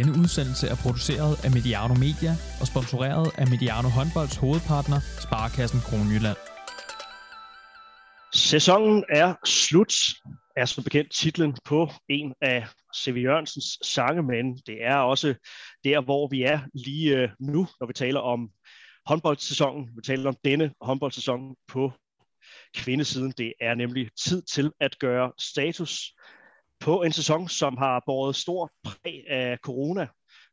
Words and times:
Denne 0.00 0.18
udsendelse 0.22 0.66
er 0.68 0.76
produceret 0.84 1.44
af 1.44 1.50
Mediano 1.50 1.94
Media 1.94 2.32
og 2.60 2.66
sponsoreret 2.66 3.26
af 3.38 3.46
Mediano 3.52 3.88
Håndbolds 3.88 4.36
hovedpartner, 4.36 5.00
Sparkassen 5.26 5.80
Kronjylland. 5.80 6.36
Sæsonen 8.34 9.04
er 9.08 9.34
slut, 9.44 9.94
er 10.56 10.64
som 10.64 10.84
bekendt 10.84 11.10
titlen 11.12 11.56
på 11.64 11.90
en 12.08 12.34
af 12.40 12.66
C.V. 12.96 13.16
Jørgensens 13.26 13.78
sange, 13.94 14.22
men 14.22 14.56
det 14.66 14.84
er 14.84 14.96
også 14.96 15.34
der, 15.84 16.00
hvor 16.00 16.28
vi 16.28 16.42
er 16.42 16.60
lige 16.74 17.16
øh, 17.16 17.28
nu, 17.40 17.68
når 17.80 17.86
vi 17.86 17.92
taler 17.92 18.20
om 18.20 18.50
håndboldsæsonen. 19.06 19.88
Vi 19.96 20.02
taler 20.02 20.28
om 20.28 20.36
denne 20.44 20.72
håndboldsæson 20.80 21.56
på 21.68 21.92
kvindesiden. 22.76 23.32
Det 23.38 23.52
er 23.60 23.74
nemlig 23.74 24.08
tid 24.26 24.42
til 24.42 24.70
at 24.80 24.98
gøre 24.98 25.32
status 25.38 26.12
på 26.80 27.02
en 27.02 27.12
sæson, 27.12 27.48
som 27.48 27.76
har 27.76 28.02
båret 28.06 28.36
stor 28.36 28.72
præg 28.84 29.24
af 29.28 29.58
corona, 29.62 30.06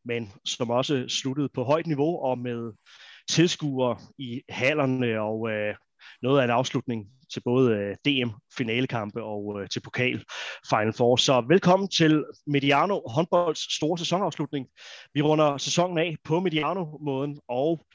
men 0.06 0.32
som 0.46 0.70
også 0.70 1.06
sluttede 1.08 1.50
på 1.50 1.64
højt 1.64 1.88
niveau 1.88 2.20
og 2.20 2.40
med 2.40 2.74
tilskuere 3.30 4.00
i 4.18 4.42
hallerne 4.50 5.22
og 5.22 5.50
øh, 5.50 5.76
noget 6.22 6.40
af 6.40 6.44
en 6.44 6.50
afslutning 6.50 7.08
til 7.34 7.42
både 7.46 7.72
øh, 7.76 7.96
DM-finalekampe 8.06 9.24
og 9.24 9.62
øh, 9.62 9.70
til 9.70 9.80
pokal 9.80 10.24
Final 10.70 10.94
Four. 10.94 11.16
Så 11.16 11.46
velkommen 11.48 11.90
til 11.90 12.26
Mediano 12.48 13.00
håndbolds 13.10 13.76
store 13.76 13.98
sæsonafslutning. 13.98 14.68
Vi 15.14 15.22
runder 15.22 15.58
sæsonen 15.58 15.98
af 15.98 16.16
på 16.24 16.40
Mediano-måden, 16.40 17.40
og 17.48 17.86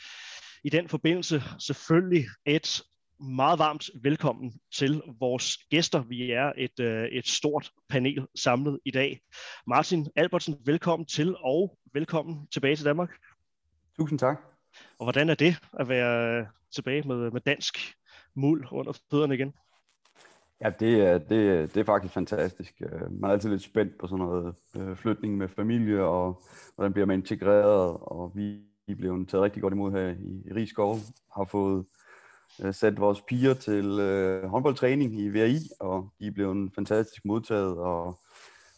i 0.64 0.68
den 0.68 0.88
forbindelse 0.88 1.42
selvfølgelig 1.58 2.24
et 2.46 2.82
meget 3.22 3.58
varmt 3.58 3.90
velkommen 4.02 4.52
til 4.74 5.02
vores 5.20 5.56
gæster. 5.70 6.02
Vi 6.02 6.30
er 6.30 6.52
et, 6.56 6.80
øh, 6.80 7.04
et 7.04 7.28
stort 7.28 7.70
panel 7.88 8.26
samlet 8.34 8.78
i 8.84 8.90
dag. 8.90 9.20
Martin 9.66 10.06
Albertsen, 10.16 10.56
velkommen 10.66 11.06
til, 11.06 11.36
og 11.36 11.78
velkommen 11.92 12.46
tilbage 12.46 12.76
til 12.76 12.84
Danmark. 12.84 13.10
Tusind 13.96 14.18
tak. 14.18 14.40
Og 14.98 15.04
hvordan 15.04 15.28
er 15.28 15.34
det 15.34 15.56
at 15.80 15.88
være 15.88 16.46
tilbage 16.74 17.08
med, 17.08 17.30
med 17.30 17.40
dansk 17.40 17.78
muld 18.34 18.66
under 18.72 18.92
fødderne 19.10 19.34
igen? 19.34 19.52
Ja, 20.64 20.70
det 20.70 21.00
er, 21.00 21.18
det, 21.18 21.74
det 21.74 21.80
er 21.80 21.84
faktisk 21.84 22.14
fantastisk. 22.14 22.82
Øh, 22.82 23.12
man 23.20 23.30
er 23.30 23.34
altid 23.34 23.50
lidt 23.50 23.62
spændt 23.62 23.98
på 23.98 24.06
sådan 24.06 24.24
noget 24.24 24.54
øh, 24.76 24.96
flytning 24.96 25.36
med 25.36 25.48
familie, 25.48 26.04
og 26.04 26.42
hvordan 26.74 26.92
bliver 26.92 27.06
man 27.06 27.18
integreret, 27.18 27.96
og 28.00 28.32
vi 28.34 28.60
er 28.88 28.94
blevet 28.94 29.28
taget 29.28 29.44
rigtig 29.44 29.62
godt 29.62 29.74
imod 29.74 29.92
her 29.92 30.08
i, 30.08 30.42
i 30.50 30.52
Rigskov, 30.54 30.96
har 31.36 31.44
fået 31.44 31.78
øh, 31.78 32.01
sat 32.72 33.00
vores 33.00 33.20
piger 33.20 33.54
til 33.54 33.98
øh, 34.00 34.44
håndboldtræning 34.44 35.20
i 35.20 35.28
VRI, 35.28 35.58
og 35.80 36.12
de 36.18 36.26
er 36.26 36.30
blevet 36.30 36.72
fantastisk 36.74 37.24
modtaget, 37.24 37.78
og 37.78 38.18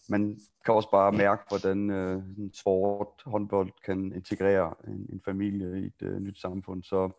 man 0.08 0.38
kan 0.64 0.74
også 0.74 0.90
bare 0.90 1.12
mærke, 1.12 1.42
hvordan 1.48 1.90
øh, 1.90 2.22
sport, 2.54 3.08
håndbold 3.26 3.70
kan 3.84 4.12
integrere 4.14 4.74
en, 4.86 5.06
en 5.12 5.20
familie 5.24 5.80
i 5.80 5.86
et 5.86 6.02
øh, 6.02 6.20
nyt 6.20 6.40
samfund. 6.40 6.82
Så 6.82 7.10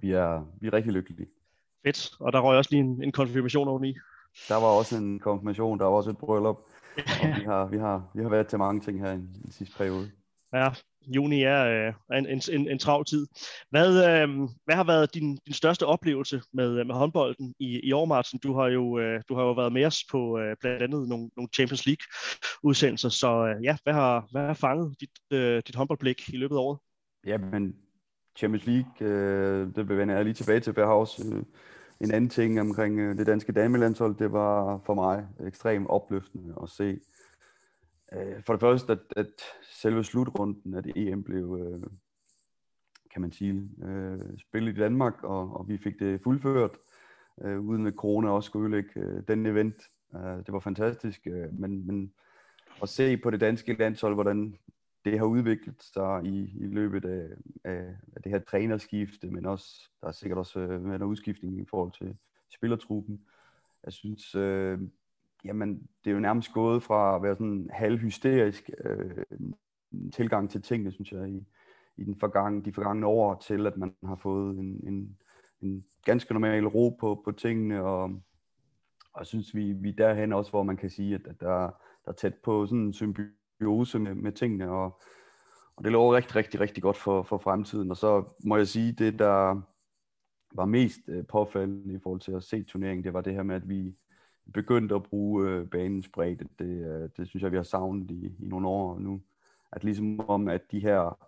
vi 0.00 0.12
er, 0.12 0.46
vi 0.60 0.66
er 0.66 0.72
rigtig 0.72 0.92
lykkelige. 0.92 1.28
Fedt, 1.84 2.10
og 2.20 2.32
der 2.32 2.40
røg 2.40 2.56
også 2.56 2.70
lige 2.70 2.80
en, 2.80 3.02
en 3.02 3.12
konfirmation 3.12 3.68
oveni. 3.68 3.96
Der 4.48 4.54
var 4.54 4.66
også 4.66 4.96
en 4.96 5.18
konfirmation, 5.18 5.78
der 5.78 5.84
var 5.84 5.92
også 5.92 6.10
et 6.10 6.18
bryllup, 6.18 6.56
og 7.22 7.28
vi 7.38 7.44
har, 7.44 7.66
vi 7.66 7.78
har, 7.78 8.10
vi 8.14 8.22
har 8.22 8.28
været 8.28 8.46
til 8.46 8.58
mange 8.58 8.80
ting 8.80 9.00
her 9.00 9.12
i 9.12 9.16
den 9.16 9.50
sidste 9.50 9.76
periode. 9.76 10.10
Ja, 10.52 10.68
juni 11.06 11.42
er 11.42 11.64
øh, 11.64 12.18
en, 12.18 12.26
en, 12.26 12.40
en, 12.52 12.68
en 12.68 12.78
travl 12.78 13.04
tid. 13.04 13.26
Hvad, 13.70 13.88
øh, 13.88 14.28
hvad 14.64 14.74
har 14.74 14.84
været 14.84 15.14
din, 15.14 15.38
din 15.46 15.54
største 15.54 15.86
oplevelse 15.86 16.42
med, 16.52 16.78
øh, 16.78 16.86
med 16.86 16.94
håndbolden 16.94 17.54
i, 17.58 17.80
i 17.80 17.92
år, 17.92 18.04
Martin? 18.04 18.38
Du 18.38 18.54
har 18.54 18.66
jo, 18.66 18.98
øh, 18.98 19.22
du 19.28 19.34
har 19.34 19.42
jo 19.42 19.52
været 19.52 19.72
med 19.72 19.84
os 19.84 20.04
på 20.10 20.38
øh, 20.38 20.56
blandt 20.60 20.82
andet 20.82 21.08
nogle, 21.08 21.30
nogle 21.36 21.48
Champions 21.54 21.86
League-udsendelser, 21.86 23.08
så 23.08 23.46
øh, 23.46 23.64
ja, 23.64 23.76
hvad 23.82 23.92
har, 23.92 24.28
hvad 24.30 24.42
har 24.46 24.54
fanget 24.54 24.94
dit, 25.00 25.10
øh, 25.32 25.62
dit 25.66 25.74
håndboldblik 25.74 26.28
i 26.28 26.36
løbet 26.36 26.56
af 26.56 26.60
året? 26.60 26.78
Jamen, 27.26 27.76
Champions 28.36 28.66
League, 28.66 29.08
øh, 29.08 29.74
det 29.76 29.88
vende 29.88 30.14
jeg 30.14 30.24
lige 30.24 30.34
tilbage 30.34 30.60
til. 30.60 30.74
Jeg 30.76 30.86
har 30.86 30.92
også 30.92 31.28
øh, 31.34 31.42
en 32.00 32.10
anden 32.10 32.30
ting 32.30 32.60
omkring 32.60 33.00
øh, 33.00 33.18
det 33.18 33.26
danske 33.26 33.52
damelandshold. 33.52 34.14
Det 34.14 34.32
var 34.32 34.80
for 34.86 34.94
mig 34.94 35.26
ekstremt 35.46 35.86
opløftende 35.90 36.54
at 36.62 36.68
se. 36.68 36.98
Øh, 38.16 38.42
for 38.42 38.52
det 38.52 38.60
første, 38.60 38.92
at, 38.92 38.98
at 39.16 39.42
selve 39.62 40.04
slutrunden 40.04 40.74
af 40.74 40.82
det 40.82 40.92
EM 40.96 41.22
blev, 41.22 41.58
øh, 41.60 41.90
kan 43.12 43.22
man 43.22 43.32
sige, 43.32 43.70
øh, 43.84 44.38
spillet 44.38 44.76
i 44.76 44.80
Danmark, 44.80 45.24
og, 45.24 45.56
og 45.56 45.68
vi 45.68 45.78
fik 45.78 45.98
det 45.98 46.20
fuldført, 46.22 46.78
øh, 47.42 47.60
uden 47.60 47.86
at 47.86 47.94
corona 47.94 48.30
også 48.30 48.46
skulle 48.46 48.64
ødelægge 48.64 49.00
øh, 49.00 49.22
den 49.28 49.46
event. 49.46 49.76
Øh, 50.14 50.36
det 50.36 50.52
var 50.52 50.60
fantastisk, 50.60 51.26
øh, 51.26 51.58
men, 51.58 51.86
men 51.86 52.12
at 52.82 52.88
se 52.88 53.16
på 53.16 53.30
det 53.30 53.40
danske 53.40 53.72
landshold, 53.72 54.14
hvordan 54.14 54.56
det 55.04 55.18
har 55.18 55.26
udviklet 55.26 55.82
sig 55.82 56.24
i, 56.24 56.52
i 56.60 56.66
løbet 56.66 57.04
af, 57.04 57.28
af, 57.64 57.96
af 58.16 58.22
det 58.22 58.32
her 58.32 58.38
trænerskifte, 58.38 59.30
men 59.30 59.46
også, 59.46 59.90
der 60.00 60.08
er 60.08 60.12
sikkert 60.12 60.38
også 60.38 60.60
øh, 60.60 60.82
med 60.82 60.96
en 60.96 61.02
udskiftning 61.02 61.60
i 61.60 61.64
forhold 61.64 61.92
til 61.92 62.16
spillertruppen. 62.54 63.20
Jeg 63.84 63.92
synes, 63.92 64.34
øh, 64.34 64.78
jamen, 65.44 65.88
det 66.04 66.10
er 66.10 66.14
jo 66.14 66.20
nærmest 66.20 66.52
gået 66.52 66.82
fra 66.82 67.16
at 67.16 67.22
være 67.22 67.34
sådan 67.34 67.70
halvhysterisk 67.72 68.70
øh, 68.84 69.24
tilgang 70.12 70.50
til 70.50 70.62
tingene, 70.62 70.92
synes 70.92 71.12
jeg, 71.12 71.28
i, 71.28 71.46
i 71.96 72.04
den 72.04 72.16
forgangne, 72.20 72.64
de 72.64 72.72
forgangne 72.72 73.06
år, 73.06 73.34
til 73.34 73.66
at 73.66 73.76
man 73.76 73.94
har 74.04 74.16
fået 74.16 74.58
en, 74.58 74.80
en, 74.86 75.18
en 75.60 75.84
ganske 76.04 76.34
normal 76.34 76.66
ro 76.66 76.96
på, 77.00 77.22
på 77.24 77.32
tingene, 77.32 77.82
og, 77.82 78.22
og 79.12 79.26
synes, 79.26 79.54
vi, 79.54 79.72
vi 79.72 79.88
er 79.88 79.96
derhen 79.96 80.32
også, 80.32 80.50
hvor 80.50 80.62
man 80.62 80.76
kan 80.76 80.90
sige, 80.90 81.14
at, 81.14 81.26
at 81.26 81.40
der, 81.40 81.60
der 82.04 82.10
er 82.10 82.12
tæt 82.12 82.34
på 82.34 82.66
sådan 82.66 82.78
en 82.78 82.92
symbiose 82.92 83.98
med, 83.98 84.14
med 84.14 84.32
tingene, 84.32 84.70
og, 84.70 85.00
og 85.76 85.84
det 85.84 85.92
lover 85.92 86.16
rigtig, 86.16 86.36
rigtig, 86.36 86.60
rigtig 86.60 86.82
godt 86.82 86.96
for, 86.96 87.22
for 87.22 87.38
fremtiden, 87.38 87.90
og 87.90 87.96
så 87.96 88.24
må 88.44 88.56
jeg 88.56 88.68
sige, 88.68 88.92
det 88.92 89.18
der 89.18 89.60
var 90.54 90.64
mest 90.64 91.00
øh, 91.08 91.26
påfaldende 91.26 91.94
i 91.94 91.98
forhold 92.02 92.20
til 92.20 92.32
at 92.32 92.42
se 92.42 92.62
turneringen, 92.62 93.04
det 93.04 93.12
var 93.12 93.20
det 93.20 93.34
her 93.34 93.42
med, 93.42 93.54
at 93.54 93.68
vi 93.68 93.94
begyndt 94.54 94.92
at 94.92 95.02
bruge 95.02 95.48
øh, 95.48 95.66
banens 95.66 96.08
bredde. 96.08 96.48
Det, 96.58 96.86
øh, 96.86 97.08
det 97.16 97.28
synes 97.28 97.42
jeg, 97.42 97.52
vi 97.52 97.56
har 97.56 97.62
savnet 97.62 98.10
i, 98.10 98.26
i 98.38 98.46
nogle 98.46 98.68
år 98.68 98.98
nu 98.98 99.20
at 99.72 99.84
ligesom 99.84 100.20
om, 100.20 100.48
at 100.48 100.60
de 100.70 100.80
her, 100.80 101.18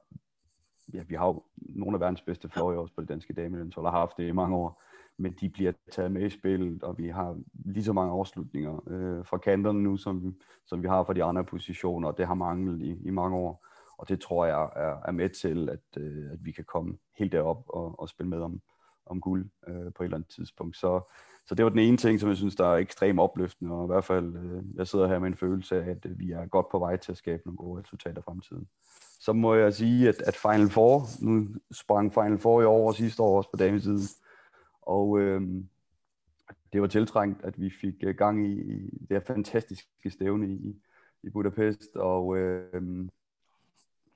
ja, 0.94 1.02
vi 1.08 1.14
har 1.14 1.26
jo 1.26 1.42
nogle 1.56 1.96
af 1.96 2.00
verdens 2.00 2.22
bedste 2.22 2.48
fløje 2.48 2.78
også 2.78 2.94
på 2.94 3.00
det 3.00 3.08
danske 3.08 3.32
damelandshold, 3.32 3.86
har 3.86 3.98
haft 3.98 4.16
det 4.16 4.28
i 4.28 4.32
mange 4.32 4.56
år, 4.56 4.82
men 5.16 5.32
de 5.40 5.48
bliver 5.48 5.72
taget 5.92 6.12
med 6.12 6.26
i 6.26 6.30
spillet, 6.30 6.82
og 6.82 6.98
vi 6.98 7.08
har 7.08 7.40
lige 7.64 7.84
så 7.84 7.92
mange 7.92 8.12
afslutninger 8.12 8.82
øh, 8.86 9.24
fra 9.24 9.38
kanterne 9.38 9.82
nu, 9.82 9.96
som, 9.96 10.34
som 10.66 10.82
vi 10.82 10.88
har 10.88 11.04
fra 11.04 11.12
de 11.12 11.24
andre 11.24 11.44
positioner, 11.44 12.08
og 12.08 12.18
det 12.18 12.26
har 12.26 12.34
manglet 12.34 12.82
i, 12.82 12.98
i 13.04 13.10
mange 13.10 13.36
år. 13.36 13.66
Og 13.98 14.08
det 14.08 14.20
tror 14.20 14.46
jeg 14.46 14.70
er, 14.76 15.00
er 15.04 15.12
med 15.12 15.28
til, 15.28 15.68
at, 15.68 16.02
øh, 16.02 16.32
at 16.32 16.44
vi 16.44 16.52
kan 16.52 16.64
komme 16.64 16.96
helt 17.18 17.32
derop 17.32 17.64
og, 17.68 18.00
og 18.00 18.08
spille 18.08 18.30
med 18.30 18.40
om, 18.40 18.60
om 19.06 19.20
guld 19.20 19.50
øh, 19.66 19.92
på 19.92 20.02
et 20.02 20.04
eller 20.04 20.16
andet 20.16 20.30
tidspunkt. 20.30 20.76
Så, 20.76 21.00
så 21.46 21.54
det 21.54 21.64
var 21.64 21.70
den 21.70 21.78
ene 21.78 21.96
ting, 21.96 22.20
som 22.20 22.28
jeg 22.28 22.36
synes, 22.36 22.56
der 22.56 22.66
er 22.66 22.76
ekstremt 22.76 23.20
opløftende, 23.20 23.72
og 23.72 23.84
i 23.84 23.86
hvert 23.86 24.04
fald, 24.04 24.36
øh, 24.36 24.62
jeg 24.74 24.86
sidder 24.86 25.08
her 25.08 25.18
med 25.18 25.28
en 25.28 25.36
følelse 25.36 25.82
af, 25.82 25.90
at 25.90 26.06
øh, 26.06 26.18
vi 26.18 26.32
er 26.32 26.46
godt 26.46 26.68
på 26.68 26.78
vej 26.78 26.96
til 26.96 27.12
at 27.12 27.18
skabe 27.18 27.42
nogle 27.44 27.56
gode 27.56 27.80
resultater 27.80 28.18
i 28.18 28.22
fremtiden. 28.22 28.68
Så 29.20 29.32
må 29.32 29.54
jeg 29.54 29.74
sige, 29.74 30.08
at, 30.08 30.22
at 30.22 30.36
Final 30.36 30.68
Four, 30.68 31.02
nu 31.22 31.48
sprang 31.70 32.14
Final 32.14 32.38
Four 32.38 32.62
i 32.62 32.64
år 32.64 32.88
og 32.88 32.94
sidste 32.94 33.22
år 33.22 33.36
også 33.36 33.50
på 33.50 33.56
damesiden, 33.56 34.08
og 34.82 35.20
øh, 35.20 35.42
det 36.72 36.80
var 36.80 36.86
tiltrængt, 36.86 37.44
at 37.44 37.60
vi 37.60 37.70
fik 37.80 37.94
øh, 38.02 38.14
gang 38.14 38.46
i, 38.46 38.52
i 38.52 39.06
det 39.08 39.10
her 39.10 39.20
fantastiske 39.20 40.10
stævne 40.10 40.48
i, 40.48 40.82
i 41.22 41.30
Budapest, 41.30 41.96
og 41.96 42.36
øh, 42.36 43.08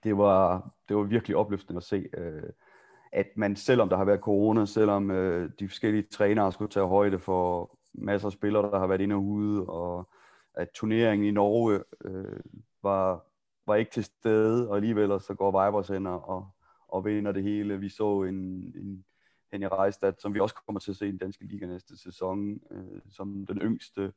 det, 0.04 0.18
var, 0.18 0.70
det 0.88 0.96
var 0.96 1.02
virkelig 1.02 1.36
opløftende 1.36 1.76
at 1.76 1.84
se, 1.84 2.08
øh, 2.16 2.42
at 3.12 3.26
man, 3.36 3.56
selvom 3.56 3.88
der 3.88 3.96
har 3.96 4.04
været 4.04 4.20
corona, 4.20 4.64
selvom 4.64 5.10
øh, 5.10 5.50
de 5.58 5.68
forskellige 5.68 6.02
trænere 6.02 6.52
skulle 6.52 6.70
tage 6.70 6.86
højde 6.86 7.18
for 7.18 7.78
masser 7.94 8.28
af 8.28 8.32
spillere, 8.32 8.70
der 8.70 8.78
har 8.78 8.86
været 8.86 9.00
inde 9.00 9.14
og 9.14 9.24
ude, 9.24 9.66
og 9.66 10.08
at 10.54 10.68
turneringen 10.74 11.28
i 11.28 11.30
Norge 11.30 11.82
øh, 12.04 12.40
var, 12.82 13.26
var 13.66 13.74
ikke 13.74 13.90
til 13.90 14.04
stede, 14.04 14.68
og 14.68 14.76
alligevel 14.76 15.20
så 15.20 15.34
går 15.34 15.50
Vibers 15.50 15.90
ind 15.90 16.06
og, 16.06 16.48
og 16.88 17.04
vinder 17.04 17.32
det 17.32 17.42
hele. 17.42 17.80
Vi 17.80 17.88
så 17.88 18.22
en, 18.22 18.34
en 18.76 19.04
Henny 19.52 19.66
Reistad, 19.72 20.12
som 20.18 20.34
vi 20.34 20.40
også 20.40 20.54
kommer 20.66 20.80
til 20.80 20.90
at 20.90 20.96
se 20.96 21.08
i 21.08 21.10
den 21.10 21.18
danske 21.18 21.44
liga 21.44 21.66
næste 21.66 21.98
sæson, 21.98 22.60
øh, 22.70 23.00
som 23.10 23.46
den 23.46 23.58
yngste 23.58 24.12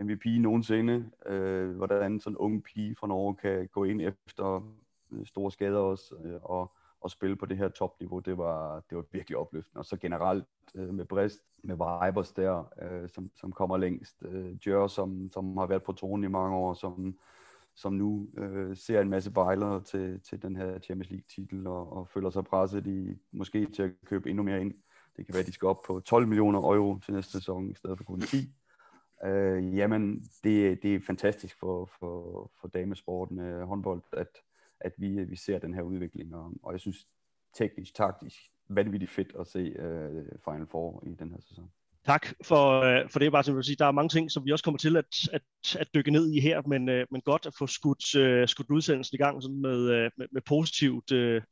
MVP 0.00 0.24
nogensinde. 0.26 1.10
Øh, 1.26 1.76
hvordan 1.76 2.20
sådan 2.20 2.32
en 2.32 2.36
ung 2.36 2.64
pige 2.64 2.96
fra 2.96 3.06
Norge 3.06 3.36
kan 3.36 3.68
gå 3.68 3.84
ind 3.84 4.00
efter 4.00 4.74
øh, 5.12 5.26
store 5.26 5.50
skader 5.50 5.78
også, 5.78 6.14
øh, 6.24 6.40
og 6.42 6.76
at 7.06 7.10
spille 7.10 7.36
på 7.36 7.46
det 7.46 7.56
her 7.56 7.68
topniveau, 7.68 8.18
det 8.18 8.38
var, 8.38 8.82
det 8.90 8.96
var 8.96 9.04
virkelig 9.12 9.38
opløftende. 9.38 9.80
Og 9.80 9.84
så 9.84 9.96
generelt 9.96 10.44
øh, 10.74 10.94
med 10.94 11.04
Brest, 11.04 11.40
med 11.62 11.74
Vibers 11.74 12.32
der, 12.32 12.72
øh, 12.82 13.08
som, 13.08 13.30
som 13.40 13.52
kommer 13.52 13.76
længst. 13.76 14.16
Øh, 14.22 14.66
Jør, 14.66 14.86
som, 14.86 15.30
som 15.32 15.56
har 15.56 15.66
været 15.66 15.82
på 15.82 15.92
tronen 15.92 16.24
i 16.24 16.28
mange 16.28 16.56
år, 16.56 16.74
som, 16.74 17.18
som 17.74 17.92
nu 17.92 18.28
øh, 18.36 18.76
ser 18.76 19.00
en 19.00 19.10
masse 19.10 19.30
bejlere 19.30 19.82
til, 19.82 20.20
til 20.20 20.42
den 20.42 20.56
her 20.56 20.78
Champions 20.78 21.10
League-titel, 21.10 21.66
og, 21.66 21.92
og 21.92 22.08
føler 22.08 22.30
sig 22.30 22.44
presset 22.44 22.86
i 22.86 23.16
måske 23.32 23.66
til 23.66 23.82
at 23.82 23.90
købe 24.04 24.30
endnu 24.30 24.42
mere 24.42 24.60
ind. 24.60 24.74
Det 25.16 25.26
kan 25.26 25.32
være, 25.32 25.40
at 25.40 25.46
de 25.46 25.52
skal 25.52 25.68
op 25.68 25.82
på 25.86 26.00
12 26.00 26.26
millioner 26.26 26.58
euro 26.58 26.98
til 26.98 27.14
næste 27.14 27.32
sæson, 27.32 27.70
i 27.70 27.74
stedet 27.74 27.98
for 27.98 28.04
kun 28.04 28.20
10. 28.20 28.36
Øh, 29.24 29.76
jamen, 29.76 30.24
det, 30.44 30.82
det 30.82 30.94
er 30.94 31.00
fantastisk 31.00 31.58
for, 31.58 31.90
for, 31.98 32.50
for 32.60 32.68
damesporten 32.68 33.38
øh, 33.38 33.66
håndbold, 33.66 34.02
at, 34.12 34.28
at 34.80 34.92
vi, 34.98 35.18
øh, 35.18 35.30
vi 35.30 35.36
ser 35.36 35.58
den 35.58 35.74
her 35.74 35.82
udvikling, 35.82 36.34
og, 36.34 36.52
og 36.62 36.72
jeg 36.72 36.80
synes 36.80 37.08
teknisk, 37.52 37.94
taktisk, 37.94 38.52
vanvittigt 38.68 39.10
fedt 39.10 39.36
at 39.40 39.46
se 39.46 39.58
øh, 39.58 40.24
Final 40.44 40.66
Four 40.66 41.02
i 41.06 41.14
den 41.14 41.30
her 41.30 41.40
sæson. 41.40 41.72
Tak 42.06 42.26
for, 42.44 42.80
øh, 42.80 43.10
for 43.10 43.18
det, 43.18 43.32
Martin. 43.32 43.56
Vil 43.56 43.64
sige, 43.64 43.76
der 43.78 43.86
er 43.86 43.92
mange 43.92 44.08
ting, 44.08 44.30
som 44.30 44.44
vi 44.44 44.52
også 44.52 44.64
kommer 44.64 44.78
til 44.78 44.96
at, 44.96 45.04
at, 45.32 45.42
at 45.78 45.88
dykke 45.94 46.10
ned 46.10 46.32
i 46.32 46.40
her, 46.40 46.62
men, 46.68 46.88
øh, 46.88 47.06
men 47.10 47.20
godt 47.20 47.46
at 47.46 47.52
få 47.58 47.66
skudt, 47.66 48.14
øh, 48.16 48.48
skudt 48.48 48.70
udsendelsen 48.70 49.14
i 49.14 49.18
gang 49.18 49.42
sådan 49.42 49.60
med, 49.60 49.90
øh, 49.90 50.10
med, 50.18 50.26
med 50.32 50.42
positivt 50.46 51.12
øh, 51.12 51.42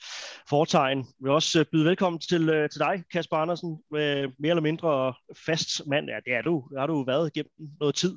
foretegn. 0.48 0.98
Jeg 0.98 1.24
vil 1.24 1.30
også 1.30 1.60
øh, 1.60 1.66
byde 1.72 1.84
velkommen 1.84 2.20
til, 2.20 2.48
øh, 2.48 2.68
til 2.70 2.78
dig, 2.80 3.04
Kasper 3.12 3.36
Andersen, 3.36 3.70
uh, 3.70 3.98
mere 3.98 4.50
eller 4.54 4.60
mindre 4.60 5.14
fast 5.46 5.86
mand. 5.86 6.08
Ja, 6.08 6.16
det 6.24 6.34
er 6.34 6.42
du. 6.42 6.64
Det 6.70 6.80
har 6.80 6.86
du 6.86 7.04
været 7.04 7.30
igennem 7.34 7.50
noget 7.80 7.94
tid 7.94 8.14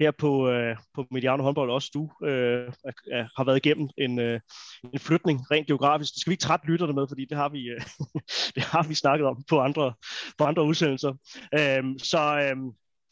her 0.00 0.10
på, 0.10 0.48
øh, 0.48 0.76
på 0.94 1.06
Mediano 1.10 1.42
håndbold. 1.42 1.70
Også 1.70 1.90
du 1.94 2.02
uh, 2.02 2.72
har 3.36 3.44
været 3.44 3.56
igennem 3.56 3.88
en, 3.98 4.18
øh, 4.18 4.40
en 4.94 4.98
flytning 4.98 5.50
rent 5.50 5.66
geografisk. 5.66 6.12
Det 6.14 6.20
skal 6.20 6.30
vi 6.30 6.34
ikke 6.34 6.42
trætte 6.42 6.66
lytterne 6.66 6.92
med, 6.92 7.06
fordi 7.08 7.24
det 7.30 7.36
har 7.36 7.48
vi, 7.48 7.62
øh, 7.68 7.80
det 8.54 8.62
har 8.62 8.88
vi 8.88 8.94
snakket 8.94 9.26
om 9.26 9.44
på 9.50 9.60
andre, 9.60 9.94
på 10.38 10.44
andre 10.44 10.64
udsendelser. 10.64 11.12
Øh, 11.54 11.77
Øhm, 11.78 11.98
så, 11.98 12.18
øhm, 12.18 12.70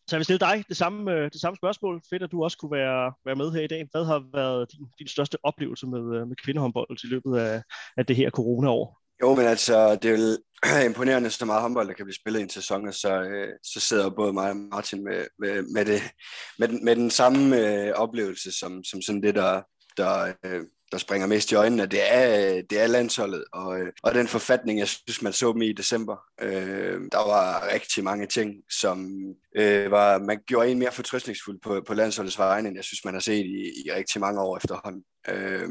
så 0.08 0.16
jeg 0.16 0.18
vil 0.18 0.24
stille 0.24 0.46
dig 0.48 0.64
det 0.68 0.76
samme, 0.76 1.12
øh, 1.12 1.30
det 1.32 1.40
samme 1.40 1.56
spørgsmål. 1.56 2.02
Fedt, 2.10 2.22
at 2.22 2.32
du 2.32 2.44
også 2.44 2.58
kunne 2.58 2.72
være, 2.72 3.12
være 3.26 3.36
med 3.36 3.52
her 3.52 3.62
i 3.62 3.66
dag. 3.66 3.88
Hvad 3.92 4.04
har 4.04 4.24
været 4.34 4.72
din, 4.72 4.86
din 4.98 5.08
største 5.08 5.38
oplevelse 5.42 5.86
med, 5.86 6.16
øh, 6.16 6.28
med 6.28 6.36
kvindehåndbold 6.44 7.04
i 7.04 7.06
løbet 7.06 7.38
af, 7.38 7.62
af 7.96 8.06
det 8.06 8.16
her 8.16 8.30
coronaår? 8.30 9.00
Jo, 9.22 9.34
men 9.34 9.46
altså, 9.46 9.94
det 9.94 10.04
er 10.04 10.16
jo 10.16 10.36
imponerende, 10.90 11.30
så 11.30 11.44
meget 11.44 11.62
håndbold, 11.62 11.88
der 11.88 11.94
kan 11.94 12.04
blive 12.04 12.14
spillet 12.14 12.40
i 12.40 12.42
en 12.42 12.50
sæson, 12.50 12.88
og 12.88 12.94
så, 12.94 13.22
øh, 13.22 13.48
så 13.62 13.80
sidder 13.80 14.10
både 14.10 14.32
mig 14.32 14.50
og 14.50 14.56
Martin 14.56 15.04
med, 15.04 15.26
med, 15.38 15.62
med, 15.74 15.84
det, 15.84 16.00
med, 16.58 16.68
den, 16.68 16.84
med 16.84 16.96
den 16.96 17.10
samme 17.10 17.56
øh, 17.56 17.92
oplevelse, 17.94 18.52
som, 18.52 18.84
som 18.84 19.02
sådan 19.02 19.22
det, 19.22 19.34
der, 19.34 19.62
der, 19.96 20.32
øh, 20.44 20.64
der 20.92 20.98
springer 20.98 21.26
mest 21.26 21.52
i 21.52 21.54
øjnene, 21.54 21.86
det 21.86 22.00
er, 22.14 22.62
det 22.70 22.80
er 22.80 22.86
landsholdet, 22.86 23.44
og, 23.52 23.80
øh, 23.80 23.92
og 24.02 24.14
den 24.14 24.28
forfatning, 24.28 24.78
jeg 24.78 24.88
synes, 24.88 25.22
man 25.22 25.32
så 25.32 25.52
dem 25.52 25.62
i 25.62 25.72
december. 25.72 26.16
Øh, 26.40 27.00
der 27.12 27.28
var 27.28 27.68
rigtig 27.72 28.04
mange 28.04 28.26
ting, 28.26 28.54
som 28.70 29.08
øh, 29.56 29.90
var, 29.90 30.18
man 30.18 30.38
gjorde 30.46 30.70
en 30.70 30.78
mere 30.78 30.92
fortrystningsfuld 30.92 31.58
på, 31.62 31.82
på 31.86 31.94
landsholdets 31.94 32.38
vegne, 32.38 32.68
end 32.68 32.76
jeg 32.76 32.84
synes, 32.84 33.04
man 33.04 33.14
har 33.14 33.20
set 33.20 33.46
i, 33.46 33.72
i 33.86 33.92
rigtig 33.94 34.20
mange 34.20 34.40
år 34.40 34.56
efterhånden. 34.56 35.02
Øh, 35.28 35.68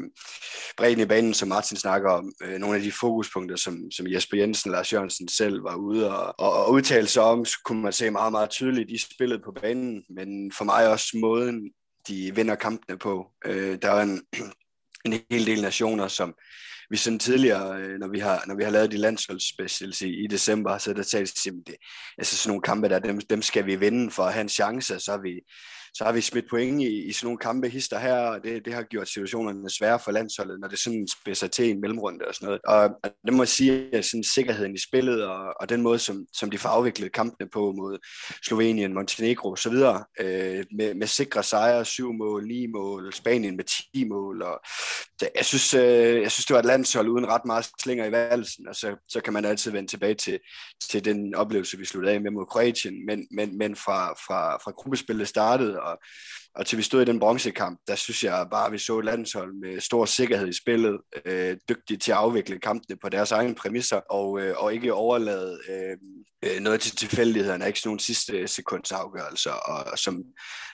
bredden 0.78 1.00
i 1.00 1.06
banen, 1.06 1.34
som 1.34 1.48
Martin 1.48 1.78
snakker 1.78 2.12
om, 2.12 2.34
øh, 2.44 2.60
nogle 2.60 2.76
af 2.76 2.82
de 2.82 2.92
fokuspunkter, 2.92 3.56
som, 3.56 3.92
som 3.92 4.08
Jesper 4.08 4.38
Jensen 4.38 4.72
og 4.72 4.76
Lars 4.76 4.94
Jørgensen 4.94 5.28
selv 5.28 5.64
var 5.64 5.76
ude 5.76 6.18
og, 6.18 6.36
og, 6.38 6.66
og 6.66 6.72
udtale 6.72 7.08
sig 7.08 7.24
om, 7.24 7.46
så 7.46 7.58
kunne 7.66 7.82
man 7.82 7.94
se 7.94 8.12
meget, 8.12 8.32
meget 8.32 8.50
tydeligt 8.50 8.92
i 8.92 8.98
spillet 8.98 9.42
på 9.46 9.52
banen, 9.62 10.04
men 10.10 10.52
for 10.52 10.66
mig 10.66 10.90
også 10.90 11.18
måden, 11.18 11.72
de 12.08 12.36
vinder 12.36 12.56
kampene 12.56 12.98
på. 12.98 13.28
Øh, 13.46 13.78
der 13.82 13.92
er 13.92 14.02
en 14.02 14.22
en 15.06 15.20
hel 15.32 15.46
del 15.46 15.62
nationer, 15.62 16.08
som 16.08 16.34
vi 16.90 16.98
sådan 16.98 17.20
tidligere, 17.20 17.82
øh, 17.82 18.00
når 18.00 18.08
vi 18.08 18.20
har, 18.20 18.44
når 18.48 18.56
vi 18.56 18.64
har 18.64 18.72
lavet 18.72 18.92
de 18.92 18.98
landsholdsspecials 18.98 20.02
i, 20.02 20.24
i 20.24 20.28
december, 20.28 20.78
så 20.78 20.90
er 20.90 20.94
der 20.94 21.04
talt, 21.04 21.34
det, 21.68 21.76
altså 22.18 22.38
sådan 22.38 22.50
nogle 22.50 22.62
kampe 22.62 22.90
der, 22.90 23.00
dem, 23.00 23.20
dem 23.20 23.42
skal 23.42 23.66
vi 23.66 23.76
vinde 23.76 24.12
for 24.12 24.24
at 24.24 24.34
have 24.34 24.42
en 24.42 24.50
chance, 24.50 25.00
så 25.00 25.12
har 25.12 25.22
vi, 25.22 25.42
så 25.98 26.04
har 26.04 26.12
vi 26.12 26.22
smidt 26.22 26.50
point 26.50 26.82
i, 26.82 27.04
i 27.04 27.12
sådan 27.12 27.26
nogle 27.26 27.38
kampe 27.38 27.70
hister 27.70 28.00
her, 28.00 28.18
og 28.18 28.44
det, 28.44 28.66
det 28.66 28.74
har 28.74 28.84
gjort 28.84 29.10
situationerne 29.10 29.70
svære 29.70 30.00
for 30.00 30.12
landsholdet, 30.12 30.60
når 30.60 30.68
det 30.68 30.80
sådan 30.80 31.08
spidser 31.08 31.48
til 31.48 31.70
en 31.70 31.82
mellemrunde 31.82 32.26
og 32.28 32.36
sådan 32.36 32.46
noget. 32.46 32.62
Og, 32.66 32.84
og 33.04 33.10
det 33.26 33.34
må 33.34 33.44
jeg 33.44 33.48
sige, 33.48 33.96
at 33.96 34.06
sådan 34.06 34.24
sikkerheden 34.24 34.76
i 34.76 34.80
spillet, 34.88 35.24
og, 35.24 35.54
og 35.60 35.70
den 35.70 35.82
måde, 35.82 36.00
som, 36.00 36.26
som 36.34 36.52
de 36.52 36.58
får 36.58 36.70
afviklet 36.70 37.12
kampene 37.12 37.50
på 37.54 37.72
mod 37.72 37.98
Slovenien, 38.46 38.94
Montenegro 38.94 39.52
osv., 39.52 39.74
øh, 40.20 40.66
med, 40.78 40.94
med 40.94 41.08
sikre 41.08 41.44
sejre, 41.44 41.86
syv 41.86 42.14
mål, 42.14 42.48
ni 42.48 42.68
mål, 42.68 43.14
Spanien 43.14 43.56
med 43.56 43.64
10 43.94 44.04
mål, 44.04 44.42
og 44.42 44.60
så 45.20 45.30
jeg 45.36 45.46
synes, 45.46 45.74
øh, 45.74 46.22
jeg 46.22 46.32
synes, 46.32 46.46
det 46.46 46.54
var 46.54 46.60
et 46.60 46.66
landshold 46.66 47.10
uden 47.10 47.28
ret 47.28 47.46
meget 47.46 47.70
slinger 47.82 48.06
i 48.06 48.12
valsen, 48.12 48.68
og 48.68 48.76
så, 48.76 48.96
så 49.08 49.22
kan 49.22 49.34
man 49.34 49.46
altid 49.46 49.72
vende 49.72 49.90
tilbage 49.90 50.14
til, 50.14 50.40
til 50.90 51.06
den 51.06 51.36
oplevelse, 51.36 51.78
vi 51.78 51.86
sluttede 51.86 52.14
af 52.14 52.22
med 52.22 52.32
mod 52.32 52.46
Kroatien, 52.46 53.06
men, 53.06 53.28
men, 53.32 53.58
men 53.58 53.76
fra, 53.76 54.14
fra, 54.14 54.58
fra 54.58 54.72
gruppespillet 54.72 55.28
startede, 55.28 55.80
og, 55.86 56.00
og 56.56 56.66
til 56.66 56.78
vi 56.78 56.84
stod 56.84 57.02
i 57.02 57.06
den 57.06 57.20
bronzekamp, 57.20 57.80
der 57.88 57.96
synes 57.96 58.24
jeg 58.24 58.48
bare, 58.52 58.66
at 58.66 58.72
vi 58.72 58.78
så 58.78 59.00
et 59.00 59.06
landshold 59.06 59.54
med 59.54 59.82
stor 59.82 60.06
sikkerhed 60.06 60.48
i 60.48 60.58
spillet, 60.62 61.02
øh, 61.26 61.58
dygtige 61.70 61.98
til 61.98 62.12
at 62.12 62.18
afvikle 62.18 62.60
kampene 62.60 62.98
på 63.02 63.10
deres 63.10 63.32
egne 63.32 63.56
præmisser, 63.56 63.98
og, 63.98 64.42
øh, 64.42 64.56
og 64.58 64.74
ikke 64.74 64.94
overlade 64.94 65.60
øh, 65.70 65.98
øh, 66.46 66.60
noget 66.62 66.82
til 66.82 66.96
tilfældighederne, 66.96 67.68
ikke 67.68 67.80
sådan 67.80 67.90
nogle 67.90 68.00
sidste 68.00 68.48
sekunds 68.48 68.92
afgørelser, 68.92 69.52
og 69.52 69.98
som, 69.98 70.24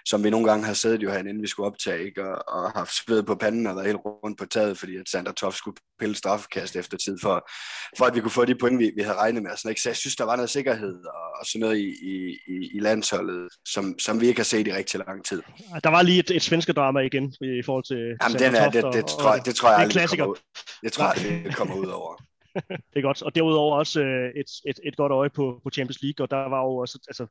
som 0.06 0.24
vi 0.24 0.30
nogle 0.30 0.50
gange 0.50 0.66
har 0.66 0.74
siddet 0.74 1.04
jo 1.04 1.10
herinde, 1.10 1.30
inden 1.30 1.44
vi 1.44 1.48
skulle 1.48 1.68
optage, 1.68 2.06
ikke? 2.06 2.24
Og, 2.24 2.44
og 2.48 2.72
haft 2.72 2.96
sved 2.96 3.24
på 3.24 3.36
panden 3.36 3.68
og 3.68 3.76
været 3.76 3.88
helt 3.88 4.00
rundt 4.06 4.38
på 4.40 4.46
taget, 4.46 4.78
fordi 4.78 4.96
at 4.96 5.10
Sander 5.10 5.32
Toff 5.32 5.58
skulle 5.58 5.78
pille 6.00 6.16
straffekast 6.16 6.76
efter 6.76 6.98
tid, 6.98 7.18
for, 7.22 7.50
for 7.98 8.06
at 8.06 8.16
vi 8.16 8.22
kunne 8.22 8.32
få 8.32 8.46
de 8.46 8.56
point, 8.56 8.80
vi, 8.80 8.92
vi 8.96 9.02
havde 9.02 9.18
regnet 9.18 9.44
med. 9.44 9.52
Sådan, 9.58 9.70
ikke? 9.70 9.82
Så 9.82 9.90
jeg 9.90 9.96
synes, 9.96 10.16
der 10.16 10.24
var 10.24 10.36
noget 10.36 10.50
sikkerhed 10.50 11.06
og, 11.06 11.40
og 11.40 11.46
sådan 11.46 11.60
noget 11.60 11.78
i, 11.78 11.90
i, 12.02 12.38
i, 12.48 12.70
i 12.74 12.80
landsholdet, 12.80 13.48
som, 13.66 14.00
som 14.00 14.22
vi 14.22 14.28
ikke 14.28 14.40
har 14.40 14.44
set 14.44 14.68
i 14.68 14.74
rigtig 14.74 15.02
lang 15.08 15.26
tid. 15.26 15.42
Der 15.84 15.90
var 15.90 16.02
lige 16.02 16.20
et, 16.20 16.32
et 16.32 16.42
svenske 16.42 16.74
drama 16.74 17.00
igen 17.00 17.34
i 17.42 17.62
forhold 17.66 17.84
til 17.84 17.98
Jamen, 17.98 18.40
den 18.40 18.56
er, 18.56 18.70
det, 18.70 18.84
det, 18.84 18.94
det, 18.94 19.06
tror, 19.06 19.34
jeg, 19.34 19.46
det 19.46 19.56
tror 19.56 19.70
jeg 19.70 19.80
aldrig, 19.80 20.10
kommer 20.10 20.26
ud. 20.26 20.36
Det 20.84 20.92
tror 20.94 21.06
jeg 21.06 21.44
det 21.46 21.56
kommer 21.56 21.76
ud 21.76 21.88
over. 21.88 22.22
det 22.94 22.96
er 22.96 23.02
godt. 23.02 23.22
Og 23.22 23.36
derudover 23.36 23.78
også 23.78 24.02
øh, 24.02 24.30
et, 24.36 24.46
et, 24.68 24.80
et 24.84 24.98
godt 24.98 25.12
øje 25.12 25.30
på, 25.30 25.60
på 25.64 25.70
Champions 25.70 26.02
League, 26.02 26.24
og 26.24 26.32
der 26.32 26.50
var 26.50 26.62
jo 26.64 26.76
også 26.76 27.00
altså, 27.08 27.26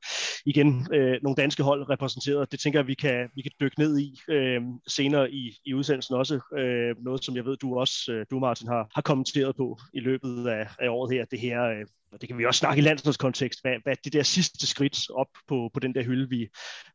igen 0.47 0.87
øh, 0.93 1.19
nogle 1.23 1.37
danske 1.37 1.63
hold 1.63 1.91
repræsenteret. 1.91 2.53
Det 2.53 2.61
tænker 2.61 2.79
jeg, 2.79 2.87
vi 2.87 2.95
kan, 2.95 3.29
vi 3.35 3.43
kan 3.43 3.51
dykke 3.61 3.79
ned 3.79 3.99
i 3.99 4.21
øh, 4.29 4.61
senere 4.87 5.31
i, 5.31 5.57
i 5.65 5.75
udsendelsen 5.75 6.15
også. 6.15 6.41
Øh, 6.59 6.97
noget, 7.05 7.25
som 7.25 7.37
jeg 7.37 7.45
ved, 7.45 7.57
du 7.57 7.79
også, 7.79 8.13
øh, 8.13 8.27
du 8.31 8.39
Martin, 8.39 8.69
har, 8.69 8.91
har 8.95 9.03
kommenteret 9.03 9.57
på 9.57 9.79
i 9.95 10.01
løbet 10.01 10.47
af, 10.47 10.67
af 10.79 10.89
året 10.89 11.13
her. 11.13 11.25
Det 11.25 11.41
her 11.41 11.63
øh, 11.63 11.87
og 12.13 12.21
det 12.21 12.29
kan 12.29 12.39
vi 12.39 12.45
også 12.45 12.59
snakke 12.59 12.81
i 12.81 12.85
landsholdskontekst, 12.85 13.63
hvad, 13.63 13.75
hvad 13.83 13.97
det 14.05 14.13
der 14.13 14.23
sidste 14.23 14.67
skridt 14.67 15.11
op 15.11 15.27
på, 15.49 15.71
på 15.75 15.81
den 15.81 15.95
der 15.95 16.03
hylde, 16.03 16.29
vi, 16.29 16.49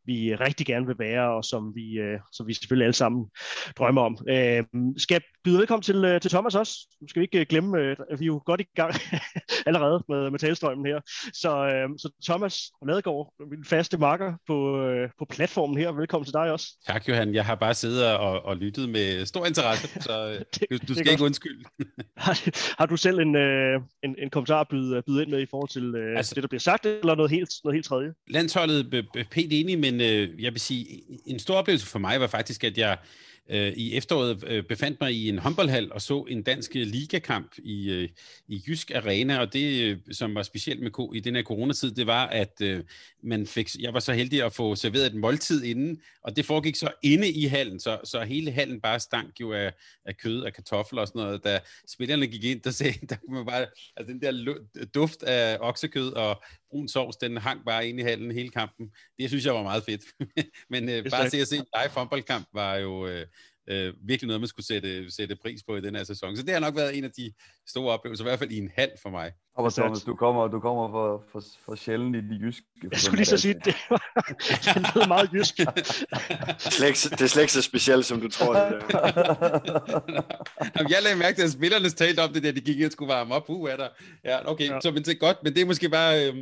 vi 0.06 0.36
rigtig 0.36 0.66
gerne 0.66 0.86
vil 0.86 0.96
være, 1.00 1.36
og 1.36 1.46
som 1.46 1.76
vi, 1.76 2.00
øh, 2.00 2.20
som 2.32 2.48
vi 2.48 2.54
selvfølgelig 2.54 2.86
alle 2.86 2.94
sammen 2.94 3.26
drømmer 3.78 4.02
om. 4.02 4.18
Øh, 4.30 4.64
skal 4.98 5.16
jeg 5.16 5.22
byde 5.44 5.58
velkommen 5.58 5.82
til, 5.82 6.06
øh, 6.06 6.22
til 6.22 6.32
Thomas 6.32 6.56
også? 6.56 6.74
Nu 7.02 7.08
skal 7.08 7.20
vi 7.20 7.24
ikke 7.24 7.40
øh, 7.40 7.46
glemme, 7.50 7.78
øh, 7.78 7.98
at 8.12 8.20
vi 8.20 8.26
er 8.26 8.28
jo 8.28 8.42
godt 8.46 8.62
i 8.62 8.66
gang 8.76 8.94
allerede 9.68 10.04
med, 10.10 10.32
med 10.32 10.40
talstrømmen 10.40 10.86
her. 10.86 11.00
Så, 11.34 11.68
øh, 11.68 11.90
så 11.98 12.10
Thomas 12.26 12.72
Ladegaard, 12.88 13.34
min 13.52 13.66
faste 13.66 13.98
marker 13.98 14.34
på, 14.48 14.82
øh, 14.82 15.10
på 15.20 15.26
platformen 15.30 15.78
her. 15.78 15.92
Velkommen 15.92 16.26
til 16.26 16.34
dig 16.34 16.52
også. 16.52 16.68
Tak 16.88 17.10
Johan. 17.10 17.34
Jeg 17.34 17.46
har 17.46 17.56
bare 17.56 17.74
siddet 17.74 18.16
og, 18.18 18.46
og 18.46 18.58
lyttet 18.58 18.90
med 18.90 19.26
stor 19.26 19.46
interesse, 19.46 20.02
så 20.02 20.14
øh, 20.30 20.40
det, 20.40 20.68
du, 20.72 20.78
du 20.88 20.94
skal 20.94 21.12
ikke 21.12 21.24
undskylde. 21.24 21.64
har, 22.18 22.50
har 22.78 22.86
du 22.86 22.98
selv 22.98 23.20
en, 23.20 23.36
øh, 23.36 23.82
en, 24.04 24.16
en 24.20 24.30
kommentar 24.30 24.62
at 24.62 24.68
byde, 24.68 24.98
byde 25.08 25.22
ind 25.24 25.32
med 25.32 25.42
i 25.42 25.46
forhold 25.46 25.70
til 25.70 25.96
øh, 25.96 26.18
altså, 26.18 26.36
det, 26.36 26.44
der 26.44 26.48
bliver 26.48 26.60
sagt, 26.60 26.86
eller 26.86 27.16
noget 27.16 27.32
helt, 27.32 27.50
noget 27.64 27.76
helt 27.76 27.86
tredje? 27.86 28.14
Landsholdet 28.28 28.94
er 28.94 29.24
pænt 29.32 29.54
enig, 29.54 29.80
men 29.80 30.02
øh, 30.02 30.44
jeg 30.44 30.52
vil 30.52 30.62
sige, 30.62 31.04
en 31.26 31.40
stor 31.40 31.56
oplevelse 31.56 31.88
for 31.88 32.00
mig 32.00 32.20
var 32.20 32.28
faktisk, 32.28 32.64
at 32.64 32.78
jeg 32.78 32.98
øh, 33.50 33.74
i 33.74 33.98
efteråret 33.98 34.44
øh, 34.48 34.64
befandt 34.64 35.02
mig 35.02 35.14
i 35.14 35.30
en 35.30 35.40
håndboldhal 35.40 35.94
og 35.94 36.02
så 36.02 36.26
en 36.30 36.44
dansk 36.44 36.76
øh, 36.76 36.88
ligakamp 36.88 37.52
i, 37.58 37.92
øh, 37.92 38.10
i 38.48 38.64
Jysk 38.68 38.92
Arena, 38.92 39.40
og 39.40 39.54
det, 39.54 39.84
øh, 39.84 39.98
som 40.12 40.36
var 40.36 40.44
specielt 40.44 40.82
med 40.82 41.16
i 41.16 41.20
den 41.20 41.36
her 41.36 41.44
coronatid, 41.44 41.92
det 41.92 42.08
var, 42.08 42.28
at 42.28 42.62
øh, 42.62 42.84
man 43.24 43.48
fik, 43.48 43.70
jeg 43.80 43.94
var 43.94 44.00
så 44.00 44.14
heldig 44.14 44.44
at 44.44 44.54
få 44.54 44.76
serveret 44.76 45.06
et 45.06 45.16
måltid 45.16 45.64
inden, 45.64 46.02
og 46.24 46.36
det 46.36 46.46
foregik 46.46 46.76
så 46.76 46.90
inde 47.04 47.32
i 47.32 47.46
hallen, 47.46 47.80
så, 47.80 48.00
så 48.04 48.24
hele 48.24 48.52
hallen 48.52 48.82
bare 48.82 49.00
stank 49.00 49.40
jo 49.42 49.54
af, 49.54 49.74
af 50.06 50.18
kød, 50.18 50.42
og 50.42 50.54
kartofler 50.54 51.02
og 51.02 51.08
sådan 51.08 51.22
noget. 51.22 51.44
Da 51.44 51.60
spillerne 51.88 52.28
gik 52.28 52.44
ind, 52.44 52.62
der, 52.62 52.72
sagde, 52.72 52.94
der 53.10 53.16
kunne 53.16 53.36
man 53.36 53.46
bare, 53.46 53.66
altså 53.98 54.14
den 54.14 54.22
der 54.22 54.56
duft 54.96 55.24
af 55.24 55.58
oksekød 55.60 56.14
og 56.14 56.44
brun 56.76 56.88
sovs, 56.88 57.18
den 57.18 57.38
hang 57.38 57.66
bare 57.66 57.88
ind 57.88 58.00
i 58.00 58.04
hallen 58.04 58.32
hele 58.32 58.50
kampen. 58.50 58.92
Det 59.20 59.30
synes 59.30 59.46
jeg 59.46 59.54
var 59.54 59.64
meget 59.64 59.84
fedt. 59.84 60.02
Men 60.74 60.90
øh, 60.90 61.10
bare 61.12 61.30
se 61.30 61.38
at 61.38 61.48
se 61.48 61.58
en 61.58 61.66
live 61.76 61.90
fodboldkamp 61.90 62.48
var 62.54 62.76
jo 62.76 63.08
øh, 63.08 63.26
øh, 63.68 63.94
virkelig 64.08 64.28
noget, 64.28 64.42
man 64.42 64.48
skulle 64.48 64.66
sætte, 64.66 65.12
sætte 65.12 65.36
pris 65.36 65.64
på 65.68 65.76
i 65.76 65.82
den 65.82 65.96
her 65.96 66.04
sæson. 66.04 66.38
Så 66.38 66.44
det 66.44 66.54
har 66.54 66.60
nok 66.60 66.76
været 66.76 66.98
en 66.98 67.04
af 67.04 67.12
de 67.12 67.34
store 67.68 67.94
oplevelser, 67.94 68.24
i 68.24 68.28
hvert 68.28 68.40
fald 68.40 68.52
i 68.52 68.58
en 68.58 68.72
halv 68.76 68.92
for 69.02 69.10
mig. 69.10 69.32
Og 69.58 69.74
Thomas, 69.74 70.04
du 70.04 70.16
kommer, 70.16 70.48
du 70.48 70.60
kommer 70.60 70.90
for, 70.90 71.24
for, 71.32 71.44
for 71.66 71.76
sjældent 71.76 72.16
i 72.16 72.20
de 72.20 72.40
jyske. 72.42 72.66
Jeg 72.92 73.00
skulle 73.00 73.18
lige 73.18 73.26
så 73.26 73.38
sige, 73.38 73.54
det, 73.54 73.64
det 74.66 74.76
lyder 74.96 75.08
meget 75.08 75.30
jysk. 75.34 75.58
det, 75.58 75.68
er 77.22 77.28
slet 77.28 77.42
ikke 77.42 77.54
så 77.54 77.62
specielt, 77.62 78.06
som 78.06 78.22
du 78.22 78.28
tror. 78.28 78.54
Det 78.54 78.84
Jamen, 80.76 80.92
jeg 80.92 81.04
lagde 81.04 81.18
mærke 81.18 81.36
til, 81.38 81.44
at 81.44 81.52
spillerne 81.52 81.90
talte 81.90 82.20
om 82.20 82.34
det 82.34 82.44
der, 82.44 82.52
de 82.52 82.62
gik 82.62 82.78
ind 82.78 82.86
og 82.86 82.92
skulle 82.92 83.14
varme 83.14 83.36
op. 83.36 83.50
Uh, 83.50 83.70
er 83.70 83.78
der. 83.78 83.88
Ja, 84.26 84.52
okay, 84.52 84.70
ja. 84.70 84.80
så 84.82 84.92
men 84.92 85.04
det 85.04 85.14
er 85.14 85.20
godt, 85.20 85.38
men 85.44 85.54
det 85.54 85.62
er 85.62 85.66
måske 85.66 85.90
bare... 85.90 86.28
Øh, 86.28 86.36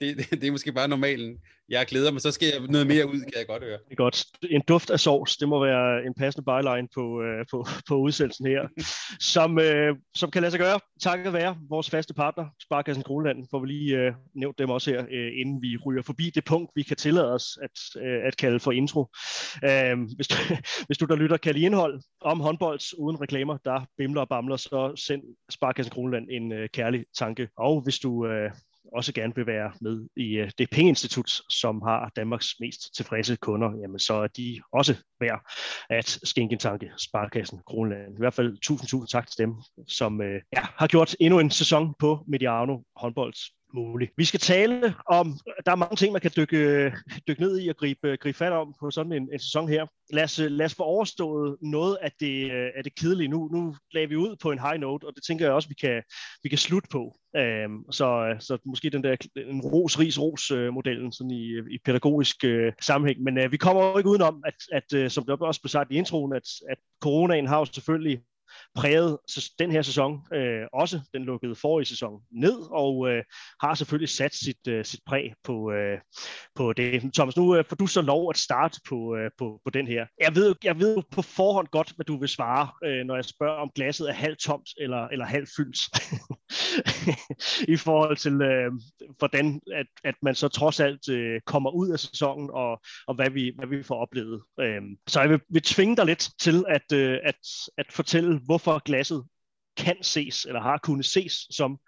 det, 0.00 0.16
det, 0.16 0.30
det 0.30 0.44
er 0.44 0.50
måske 0.50 0.72
bare 0.72 0.88
normalen. 0.88 1.38
Jeg 1.68 1.86
glæder 1.86 2.12
mig, 2.12 2.20
så 2.20 2.30
skal 2.30 2.48
jeg 2.48 2.68
noget 2.68 2.86
mere 2.86 3.06
ud, 3.06 3.20
kan 3.20 3.32
jeg 3.36 3.46
godt 3.46 3.62
høre. 3.62 3.78
Det 3.84 3.90
er 3.90 3.94
godt. 3.94 4.24
En 4.50 4.62
duft 4.68 4.90
af 4.90 5.00
sovs, 5.00 5.36
det 5.36 5.48
må 5.48 5.64
være 5.64 6.06
en 6.06 6.14
passende 6.14 6.44
byline 6.44 6.88
på, 6.94 7.22
øh, 7.22 7.46
på, 7.50 7.66
på 7.88 7.96
udsendelsen 7.96 8.46
her, 8.46 8.62
som, 9.34 9.58
øh, 9.58 9.96
som 10.14 10.30
kan 10.30 10.42
lade 10.42 10.50
sig 10.50 10.60
gøre. 10.60 10.80
Takket 11.02 11.32
være 11.32 11.56
vores 11.68 11.90
faste 11.90 12.14
partner, 12.14 12.46
Sparkassen 12.62 13.04
Kroneland, 13.04 13.46
får 13.50 13.60
vi 13.60 13.66
lige 13.66 13.96
øh, 13.96 14.12
nævnt 14.34 14.58
dem 14.58 14.70
også 14.70 14.90
her, 14.90 15.04
øh, 15.10 15.32
inden 15.40 15.62
vi 15.62 15.76
ryger 15.86 16.02
forbi 16.02 16.30
det 16.34 16.44
punkt, 16.44 16.70
vi 16.74 16.82
kan 16.82 16.96
tillade 16.96 17.32
os 17.32 17.58
at, 17.62 18.02
øh, 18.02 18.26
at 18.26 18.36
kalde 18.36 18.60
for 18.60 18.72
intro. 18.72 19.06
Øh, 19.64 19.98
hvis, 20.16 20.28
du, 20.28 20.36
hvis 20.86 20.98
du 20.98 21.04
der 21.04 21.16
lytter 21.16 21.36
kan 21.36 21.54
lide 21.54 21.66
indhold 21.66 22.00
om 22.20 22.40
håndbold 22.40 22.80
uden 22.98 23.20
reklamer, 23.20 23.56
der 23.64 23.86
bimler 23.98 24.20
og 24.20 24.28
bamler, 24.28 24.56
så 24.56 24.92
send 24.96 25.22
Sparkassen 25.50 25.92
Kroneland 25.92 26.26
en 26.30 26.52
øh, 26.52 26.68
kærlig 26.68 27.04
tanke. 27.18 27.48
Og 27.56 27.80
hvis 27.80 27.98
du 27.98 28.26
øh, 28.26 28.50
også 28.92 29.12
gerne 29.12 29.34
vil 29.36 29.46
være 29.46 29.72
med 29.80 30.08
i 30.16 30.36
øh, 30.36 30.50
det 30.58 30.70
pengeinstitut, 30.70 31.30
som 31.50 31.82
har 31.82 32.12
Danmarks 32.16 32.54
mest 32.60 32.94
tilfredse 32.96 33.36
kunder, 33.36 33.70
jamen 33.80 33.98
så 33.98 34.14
er 34.14 34.26
de 34.26 34.60
også 34.72 34.94
værd 35.20 35.40
at 35.90 36.18
skænke 36.22 36.52
en 36.52 36.58
tanke 36.58 36.90
Sparkassen 36.98 37.60
Kronland. 37.66 38.14
I 38.14 38.18
hvert 38.18 38.34
fald 38.34 38.58
tusind, 38.62 38.88
tusind 38.88 39.08
tak 39.08 39.26
til 39.26 39.38
dem, 39.38 39.54
som 39.88 40.22
øh, 40.22 40.40
ja, 40.56 40.62
har 40.78 40.86
gjort 40.86 41.16
endnu 41.20 41.38
en 41.38 41.50
sæson 41.50 41.94
på 41.98 42.24
Mediano 42.26 42.78
håndbolds 42.96 43.40
muligt. 43.74 44.12
Vi 44.16 44.24
skal 44.24 44.40
tale 44.40 44.94
om, 45.06 45.38
der 45.66 45.72
er 45.72 45.76
mange 45.76 45.96
ting, 45.96 46.12
man 46.12 46.20
kan 46.20 46.30
dykke, 46.36 46.92
dykke 47.28 47.42
ned 47.42 47.60
i 47.60 47.68
og 47.68 47.76
gribe, 47.76 48.16
gribe 48.16 48.38
fat 48.38 48.52
om 48.52 48.74
på 48.80 48.90
sådan 48.90 49.12
en, 49.12 49.28
en 49.32 49.38
sæson 49.38 49.68
her. 49.68 49.86
Lad 50.12 50.24
os, 50.24 50.38
øh, 50.38 50.50
lad 50.50 50.66
os 50.66 50.74
få 50.74 50.82
overstået 50.82 51.56
noget 51.62 51.98
af 52.02 52.12
det, 52.20 52.50
af 52.50 52.84
det 52.84 52.94
kedelige 52.94 53.28
nu. 53.28 53.48
Nu 53.52 53.76
lagde 53.92 54.08
vi 54.08 54.16
ud 54.16 54.36
på 54.42 54.50
en 54.50 54.58
high 54.58 54.80
note, 54.80 55.04
og 55.04 55.12
det 55.14 55.22
tænker 55.26 55.44
jeg 55.44 55.54
også, 55.54 55.68
vi 55.68 55.74
kan, 55.74 56.02
vi 56.42 56.48
kan 56.48 56.58
slutte 56.58 56.88
på. 56.92 57.16
Um, 57.36 57.84
så, 57.90 58.28
øh, 58.28 58.40
så 58.40 58.58
måske 58.64 58.90
den 58.90 59.04
der 59.04 59.16
en 59.36 59.60
ros, 59.60 59.98
ris, 59.98 60.20
ros 60.20 60.50
øh, 60.50 60.72
modellen 60.72 61.12
sådan 61.12 61.30
i, 61.30 61.46
øh, 61.46 61.66
i 61.70 61.78
pædagogisk 61.84 62.44
øh, 62.44 62.72
sammenhæng. 62.80 63.22
Men 63.22 63.38
øh, 63.38 63.52
vi 63.52 63.56
kommer 63.56 63.82
jo 63.82 63.98
ikke 63.98 64.10
udenom, 64.10 64.44
at, 64.46 64.54
at 64.72 65.02
uh, 65.02 65.10
som 65.10 65.24
det 65.24 65.42
også 65.42 65.60
blev 65.60 65.68
sagt 65.68 65.92
i 65.92 65.94
introen, 65.94 66.32
at, 66.32 66.48
at 66.68 66.78
coronaen 67.02 67.46
har 67.46 67.58
jo 67.58 67.64
selvfølgelig 67.64 68.20
præget 68.74 69.18
den 69.58 69.70
her 69.70 69.82
sæson 69.82 70.20
øh, 70.34 70.62
også. 70.72 71.00
Den 71.14 71.24
lukkede 71.24 71.54
forrige 71.54 71.86
sæson 71.86 72.12
ned 72.32 72.58
og 72.70 73.08
øh, 73.08 73.24
har 73.60 73.74
selvfølgelig 73.74 74.08
sat 74.08 74.34
sit, 74.34 74.68
øh, 74.68 74.84
sit 74.84 75.00
præg 75.06 75.32
på, 75.44 75.72
øh, 75.72 75.98
på 76.54 76.72
det. 76.72 77.14
Thomas, 77.14 77.36
nu 77.36 77.56
øh, 77.56 77.64
får 77.68 77.76
du 77.76 77.86
så 77.86 78.02
lov 78.02 78.30
at 78.30 78.36
starte 78.36 78.80
på, 78.88 79.16
øh, 79.16 79.30
på, 79.38 79.60
på 79.64 79.70
den 79.70 79.86
her. 79.86 80.06
Jeg 80.20 80.34
ved, 80.34 80.54
jeg 80.64 80.78
ved 80.78 80.96
på 81.10 81.22
forhånd 81.22 81.66
godt, 81.66 81.92
hvad 81.96 82.04
du 82.04 82.18
vil 82.18 82.28
svare, 82.28 82.68
øh, 82.84 83.04
når 83.04 83.14
jeg 83.14 83.24
spørger 83.24 83.60
om 83.62 83.70
glasset 83.74 84.08
er 84.08 84.12
halvt 84.12 84.38
tomt 84.38 84.68
eller, 84.80 85.08
eller 85.08 85.24
halvt 85.24 85.50
fyldt. 85.56 85.78
I 87.74 87.76
forhold 87.76 88.16
til, 88.16 88.42
øh, 88.42 88.72
hvordan 89.18 89.60
at, 89.74 89.86
at 90.04 90.14
man 90.22 90.34
så 90.34 90.48
trods 90.48 90.80
alt 90.80 91.08
øh, 91.08 91.40
kommer 91.46 91.70
ud 91.70 91.90
af 91.90 91.98
sæsonen 91.98 92.50
og, 92.52 92.80
og 93.06 93.14
hvad, 93.14 93.30
vi, 93.30 93.52
hvad 93.56 93.68
vi 93.68 93.82
får 93.82 93.94
oplevet. 93.94 94.42
Øh, 94.60 94.82
så 95.06 95.20
jeg 95.20 95.30
vil, 95.30 95.40
vil 95.50 95.62
tvinge 95.62 95.96
dig 95.96 96.06
lidt 96.06 96.28
til 96.40 96.64
at, 96.68 96.92
øh, 96.92 97.18
at, 97.24 97.40
at 97.78 97.86
fortælle, 97.90 98.35
hvorfor 98.44 98.82
glasset 98.84 99.24
kan 99.76 99.96
ses, 100.02 100.44
eller 100.44 100.60
har 100.60 100.78
kunnet 100.82 101.06
ses 101.06 101.46
som, 101.50 101.78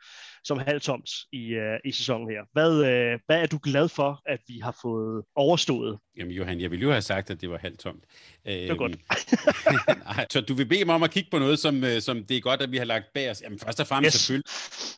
som 0.44 0.58
halvtomt 0.58 1.10
i, 1.32 1.56
uh, 1.56 1.62
i 1.84 1.92
sæsonen 1.92 2.30
her. 2.30 2.40
Hvad, 2.52 2.72
uh, 2.72 3.20
hvad 3.26 3.42
er 3.42 3.46
du 3.46 3.58
glad 3.62 3.88
for, 3.88 4.22
at 4.26 4.40
vi 4.48 4.58
har 4.58 4.78
fået 4.82 5.24
overstået? 5.34 5.98
Jamen 6.16 6.32
Johan, 6.32 6.60
jeg 6.60 6.70
ville 6.70 6.82
jo 6.82 6.90
have 6.90 7.02
sagt, 7.02 7.30
at 7.30 7.40
det 7.40 7.50
var 7.50 7.58
halvtomt. 7.58 8.04
Det 8.44 8.70
er 8.70 8.74
godt. 8.74 8.92
Øhm, 8.92 9.98
nej, 10.16 10.26
så 10.30 10.40
du 10.40 10.54
vil 10.54 10.66
bede 10.66 10.84
mig 10.84 10.94
om 10.94 11.02
at 11.02 11.10
kigge 11.10 11.30
på 11.30 11.38
noget, 11.38 11.58
som, 11.58 11.84
øh, 11.84 12.00
som 12.00 12.24
det 12.24 12.36
er 12.36 12.40
godt, 12.40 12.62
at 12.62 12.72
vi 12.72 12.76
har 12.76 12.84
lagt 12.84 13.06
bag 13.14 13.30
os. 13.30 13.42
Jamen 13.42 13.58
først 13.58 13.80
og 13.80 13.86
fremmest 13.86 14.14
yes. 14.14 14.20
selvfølgelig, 14.20 14.44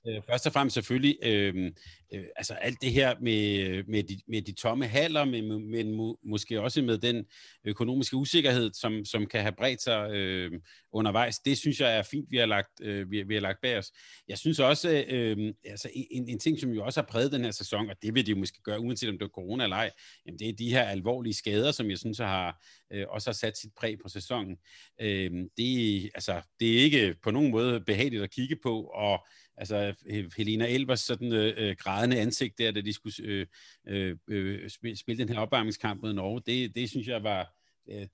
øh, 0.07 0.23
først 0.31 0.47
og 0.47 0.53
fremmest 0.53 0.75
selvfølgelig 0.75 1.17
øh, 1.23 1.73
øh, 2.15 2.25
altså 2.37 2.55
alt 2.55 2.83
det 2.83 2.93
her 2.93 3.15
med, 3.21 3.59
øh, 3.59 3.85
med, 3.89 4.03
de, 4.03 4.21
med 4.29 4.43
de 4.43 4.53
tomme 4.53 4.87
haller, 4.87 5.25
men, 5.25 5.71
men 5.71 5.93
må, 5.93 6.19
måske 6.25 6.61
også 6.61 6.83
med 6.83 6.99
den 6.99 7.25
økonomiske 7.65 8.17
usikkerhed, 8.17 8.71
som, 8.73 9.05
som 9.05 9.27
kan 9.27 9.41
have 9.41 9.53
bredt 9.53 9.83
sig 9.83 10.11
øh, 10.11 10.53
undervejs, 10.93 11.39
det 11.39 11.59
synes 11.59 11.81
jeg 11.81 11.99
er 11.99 12.03
fint, 12.03 12.31
vi 12.31 12.37
har 12.37 12.47
lagt, 12.47 12.81
øh, 12.83 13.11
vi, 13.11 13.23
vi 13.23 13.35
har 13.35 13.41
lagt 13.41 13.59
bag 13.63 13.79
os. 13.79 13.93
Jeg 14.29 14.39
synes 14.39 14.59
også, 14.59 15.05
øh, 15.09 15.55
altså 15.65 15.91
en, 15.95 16.29
en 16.29 16.39
ting, 16.39 16.61
som 16.61 16.71
jo 16.71 16.85
også 16.85 17.01
har 17.01 17.07
præget 17.07 17.33
den 17.33 17.45
her 17.45 17.51
sæson, 17.51 17.91
og 17.91 17.97
det 18.03 18.15
vil 18.15 18.27
de 18.27 18.31
jo 18.31 18.37
måske 18.37 18.63
gøre, 18.63 18.81
uanset 18.81 19.09
om 19.09 19.19
det 19.19 19.25
er 19.25 19.29
corona 19.29 19.65
eller 19.65 19.77
ej, 19.77 19.91
jamen 20.27 20.39
det 20.39 20.49
er 20.49 20.53
de 20.53 20.71
her 20.71 20.83
alvorlige 20.83 21.35
skader, 21.35 21.73
som 21.73 21.91
jeg 21.91 21.99
synes 21.99 22.19
har, 22.19 22.65
øh, 22.93 23.05
også 23.09 23.31
har 23.31 23.35
sat 23.35 23.59
sit 23.59 23.71
præg 23.77 23.97
på 24.03 24.09
sæsonen. 24.09 24.57
Øh, 25.01 25.31
det, 25.57 26.11
altså, 26.15 26.41
det 26.61 26.79
er 26.79 26.83
ikke 26.83 27.15
på 27.23 27.31
nogen 27.31 27.51
måde 27.51 27.81
behageligt 27.81 28.23
at 28.23 28.31
kigge 28.31 28.57
på, 28.63 28.83
og 28.83 29.27
altså 29.61 29.95
Helena 30.37 30.67
Elbers 30.69 31.01
sådan 31.01 31.33
øh, 31.33 31.55
øh, 31.57 31.77
grædende 31.77 32.21
ansigt 32.21 32.59
der, 32.59 32.71
da 32.71 32.81
de 32.81 32.93
skulle 32.93 33.15
øh, 33.23 33.47
øh, 33.89 34.17
øh 34.29 34.71
spille 34.71 35.19
den 35.19 35.29
her 35.29 35.39
opvarmningskamp 35.41 36.03
mod 36.03 36.13
Norge, 36.13 36.43
det, 36.47 36.75
det 36.75 36.91
synes 36.91 37.09
jeg 37.09 37.23
var, 37.23 37.55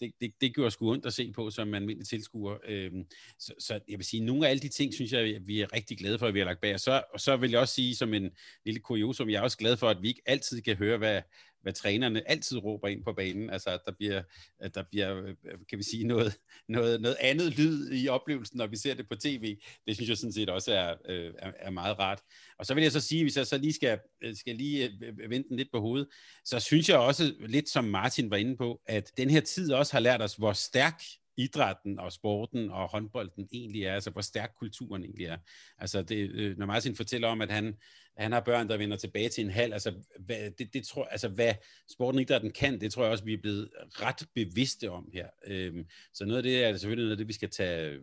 det, 0.00 0.12
det, 0.20 0.32
det 0.40 0.54
gjorde 0.54 0.70
sgu 0.70 0.90
ondt 0.90 1.06
at 1.06 1.12
se 1.12 1.32
på 1.32 1.50
som 1.50 1.74
almindelig 1.74 2.08
tilskuer. 2.08 2.56
Øh, 2.68 2.92
så, 3.38 3.52
så 3.58 3.80
jeg 3.88 3.98
vil 3.98 4.06
sige, 4.06 4.24
nogle 4.24 4.46
af 4.46 4.50
alle 4.50 4.60
de 4.60 4.68
ting, 4.68 4.94
synes 4.94 5.12
jeg, 5.12 5.40
vi 5.46 5.60
er 5.60 5.72
rigtig 5.72 5.98
glade 5.98 6.18
for, 6.18 6.26
at 6.26 6.34
vi 6.34 6.38
har 6.38 6.46
lagt 6.46 6.60
bag. 6.60 6.74
Og 6.74 6.80
så, 6.80 7.02
og 7.14 7.20
så 7.20 7.36
vil 7.36 7.50
jeg 7.50 7.60
også 7.60 7.74
sige, 7.74 7.96
som 7.96 8.14
en 8.14 8.30
lille 8.64 8.80
kuriosum, 8.80 9.30
jeg 9.30 9.38
er 9.38 9.42
også 9.42 9.58
glad 9.58 9.76
for, 9.76 9.88
at 9.88 10.02
vi 10.02 10.08
ikke 10.08 10.22
altid 10.26 10.62
kan 10.62 10.76
høre, 10.76 10.98
hvad, 10.98 11.22
hvad 11.66 11.72
trænerne 11.72 12.30
altid 12.30 12.58
råber 12.58 12.88
ind 12.88 13.04
på 13.04 13.12
banen. 13.12 13.50
Altså, 13.50 13.70
at 13.70 13.80
der 13.86 13.92
bliver, 13.92 14.22
at 14.60 14.74
der 14.74 14.82
bliver 14.90 15.16
øh, 15.16 15.34
kan 15.68 15.78
vi 15.78 15.82
sige, 15.82 16.04
noget, 16.04 16.36
noget, 16.68 17.00
noget 17.00 17.16
andet 17.20 17.58
lyd 17.58 17.92
i 17.92 18.08
oplevelsen, 18.08 18.58
når 18.58 18.66
vi 18.66 18.76
ser 18.76 18.94
det 18.94 19.08
på 19.08 19.16
tv. 19.16 19.56
Det 19.86 19.94
synes 19.94 20.08
jeg 20.08 20.16
sådan 20.16 20.32
set 20.32 20.50
også 20.50 20.72
er, 20.72 20.94
øh, 21.08 21.32
er, 21.38 21.52
er 21.58 21.70
meget 21.70 21.98
rart. 21.98 22.20
Og 22.58 22.66
så 22.66 22.74
vil 22.74 22.82
jeg 22.82 22.92
så 22.92 23.00
sige, 23.00 23.24
hvis 23.24 23.36
jeg 23.36 23.46
så 23.46 23.58
lige 23.58 23.72
skal, 23.72 23.98
øh, 24.22 24.36
skal 24.36 24.56
lige 24.56 24.90
vente 25.28 25.48
den 25.48 25.56
lidt 25.56 25.68
på 25.72 25.80
hovedet, 25.80 26.08
så 26.44 26.60
synes 26.60 26.88
jeg 26.88 26.98
også, 26.98 27.34
lidt 27.40 27.68
som 27.68 27.84
Martin 27.84 28.30
var 28.30 28.36
inde 28.36 28.56
på, 28.56 28.80
at 28.86 29.12
den 29.16 29.30
her 29.30 29.40
tid 29.40 29.72
også 29.72 29.92
har 29.92 30.00
lært 30.00 30.22
os, 30.22 30.34
hvor 30.34 30.52
stærk 30.52 31.02
idrætten 31.36 31.98
og 31.98 32.12
sporten 32.12 32.70
og 32.70 32.88
håndbolden 32.88 33.48
egentlig 33.52 33.84
er, 33.84 33.94
altså 33.94 34.10
hvor 34.10 34.20
stærk 34.20 34.50
kulturen 34.58 35.04
egentlig 35.04 35.26
er. 35.26 35.36
Altså 35.78 36.02
det, 36.02 36.58
når 36.58 36.66
Martin 36.66 36.96
fortæller 36.96 37.28
om, 37.28 37.40
at 37.40 37.50
han 37.50 37.74
han 38.16 38.32
har 38.32 38.40
børn, 38.40 38.68
der 38.68 38.76
vender 38.76 38.96
tilbage 38.96 39.28
til 39.28 39.44
en 39.44 39.50
halv. 39.50 39.72
Altså, 39.72 39.92
hvad, 40.18 40.50
det, 40.58 40.72
det 40.72 40.86
tror, 40.86 41.04
altså, 41.04 41.28
hvad 41.28 41.54
sporten 41.90 42.20
ikke 42.20 42.38
den 42.38 42.50
kan, 42.50 42.80
det 42.80 42.92
tror 42.92 43.02
jeg 43.02 43.12
også, 43.12 43.24
vi 43.24 43.32
er 43.32 43.40
blevet 43.42 43.70
ret 43.78 44.28
bevidste 44.34 44.90
om 44.90 45.10
her. 45.12 45.26
Øhm, 45.46 45.86
så 46.14 46.24
noget 46.24 46.36
af 46.36 46.42
det 46.42 46.64
er 46.64 46.76
selvfølgelig 46.76 47.04
noget 47.04 47.10
af 47.10 47.16
det, 47.16 47.28
vi 47.28 47.32
skal 47.32 47.50
tage, 47.50 47.98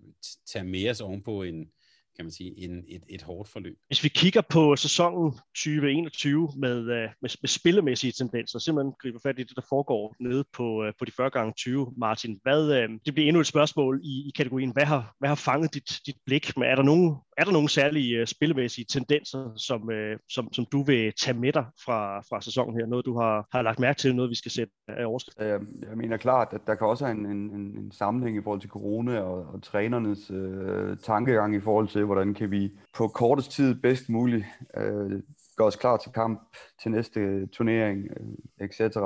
tage 0.45 0.65
med 0.65 0.89
os 0.89 1.01
ovenpå 1.01 1.43
en, 1.43 1.69
kan 2.15 2.25
man 2.25 2.31
sige, 2.31 2.53
en, 2.57 2.83
et, 2.87 3.03
et 3.09 3.21
hårdt 3.21 3.49
forløb. 3.49 3.77
Hvis 3.87 4.03
vi 4.03 4.09
kigger 4.09 4.41
på 4.49 4.75
sæsonen 4.75 5.31
2021 5.31 6.49
med, 6.57 6.77
øh, 6.77 7.09
med, 7.21 7.29
med 7.41 7.47
spillemæssige 7.47 8.11
tendenser, 8.11 8.59
simpelthen 8.59 8.93
griber 9.01 9.19
fat 9.23 9.39
i 9.39 9.43
det, 9.43 9.55
der 9.55 9.61
foregår 9.69 10.15
nede 10.19 10.43
på, 10.53 10.83
øh, 10.83 10.93
på 10.99 11.05
de 11.05 11.11
40 11.11 11.29
gange 11.29 11.53
20, 11.57 11.93
Martin, 11.97 12.39
hvad, 12.43 12.71
øh, 12.71 12.89
det 13.05 13.13
bliver 13.13 13.27
endnu 13.27 13.39
et 13.39 13.47
spørgsmål 13.47 14.01
i, 14.03 14.27
i 14.27 14.31
kategorien, 14.35 14.71
hvad 14.71 14.85
har, 14.85 15.15
hvad 15.19 15.29
har 15.29 15.35
fanget 15.35 15.73
dit, 15.73 15.99
dit 16.05 16.17
blik? 16.25 16.57
Men 16.57 16.69
er 16.69 16.75
der 16.75 16.83
nogen, 16.83 17.15
er 17.37 17.43
der 17.43 17.51
nogle 17.51 17.69
særlige 17.69 18.25
spillemæssige 18.25 18.85
tendenser, 18.85 19.51
som, 19.55 19.89
som, 20.29 20.53
som 20.53 20.65
du 20.65 20.83
vil 20.83 21.13
tage 21.21 21.37
med 21.37 21.53
dig 21.53 21.65
fra, 21.85 22.19
fra 22.19 22.41
sæsonen 22.41 22.79
her? 22.79 22.85
Noget, 22.85 23.05
du 23.05 23.19
har, 23.19 23.47
har 23.51 23.61
lagt 23.61 23.79
mærke 23.79 23.97
til, 23.97 24.15
noget, 24.15 24.29
vi 24.29 24.35
skal 24.35 24.51
sætte 24.51 24.73
af 24.87 25.05
overskrift? 25.05 25.37
Jeg, 25.39 25.59
jeg 25.89 25.97
mener 25.97 26.17
klart, 26.17 26.47
at 26.51 26.61
der 26.67 26.75
kan 26.75 26.87
også 26.87 27.05
være 27.05 27.15
en, 27.15 27.25
en, 27.25 27.51
en 27.77 27.91
sammenhæng 27.91 28.37
i 28.37 28.41
forhold 28.43 28.61
til 28.61 28.69
corona 28.69 29.19
og, 29.19 29.45
og 29.53 29.63
trænernes 29.63 30.31
øh, 30.31 30.97
tankegang 30.97 31.55
i 31.55 31.59
forhold 31.59 31.87
til, 31.87 32.02
hvordan 32.05 32.33
kan 32.33 32.51
vi 32.51 32.71
på 32.93 33.07
kortest 33.07 33.51
tid 33.51 33.81
bedst 33.81 34.09
muligt 34.09 34.45
øh, 34.77 35.21
gøre 35.57 35.67
os 35.67 35.75
klar 35.75 35.97
til 35.97 36.11
kamp 36.11 36.55
til 36.81 36.91
næste 36.91 37.47
turnering, 37.47 38.07
øh, 38.19 38.65
etc. 38.65 38.97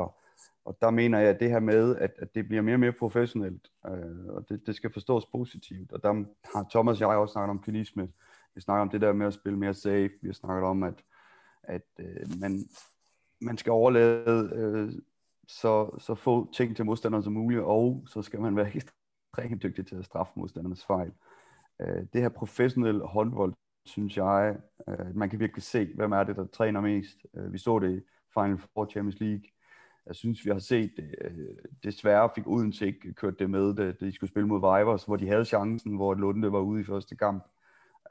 Og 0.65 0.77
der 0.81 0.89
mener 0.89 1.19
jeg, 1.19 1.29
at 1.29 1.39
det 1.39 1.49
her 1.49 1.59
med, 1.59 1.95
at, 1.95 2.11
at 2.17 2.35
det 2.35 2.47
bliver 2.47 2.61
mere 2.61 2.75
og 2.75 2.79
mere 2.79 2.91
professionelt, 2.91 3.71
øh, 3.87 4.27
og 4.27 4.49
det, 4.49 4.67
det 4.67 4.75
skal 4.75 4.93
forstås 4.93 5.25
positivt. 5.25 5.91
Og 5.91 6.03
der 6.03 6.23
har 6.55 6.65
Thomas 6.71 7.01
og 7.01 7.11
jeg 7.11 7.17
også 7.17 7.31
snakket 7.31 7.49
om 7.49 7.61
kynisme. 7.61 8.09
Vi 8.55 8.61
snakker 8.61 8.81
om 8.81 8.89
det 8.89 9.01
der 9.01 9.13
med 9.13 9.27
at 9.27 9.33
spille 9.33 9.59
mere 9.59 9.73
safe. 9.73 10.09
Vi 10.21 10.27
har 10.27 10.33
snakket 10.33 10.63
om, 10.63 10.83
at, 10.83 11.03
at 11.63 11.87
øh, 11.99 12.39
man, 12.39 12.59
man 13.41 13.57
skal 13.57 13.71
overlade 13.71 14.51
øh, 14.55 14.93
så, 15.47 15.99
så 15.99 16.15
få 16.15 16.53
ting 16.53 16.75
til 16.75 16.85
modstanderen 16.85 17.23
som 17.23 17.33
muligt, 17.33 17.61
og 17.61 18.03
så 18.07 18.21
skal 18.21 18.41
man 18.41 18.55
være 18.55 18.71
ekstremt 18.75 19.63
dygtig 19.63 19.87
til 19.87 19.95
at 19.95 20.05
straffe 20.05 20.33
modstandernes 20.35 20.85
fejl. 20.85 21.07
Øh, 21.07 21.36
Øh, 21.81 22.05
det 22.13 22.21
her 22.21 22.29
professionelle 22.29 23.05
håndbold, 23.05 23.53
synes 23.85 24.17
jeg, 24.17 24.57
øh, 24.87 25.15
man 25.15 25.29
kan 25.29 25.39
virkelig 25.39 25.63
se, 25.63 25.93
hvem 25.95 26.11
er 26.11 26.23
det, 26.23 26.35
der 26.35 26.45
træner 26.45 26.81
mest. 26.81 27.17
Øh, 27.33 27.53
vi 27.53 27.57
så 27.57 27.79
det 27.79 27.97
i 27.97 28.01
Final 28.33 28.57
Four 28.57 28.85
Champions 28.85 29.19
League. 29.19 29.43
Jeg 30.05 30.15
synes, 30.15 30.45
vi 30.45 30.49
har 30.49 30.59
set 30.59 30.91
det. 30.97 31.15
Øh, 31.21 31.55
desværre 31.83 32.29
fik 32.35 32.47
Odense 32.47 32.87
ikke 32.87 33.13
kørt 33.13 33.39
det 33.39 33.49
med, 33.49 33.73
da 33.73 33.91
de 33.91 34.11
skulle 34.11 34.29
spille 34.29 34.47
mod 34.47 34.57
Vipers, 34.57 35.03
hvor 35.03 35.15
de 35.15 35.27
havde 35.27 35.45
chancen, 35.45 35.95
hvor 35.95 36.13
Lunde 36.13 36.51
var 36.51 36.59
ude 36.59 36.81
i 36.81 36.83
første 36.83 37.15
kamp, 37.15 37.43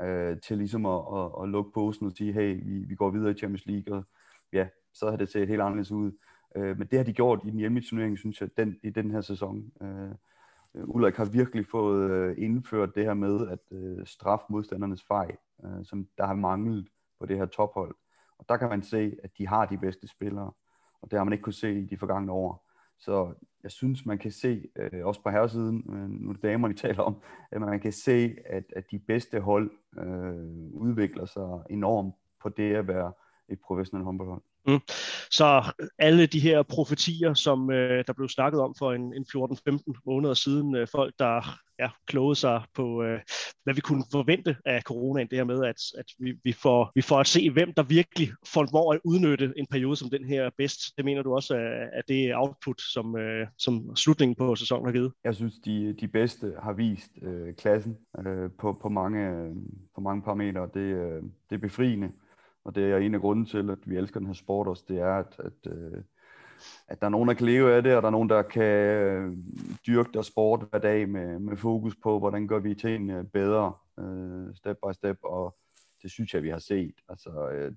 øh, 0.03 0.41
til 0.41 0.59
ligesom 0.59 0.87
at, 0.87 1.01
at, 1.15 1.43
at 1.43 1.49
lukke 1.49 1.71
posen 1.75 2.07
og 2.07 2.13
sige, 2.13 2.33
hey, 2.33 2.61
vi, 2.65 2.85
vi 2.85 2.95
går 2.95 3.11
videre 3.11 3.31
i 3.31 3.35
Champions 3.35 3.67
League, 3.67 3.97
og 3.97 4.05
ja, 4.53 4.69
så 4.93 5.11
har 5.11 5.17
det 5.17 5.29
set 5.29 5.49
helt 5.49 5.61
anderledes 5.61 5.93
ud. 5.93 6.13
Øh, 6.57 6.79
men 6.79 6.89
det 6.91 6.99
har 6.99 7.05
de 7.05 7.13
gjort 7.13 7.41
i 7.45 7.51
den 7.51 7.59
hjemlige 7.59 7.87
turnering, 7.89 8.19
synes 8.19 8.41
jeg, 8.41 8.49
den, 8.57 8.77
i 8.83 8.91
den 8.91 9.11
her 9.11 9.21
sæson. 9.21 9.73
Øh, 9.83 10.11
Øh, 10.77 10.89
Ulrik 10.89 11.15
har 11.15 11.25
virkelig 11.25 11.67
fået 11.67 12.11
øh, 12.11 12.35
indført 12.39 12.95
det 12.95 13.05
her 13.05 13.15
med 13.15 13.49
at 13.49 13.59
øh, 13.71 14.07
straffe 14.07 14.47
modstandernes 14.49 15.03
fejl, 15.03 15.37
øh, 15.65 15.85
som 15.85 16.07
der 16.19 16.27
har 16.27 16.35
manglet 16.35 16.89
på 17.21 17.27
det 17.27 17.37
her 17.37 17.47
tophold. 17.47 17.95
Og 18.39 18.45
der 18.49 18.57
kan 18.57 18.69
man 18.69 18.83
se, 18.83 19.17
at 19.23 19.31
de 19.39 19.49
har 19.49 19.67
de 19.67 19.79
bedste 19.79 20.09
spillere, 20.09 20.53
og 21.03 21.11
det 21.11 21.19
har 21.19 21.25
man 21.25 21.33
ikke 21.33 21.43
kunne 21.43 21.53
se 21.53 21.81
i 21.81 21.85
de 21.85 21.97
forgangne 21.97 22.33
år. 22.33 22.67
Så 22.99 23.35
jeg 23.63 23.71
synes, 23.71 24.07
man 24.07 24.19
kan 24.19 24.31
se, 24.31 24.69
øh, 24.77 25.07
også 25.07 25.23
på 25.23 25.31
herresiden, 25.31 25.85
øh, 25.89 26.11
nu 26.11 26.29
er 26.29 26.33
det 26.33 26.43
damer, 26.43 26.69
vi 26.69 26.75
taler 26.75 27.03
om, 27.03 27.17
at 27.51 27.61
man 27.61 27.81
kan 27.81 27.93
se, 27.93 28.37
at, 28.47 28.65
at 28.77 28.91
de 28.91 28.99
bedste 28.99 29.41
hold 29.41 29.71
øh, 29.99 30.73
udvikler 30.73 31.25
sig 31.25 31.63
enormt 31.71 32.15
på 32.43 32.49
det 32.49 32.75
at 32.75 32.89
være 32.89 33.13
et 33.49 33.61
professionelt 33.61 34.05
håndboldhold. 34.05 34.43
Mm. 34.67 34.81
Så 35.31 35.73
alle 35.99 36.27
de 36.27 36.41
her 36.41 36.63
profetier, 36.63 37.35
som 37.35 37.71
øh, 37.71 38.05
der 38.07 38.13
blev 38.13 38.29
snakket 38.29 38.61
om 38.61 38.75
for 38.79 38.93
en, 38.93 39.15
en 39.15 39.27
14-15 39.37 40.03
måneder 40.07 40.35
siden, 40.35 40.77
øh, 40.77 40.89
folk 40.93 41.15
der 41.19 41.59
ja, 41.79 41.89
klogede 42.07 42.37
sig 42.37 42.63
på, 42.75 43.03
øh, 43.03 43.21
hvad 43.65 43.75
vi 43.75 43.81
kunne 43.81 44.05
forvente 44.13 44.57
af 44.65 44.83
coronaen, 44.83 45.29
det 45.31 45.39
her 45.39 45.45
med, 45.45 45.65
at, 45.65 45.77
at 45.99 46.05
vi, 46.19 46.35
vi, 46.45 46.53
får, 46.53 46.93
vi 46.95 47.03
får 47.03 47.21
at 47.21 47.27
se, 47.27 47.51
hvem 47.51 47.73
der 47.73 47.83
virkelig 47.83 48.29
formår 48.47 48.93
at 48.93 49.01
udnytte 49.05 49.53
en 49.57 49.67
periode 49.71 49.97
som 49.97 50.11
den 50.11 50.25
her 50.25 50.51
bedst. 50.59 50.97
Det 50.97 51.05
mener 51.05 51.23
du 51.23 51.35
også 51.35 51.57
øh, 51.57 51.83
at 51.83 51.89
er 51.93 52.03
det 52.09 52.37
output, 52.37 52.81
som, 52.81 53.19
øh, 53.19 53.47
som 53.59 53.97
slutningen 53.97 54.35
på 54.35 54.57
sæsonen 54.57 54.87
har 54.87 54.93
givet? 54.93 55.13
Jeg 55.25 55.35
synes, 55.35 55.55
de, 55.65 55.93
de 56.01 56.09
bedste 56.09 56.53
har 56.63 56.73
vist 56.73 57.11
øh, 57.23 57.55
klassen 57.55 57.97
øh, 58.27 58.51
på, 58.59 58.79
på, 58.83 58.89
mange, 58.89 59.29
øh, 59.29 59.51
på 59.95 60.01
mange 60.01 60.23
parametre. 60.23 60.69
Det, 60.75 60.81
øh, 60.81 61.23
det 61.51 61.57
er 61.57 61.59
befriende. 61.59 62.09
Og 62.67 62.75
det 62.75 62.93
er 62.93 62.97
en 62.97 63.15
af 63.15 63.21
grunden 63.21 63.47
til, 63.47 63.71
at 63.71 63.79
vi 63.85 63.97
elsker 63.97 64.21
den 64.21 64.27
her 64.27 64.35
sport 64.35 64.67
også, 64.67 64.85
det 64.89 64.99
er, 64.99 65.15
at, 65.15 65.37
at, 65.39 65.73
øh, 65.73 66.03
at 66.89 67.01
der 67.01 67.07
er 67.07 67.11
nogen, 67.11 67.29
der 67.29 67.35
kan 67.35 67.47
leve 67.47 67.75
af 67.75 67.83
det, 67.83 67.97
og 67.97 68.03
der 68.03 68.07
er 68.07 68.13
nogen, 68.13 68.29
der 68.29 68.43
kan 68.43 68.63
øh, 68.63 69.37
dyrke 69.87 70.11
deres 70.15 70.27
sport 70.27 70.67
hver 70.71 70.79
dag 70.79 71.09
med, 71.09 71.39
med 71.39 71.57
fokus 71.57 71.97
på, 71.97 72.19
hvordan 72.19 72.49
gør 72.49 72.59
vi 72.59 72.75
tingene 72.75 73.25
bedre, 73.25 73.73
øh, 73.99 74.55
step 74.55 74.77
by 74.77 74.93
step, 74.93 75.19
og 75.23 75.57
det 76.03 76.11
synes 76.11 76.35
jeg, 76.35 76.43
vi 76.43 76.49
har 76.49 76.59
set. 76.59 76.95
Altså, 77.09 77.31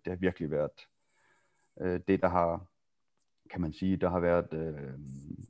det 0.05 0.07
har 0.07 0.15
virkelig 0.15 0.51
været 0.51 0.87
det, 2.07 2.21
der 2.21 2.29
har, 2.29 2.65
kan 3.49 3.61
man 3.61 3.73
sige, 3.73 3.97
der 3.97 4.09
har 4.09 4.19
været 4.19 4.53
øh, 4.53 4.99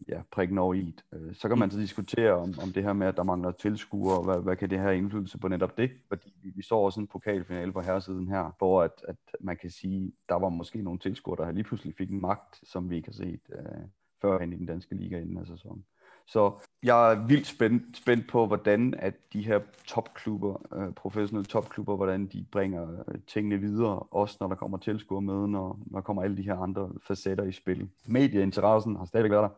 ja, 0.07 0.21
prikken 0.31 0.57
over 0.57 0.73
i. 0.73 0.95
Øh, 1.13 1.35
så 1.35 1.47
kan 1.47 1.59
man 1.59 1.71
så 1.71 1.79
diskutere 1.79 2.31
om, 2.31 2.53
om 2.63 2.73
det 2.73 2.83
her 2.83 2.93
med, 2.93 3.07
at 3.07 3.17
der 3.17 3.23
mangler 3.23 3.51
tilskuere, 3.51 4.23
hvad, 4.23 4.43
hvad 4.43 4.55
kan 4.55 4.69
det 4.69 4.79
have 4.79 4.97
indflydelse 4.97 5.37
på 5.37 5.47
netop 5.47 5.77
det? 5.77 5.91
Fordi 6.07 6.33
vi, 6.41 6.51
vi 6.55 6.61
så 6.61 6.75
også 6.75 6.99
en 6.99 7.07
pokalfinale 7.07 7.71
på 7.71 7.81
herresiden 7.81 8.27
her, 8.27 8.55
hvor 8.57 8.83
at, 8.83 8.91
at 9.07 9.17
man 9.39 9.57
kan 9.57 9.69
sige, 9.69 10.11
der 10.29 10.35
var 10.35 10.49
måske 10.49 10.81
nogle 10.81 10.99
tilskuere, 10.99 11.45
der 11.45 11.51
lige 11.51 11.63
pludselig 11.63 11.95
fik 11.97 12.09
en 12.09 12.21
magt, 12.21 12.59
som 12.63 12.89
vi 12.89 12.95
ikke 12.95 13.07
har 13.07 13.13
set 13.13 13.41
øh, 13.49 13.81
førhen 14.21 14.53
i 14.53 14.57
den 14.57 14.65
danske 14.65 14.95
liga 14.95 15.19
inden 15.19 15.37
af 15.37 15.47
sæsonen. 15.47 15.83
Så 16.29 16.53
jeg 16.83 17.11
er 17.11 17.27
vildt 17.27 17.47
spændt, 17.47 17.97
spændt 17.97 18.27
på, 18.29 18.45
hvordan 18.45 18.93
at 18.97 19.13
de 19.33 19.41
her 19.41 19.59
topklubber, 19.87 20.75
øh, 20.75 20.93
professionelle 20.93 21.45
topklubber, 21.45 21.95
hvordan 21.95 22.27
de 22.27 22.45
bringer 22.51 23.03
øh, 23.07 23.19
tingene 23.27 23.57
videre, 23.57 23.99
også 23.99 24.37
når 24.39 24.47
der 24.47 24.55
kommer 24.55 24.77
tilskuer 24.77 25.19
med, 25.19 25.47
når, 25.47 25.79
når 25.85 25.99
der 25.99 26.01
kommer 26.01 26.23
alle 26.23 26.37
de 26.37 26.41
her 26.41 26.55
andre 26.55 26.91
facetter 27.01 27.43
i 27.43 27.51
spil. 27.51 27.89
Medieinteressen 28.05 28.95
har 28.95 29.05
stadig 29.05 29.31
været 29.31 29.51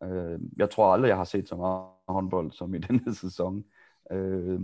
der. 0.00 0.34
Øh, 0.34 0.40
jeg 0.56 0.70
tror 0.70 0.92
aldrig, 0.92 1.08
jeg 1.08 1.16
har 1.16 1.24
set 1.24 1.48
så 1.48 1.56
meget 1.56 1.84
håndbold 2.08 2.52
som 2.52 2.74
i 2.74 2.78
denne 2.88 3.14
sæson 3.14 3.64
øh, 4.10 4.60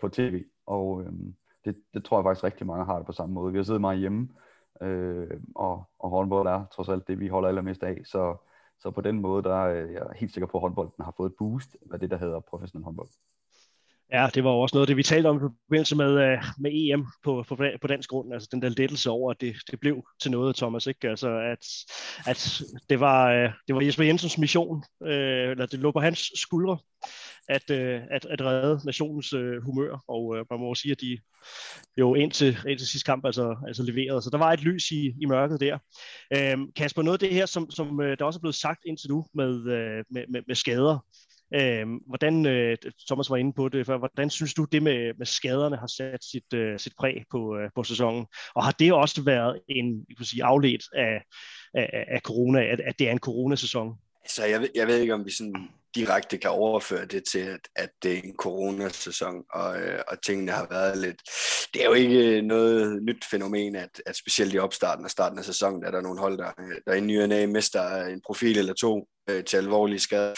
på 0.00 0.08
tv, 0.08 0.44
og 0.66 1.02
øh, 1.02 1.12
det, 1.64 1.76
det 1.94 2.04
tror 2.04 2.18
jeg 2.18 2.24
faktisk 2.24 2.44
rigtig 2.44 2.66
mange 2.66 2.84
har 2.84 2.96
det 2.96 3.06
på 3.06 3.12
samme 3.12 3.34
måde. 3.34 3.52
Vi 3.52 3.58
har 3.58 3.64
siddet 3.64 3.80
meget 3.80 3.98
hjemme, 3.98 4.28
øh, 4.82 5.40
og, 5.54 5.84
og 5.98 6.10
håndbold 6.10 6.48
er 6.48 6.64
trods 6.72 6.88
alt 6.88 7.08
det, 7.08 7.20
vi 7.20 7.28
holder 7.28 7.48
allermest 7.48 7.82
af, 7.82 8.00
så 8.04 8.36
så 8.80 8.90
på 8.90 9.00
den 9.00 9.20
måde, 9.20 9.42
der 9.42 9.56
øh, 9.56 9.76
er 9.76 9.92
jeg 9.92 10.06
helt 10.16 10.32
sikker 10.32 10.46
på, 10.46 10.58
at 10.58 10.60
håndbolden 10.60 11.04
har 11.04 11.14
fået 11.16 11.30
et 11.30 11.36
boost 11.38 11.76
af 11.92 12.00
det, 12.00 12.10
der 12.10 12.16
hedder 12.18 12.40
professionel 12.40 12.84
håndbold. 12.84 13.08
Ja, 14.12 14.28
det 14.34 14.44
var 14.44 14.50
også 14.50 14.76
noget 14.76 14.88
det, 14.88 14.96
vi 14.96 15.02
talte 15.02 15.26
om 15.26 15.36
i 15.36 15.40
forbindelse 15.40 15.96
med, 15.96 16.32
øh, 16.32 16.38
med 16.58 16.70
EM 16.74 17.06
på, 17.24 17.44
på, 17.48 17.56
på 17.80 17.86
dansk 17.86 18.10
grund. 18.10 18.32
Altså 18.32 18.48
den 18.52 18.62
der 18.62 18.68
lettelse 18.68 19.10
over, 19.10 19.30
at 19.30 19.40
det, 19.40 19.56
det 19.70 19.80
blev 19.80 20.02
til 20.22 20.30
noget, 20.30 20.56
Thomas. 20.56 20.86
Ikke? 20.86 21.08
Altså, 21.08 21.28
at, 21.28 21.66
at 22.26 22.62
det, 22.90 23.00
var, 23.00 23.30
øh, 23.32 23.52
det 23.66 23.74
var 23.74 23.80
Jesper 23.80 24.04
Jensens 24.04 24.38
mission, 24.38 24.84
øh, 25.06 25.50
eller 25.50 25.66
det 25.66 25.78
lå 25.78 25.92
på 25.92 26.00
hans 26.00 26.32
skuldre, 26.34 26.78
at, 27.48 27.70
øh, 27.70 28.00
at, 28.10 28.24
at 28.24 28.40
redde 28.40 28.80
nationens 28.84 29.30
humør. 29.62 30.04
Og 30.08 30.46
man 30.50 30.60
må 30.60 30.74
sige, 30.74 30.92
at 30.92 31.00
de 31.00 31.18
jo 31.98 32.14
indtil, 32.14 32.58
indtil 32.68 32.86
sidste 32.86 33.06
kamp 33.06 33.24
altså, 33.24 33.56
altså 33.66 33.82
leverede. 33.82 34.22
Så 34.22 34.30
der 34.30 34.38
var 34.38 34.52
et 34.52 34.60
lys 34.60 34.90
i, 34.90 35.14
i 35.22 35.26
mørket 35.26 35.60
der. 35.60 35.78
Øhm, 36.36 36.72
Kasper, 36.76 37.02
noget 37.02 37.22
af 37.22 37.28
det 37.28 37.34
her, 37.34 37.46
som, 37.46 37.70
som 37.70 37.98
der 38.18 38.24
også 38.24 38.38
er 38.38 38.40
blevet 38.40 38.54
sagt 38.54 38.80
indtil 38.86 39.10
nu 39.10 39.26
med, 39.34 39.58
med, 40.10 40.24
med, 40.28 40.42
med 40.46 40.54
skader, 40.54 40.98
Øh, 41.54 41.86
hvordan, 42.06 42.46
øh, 42.46 42.76
Thomas 43.06 43.30
var 43.30 43.36
inde 43.36 43.52
på 43.52 43.68
det 43.68 43.86
før, 43.86 43.98
hvordan 43.98 44.30
synes 44.30 44.54
du, 44.54 44.64
det 44.64 44.82
med, 44.82 45.14
med 45.18 45.26
skaderne 45.26 45.76
har 45.76 45.86
sat 45.86 46.24
sit, 46.24 46.52
øh, 46.54 46.78
sit 46.78 46.92
præg 46.98 47.24
på, 47.30 47.56
øh, 47.56 47.70
på 47.74 47.84
sæsonen? 47.84 48.26
Og 48.54 48.64
har 48.64 48.72
det 48.72 48.92
også 48.92 49.22
været 49.22 49.60
en 49.68 50.04
jeg 50.08 50.16
kan 50.16 50.26
sige, 50.26 50.44
afledt 50.44 50.82
af, 50.94 51.22
af, 51.74 52.04
af 52.08 52.20
corona, 52.20 52.64
at, 52.64 52.80
at 52.80 52.98
det 52.98 53.08
er 53.08 53.12
en 53.12 53.18
coronasæson? 53.18 53.94
Altså, 54.22 54.44
jeg 54.44 54.60
ved, 54.60 54.68
jeg 54.74 54.86
ved 54.86 55.00
ikke, 55.00 55.14
om 55.14 55.24
vi 55.24 55.30
sådan 55.30 55.68
direkte 55.94 56.38
kan 56.38 56.50
overføre 56.50 57.06
det 57.06 57.22
til, 57.32 57.38
at, 57.38 57.60
at 57.76 57.90
det 58.02 58.12
er 58.12 58.22
en 58.22 58.36
coronasæson, 58.36 59.44
og, 59.52 59.80
øh, 59.80 60.00
og 60.08 60.22
tingene 60.22 60.52
har 60.52 60.66
været 60.70 60.98
lidt... 60.98 61.22
Det 61.74 61.82
er 61.82 61.86
jo 61.86 61.92
ikke 61.92 62.36
øh, 62.36 62.42
noget 62.42 63.02
nyt 63.02 63.24
fænomen, 63.30 63.76
at, 63.76 64.02
at 64.06 64.16
specielt 64.16 64.54
i 64.54 64.58
opstarten 64.58 65.04
og 65.04 65.10
starten 65.10 65.38
af 65.38 65.44
sæsonen, 65.44 65.84
er 65.84 65.90
der 65.90 66.00
nogle 66.00 66.20
hold, 66.20 66.38
der, 66.38 66.52
øh, 66.60 66.76
der 66.86 66.92
i 66.92 67.00
ny 67.00 67.22
og 67.22 67.48
mister 67.48 68.06
en 68.06 68.20
profil 68.26 68.58
eller 68.58 68.74
to 68.74 69.08
øh, 69.30 69.44
til 69.44 69.56
alvorlige 69.56 70.00
skader 70.00 70.34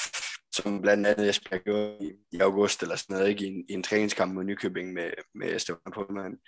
som 0.53 0.83
blandt 0.83 1.07
andet 1.07 1.29
Esbjerg 1.29 1.61
gjorde 1.65 1.97
i, 2.01 2.13
i 2.33 2.39
august 2.41 2.83
eller 2.83 2.97
sådan 2.97 3.15
noget, 3.15 3.29
ikke? 3.29 3.45
I, 3.45 3.49
en, 3.49 3.65
i 3.69 3.73
en 3.73 3.83
træningskamp 3.83 4.35
mod 4.35 4.45
Nykøbing 4.45 4.93
med, 4.93 5.11
med 5.35 5.59
Stefan 5.59 5.93
Pullman. 5.95 6.39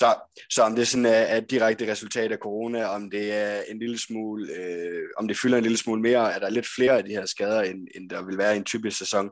Så, 0.00 0.14
så 0.50 0.62
om 0.62 0.76
det 0.76 0.88
sådan 0.88 1.06
er, 1.06 1.10
er 1.10 1.36
et 1.36 1.50
direkte 1.50 1.90
resultat 1.90 2.32
af 2.32 2.38
corona, 2.38 2.84
om 2.84 3.10
det 3.10 3.32
er 3.32 3.62
en 3.68 3.78
lille 3.78 3.98
smule, 3.98 4.52
øh, 4.52 5.02
om 5.16 5.28
det 5.28 5.38
fylder 5.38 5.56
en 5.56 5.62
lille 5.62 5.78
smule 5.78 6.02
mere, 6.02 6.34
er 6.34 6.38
der 6.38 6.50
lidt 6.50 6.66
flere 6.76 6.98
af 6.98 7.04
de 7.04 7.10
her 7.10 7.26
skader, 7.26 7.62
end, 7.62 7.88
end 7.94 8.10
der 8.10 8.24
vil 8.24 8.38
være 8.38 8.54
i 8.54 8.58
en 8.58 8.64
typisk 8.64 8.98
sæson, 8.98 9.30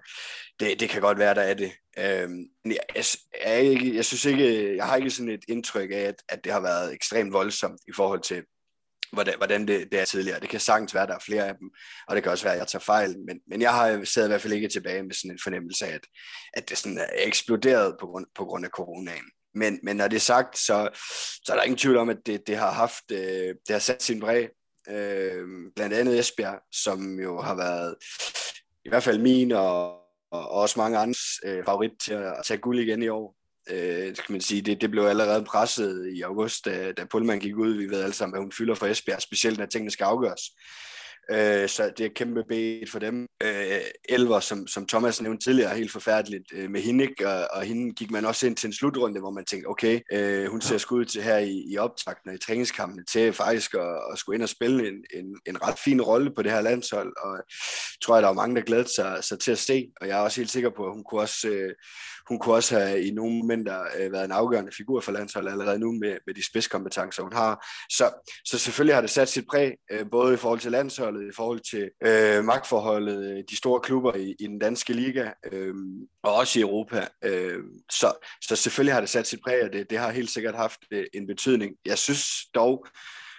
det, 0.61 0.81
det 0.81 0.89
kan 0.89 1.01
godt 1.01 1.19
være, 1.19 1.35
der 1.35 1.43
er 1.43 1.55
det. 1.55 1.73
Øhm, 1.99 2.45
jeg, 2.65 2.79
jeg, 2.97 3.05
jeg, 3.47 3.95
jeg 3.95 4.05
synes 4.05 4.25
ikke, 4.25 4.77
jeg 4.77 4.87
har 4.87 4.97
ikke 4.97 5.11
sådan 5.11 5.33
et 5.33 5.45
indtryk 5.49 5.91
af, 5.91 6.01
at, 6.01 6.15
at 6.29 6.45
det 6.45 6.53
har 6.53 6.61
været 6.61 6.95
ekstremt 6.95 7.33
voldsomt 7.33 7.81
i 7.89 7.93
forhold 7.97 8.21
til 8.21 8.43
hvordan, 9.13 9.35
hvordan 9.37 9.69
det, 9.69 9.93
det 9.93 10.01
er 10.01 10.05
tidligere. 10.05 10.41
Det 10.41 10.49
kan 10.49 10.61
sagtens 10.61 10.95
være, 10.95 11.03
at 11.03 11.09
der 11.09 11.15
er 11.15 11.25
flere 11.27 11.47
af 11.47 11.55
dem, 11.57 11.71
og 12.09 12.17
det 12.17 12.23
kan 12.23 12.33
også 12.33 12.45
være, 12.45 12.55
at 12.55 12.59
jeg 12.59 12.69
tager 12.69 12.83
fejl, 12.83 13.17
men, 13.27 13.41
men 13.49 13.63
jeg 13.63 13.75
har 13.75 14.05
siddet 14.05 14.29
i 14.29 14.31
hvert 14.31 14.43
fald 14.43 14.53
ikke 14.53 14.69
tilbage 14.69 15.03
med 15.03 15.15
sådan 15.15 15.31
en 15.31 15.41
fornemmelse 15.43 15.87
af, 15.87 15.95
at, 15.95 16.07
at 16.53 16.69
det 16.69 16.79
sådan 16.79 16.99
er 16.99 17.07
eksploderet 17.15 17.97
på 18.01 18.07
grund, 18.07 18.27
på 18.35 18.45
grund 18.45 18.65
af 18.65 18.71
coronaen. 18.71 19.25
Men, 19.55 19.81
men 19.83 19.97
når 19.97 20.09
det 20.09 20.17
er 20.17 20.21
sagt, 20.21 20.59
så, 20.59 20.89
så 21.45 21.53
er 21.53 21.57
der 21.57 21.63
ingen 21.63 21.79
tvivl 21.79 21.97
om, 21.97 22.09
at 22.09 22.19
det, 22.27 22.47
det 22.47 22.57
har 22.57 22.71
haft, 22.71 23.11
øh, 23.13 23.55
det 23.67 23.71
har 23.71 23.79
sat 23.79 24.03
sin 24.03 24.21
præg. 24.21 24.49
Øh, 24.89 25.45
blandt 25.77 25.95
andet 25.95 26.19
Esbjerg, 26.19 26.61
som 26.73 27.21
jo 27.21 27.41
har 27.41 27.55
været 27.55 27.95
i 28.85 28.89
hvert 28.89 29.03
fald 29.03 29.19
min 29.19 29.53
og, 29.53 30.01
og 30.31 30.51
også 30.51 30.79
mange 30.79 30.99
andres 30.99 31.41
øh, 31.45 31.65
favorit 31.65 31.93
til 32.05 32.13
at 32.13 32.35
tage 32.45 32.59
guld 32.59 32.79
igen 32.79 33.03
i 33.03 33.09
år 33.09 33.40
øh, 33.73 34.17
skal 34.17 34.33
man 34.33 34.41
sige, 34.41 34.63
det, 34.63 34.81
det 34.81 34.91
blev 34.91 35.03
allerede 35.03 35.45
presset 35.45 36.13
i 36.15 36.23
august, 36.23 36.65
da, 36.65 36.93
da 36.93 37.05
Pullman 37.05 37.41
gik 37.41 37.57
ud. 37.57 37.73
Vi 37.73 37.91
ved 37.91 38.03
alle 38.03 38.15
sammen, 38.15 38.37
at 38.37 38.43
hun 38.43 38.53
fylder 38.53 38.75
for 38.75 38.87
Esbjerg, 38.87 39.23
specielt 39.23 39.59
når 39.59 39.67
tingene 39.67 39.91
skal 39.91 40.05
afgøres. 40.05 40.43
Øh, 41.33 41.69
så 41.69 41.93
det 41.99 42.07
er 42.07 42.11
kæmpe 42.15 42.45
bedt 42.49 42.91
for 42.91 42.99
dem. 42.99 43.27
Øh, 43.43 43.81
Elver, 44.09 44.41
som, 44.41 44.67
som 44.67 44.87
Thomas 44.87 45.23
nævnte 45.23 45.45
tidligere, 45.45 45.71
er 45.71 45.77
helt 45.77 45.93
forfærdeligt 45.93 46.45
øh, 46.53 46.71
med 46.71 46.81
hende, 46.81 47.09
og, 47.25 47.49
og 47.53 47.63
hende 47.63 47.95
gik 47.95 48.11
man 48.11 48.25
også 48.25 48.47
ind 48.47 48.57
til 48.57 48.67
en 48.67 48.73
slutrunde, 48.73 49.21
hvor 49.21 49.31
man 49.31 49.45
tænkte, 49.45 49.67
okay, 49.67 50.01
øh, 50.13 50.51
hun 50.51 50.61
ser 50.61 50.79
skud 50.79 51.05
til 51.05 51.23
her 51.23 51.39
i, 51.39 51.65
i 51.73 51.79
optakten 51.79 52.31
og 52.31 52.35
i 52.35 52.39
træningskampene 52.39 53.05
til 53.05 53.33
faktisk 53.33 53.75
at, 53.75 53.99
at 54.13 54.19
skulle 54.19 54.37
ind 54.37 54.43
og 54.43 54.49
spille 54.49 54.89
en, 54.89 54.95
en, 55.15 55.37
en 55.47 55.63
ret 55.63 55.79
fin 55.79 56.03
rolle 56.03 56.31
på 56.35 56.43
det 56.43 56.53
her 56.53 56.61
landshold, 56.61 57.13
og 57.17 57.39
tror 58.03 58.17
jeg, 58.17 58.23
der 58.23 58.29
var 58.29 58.35
mange, 58.35 58.57
der 58.57 58.63
glædede 58.63 58.95
sig, 58.95 59.25
sig 59.25 59.39
til 59.39 59.53
at 59.53 59.59
se, 59.59 59.89
og 60.01 60.09
jeg 60.09 60.19
er 60.19 60.23
også 60.23 60.41
helt 60.41 60.51
sikker 60.51 60.71
på, 60.77 60.87
at 60.87 60.93
hun 60.93 61.05
kunne 61.05 61.21
også, 61.21 61.49
øh, 61.49 61.75
hun 62.31 62.39
kunne 62.39 62.55
også 62.55 62.79
have 62.79 63.05
i 63.05 63.11
nogle 63.11 63.39
momenter 63.39 63.83
øh, 63.99 64.13
været 64.13 64.25
en 64.25 64.33
afgørende 64.33 64.73
figur 64.77 65.01
for 65.01 65.13
landsholdet 65.13 65.51
allerede 65.51 65.79
nu 65.79 65.93
med, 65.93 66.17
med 66.27 66.35
de 66.35 66.47
spidskompetencer, 66.47 67.23
hun 67.23 67.33
har. 67.33 67.67
Så, 67.91 68.11
så 68.45 68.59
selvfølgelig 68.59 68.95
har 68.95 69.01
det 69.01 69.11
sat 69.11 69.29
sit 69.29 69.45
præg, 69.51 69.75
øh, 69.93 70.11
både 70.11 70.35
i 70.35 70.37
forhold 70.37 70.61
til 70.61 70.73
landsholdet, 70.73 71.29
i 71.29 71.35
forhold 71.37 71.61
til 71.71 71.91
øh, 72.07 72.45
magtforholdet, 72.45 73.31
øh, 73.31 73.45
de 73.51 73.57
store 73.57 73.81
klubber 73.81 74.15
i, 74.15 74.35
i 74.41 74.47
den 74.47 74.59
danske 74.59 74.93
liga, 74.93 75.31
øh, 75.53 75.75
og 76.23 76.35
også 76.35 76.59
i 76.59 76.63
Europa. 76.63 77.07
Øh, 77.25 77.59
så, 77.91 78.13
så 78.43 78.57
selvfølgelig 78.57 78.95
har 78.95 79.01
det 79.01 79.11
sat 79.11 79.27
sit 79.27 79.41
præg, 79.45 79.65
og 79.65 79.73
det, 79.73 79.91
det 79.91 79.99
har 79.99 80.11
helt 80.11 80.31
sikkert 80.31 80.55
haft 80.55 80.81
øh, 80.91 81.07
en 81.15 81.27
betydning. 81.27 81.75
Jeg 81.85 81.99
synes 81.99 82.27
dog, 82.55 82.87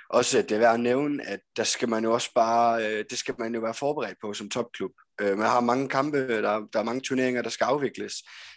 også 0.10 0.40
at 0.40 0.50
det 0.50 0.56
er 0.56 0.60
værd 0.60 0.74
at 0.74 0.80
nævne, 0.80 1.28
at 1.28 1.40
der 1.58 1.64
skal 1.64 1.90
man 1.90 2.04
jo 2.04 2.14
også 2.14 2.30
bare, 2.36 2.86
øh, 2.86 3.06
det 3.10 3.18
skal 3.18 3.36
man 3.40 3.56
jo 3.56 3.62
være 3.62 3.74
forberedt 3.74 4.18
på 4.22 4.34
som 4.34 4.50
topklub. 4.50 4.92
Øh, 5.22 5.38
man 5.38 5.48
har 5.48 5.60
mange 5.60 5.90
kampe, 5.90 6.28
der, 6.28 6.68
der 6.74 6.80
er 6.80 6.84
mange 6.84 7.02
turneringer, 7.02 7.42
der 7.42 7.50
skal 7.50 7.66
afvikles. 7.66 8.14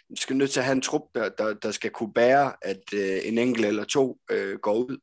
Man 0.09 0.17
skal 0.17 0.35
nødt 0.35 0.51
til 0.51 0.59
at 0.59 0.65
have 0.65 0.75
en 0.75 0.81
trup, 0.81 1.01
der, 1.15 1.29
der, 1.29 1.53
der 1.53 1.71
skal 1.71 1.91
kunne 1.91 2.13
bære, 2.13 2.53
at 2.61 2.83
øh, 2.93 3.19
en 3.23 3.37
enkelt 3.37 3.65
eller 3.65 3.83
to 3.83 4.17
øh, 4.31 4.59
går 4.59 4.73
ud. 4.73 4.97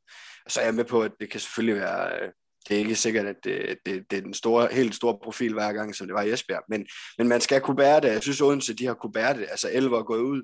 Så 0.48 0.60
er 0.60 0.64
jeg 0.64 0.74
med 0.74 0.84
på, 0.84 1.02
at 1.02 1.12
det 1.20 1.30
kan 1.30 1.40
selvfølgelig 1.40 1.80
være, 1.80 2.22
øh, 2.22 2.28
det 2.68 2.74
er 2.74 2.78
ikke 2.78 2.94
sikkert, 2.94 3.26
at 3.26 3.36
det, 3.44 3.78
det, 3.86 4.10
det 4.10 4.16
er 4.16 4.22
den 4.22 4.34
store, 4.34 4.68
helt 4.72 4.94
store 4.94 5.18
profil 5.22 5.52
hver 5.52 5.72
gang, 5.72 5.94
som 5.94 6.06
det 6.06 6.14
var 6.14 6.22
i 6.22 6.32
Esbjerg, 6.32 6.64
men, 6.68 6.86
men 7.18 7.28
man 7.28 7.40
skal 7.40 7.60
kunne 7.60 7.76
bære 7.76 8.00
det. 8.00 8.08
Jeg 8.08 8.22
synes, 8.22 8.40
Odense, 8.40 8.74
de 8.74 8.86
har 8.86 8.94
kunne 8.94 9.12
bære 9.12 9.34
det. 9.34 9.46
Altså, 9.50 9.70
Elver 9.72 9.98
er 9.98 10.02
gået 10.02 10.20
ud 10.20 10.42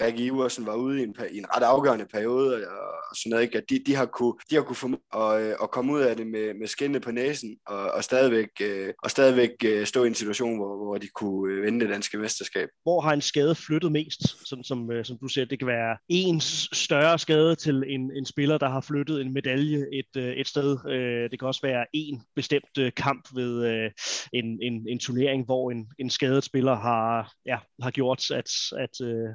Rikke 0.00 0.24
Iversen 0.24 0.66
var 0.66 0.74
ude 0.74 1.00
i 1.00 1.02
en, 1.02 1.14
i 1.32 1.38
en 1.38 1.46
ret 1.56 1.62
afgørende 1.62 2.06
periode, 2.12 2.54
og, 2.54 2.88
og 3.10 3.16
sådan 3.16 3.30
noget, 3.30 3.42
ikke? 3.42 3.58
at 3.58 3.70
de, 3.70 3.78
de 3.86 3.94
har 3.94 4.06
kunne, 4.06 4.34
de 4.50 4.54
har 4.54 4.62
kunne 4.62 4.76
få 4.76 4.86
at, 5.14 5.40
at 5.40 5.52
øh, 5.62 5.68
komme 5.72 5.92
ud 5.92 6.00
af 6.00 6.16
det 6.16 6.26
med, 6.26 6.54
med 6.54 6.66
skinnet 6.66 7.02
på 7.02 7.10
næsen, 7.10 7.56
og, 7.66 7.90
og 7.90 8.04
stadigvæk, 8.04 8.48
øh, 8.62 8.94
og 9.02 9.10
stadigvæk 9.10 9.50
øh, 9.64 9.86
stå 9.86 10.04
i 10.04 10.06
en 10.06 10.14
situation, 10.14 10.56
hvor, 10.56 10.76
hvor 10.84 10.98
de 10.98 11.08
kunne 11.14 11.52
øh, 11.52 11.62
vinde 11.62 11.80
det 11.80 11.88
danske 11.88 12.18
mesterskab. 12.18 12.68
Hvor 12.82 13.00
har 13.00 13.12
en 13.12 13.20
skade 13.20 13.54
flyttet 13.54 13.92
mest, 13.92 14.48
sådan 14.48 14.64
som, 14.64 14.92
øh, 14.92 15.04
som 15.04 15.18
du 15.18 15.28
siger, 15.28 15.44
det 15.44 15.58
kan 15.58 15.68
være 15.68 15.96
en 16.08 16.40
større 16.40 17.18
skade 17.18 17.56
til 17.56 17.84
en, 17.86 18.12
en 18.16 18.26
spiller, 18.26 18.58
der 18.58 18.68
har 18.68 18.80
flyttet 18.80 19.20
en 19.20 19.32
medalje 19.32 19.86
et, 19.92 20.16
øh, 20.16 20.32
et 20.32 20.48
sted. 20.48 20.78
Øh, 20.88 21.30
det 21.30 21.38
kan 21.38 21.48
også 21.48 21.60
være 21.62 21.86
en 21.92 22.22
bestemt 22.36 22.78
øh, 22.78 22.92
kamp 22.96 23.28
ved 23.34 23.66
øh, 23.66 23.90
en, 24.32 24.58
en, 24.62 24.86
en 24.88 24.98
turnering, 24.98 25.44
hvor 25.44 25.70
en, 25.70 25.86
en 25.98 26.10
skadet 26.10 26.44
spiller 26.44 26.74
har, 26.74 27.32
ja, 27.46 27.58
har 27.82 27.90
gjort, 27.90 28.30
at, 28.30 28.50
at 28.78 29.06
øh, 29.06 29.28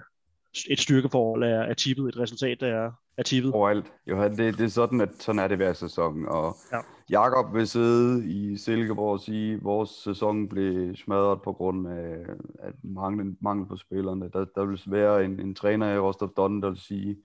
et 0.69 0.79
styrkeforhold 0.79 1.43
er, 1.43 1.61
er 1.61 1.73
tippet, 1.73 2.07
et 2.07 2.17
resultat 2.17 2.63
er, 2.63 2.91
er 3.17 3.23
tippet. 3.23 3.53
Overalt. 3.53 3.93
Jo, 4.07 4.23
det, 4.23 4.37
det 4.37 4.61
er 4.61 4.67
sådan, 4.67 5.01
at 5.01 5.09
sådan 5.19 5.39
er 5.39 5.47
det 5.47 5.57
hver 5.57 5.73
sæson. 5.73 6.25
Og 6.27 6.55
ja. 6.71 6.79
Jakob 7.09 7.53
vil 7.53 7.67
sidde 7.67 8.27
i 8.31 8.57
Silkeborg 8.57 9.13
og 9.13 9.19
sige, 9.19 9.53
at 9.53 9.63
vores 9.63 9.89
sæson 9.89 10.49
blev 10.49 10.95
smadret 10.95 11.41
på 11.41 11.53
grund 11.53 11.87
af 11.87 12.17
at 12.59 12.73
mangel, 12.83 13.35
mangel 13.41 13.67
på 13.67 13.75
spillerne. 13.75 14.29
Der, 14.33 14.45
der 14.55 14.65
vil 14.65 14.81
være 14.87 15.25
en, 15.25 15.39
en 15.39 15.55
træner 15.55 15.93
i 15.93 15.99
Rostov 15.99 16.33
Don, 16.37 16.61
der 16.61 16.69
vil 16.69 16.79
sige, 16.79 17.17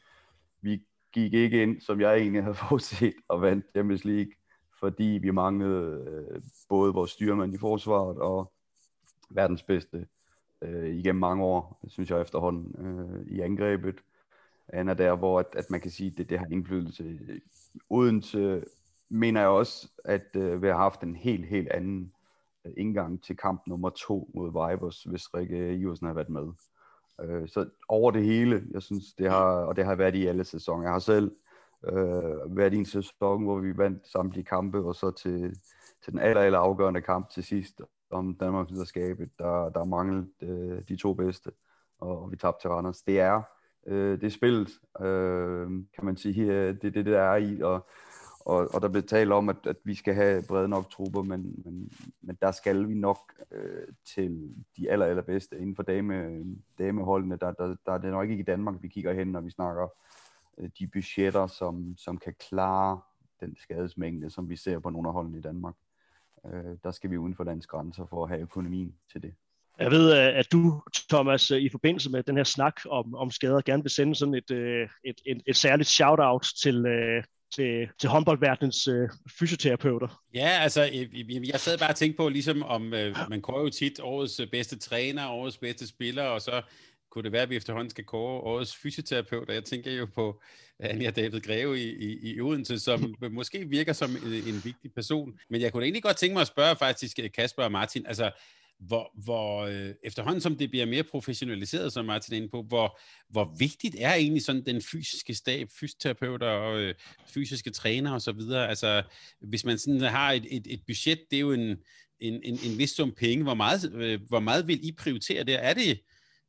vi 0.60 0.82
gik 1.12 1.34
ikke 1.34 1.62
ind, 1.62 1.80
som 1.80 2.00
jeg 2.00 2.16
egentlig 2.16 2.42
havde 2.42 2.54
forudset, 2.68 3.14
og 3.28 3.42
vandt 3.42 3.66
Champions 3.70 4.04
League, 4.04 4.32
fordi 4.80 5.18
vi 5.22 5.30
manglede 5.30 6.04
øh, 6.08 6.42
både 6.68 6.92
vores 6.92 7.10
styrmand 7.10 7.54
i 7.54 7.58
forsvaret 7.58 8.18
og 8.18 8.52
verdens 9.30 9.62
bedste 9.62 10.06
øh, 10.62 10.96
igennem 10.96 11.20
mange 11.20 11.44
år, 11.44 11.80
synes 11.88 12.10
jeg 12.10 12.20
efterhånden, 12.20 12.86
øh, 12.86 13.26
i 13.26 13.40
angrebet. 13.40 14.00
Han 14.74 14.88
er 14.88 14.94
der, 14.94 15.16
hvor 15.16 15.40
at, 15.40 15.46
at 15.52 15.70
man 15.70 15.80
kan 15.80 15.90
sige, 15.90 16.10
at 16.10 16.18
det, 16.18 16.30
det 16.30 16.38
har 16.38 16.46
indflydelse. 16.50 17.18
Odense 17.90 18.64
mener 19.08 19.40
jeg 19.40 19.50
også, 19.50 19.88
at 20.04 20.36
øh, 20.36 20.62
vi 20.62 20.66
har 20.66 20.76
haft 20.76 21.02
en 21.02 21.16
helt, 21.16 21.46
helt 21.46 21.68
anden 21.68 22.12
øh, 22.64 22.72
indgang 22.76 23.22
til 23.22 23.36
kamp 23.36 23.62
nummer 23.66 23.90
to 23.90 24.30
mod 24.34 24.48
Vibers, 24.48 25.02
hvis 25.02 25.34
Rikke 25.34 25.74
Iversen 25.74 26.06
har 26.06 26.14
været 26.14 26.28
med. 26.28 26.46
Øh, 27.20 27.48
så 27.48 27.68
over 27.88 28.10
det 28.10 28.24
hele, 28.24 28.62
jeg 28.70 28.82
synes, 28.82 29.14
det 29.14 29.30
har, 29.30 29.44
og 29.44 29.76
det 29.76 29.84
har 29.84 29.94
været 29.94 30.14
i 30.14 30.26
alle 30.26 30.44
sæsoner. 30.44 30.82
Jeg 30.82 30.92
har 30.92 30.98
selv 30.98 31.32
øh, 31.84 32.56
været 32.56 32.72
i 32.72 32.76
en 32.76 32.86
sæson, 32.86 33.44
hvor 33.44 33.58
vi 33.58 33.76
vandt 33.76 34.08
samtlige 34.08 34.44
kampe, 34.44 34.78
og 34.78 34.94
så 34.94 35.10
til, 35.10 35.56
til 36.04 36.12
den 36.12 36.18
aller, 36.18 36.40
aller 36.40 36.58
afgørende 36.58 37.02
kamp 37.02 37.30
til 37.30 37.44
sidst 37.44 37.80
om 38.18 38.34
Danmarks 38.34 38.70
mesterskabet, 38.70 39.30
der, 39.38 39.68
der 39.68 39.84
manglet 39.84 40.28
øh, 40.42 40.82
de 40.88 40.96
to 40.96 41.14
bedste, 41.14 41.50
og, 41.98 42.22
og 42.22 42.30
vi 42.30 42.36
tabte 42.36 42.62
til 42.62 42.70
Randers. 42.70 43.02
Det 43.02 43.20
er, 43.20 43.42
øh, 43.86 44.20
det 44.20 44.24
er 44.24 44.30
spillet, 44.30 44.68
øh, 45.00 45.68
kan 45.94 46.04
man 46.04 46.16
sige, 46.16 46.42
øh, 46.42 46.74
det 46.74 46.84
er 46.84 46.90
det, 46.90 47.06
det 47.06 47.16
er 47.16 47.34
i, 47.34 47.60
og, 47.62 47.86
og, 48.40 48.68
og 48.74 48.82
der 48.82 48.88
blev 48.88 49.02
talt 49.02 49.32
om, 49.32 49.48
at, 49.48 49.56
at 49.66 49.76
vi 49.84 49.94
skal 49.94 50.14
have 50.14 50.42
brede 50.48 50.68
nok 50.68 50.90
trupper, 50.90 51.22
men, 51.22 51.62
men, 51.64 51.90
men 52.22 52.38
der 52.42 52.50
skal 52.50 52.88
vi 52.88 52.94
nok 52.94 53.18
øh, 53.52 53.88
til 54.14 54.54
de 54.76 54.90
aller, 54.90 55.06
allerbedste 55.06 55.58
inden 55.58 55.76
for 55.76 55.82
dame, 55.82 56.44
dameholdene. 56.78 57.36
Der, 57.36 57.52
der, 57.52 57.76
der 57.86 57.92
er 57.92 57.98
det 57.98 58.10
nok 58.10 58.30
ikke 58.30 58.42
i 58.42 58.46
Danmark, 58.46 58.82
vi 58.82 58.88
kigger 58.88 59.12
hen, 59.12 59.26
når 59.26 59.40
vi 59.40 59.50
snakker 59.50 59.88
øh, 60.58 60.70
de 60.78 60.86
budgetter, 60.86 61.46
som, 61.46 61.94
som 61.96 62.18
kan 62.18 62.34
klare 62.38 63.00
den 63.40 63.56
skadesmængde, 63.56 64.30
som 64.30 64.48
vi 64.48 64.56
ser 64.56 64.78
på 64.78 64.90
nogle 64.90 65.08
af 65.08 65.12
holdene 65.12 65.38
i 65.38 65.40
Danmark. 65.40 65.74
Øh, 66.52 66.76
der 66.84 66.90
skal 66.90 67.10
vi 67.10 67.16
uden 67.16 67.34
for 67.34 67.44
landets 67.44 67.66
grænser 67.66 68.06
for 68.10 68.24
at 68.24 68.28
have 68.28 68.40
økonomien 68.40 68.94
til 69.12 69.22
det. 69.22 69.34
Jeg 69.78 69.90
ved, 69.90 70.12
at 70.12 70.52
du, 70.52 70.82
Thomas, 71.10 71.50
i 71.50 71.68
forbindelse 71.68 72.10
med 72.10 72.22
den 72.22 72.36
her 72.36 72.44
snak 72.44 72.80
om, 72.90 73.14
om 73.14 73.30
skader, 73.30 73.60
gerne 73.60 73.82
vil 73.82 73.90
sende 73.90 74.14
sådan 74.14 74.34
et, 74.34 74.50
øh, 74.50 74.88
et, 75.04 75.20
et, 75.26 75.42
et 75.46 75.56
særligt 75.56 75.88
shout-out 75.88 76.46
til, 76.62 76.86
øh, 76.86 77.24
til, 77.54 77.88
til 78.00 78.08
håndboldverdenens 78.08 78.88
øh, 78.88 79.08
fysioterapeuter. 79.38 80.22
Ja, 80.34 80.48
altså, 80.48 80.82
jeg 81.52 81.60
sad 81.60 81.78
bare 81.78 81.90
og 81.90 81.96
tænkte 81.96 82.16
på, 82.16 82.28
ligesom 82.28 82.62
om, 82.62 82.94
øh, 82.94 83.16
man 83.30 83.42
kører 83.42 83.60
jo 83.60 83.68
tit 83.68 84.00
årets 84.00 84.40
bedste 84.50 84.78
træner, 84.78 85.28
årets 85.28 85.58
bedste 85.58 85.86
spiller, 85.86 86.24
og 86.24 86.40
så 86.40 86.62
kunne 87.16 87.24
det 87.24 87.32
være, 87.32 87.42
at 87.42 87.50
vi 87.50 87.56
efterhånden 87.56 87.90
skal 87.90 88.04
kåre 88.04 88.40
årets 88.40 88.76
fysioterapeut, 88.76 89.48
og 89.48 89.54
jeg 89.54 89.64
tænker 89.64 89.92
jo 89.92 90.06
på 90.14 90.40
Anja 90.80 91.10
David 91.10 91.40
Greve 91.40 91.80
i, 91.80 91.94
i, 91.94 92.34
i 92.34 92.40
Odense, 92.40 92.78
som 92.78 93.14
måske 93.30 93.68
virker 93.68 93.92
som 93.92 94.10
en, 94.10 94.32
en 94.32 94.64
vigtig 94.64 94.92
person. 94.94 95.38
Men 95.50 95.60
jeg 95.60 95.72
kunne 95.72 95.82
egentlig 95.82 96.02
godt 96.02 96.16
tænke 96.16 96.32
mig 96.32 96.40
at 96.40 96.46
spørge 96.46 96.76
faktisk 96.76 97.18
Kasper 97.34 97.62
og 97.62 97.72
Martin, 97.72 98.06
altså 98.06 98.30
hvor, 98.80 99.10
hvor 99.24 99.60
øh, 99.60 99.94
efterhånden 100.04 100.40
som 100.40 100.56
det 100.56 100.70
bliver 100.70 100.86
mere 100.86 101.02
professionaliseret, 101.02 101.92
som 101.92 102.04
Martin 102.04 102.34
er 102.34 102.36
inde 102.36 102.48
på, 102.48 102.62
hvor, 102.62 102.98
hvor 103.28 103.54
vigtigt 103.58 103.96
er 103.98 104.14
egentlig 104.14 104.44
sådan 104.44 104.66
den 104.66 104.82
fysiske 104.82 105.34
stab, 105.34 105.68
fysioterapeuter 105.80 106.48
og 106.48 106.80
øh, 106.80 106.94
fysiske 107.26 107.70
træner 107.70 108.12
og 108.12 108.22
så 108.22 108.32
videre. 108.32 108.68
Altså, 108.68 109.02
hvis 109.40 109.64
man 109.64 109.78
sådan 109.78 110.00
har 110.00 110.32
et, 110.32 110.46
et, 110.50 110.66
et 110.70 110.80
budget, 110.86 111.20
det 111.30 111.36
er 111.36 111.40
jo 111.40 111.52
en, 111.52 111.76
en, 112.20 112.40
en, 112.44 112.58
en 112.64 112.78
vis 112.78 112.90
sum 112.90 113.12
penge. 113.12 113.44
Hvor 113.44 113.54
meget, 113.54 113.92
øh, 113.94 114.20
hvor 114.28 114.40
meget 114.40 114.66
vil 114.68 114.88
I 114.88 114.92
prioritere 114.92 115.44
der? 115.44 115.58
Er 115.58 115.74
det 115.74 115.90
øh, 115.90 115.96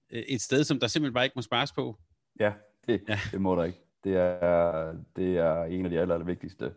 et 0.10 0.42
sted, 0.42 0.64
som 0.64 0.80
der 0.80 0.88
simpelthen 0.88 1.14
bare 1.14 1.24
ikke 1.24 1.36
må 1.36 1.42
spares 1.42 1.72
på? 1.72 1.96
Ja, 2.40 2.54
det, 2.88 3.04
ja. 3.08 3.20
det 3.32 3.42
må 3.42 3.56
der 3.56 3.64
ikke. 3.64 3.80
Det 4.04 4.16
er, 4.16 4.94
det 5.16 5.38
er 5.38 5.64
en 5.64 5.86
af 5.86 5.92
de 5.92 6.00
aller, 6.00 6.14
aller 6.14 6.26
vigtigste 6.26 6.72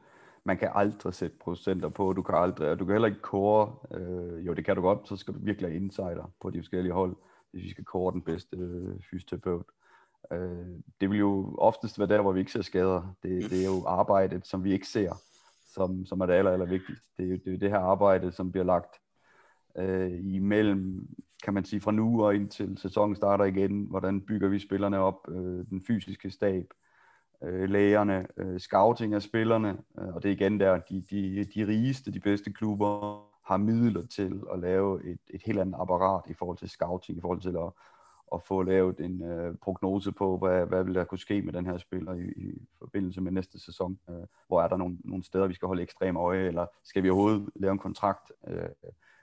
man 0.45 0.59
kan 0.59 0.71
aldrig 0.75 1.15
sætte 1.15 1.37
procenter 1.41 1.89
på, 1.89 2.13
du 2.13 2.23
kan 2.23 2.35
aldrig, 2.35 2.71
og 2.71 2.79
du 2.79 2.85
kan 2.85 2.93
heller 2.93 3.09
ikke 3.09 3.21
kåre, 3.21 3.75
øh, 3.99 4.47
jo 4.47 4.53
det 4.53 4.65
kan 4.65 4.77
du 4.77 4.83
godt, 4.83 5.09
så 5.09 5.17
skal 5.17 5.35
du 5.35 5.39
virkelig 5.43 5.71
have 5.71 5.77
insider 5.77 6.33
på 6.41 6.51
de 6.51 6.59
forskellige 6.59 6.93
hold, 6.93 7.17
hvis 7.51 7.65
vi 7.65 7.71
skal 7.71 7.85
kåre 7.85 8.13
den 8.13 8.23
bedste 8.23 8.57
øh, 8.57 8.95
fysioterapeut. 9.11 9.67
Øh, 10.33 10.67
det 11.01 11.11
vil 11.11 11.19
jo 11.19 11.55
oftest 11.59 11.99
være 11.99 12.09
der, 12.09 12.21
hvor 12.21 12.33
vi 12.33 12.41
ikke 12.41 12.53
ser 12.53 12.63
skader. 12.63 13.15
Det, 13.23 13.51
det 13.51 13.61
er 13.61 13.67
jo 13.67 13.85
arbejdet, 13.87 14.47
som 14.47 14.65
vi 14.65 14.73
ikke 14.73 14.89
ser, 14.89 15.13
som, 15.75 16.07
som 16.07 16.21
er 16.21 16.27
det 16.27 16.35
aller, 16.35 16.51
aller 16.51 16.67
vigtigste. 16.67 17.05
Det 17.17 17.25
er 17.25 17.31
jo 17.31 17.39
det, 17.45 17.55
er 17.55 17.59
det 17.59 17.71
her 17.71 17.79
arbejde, 17.79 18.33
som 18.33 18.53
bliver 18.53 18.65
lagt 18.65 18.97
øh, 19.77 20.25
imellem, 20.25 21.09
kan 21.41 21.55
man 21.55 21.65
sige, 21.65 21.81
fra 21.81 21.93
nu 21.93 22.25
og 22.25 22.35
indtil 22.35 22.79
sæsonen 22.79 23.17
starter 23.17 23.45
igen. 23.45 23.87
Hvordan 23.91 24.21
bygger 24.21 24.49
vi 24.49 24.59
spillerne 24.59 24.99
op, 24.99 25.29
øh, 25.29 25.67
den 25.71 25.81
fysiske 25.87 26.31
stab, 26.31 26.67
øh, 27.43 27.71
lægerne, 27.71 28.27
øh, 28.37 28.61
scouting 28.61 29.15
af 29.15 29.23
spillerne, 29.23 29.79
øh, 29.99 30.15
og 30.15 30.23
det 30.23 30.29
er 30.29 30.33
igen 30.33 30.61
der, 30.61 30.79
de, 30.79 31.01
de, 31.11 31.45
de 31.45 31.67
rigeste, 31.67 32.13
de 32.13 32.21
bedste 32.21 32.53
klubber 32.53 33.21
har 33.51 33.57
midler 33.57 34.07
til 34.07 34.43
at 34.53 34.59
lave 34.59 35.05
et, 35.05 35.21
et 35.31 35.43
helt 35.47 35.59
andet 35.59 35.79
apparat 35.81 36.23
i 36.31 36.35
forhold 36.35 36.59
til 36.59 36.71
scouting, 36.71 37.19
i 37.19 37.21
forhold 37.21 37.41
til 37.41 37.57
at, 37.57 37.73
at 38.35 38.43
få 38.43 38.63
lavet 38.63 39.01
en 39.01 39.23
øh, 39.23 39.55
prognose 39.63 40.13
på, 40.13 40.39
hvad, 40.39 40.67
hvad 40.67 40.85
vil 40.85 40.95
der 40.95 41.05
kunne 41.05 41.19
ske 41.19 41.43
med 41.43 41.53
den 41.53 41.67
her 41.67 41.79
spiller 41.79 42.15
i, 42.15 42.29
i 42.37 42.69
forbindelse 42.79 43.21
med 43.21 43.33
næste 43.33 43.61
sæson. 43.61 43.99
Øh, 44.11 44.27
hvor 44.49 44.63
er 44.63 44.69
der 44.69 44.77
nogle, 44.77 44.97
nogle 45.05 45.25
steder, 45.25 45.47
vi 45.47 45.55
skal 45.55 45.67
holde 45.67 45.83
ekstrem 45.83 46.17
øje, 46.17 46.47
eller 46.47 46.67
skal 46.85 47.03
vi 47.03 47.11
overhovedet 47.11 47.51
lave 47.55 47.73
en 47.73 47.79
kontrakt 47.79 48.33
øh, 48.49 48.69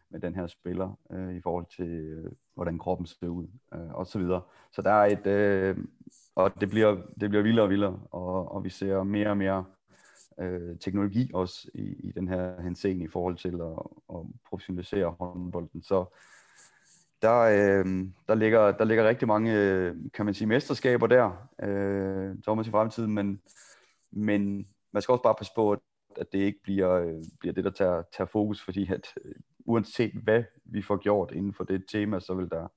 med 0.09 0.19
den 0.19 0.35
her 0.35 0.47
spiller 0.47 0.99
øh, 1.11 1.35
i 1.35 1.41
forhold 1.41 1.65
til, 1.75 1.89
øh, 1.89 2.31
hvordan 2.55 2.79
kroppen 2.79 3.07
ser 3.07 3.27
ud, 3.27 3.47
øh, 3.73 3.93
og 3.93 4.07
så 4.07 4.19
videre. 4.19 4.41
Så 4.71 4.81
der 4.81 4.91
er 4.91 5.05
et, 5.05 5.27
øh, 5.27 5.77
og 6.35 6.61
det 6.61 6.69
bliver, 6.69 6.97
det 7.21 7.29
bliver 7.29 7.43
vildere 7.43 7.65
og 7.65 7.69
vildere, 7.69 7.99
og, 8.11 8.51
og 8.51 8.63
vi 8.63 8.69
ser 8.69 9.03
mere 9.03 9.29
og 9.29 9.37
mere 9.37 9.65
øh, 10.39 10.77
teknologi 10.79 11.31
også 11.33 11.69
i, 11.73 11.81
i 11.81 12.11
den 12.11 12.27
her 12.27 12.61
henseende 12.61 13.05
i 13.05 13.07
forhold 13.07 13.37
til 13.37 13.61
at, 13.61 14.17
at 14.17 14.25
professionalisere 14.49 15.15
håndbolden. 15.19 15.83
Så 15.83 16.05
der, 17.21 17.39
øh, 17.39 17.85
der, 18.27 18.35
ligger, 18.35 18.71
der 18.71 18.85
ligger 18.85 19.07
rigtig 19.07 19.27
mange, 19.27 19.53
øh, 19.53 19.95
kan 20.13 20.25
man 20.25 20.33
sige, 20.33 20.47
mesterskaber 20.47 21.07
der, 21.07 21.49
øh, 21.63 22.35
Thomas 22.43 22.67
i 22.67 22.71
fremtiden, 22.71 23.13
men, 23.13 23.41
men 24.11 24.67
man 24.91 25.01
skal 25.01 25.11
også 25.11 25.23
bare 25.23 25.35
passe 25.35 25.53
på, 25.55 25.71
at, 25.71 25.79
det 26.31 26.39
ikke 26.39 26.59
bliver, 26.63 26.91
øh, 26.91 27.23
bliver 27.39 27.53
det, 27.53 27.63
der 27.63 27.71
tager, 27.71 28.03
tager 28.17 28.27
fokus, 28.27 28.61
fordi 28.61 28.91
at 28.93 29.07
øh, 29.25 29.35
uanset 29.67 30.13
hvad 30.23 30.43
vi 30.65 30.82
får 30.82 30.97
gjort 30.97 31.32
inden 31.32 31.53
for 31.53 31.63
det 31.63 31.86
tema, 31.91 32.19
så 32.19 32.34
vil 32.34 32.49
der 32.49 32.67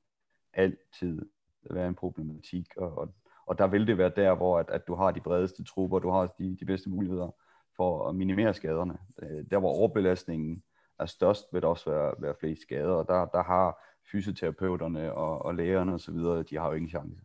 altid 0.53 1.23
være 1.71 1.89
en 1.89 1.95
problematik, 1.95 2.67
og, 2.77 2.99
og 2.99 3.15
og 3.51 3.59
der 3.59 3.67
vil 3.67 3.87
det 3.87 3.99
være 3.99 4.13
der, 4.17 4.35
hvor 4.35 4.59
at, 4.59 4.71
at 4.71 4.87
du 4.87 4.95
har 4.95 5.11
de 5.11 5.21
bredeste 5.21 5.65
trupper, 5.65 5.99
du 5.99 6.11
har 6.11 6.27
de, 6.27 6.57
de 6.61 6.65
bedste 6.65 6.91
muligheder 6.91 7.35
for 7.77 8.09
at 8.09 8.15
minimere 8.15 8.55
skaderne. 8.55 8.99
Øh, 9.23 9.45
der, 9.51 9.59
hvor 9.59 9.69
overbelastningen 9.69 10.63
er 10.99 11.07
størst, 11.07 11.45
vil 11.53 11.63
der 11.63 11.69
også 11.69 11.91
være, 11.91 12.15
være 12.19 12.35
flest 12.41 12.63
skader, 12.63 12.93
og 12.93 13.09
der, 13.09 13.27
der 13.27 13.43
har 13.43 13.83
fysioterapeuterne 14.11 15.13
og, 15.13 15.45
og 15.45 15.55
lægerne 15.55 15.95
osv., 15.95 16.15
de 16.51 16.59
har 16.59 16.67
jo 16.67 16.73
ingen 16.73 16.89
chance. 16.89 17.21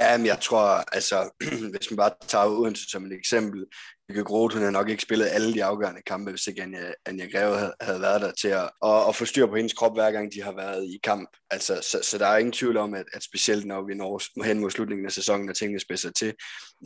Ja, 0.00 0.16
men 0.16 0.26
jeg 0.26 0.40
tror, 0.40 0.94
altså, 0.94 1.30
hvis 1.72 1.90
man 1.90 1.96
bare 1.96 2.10
tager 2.28 2.46
Odense 2.46 2.90
som 2.90 3.06
et 3.06 3.12
eksempel, 3.12 3.64
Mikke 4.08 4.24
Groth, 4.24 4.54
hun 4.54 4.62
havde 4.62 4.72
nok 4.72 4.88
ikke 4.88 5.02
spillet 5.02 5.26
alle 5.26 5.54
de 5.54 5.64
afgørende 5.64 6.02
kampe, 6.02 6.30
hvis 6.30 6.46
ikke 6.46 6.62
Anja, 6.62 6.92
Anja 7.06 7.26
Greve 7.26 7.58
havde, 7.58 7.74
havde 7.80 8.00
været 8.00 8.20
der 8.20 8.32
til 8.32 8.48
at, 8.48 8.70
at, 8.84 9.08
at 9.08 9.16
få 9.16 9.24
styr 9.24 9.46
på 9.46 9.56
hendes 9.56 9.72
krop, 9.72 9.96
hver 9.96 10.10
gang 10.10 10.32
de 10.32 10.42
har 10.42 10.52
været 10.52 10.84
i 10.84 11.00
kamp. 11.04 11.28
Altså, 11.50 11.80
så, 11.82 11.98
så 12.02 12.18
der 12.18 12.26
er 12.26 12.38
ingen 12.38 12.52
tvivl 12.52 12.76
om, 12.76 12.94
at, 12.94 13.04
at 13.12 13.22
specielt 13.22 13.66
når 13.66 13.82
vi 13.82 13.94
når 13.94 14.42
hen 14.44 14.58
mod 14.58 14.70
slutningen 14.70 15.06
af 15.06 15.12
sæsonen, 15.12 15.48
og 15.48 15.56
tingene 15.56 15.80
spidser 15.80 16.10
til, 16.10 16.34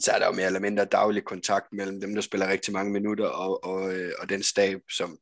så 0.01 0.13
er 0.13 0.19
der 0.19 0.27
jo 0.27 0.33
mere 0.33 0.47
eller 0.47 0.61
mindre 0.61 0.85
daglig 0.85 1.25
kontakt 1.25 1.67
mellem 1.73 2.01
dem, 2.01 2.15
der 2.15 2.23
spiller 2.23 2.49
rigtig 2.49 2.73
mange 2.73 2.93
minutter, 2.93 3.27
og, 3.27 3.65
og, 3.65 3.95
øh, 3.95 4.13
og 4.19 4.29
den 4.29 4.43
stab, 4.43 4.81
som, 4.97 5.19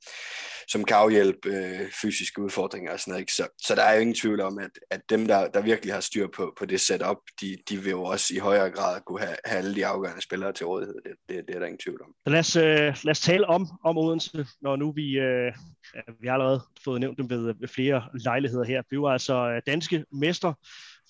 som 0.68 0.84
kan 0.84 0.96
afhjælpe 0.96 1.48
øh, 1.48 1.90
fysiske 2.02 2.42
udfordringer 2.42 2.92
og 2.92 3.00
sådan 3.00 3.10
noget. 3.12 3.20
Ikke? 3.20 3.32
Så, 3.32 3.48
så 3.62 3.74
der 3.74 3.82
er 3.82 3.94
jo 3.94 4.00
ingen 4.00 4.14
tvivl 4.14 4.40
om, 4.40 4.58
at, 4.58 4.70
at 4.90 5.00
dem, 5.10 5.26
der, 5.26 5.48
der 5.48 5.60
virkelig 5.62 5.94
har 5.94 6.00
styr 6.00 6.28
på, 6.36 6.54
på 6.58 6.66
det 6.66 6.80
setup, 6.80 7.16
de, 7.40 7.56
de 7.68 7.76
vil 7.76 7.90
jo 7.90 8.02
også 8.02 8.34
i 8.34 8.38
højere 8.38 8.70
grad 8.70 9.00
kunne 9.06 9.20
have, 9.20 9.36
have 9.44 9.58
alle 9.58 9.74
de 9.74 9.86
afgørende 9.86 10.22
spillere 10.22 10.52
til 10.52 10.66
rådighed. 10.66 10.94
Det, 11.04 11.12
det, 11.28 11.44
det 11.48 11.54
er 11.54 11.58
der 11.58 11.66
ingen 11.66 11.78
tvivl 11.78 12.02
om. 12.02 12.14
Så 12.26 12.30
lad 12.30 12.40
os, 12.40 12.56
øh, 12.56 12.96
lad 13.04 13.10
os 13.10 13.20
tale 13.20 13.46
om, 13.46 13.68
om 13.84 13.98
Odense, 13.98 14.46
når 14.60 14.76
nu 14.76 14.92
vi, 14.92 15.18
øh, 15.18 15.52
vi 16.20 16.26
har 16.26 16.34
allerede 16.34 16.60
fået 16.84 17.00
nævnt 17.00 17.18
dem 17.18 17.30
ved, 17.30 17.54
ved 17.60 17.68
flere 17.68 18.02
lejligheder 18.24 18.64
her. 18.64 18.82
Vi 18.90 19.00
var 19.00 19.08
altså 19.08 19.48
øh, 19.50 19.62
danske 19.66 20.04
mester 20.12 20.52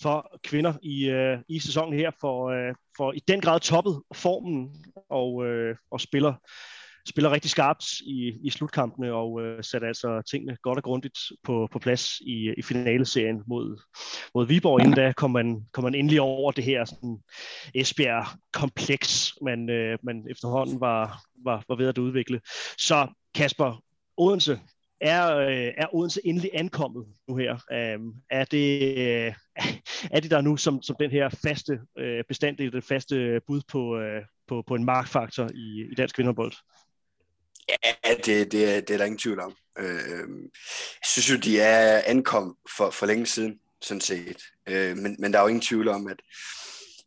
for 0.03 0.39
kvinder 0.45 0.75
i, 0.83 1.09
øh, 1.09 1.39
i 1.49 1.61
sæsonen 1.61 1.99
her, 1.99 2.11
for, 2.21 2.51
øh, 2.51 2.75
for 2.97 3.13
i 3.13 3.23
den 3.29 3.41
grad 3.41 3.61
toppet 3.61 4.03
formen 4.15 4.85
og, 5.11 5.47
øh, 5.47 5.77
og 5.91 6.01
spiller 6.01 6.35
spiller 7.09 7.31
rigtig 7.31 7.51
skarpt 7.51 7.85
i, 8.01 8.33
i 8.43 8.51
slutkampene 8.51 9.13
og 9.13 9.43
øh, 9.43 9.65
sætter 9.65 9.89
altså 9.89 10.23
tingene 10.31 10.57
godt 10.63 10.79
og 10.79 10.85
grundigt 10.85 11.19
på, 11.45 11.69
på 11.73 11.79
plads 11.79 12.21
i, 12.21 12.53
i 12.59 12.63
finaleserien 12.63 13.43
mod, 13.47 13.83
mod 14.35 14.47
Viborg. 14.47 14.81
Inden 14.81 14.95
da 14.95 15.13
kom 15.13 15.31
man, 15.31 15.67
kom 15.73 15.85
man 15.85 15.95
endelig 15.95 16.21
over 16.21 16.53
det 16.53 16.65
her 16.65 16.85
sådan, 16.85 17.19
Esbjerg-kompleks, 17.75 19.35
man, 19.43 19.71
øh, 19.71 19.99
man 20.03 20.27
efterhånden 20.31 20.81
var, 20.81 21.23
var, 21.45 21.65
var 21.69 21.77
ved 21.77 21.89
at 21.89 21.99
udvikle. 21.99 22.41
Så 22.79 23.07
Kasper, 23.35 23.83
Odense, 24.17 24.61
er, 25.01 25.37
øh, 25.37 25.73
er 25.77 25.95
Odense 25.95 26.21
endelig 26.25 26.51
ankommet 26.55 27.07
nu 27.29 27.37
her? 27.37 27.55
Øh, 27.73 27.99
er, 28.31 28.45
det, 28.45 28.99
øh, 28.99 29.35
er 30.15 30.21
det 30.21 30.31
der 30.31 30.41
nu 30.41 30.57
som, 30.57 30.83
som 30.83 30.97
den 31.01 31.11
her 31.11 31.29
faste 31.29 31.81
øh, 31.99 32.25
bestanddel, 32.29 32.73
det 32.73 32.85
faste 32.85 33.41
bud 33.47 33.61
på, 33.69 33.99
øh, 33.99 34.23
på, 34.49 34.65
på 34.67 34.75
en 34.75 34.85
markfaktor 34.85 35.49
i, 35.55 35.87
i 35.93 35.95
dansk 35.95 36.17
kvinderbold? 36.17 36.53
Ja, 37.69 38.15
det, 38.15 38.53
det, 38.53 38.89
det 38.89 38.91
er 38.91 38.99
der 38.99 39.05
ingen 39.05 39.19
tvivl 39.19 39.41
om. 39.41 39.57
Øh, 39.79 40.29
jeg 40.95 41.07
synes 41.07 41.31
jo, 41.31 41.37
de 41.37 41.61
er 41.61 42.03
ankommet 42.07 42.55
for, 42.77 42.91
for 42.91 43.07
længe 43.07 43.27
siden, 43.27 43.59
sådan 43.81 44.01
set. 44.01 44.43
Øh, 44.69 44.97
men, 44.97 45.17
men 45.19 45.33
der 45.33 45.39
er 45.39 45.43
jo 45.43 45.49
ingen 45.49 45.63
tvivl 45.63 45.89
om, 45.89 46.07
at, 46.07 46.17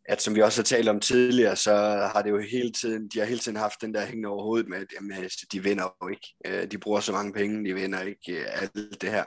at 0.06 0.22
som 0.22 0.36
vi 0.36 0.42
også 0.42 0.62
har 0.62 0.64
talt 0.64 0.90
om 0.90 1.00
tidligere, 1.00 1.56
så 1.56 1.74
har 2.14 2.22
det 2.22 2.30
jo 2.30 2.40
hele 2.40 2.72
tiden, 2.72 3.10
de 3.14 3.20
har 3.20 3.26
hele 3.26 3.40
tiden 3.40 3.58
haft 3.58 3.82
den 3.82 3.94
der 3.94 4.06
hængende 4.06 4.30
over 4.30 4.44
hovedet 4.44 4.70
med, 4.70 4.78
at 4.78 4.88
jamen, 4.96 5.24
altså, 5.24 5.46
de 5.52 5.64
vinder 5.64 5.96
jo 6.04 6.08
ikke. 6.08 6.28
Øh, 6.46 6.72
de 6.72 6.78
bruger 6.78 7.00
så 7.00 7.12
mange 7.12 7.34
penge, 7.34 7.70
de 7.70 7.74
vinder 7.74 8.02
ikke 8.02 8.32
øh, 8.32 8.62
alt 8.62 9.02
det 9.02 9.12
her. 9.12 9.26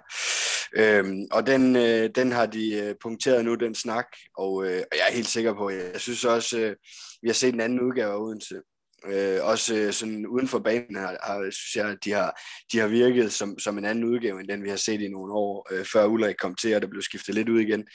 Øhm, 0.76 1.26
og 1.32 1.46
den, 1.46 1.76
øh, 1.76 2.10
den 2.14 2.32
har 2.32 2.46
de 2.46 2.74
øh, 2.74 2.94
punkteret 3.02 3.44
nu, 3.44 3.54
den 3.54 3.74
snak, 3.74 4.06
og, 4.38 4.66
øh, 4.66 4.82
og 4.90 4.98
jeg 4.98 5.06
er 5.08 5.14
helt 5.14 5.28
sikker 5.28 5.54
på, 5.54 5.70
jeg 5.70 6.00
synes 6.00 6.24
også, 6.24 6.58
øh, 6.58 6.76
vi 7.22 7.28
har 7.28 7.34
set 7.34 7.54
en 7.54 7.60
anden 7.60 7.80
udgave 7.80 8.12
af 8.12 8.18
Odense, 8.18 8.60
Øh, 9.06 9.44
også 9.44 9.74
øh, 9.74 9.92
sådan 9.92 10.26
uden 10.26 10.48
for 10.48 10.58
banen 10.58 10.96
har, 10.96 11.18
har, 11.22 11.50
synes 11.50 11.76
jeg, 11.76 11.88
at 11.88 11.98
de 12.04 12.12
har, 12.12 12.40
de 12.72 12.78
har 12.78 12.86
virket 12.86 13.32
som, 13.32 13.58
som 13.58 13.78
en 13.78 13.84
anden 13.84 14.04
udgave, 14.04 14.40
end 14.40 14.48
den 14.48 14.64
vi 14.64 14.68
har 14.68 14.76
set 14.76 15.00
i 15.00 15.08
nogle 15.08 15.32
år, 15.32 15.68
øh, 15.70 15.84
før 15.84 16.04
Ulrik 16.04 16.36
kom 16.38 16.54
til, 16.54 16.74
og 16.74 16.82
der 16.82 16.88
blev 16.88 17.02
skiftet 17.02 17.34
lidt 17.34 17.48
ud 17.48 17.60
igen. 17.60 17.86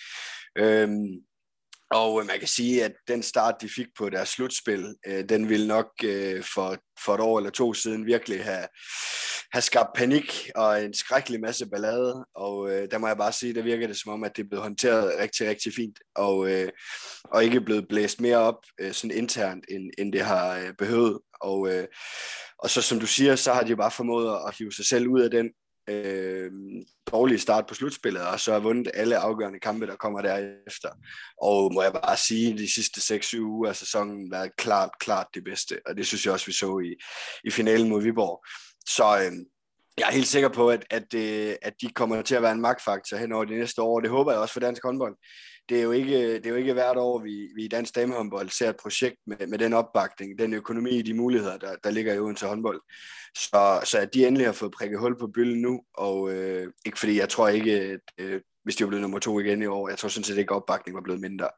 Øhm, 0.58 1.04
øh, 1.04 1.22
og 1.92 2.26
man 2.26 2.40
kan 2.40 2.48
sige, 2.48 2.84
at 2.84 2.94
den 3.08 3.24
start, 3.24 3.56
de 3.62 3.70
fik 3.70 3.88
på 3.98 4.10
deres 4.10 4.30
slutspil, 4.30 4.96
øh, 5.08 5.30
den 5.30 5.50
ville 5.50 5.68
nok 5.68 5.90
øh, 6.04 6.44
for, 6.54 6.78
for 7.06 7.16
et 7.16 7.22
år 7.22 7.38
eller 7.38 7.52
to 7.52 7.74
siden 7.74 8.06
virkelig 8.06 8.44
have, 8.44 8.68
have 9.52 9.62
skabt 9.62 9.90
panik 9.96 10.50
og 10.56 10.84
en 10.84 10.94
skrækkelig 10.94 11.42
masse 11.42 11.70
ballade. 11.70 12.26
Og 12.36 12.72
øh, 12.72 12.88
der 12.92 12.98
må 12.98 13.08
jeg 13.08 13.18
bare 13.18 13.32
sige, 13.32 13.54
der 13.54 13.62
virker 13.62 13.88
det 13.88 14.00
som 14.00 14.12
om, 14.12 14.24
at 14.24 14.38
det 14.38 14.44
er 14.44 14.48
blevet 14.48 14.64
håndteret 14.64 15.20
rigtig, 15.20 15.50
rigtig 15.50 15.74
fint. 15.74 16.00
Og, 16.16 16.52
øh, 16.52 16.70
og 17.24 17.44
ikke 17.44 17.62
blevet 17.62 17.88
blæst 17.88 18.22
mere 18.22 18.38
op 18.38 18.60
øh, 18.80 18.94
sådan 18.94 19.18
internt, 19.18 19.66
end, 19.70 19.92
end 19.98 20.14
det 20.14 20.22
har 20.22 20.58
øh, 20.58 20.74
behøvet. 20.78 21.20
Og, 21.42 21.74
øh, 21.74 21.88
og 22.60 22.70
så 22.70 22.82
som 22.82 23.00
du 23.00 23.08
siger, 23.08 23.36
så 23.36 23.54
har 23.54 23.64
de 23.64 23.70
jo 23.70 23.76
bare 23.76 23.92
formået 23.92 24.40
at 24.48 24.56
hive 24.58 24.72
sig 24.72 24.86
selv 24.86 25.08
ud 25.08 25.22
af 25.22 25.30
den 25.30 25.50
øh, 25.90 26.52
dårlige 27.12 27.40
start 27.40 27.68
på 27.68 27.74
slutspillet, 27.74 28.22
og 28.22 28.40
så 28.40 28.54
har 28.54 28.60
vundet 28.60 28.92
alle 28.94 29.18
afgørende 29.18 29.60
kampe, 29.60 29.88
der 29.88 29.96
kommer 29.96 30.22
derefter. 30.22 30.90
Og 31.42 31.74
må 31.74 31.82
jeg 31.82 31.94
bare 31.94 32.18
sige, 32.18 32.58
de 32.58 32.74
sidste 32.74 33.16
6-7 33.16 33.40
uger 33.40 33.70
af 33.70 33.76
sæsonen 33.76 34.34
har 34.34 34.40
været 34.40 34.58
klart, 34.58 34.90
klart 35.00 35.28
det 35.34 35.44
bedste, 35.44 35.80
og 35.86 35.98
det 35.98 36.08
synes 36.08 36.26
jeg 36.26 36.34
også, 36.34 36.46
vi 36.46 36.54
så 36.54 36.80
i, 36.80 36.96
i 37.44 37.52
finalen 37.52 37.90
mod 37.90 38.02
Viborg. 38.02 38.46
Så 38.88 39.04
øh, 39.04 39.32
jeg 39.98 40.08
er 40.08 40.12
helt 40.12 40.28
sikker 40.28 40.50
på, 40.50 40.70
at, 40.70 40.86
at, 40.90 41.14
øh, 41.14 41.56
at 41.62 41.74
de 41.82 41.90
kommer 41.90 42.22
til 42.22 42.36
at 42.36 42.42
være 42.42 42.52
en 42.52 42.62
magtfaktor 42.62 43.18
hen 43.18 43.32
over 43.32 43.46
de 43.46 43.60
næste 43.60 43.82
år, 43.82 44.00
det 44.00 44.10
håber 44.10 44.32
jeg 44.32 44.42
også 44.42 44.54
for 44.54 44.60
dansk 44.60 44.84
håndbold 44.84 45.16
det 45.70 45.80
er 45.80 45.84
jo 45.84 45.92
ikke, 45.92 46.34
det 46.34 46.46
er 46.46 46.50
jo 46.50 46.56
ikke 46.56 46.74
hvert 46.74 46.98
år, 46.98 47.20
vi, 47.20 47.50
vi 47.56 47.66
i 47.66 47.68
dansk 47.68 47.96
damehåndbold 47.96 48.50
ser 48.50 48.70
et 48.70 48.78
projekt 48.82 49.18
med, 49.28 49.48
med 49.48 49.58
den 49.58 49.74
opbakning, 49.74 50.40
den 50.40 50.54
økonomi, 50.54 51.02
de 51.02 51.14
muligheder, 51.14 51.58
der, 51.58 51.76
der 51.84 51.90
ligger 51.90 52.14
i 52.14 52.20
Odense 52.20 52.46
håndbold. 52.46 52.82
Så, 53.36 53.82
så 53.84 54.00
at 54.00 54.14
de 54.14 54.28
endelig 54.28 54.48
har 54.48 54.54
fået 54.54 54.72
prikket 54.72 55.00
hul 55.00 55.20
på 55.20 55.28
bylden 55.28 55.62
nu, 55.62 55.82
og 55.94 56.34
øh, 56.34 56.68
ikke 56.86 57.00
fordi 57.00 57.20
jeg 57.20 57.30
tror 57.30 57.48
ikke, 57.48 57.82
at, 57.82 58.00
øh, 58.18 58.42
hvis 58.68 58.76
de 58.76 58.84
var 58.84 58.88
blevet 58.88 59.02
nummer 59.02 59.20
to 59.20 59.40
igen 59.40 59.62
i 59.62 59.66
år, 59.66 59.90
jeg 59.90 59.98
tror 59.98 60.10
sådan 60.10 60.24
set 60.24 60.38
ikke, 60.38 60.52
at 60.52 60.56
opbakningen 60.56 60.96
var 60.96 61.04
blevet 61.04 61.22
mindre. 61.22 61.50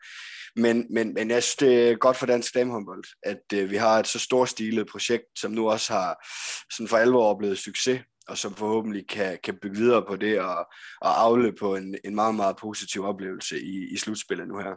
Men, 0.56 0.86
men, 0.89 1.13
men 1.13 1.30
jeg 1.30 1.43
synes, 1.43 1.56
det 1.56 1.89
er 1.89 1.95
godt 1.95 2.17
for 2.17 2.26
dansk 2.26 2.56
damehåndbold, 2.56 3.04
at 3.24 3.41
øh, 3.54 3.72
vi 3.72 3.76
har 3.76 4.00
et 4.00 4.08
så 4.08 4.19
storstilet 4.19 4.88
projekt, 4.91 5.24
som 5.39 5.52
nu 5.52 5.69
også 5.69 5.93
har 5.93 6.26
sådan 6.74 6.88
for 6.88 6.98
alvor 6.98 7.26
oplevet 7.26 7.58
succes, 7.58 8.02
og 8.28 8.38
som 8.38 8.56
forhåbentlig 8.56 9.08
kan, 9.08 9.38
kan 9.43 9.58
bygge 9.62 9.78
videre 9.78 10.06
på 10.08 10.15
det 10.15 10.39
og, 10.39 10.58
og 11.02 11.22
afle 11.22 11.54
på 11.60 11.76
en, 11.76 11.95
en 12.06 12.15
meget, 12.15 12.36
meget 12.36 12.58
positiv 12.58 13.06
oplevelse 13.06 13.62
i, 13.62 13.93
i 13.93 13.98
slutspillet 13.98 14.48
nu 14.48 14.58
her. 14.58 14.76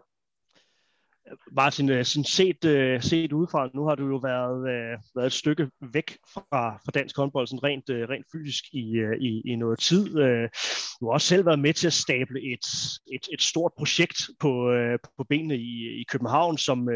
Martin, 1.56 1.90
øh, 1.90 2.04
sådan 2.04 2.24
set, 2.24 2.64
øh, 2.64 3.02
set 3.02 3.32
udefra, 3.32 3.68
nu 3.74 3.86
har 3.88 3.94
du 3.94 4.06
jo 4.06 4.16
været, 4.16 4.68
øh, 4.68 4.98
været 5.16 5.26
et 5.26 5.32
stykke 5.32 5.70
væk 5.92 6.18
fra, 6.34 6.78
fra 6.84 6.90
dansk 6.94 7.16
håndbold, 7.16 7.46
sådan 7.46 7.64
rent, 7.64 7.90
øh, 7.90 8.08
rent 8.08 8.26
fysisk 8.32 8.64
i, 8.72 8.96
øh, 8.96 9.16
i, 9.20 9.42
i 9.44 9.56
noget 9.56 9.78
tid. 9.78 10.06
Du 11.00 11.06
har 11.06 11.12
også 11.12 11.26
selv 11.26 11.46
været 11.46 11.58
med 11.58 11.74
til 11.74 11.86
at 11.86 11.92
stable 11.92 12.52
et, 12.52 12.66
et, 13.12 13.28
et 13.32 13.42
stort 13.42 13.72
projekt 13.78 14.16
på, 14.40 14.74
på 15.18 15.24
benene 15.28 15.56
i, 15.56 16.00
i 16.00 16.04
København, 16.08 16.58
som, 16.58 16.88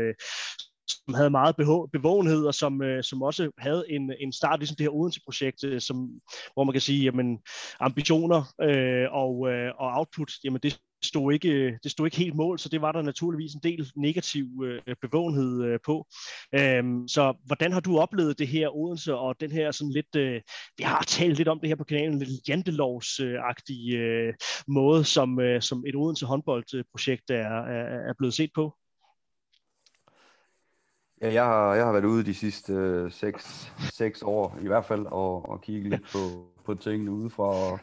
som 0.89 1.15
havde 1.15 1.31
meget 1.31 1.57
bevågenhed, 1.93 2.47
og 2.47 2.55
som, 2.55 2.83
øh, 2.83 3.03
som 3.03 3.23
også 3.23 3.51
havde 3.59 3.85
en, 3.89 4.13
en 4.21 4.33
start, 4.33 4.59
ligesom 4.59 4.77
det 4.77 4.85
her 4.85 4.95
Odense-projekt, 4.95 5.65
øh, 5.65 5.81
som, 5.81 6.11
hvor 6.55 6.65
man 6.65 6.73
kan 6.73 6.81
sige, 6.81 7.05
jamen, 7.05 7.39
ambitioner 7.81 8.43
øh, 8.63 9.07
og, 9.13 9.49
øh, 9.53 9.73
og 9.79 9.89
output, 9.99 10.33
jamen 10.45 10.61
det 10.63 10.81
stod 11.03 11.33
ikke, 11.33 11.49
øh, 11.49 11.73
det 11.83 11.91
stod 11.91 12.07
ikke 12.07 12.17
helt 12.17 12.35
mål, 12.35 12.59
så 12.59 12.69
det 12.69 12.81
var 12.81 12.93
der 12.93 13.03
naturligvis 13.03 13.55
en 13.55 13.61
del 13.63 13.91
negativ 13.97 14.47
øh, 14.65 14.97
bevågenhed 15.01 15.65
øh, 15.65 15.79
på. 15.85 16.07
Øhm, 16.55 17.09
så 17.09 17.35
hvordan 17.47 17.73
har 17.73 17.81
du 17.81 17.99
oplevet 17.99 18.39
det 18.39 18.49
her 18.49 18.77
Odense, 18.77 19.15
og 19.15 19.41
den 19.41 19.53
her 19.53 19.71
sådan 19.71 19.93
lidt, 19.93 20.17
øh, 20.17 20.41
vi 20.77 20.83
har 20.85 21.03
talt 21.03 21.37
lidt 21.37 21.49
om 21.49 21.61
det 21.61 21.69
her 21.69 21.77
på 21.77 21.85
kanalen, 21.85 22.19
lidt 22.19 22.49
jantelovsagtige 22.49 23.99
øh, 23.99 24.35
måde, 24.69 25.05
som, 25.05 25.41
øh, 25.41 25.63
som 25.63 25.85
et 25.87 25.95
Odense 25.97 26.27
håndboldprojekt 26.27 27.31
er, 27.31 27.61
er, 27.67 28.09
er 28.09 28.15
blevet 28.19 28.35
set 28.35 28.51
på? 28.55 28.77
Ja, 31.21 31.33
jeg 31.33 31.45
har, 31.45 31.75
jeg 31.75 31.85
har 31.85 31.93
været 31.93 32.05
ude 32.05 32.25
de 32.25 32.35
sidste 32.35 32.73
øh, 32.73 33.13
seks, 33.13 33.73
seks 33.93 34.23
år 34.23 34.59
i 34.63 34.67
hvert 34.67 34.85
fald 34.85 35.07
og, 35.07 35.49
og 35.49 35.63
kigge 35.63 35.89
lidt 35.89 36.03
på, 36.13 36.19
på 36.65 36.75
tingene 36.75 37.11
udefra. 37.11 37.45
Og, 37.45 37.81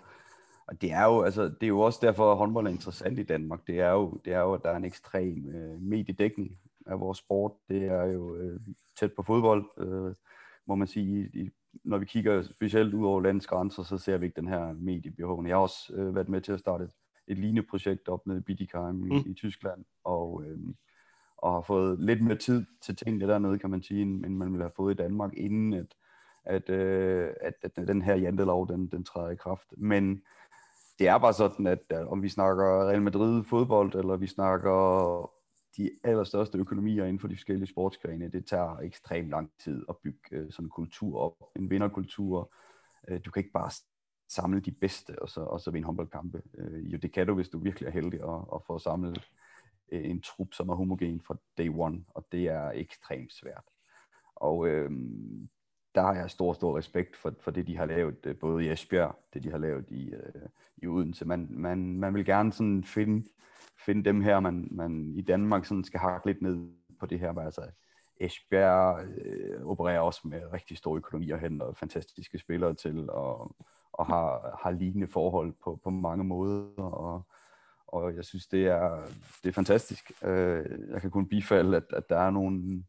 og 0.67 0.81
det 0.81 0.91
er 0.91 1.03
jo 1.03 1.21
altså 1.21 1.43
det 1.43 1.63
er 1.63 1.67
jo 1.67 1.79
også 1.79 1.99
derfor 2.01 2.31
at 2.31 2.37
håndbold 2.37 2.67
er 2.67 2.71
interessant 2.71 3.19
i 3.19 3.23
Danmark. 3.23 3.67
Det 3.67 3.79
er 3.79 3.91
jo 3.91 4.21
det 4.25 4.33
er 4.33 4.39
jo 4.39 4.53
at 4.53 4.63
der 4.63 4.69
er 4.69 4.77
en 4.77 4.85
ekstrem 4.85 5.47
øh, 5.47 5.81
mediedækning 5.81 6.57
af 6.85 6.99
vores 6.99 7.17
sport. 7.17 7.51
Det 7.69 7.83
er 7.83 8.03
jo 8.03 8.35
øh, 8.35 8.59
tæt 8.99 9.13
på 9.13 9.23
fodbold, 9.23 9.65
øh, 9.77 10.15
må 10.67 10.75
man 10.75 10.87
sige. 10.87 11.29
I, 11.33 11.49
når 11.83 11.97
vi 11.97 12.05
kigger 12.05 12.41
specielt 12.41 12.93
ud 12.93 13.05
over 13.05 13.21
landets 13.21 13.47
grænser, 13.47 13.83
så 13.83 13.97
ser 13.97 14.17
vi 14.17 14.25
ikke 14.25 14.41
den 14.41 14.47
her 14.47 14.73
mediebehov. 14.73 15.45
Jeg 15.47 15.55
har 15.55 15.61
også 15.61 15.93
øh, 15.93 16.15
været 16.15 16.29
med 16.29 16.41
til 16.41 16.51
at 16.51 16.59
starte 16.59 16.83
et, 16.83 16.91
et 17.27 17.37
lignende 17.37 17.67
projekt 17.69 18.07
op 18.07 18.27
nede 18.27 18.39
i 18.39 18.41
Bietigheim 18.41 19.05
i, 19.05 19.09
mm. 19.09 19.31
i 19.31 19.33
Tyskland, 19.33 19.85
og 20.03 20.43
øh, 20.45 20.57
og 21.43 21.53
har 21.53 21.61
fået 21.61 21.99
lidt 21.99 22.21
mere 22.23 22.37
tid 22.37 22.65
til 22.81 22.95
tingene 22.95 23.27
dernede, 23.27 23.59
kan 23.59 23.69
man 23.69 23.83
sige, 23.83 24.01
end 24.01 24.35
man 24.35 24.51
ville 24.51 24.63
have 24.63 24.71
fået 24.75 24.93
i 24.93 24.97
Danmark, 24.97 25.33
inden 25.37 25.73
at, 25.73 25.95
at, 26.43 26.69
øh, 26.69 27.29
at, 27.41 27.53
at 27.61 27.87
den 27.87 28.01
her 28.01 28.15
jantelov, 28.15 28.67
den, 28.67 28.87
den 28.87 29.03
træder 29.03 29.29
i 29.29 29.35
kraft. 29.35 29.67
Men 29.77 30.21
det 30.99 31.07
er 31.07 31.17
bare 31.17 31.33
sådan, 31.33 31.67
at, 31.67 31.83
øh, 31.93 32.07
om 32.07 32.23
vi 32.23 32.29
snakker 32.29 32.89
Real 32.89 33.01
Madrid 33.01 33.43
fodbold, 33.43 33.95
eller 33.95 34.15
vi 34.15 34.27
snakker 34.27 35.31
de 35.77 35.91
allerstørste 36.03 36.57
økonomier 36.57 37.03
inden 37.03 37.19
for 37.19 37.27
de 37.27 37.35
forskellige 37.35 37.69
sportsgrene, 37.69 38.31
det 38.31 38.45
tager 38.45 38.79
ekstremt 38.79 39.29
lang 39.29 39.51
tid 39.63 39.85
at 39.89 39.97
bygge 39.97 40.19
øh, 40.31 40.51
sådan 40.51 40.65
en 40.65 40.69
kultur 40.69 41.19
op, 41.19 41.35
en 41.55 41.69
vinderkultur. 41.69 42.53
Øh, 43.07 43.19
du 43.25 43.31
kan 43.31 43.39
ikke 43.39 43.53
bare 43.53 43.71
samle 44.29 44.59
de 44.59 44.71
bedste, 44.71 45.21
og 45.21 45.29
så, 45.29 45.41
og 45.41 45.59
så 45.59 45.71
vinde 45.71 45.85
håndboldkampe. 45.85 46.41
Øh, 46.57 46.93
jo, 46.93 46.97
det 46.97 47.13
kan 47.13 47.27
du, 47.27 47.35
hvis 47.35 47.49
du 47.49 47.59
virkelig 47.59 47.87
er 47.87 47.91
heldig 47.91 48.23
og, 48.23 48.53
og 48.53 48.63
får 48.67 48.77
samlet 48.77 49.31
øh, 49.91 50.09
en 50.09 50.21
trup, 50.21 50.53
som 50.53 50.69
er 50.69 50.75
homogen 50.75 51.21
fra 51.21 51.37
day 51.57 51.69
one, 51.69 52.03
og 52.09 52.25
det 52.31 52.47
er 52.47 52.71
ekstremt 52.71 53.33
svært. 53.33 53.63
Og 54.35 54.67
øh, 54.67 54.91
der 55.95 56.01
har 56.01 56.13
jeg 56.13 56.29
stor, 56.29 56.53
stor 56.53 56.77
respekt 56.77 57.15
for, 57.15 57.33
for 57.39 57.51
det, 57.51 57.67
de 57.67 57.77
har 57.77 57.85
lavet, 57.85 58.25
øh, 58.25 58.35
både 58.35 58.65
i 58.65 58.71
Esbjerg, 58.71 59.15
det 59.33 59.43
de 59.43 59.51
har 59.51 59.57
lavet 59.57 59.85
i, 59.89 60.13
øh, 60.13 60.47
i 60.77 60.87
Odense. 60.87 61.25
Man, 61.25 61.47
man, 61.49 61.99
man 61.99 62.13
vil 62.13 62.25
gerne 62.25 62.53
sådan 62.53 62.83
finde, 62.83 63.29
finde 63.85 64.03
dem 64.03 64.21
her, 64.21 64.39
man, 64.39 64.67
man 64.71 65.13
i 65.15 65.21
Danmark 65.21 65.65
sådan 65.65 65.83
skal 65.83 65.99
hakke 65.99 66.27
lidt 66.27 66.41
ned 66.41 66.67
på 66.99 67.05
det 67.05 67.19
her, 67.19 67.39
altså 67.39 67.61
Esbjerg 68.19 69.05
øh, 69.25 69.65
opererer 69.65 69.99
også 69.99 70.21
med 70.23 70.53
rigtig 70.53 70.77
store 70.77 70.97
økonomier 70.97 71.37
hen 71.37 71.61
og 71.61 71.77
fantastiske 71.77 72.39
spillere 72.39 72.73
til, 72.73 73.09
og, 73.09 73.55
og 73.91 74.05
har, 74.05 74.59
har 74.63 74.71
lignende 74.71 75.07
forhold 75.07 75.53
på, 75.63 75.79
på 75.83 75.89
mange 75.89 76.23
måder, 76.23 76.83
og, 76.83 77.27
og 77.87 78.15
jeg 78.15 78.25
synes, 78.25 78.47
det 78.47 78.67
er, 78.67 79.05
det 79.43 79.49
er 79.49 79.53
fantastisk. 79.53 80.11
Øh, 80.23 80.65
jeg 80.89 81.01
kan 81.01 81.11
kun 81.11 81.27
bifalde, 81.27 81.77
at, 81.77 81.93
at 81.93 82.09
der 82.09 82.17
er 82.17 82.31
nogle 82.31 82.83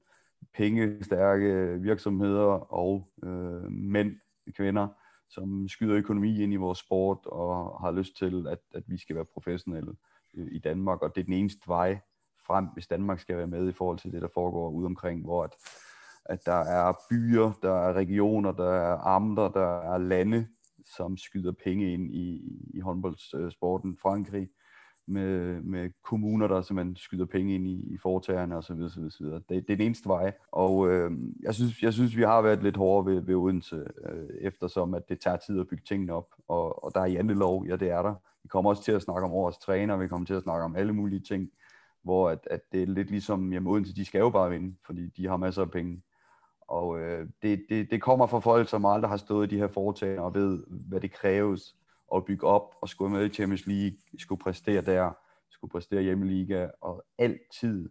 pengestærke 0.54 1.80
virksomheder 1.80 2.72
og 2.72 3.08
øh, 3.22 3.70
mænd, 3.72 4.16
kvinder, 4.56 4.88
som 5.28 5.68
skyder 5.68 5.96
økonomi 5.96 6.42
ind 6.42 6.52
i 6.52 6.56
vores 6.56 6.78
sport 6.78 7.18
og 7.24 7.80
har 7.80 7.90
lyst 7.90 8.16
til, 8.16 8.46
at, 8.48 8.58
at 8.74 8.82
vi 8.86 8.98
skal 8.98 9.16
være 9.16 9.24
professionelle 9.24 9.92
øh, 10.34 10.48
i 10.52 10.58
Danmark, 10.58 11.02
og 11.02 11.14
det 11.14 11.20
er 11.20 11.24
den 11.24 11.34
eneste 11.34 11.68
vej 11.68 11.98
frem, 12.46 12.66
hvis 12.66 12.86
Danmark 12.86 13.20
skal 13.20 13.36
være 13.36 13.46
med 13.46 13.68
i 13.68 13.72
forhold 13.72 13.98
til 13.98 14.12
det, 14.12 14.22
der 14.22 14.28
foregår 14.34 14.70
ude 14.70 14.86
omkring, 14.86 15.24
hvor 15.24 15.44
at, 15.44 15.54
at 16.24 16.46
der 16.46 16.60
er 16.60 16.92
byer, 17.10 17.52
der 17.62 17.72
er 17.72 17.92
regioner, 17.92 18.52
der 18.52 18.70
er 18.70 18.98
amter, 18.98 19.48
der 19.48 19.94
er 19.94 19.98
lande, 19.98 20.46
som 20.96 21.16
skyder 21.16 21.52
penge 21.64 21.92
ind 21.92 22.14
i, 22.14 22.42
i 22.74 22.80
håndboldsporten. 22.80 23.96
Frankrig 23.96 24.48
med, 25.06 25.62
med 25.62 25.90
kommuner, 26.02 26.48
der 26.48 26.62
simpelthen 26.62 26.96
skyder 26.96 27.24
penge 27.24 27.54
ind 27.54 27.66
i, 27.66 27.94
i 27.94 27.98
foretagerne 27.98 28.56
osv. 28.56 28.80
osv., 28.82 29.02
osv. 29.02 29.26
Det, 29.26 29.48
det 29.48 29.58
er 29.58 29.76
den 29.76 29.80
eneste 29.80 30.08
vej. 30.08 30.32
Og 30.52 30.90
øh, 30.90 31.12
jeg, 31.42 31.54
synes, 31.54 31.82
jeg 31.82 31.92
synes, 31.92 32.16
vi 32.16 32.22
har 32.22 32.42
været 32.42 32.62
lidt 32.62 32.76
hårde 32.76 33.10
ved, 33.10 33.20
ved 33.20 33.34
Odense, 33.34 33.76
øh, 33.76 34.28
eftersom 34.40 34.94
at 34.94 35.08
det 35.08 35.20
tager 35.20 35.36
tid 35.36 35.60
at 35.60 35.68
bygge 35.68 35.84
tingene 35.88 36.12
op. 36.12 36.28
Og, 36.48 36.84
og 36.84 36.94
der 36.94 37.00
er 37.00 37.06
jantelov, 37.06 37.66
ja 37.66 37.76
det 37.76 37.90
er 37.90 38.02
der. 38.02 38.14
Vi 38.42 38.48
kommer 38.48 38.70
også 38.70 38.84
til 38.84 38.92
at 38.92 39.02
snakke 39.02 39.24
om 39.24 39.32
årets 39.32 39.58
træner, 39.58 39.96
vi 39.96 40.08
kommer 40.08 40.26
til 40.26 40.34
at 40.34 40.42
snakke 40.42 40.64
om 40.64 40.76
alle 40.76 40.92
mulige 40.92 41.20
ting, 41.20 41.50
hvor 42.02 42.30
at, 42.30 42.48
at 42.50 42.60
det 42.72 42.82
er 42.82 42.86
lidt 42.86 43.10
ligesom, 43.10 43.52
jamen 43.52 43.72
Odense, 43.72 43.94
de 43.94 44.04
skal 44.04 44.18
jo 44.18 44.30
bare 44.30 44.50
vinde, 44.50 44.74
fordi 44.86 45.06
de 45.06 45.28
har 45.28 45.36
masser 45.36 45.62
af 45.62 45.70
penge. 45.70 46.02
Og 46.68 47.00
øh, 47.00 47.28
det, 47.42 47.66
det, 47.68 47.90
det 47.90 48.02
kommer 48.02 48.26
fra 48.26 48.38
folk, 48.38 48.68
som 48.68 48.84
aldrig 48.84 49.10
har 49.10 49.16
stået 49.16 49.52
i 49.52 49.54
de 49.54 49.60
her 49.60 49.68
foretagender 49.68 50.22
og 50.22 50.34
ved, 50.34 50.64
hvad 50.68 51.00
det 51.00 51.12
kræves 51.12 51.76
at 52.16 52.24
bygge 52.24 52.46
op 52.46 52.74
og 52.80 52.88
skulle 52.88 53.12
med 53.12 53.26
i 53.26 53.34
Champions 53.34 53.66
League, 53.66 53.98
skulle 54.18 54.38
præstere 54.38 54.82
der, 54.82 55.12
skulle 55.50 55.70
præstere 55.70 56.00
i 56.00 56.04
hjemmeliga 56.04 56.68
og 56.80 57.04
altid 57.18 57.90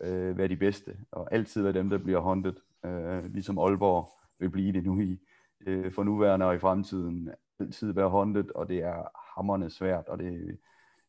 øh, 0.00 0.38
være 0.38 0.48
de 0.48 0.56
bedste, 0.56 0.96
og 1.12 1.34
altid 1.34 1.62
være 1.62 1.72
dem, 1.72 1.90
der 1.90 1.98
bliver 1.98 2.20
håndtet, 2.20 2.58
øh, 2.84 3.24
ligesom 3.24 3.58
Aalborg 3.58 4.08
vil 4.38 4.50
blive 4.50 4.72
det 4.72 4.84
nu 4.84 5.00
i, 5.00 5.20
øh, 5.66 5.92
for 5.92 6.02
nuværende 6.02 6.46
og 6.46 6.54
i 6.54 6.58
fremtiden, 6.58 7.30
altid 7.60 7.92
være 7.92 8.08
håndtet, 8.08 8.52
og 8.52 8.68
det 8.68 8.78
er 8.78 9.02
hammerne 9.36 9.70
svært, 9.70 10.08
og 10.08 10.18
det, 10.18 10.58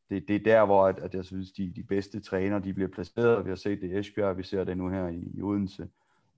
det, 0.10 0.28
det 0.28 0.36
er 0.36 0.44
der, 0.44 0.66
hvor 0.66 0.88
at, 0.88 1.00
at 1.00 1.14
jeg 1.14 1.26
synes, 1.26 1.52
de, 1.52 1.74
de 1.76 1.84
bedste 1.84 2.20
træner, 2.20 2.60
de 2.60 2.74
bliver 2.74 2.90
placeret. 2.90 3.46
Vi 3.46 3.50
har 3.50 3.56
set 3.56 3.82
det 3.82 3.92
i 3.92 3.98
Esbjerg, 3.98 4.38
vi 4.38 4.44
ser 4.44 4.64
det 4.64 4.78
nu 4.78 4.90
her 4.90 5.08
i, 5.08 5.32
i 5.34 5.42
Odense. 5.42 5.90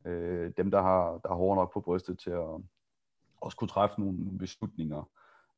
Øh, 0.05 0.51
dem, 0.57 0.71
der 0.71 0.81
har, 0.81 1.17
der 1.17 1.29
har 1.29 1.35
hårdt 1.35 1.57
nok 1.57 1.73
på 1.73 1.81
brystet 1.81 2.19
til 2.19 2.29
at 2.29 2.61
også 3.41 3.57
kunne 3.57 3.67
træffe 3.67 3.99
nogle 4.01 4.37
beslutninger, 4.39 5.09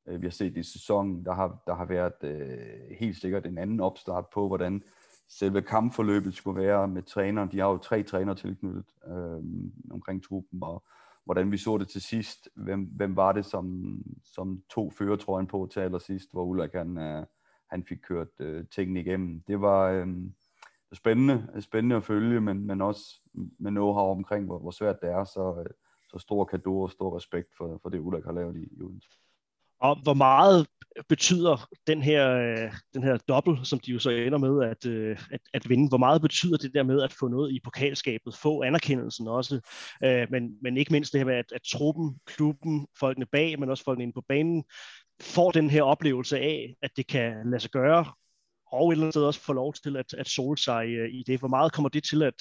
Øh, 0.10 0.22
vi 0.22 0.26
har 0.26 0.32
set 0.32 0.58
i 0.58 0.64
sæsonen, 0.64 1.26
der 1.26 1.34
har, 1.34 1.64
der 1.68 1.76
har 1.76 1.86
været 1.86 2.24
øh, 2.24 2.98
helt 3.00 3.18
sikkert 3.18 3.46
en 3.46 3.58
anden 3.58 3.80
opstart 3.80 4.26
på, 4.34 4.48
hvordan 4.48 4.84
selve 5.28 5.62
kampforløbet 5.62 6.34
skulle 6.34 6.62
være 6.62 6.88
med 6.88 7.04
træneren. 7.04 7.52
De 7.52 7.60
har 7.60 7.70
jo 7.70 7.78
tre 7.78 8.04
trænere 8.04 8.36
tilknyttet 8.36 8.86
øh, 9.08 9.44
omkring 9.92 10.24
truppen, 10.24 10.64
og 10.64 10.84
hvordan 11.26 11.52
vi 11.52 11.58
så 11.58 11.78
det 11.78 11.88
til 11.88 12.02
sidst. 12.02 12.50
Hvem, 12.56 12.82
hvem 12.84 13.16
var 13.16 13.32
det, 13.32 13.46
som, 13.46 13.96
som 14.24 14.64
tog 14.70 14.94
føretrøjen 14.94 15.48
på 15.48 15.70
til 15.72 15.80
allersidst, 15.80 16.32
hvor 16.32 16.44
Ulrik 16.44 16.74
han, 16.74 16.98
øh, 16.98 17.26
han 17.70 17.84
fik 17.84 17.98
kørt 17.98 18.28
øh, 18.40 18.66
tingene 18.76 19.00
igennem. 19.00 19.42
Det 19.48 19.62
var 19.62 19.90
øh, 19.90 20.08
spændende, 20.94 21.62
spændende 21.62 21.96
at 21.96 22.04
følge, 22.04 22.42
men, 22.42 22.68
men 22.68 22.82
også 22.82 23.22
med 23.34 23.72
know-how 23.72 24.18
omkring, 24.18 24.46
hvor, 24.46 24.60
hvor 24.60 24.72
svært 24.72 25.02
det 25.02 25.10
er, 25.10 25.24
så, 25.24 25.56
øh, 25.60 25.74
så 26.12 26.20
stor 26.20 26.46
kado 26.46 26.82
og 26.82 26.92
stor 26.92 27.16
respekt 27.16 27.56
for, 27.58 27.80
for 27.82 27.90
det, 27.90 28.00
Ulrik 28.00 28.24
har 28.24 28.32
lavet 28.32 28.56
i, 28.56 28.64
i 28.78 28.82
Odense. 28.82 29.10
Og 29.82 30.04
hvor 30.04 30.14
meget 30.14 30.68
betyder 31.10 31.68
den 31.88 32.02
her, 32.02 32.30
øh, 32.32 32.72
den 32.94 33.04
her 33.04 33.18
dobbelt, 33.18 33.68
som 33.68 33.80
de 33.80 33.92
jo 33.92 34.00
så 34.00 34.10
ender 34.10 34.38
med 34.38 34.70
at, 34.70 34.86
øh, 34.86 35.18
at, 35.32 35.40
at 35.54 35.70
vinde, 35.70 35.90
hvor 35.90 35.98
meget 35.98 36.22
betyder 36.22 36.58
det 36.58 36.74
der 36.74 36.84
med 36.84 37.02
at 37.02 37.14
få 37.14 37.28
noget 37.28 37.52
i 37.52 37.60
pokalskabet, 37.64 38.36
få 38.36 38.64
anerkendelsen 38.64 39.28
også, 39.28 39.60
øh, 40.04 40.28
men, 40.32 40.58
men 40.62 40.78
ikke 40.78 40.92
mindst 40.94 41.14
det 41.14 41.20
her 41.20 41.26
med, 41.26 41.36
at, 41.36 41.52
at 41.56 41.62
truppen, 41.72 42.16
klubben, 42.26 42.88
folkene 43.00 43.26
bag, 43.26 43.60
men 43.60 43.70
også 43.70 43.84
folkene 43.84 44.04
inde 44.04 44.14
på 44.14 44.24
banen, 44.30 44.64
får 45.22 45.52
den 45.52 45.70
her 45.70 45.84
oplevelse 45.84 46.40
af, 46.40 46.76
at 46.82 46.92
det 46.98 47.08
kan 47.08 47.50
lade 47.50 47.60
sig 47.60 47.72
gøre, 47.72 48.06
og 48.72 48.90
et 48.90 48.94
eller 48.94 49.04
andet 49.04 49.14
sted 49.14 49.24
også 49.24 49.40
få 49.40 49.54
lov 49.54 49.74
til 49.74 49.98
at, 49.98 50.14
at 50.14 50.28
sole 50.30 50.58
sig 50.58 50.86
øh, 50.86 51.10
i 51.10 51.24
det. 51.28 51.40
Hvor 51.40 51.48
meget 51.48 51.74
kommer 51.74 51.90
det 51.90 52.04
til 52.04 52.24
at, 52.24 52.34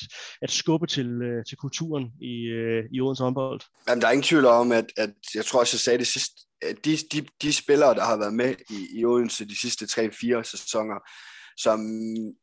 at 0.42 0.50
skubbe 0.50 0.86
til, 0.86 1.22
øh, 1.22 1.44
til 1.44 1.56
kulturen 1.56 2.04
i, 2.20 2.34
øh, 2.44 2.84
i 2.92 3.00
Odense 3.00 3.22
håndbold? 3.22 3.60
Jamen, 3.88 4.02
der 4.02 4.08
er 4.08 4.12
ingen 4.12 4.22
tvivl 4.22 4.46
om, 4.46 4.72
at, 4.72 4.86
at 4.96 5.10
jeg 5.34 5.44
tror 5.44 5.60
også, 5.60 5.74
jeg 5.74 5.80
sagde 5.80 5.98
det 5.98 6.06
sidst, 6.06 6.32
de, 6.84 6.96
de, 7.12 7.26
de 7.42 7.52
spillere, 7.52 7.94
der 7.94 8.04
har 8.04 8.16
været 8.16 8.34
med 8.34 8.54
i, 8.70 9.00
i 9.00 9.04
Odense 9.04 9.44
de 9.44 9.60
sidste 9.60 9.84
3-4 9.84 10.42
sæsoner, 10.42 10.98
som, 11.62 11.80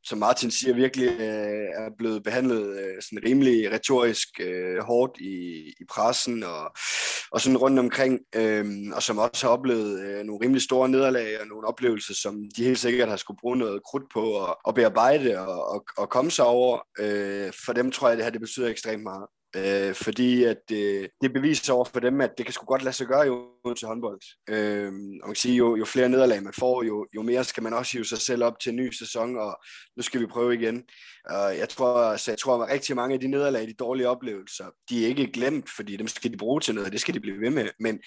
som 0.04 0.20
Martin 0.20 0.52
siger, 0.52 0.74
virkelig 0.74 1.08
øh, 1.08 1.68
er 1.76 1.90
blevet 1.98 2.24
behandlet 2.24 2.80
øh, 2.80 3.02
sådan 3.02 3.24
rimelig 3.26 3.72
retorisk 3.72 4.28
øh, 4.40 4.78
hårdt 4.80 5.18
i, 5.20 5.68
i 5.80 5.84
pressen 5.90 6.44
og, 6.44 6.72
og 7.32 7.42
sådan 7.42 7.58
rundt 7.58 7.80
omkring, 7.80 8.20
øh, 8.36 8.66
og 8.96 9.04
som 9.04 9.18
også 9.18 9.48
har 9.48 9.54
oplevet 9.54 10.00
øh, 10.00 10.24
nogle 10.24 10.46
rimelig 10.46 10.62
store 10.62 10.90
nederlag 10.90 11.42
og 11.42 11.48
nogle 11.48 11.68
oplevelser, 11.68 12.14
som 12.14 12.36
de 12.58 12.64
helt 12.64 12.80
sikkert 12.80 13.10
har 13.10 13.18
skulle 13.18 13.38
bruge 13.42 13.58
noget 13.58 13.82
krudt 13.84 14.04
på 14.14 14.46
at, 14.46 14.56
at 14.68 14.76
bearbejde 14.76 15.40
og, 15.40 15.70
og, 15.70 15.86
og 15.98 16.10
komme 16.10 16.32
sig 16.32 16.46
over. 16.46 16.80
Øh, 17.00 17.52
for 17.66 17.74
dem 17.74 17.92
tror 17.92 18.08
jeg, 18.08 18.18
det 18.18 18.26
her 18.26 18.32
det 18.32 18.42
betyder 18.42 18.70
ekstremt 18.70 19.04
meget 19.04 19.28
øh, 19.56 19.96
fordi 19.96 20.44
at 20.44 20.72
øh, 20.72 21.10
det 21.22 21.34
beviser 21.34 21.74
over 21.74 21.86
for 21.86 22.00
dem, 22.00 22.22
at 22.22 22.32
det 22.38 22.46
kan 22.46 22.54
sgu 22.54 22.66
godt 22.66 22.84
lade 22.84 22.96
sig 22.96 23.08
gøre 23.08 23.22
jo 23.22 23.74
til 23.78 23.88
håndbold. 23.88 24.20
Øh, 24.50 24.88
og 24.88 25.28
man 25.28 25.34
kan 25.34 25.36
sige, 25.36 25.56
jo, 25.56 25.76
jo 25.76 25.86
flere 25.86 26.10
nederlag 26.10 26.44
man 26.44 26.54
får, 26.54 26.84
jo, 26.84 27.08
jo 27.16 27.22
mere 27.22 27.44
skal 27.44 27.64
man 27.64 27.74
også 27.74 27.92
hive 27.92 28.06
sig 28.06 28.18
selv 28.18 28.44
op 28.44 28.60
til 28.60 28.70
en 28.70 28.76
ny 28.76 28.92
sæson, 28.92 29.38
og 29.38 29.58
nu 29.98 30.04
skal 30.04 30.22
vi 30.22 30.26
prøve 30.26 30.54
igen. 30.54 30.84
Og 31.30 31.58
jeg 31.58 31.70
tror, 31.70 32.18
så 32.18 32.32
jeg 32.32 32.38
tror, 32.40 32.64
at 32.64 32.70
rigtig 32.70 32.96
mange 32.96 33.14
af 33.14 33.20
de 33.20 33.28
nederlag, 33.28 33.68
de 33.68 33.74
dårlige 33.74 34.10
oplevelser, 34.10 34.66
de 34.90 35.04
er 35.04 35.08
ikke 35.08 35.32
glemt, 35.32 35.70
fordi 35.76 35.98
dem 35.98 36.08
skal 36.08 36.32
de 36.32 36.38
bruge 36.38 36.62
til 36.62 36.76
noget, 36.76 36.92
det 36.92 37.02
skal 37.02 37.14
de 37.14 37.20
blive 37.20 37.42
ved 37.42 37.50
med, 37.50 37.70
men, 37.80 38.00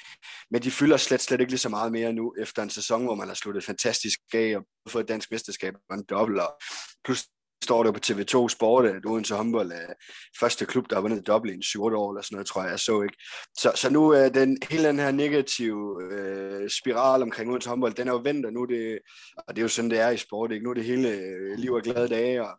men 0.50 0.62
de 0.62 0.70
fylder 0.70 0.96
slet, 0.96 1.20
slet 1.20 1.40
ikke 1.40 1.52
lige 1.52 1.58
så 1.58 1.68
meget 1.68 1.92
mere 1.92 2.12
nu, 2.12 2.34
efter 2.38 2.62
en 2.62 2.70
sæson, 2.70 3.04
hvor 3.04 3.14
man 3.14 3.28
har 3.28 3.34
sluttet 3.34 3.64
fantastisk 3.64 4.20
af 4.34 4.56
og 4.56 4.90
fået 4.90 5.02
et 5.02 5.08
dansk 5.08 5.30
mesterskab 5.30 5.74
og 5.90 5.96
en 5.96 6.04
dobbelt, 6.10 6.40
og 6.40 6.56
plus 7.04 7.24
står 7.64 7.82
der 7.82 7.92
på 7.92 8.00
TV2 8.06 8.48
Sport, 8.48 8.84
øh, 8.84 8.96
at 8.96 9.06
Odense 9.06 9.34
håndbold 9.34 9.72
er 9.72 9.94
første 10.40 10.66
klub, 10.66 10.90
der 10.90 10.96
har 10.96 11.02
vundet 11.02 11.26
dobbelt 11.26 11.64
i 11.64 11.66
7 11.66 11.84
år, 11.84 12.12
eller 12.12 12.22
sådan 12.22 12.34
noget, 12.34 12.46
tror 12.46 12.62
jeg, 12.62 12.70
jeg 12.70 12.80
så 12.80 13.02
ikke. 13.02 13.16
Så, 13.58 13.72
så 13.74 13.90
nu 13.90 14.10
er 14.10 14.28
den, 14.28 14.58
hele 14.70 14.88
den 14.88 14.98
her 14.98 15.10
negative 15.10 16.02
øh, 16.12 16.70
spiral 16.70 17.22
omkring 17.22 17.50
Odense 17.50 17.68
håndbold, 17.68 17.94
den 17.94 18.08
er 18.08 18.12
jo 18.12 18.20
vendt, 18.24 18.46
og 18.46 18.52
nu 18.52 18.62
er 18.62 18.66
det, 18.66 18.98
og 19.36 19.56
det 19.56 19.58
er 19.58 19.64
jo 19.64 19.68
sådan, 19.68 19.90
det 19.90 20.00
er 20.00 20.10
i 20.10 20.16
sport, 20.16 20.52
ikke? 20.52 20.64
Nu 20.64 20.70
er 20.70 20.74
det 20.74 20.84
hele 20.84 21.08
øh, 21.08 21.58
liv 21.58 21.72
og 21.72 21.82
glade 21.82 22.08
dage, 22.08 22.44
og 22.44 22.58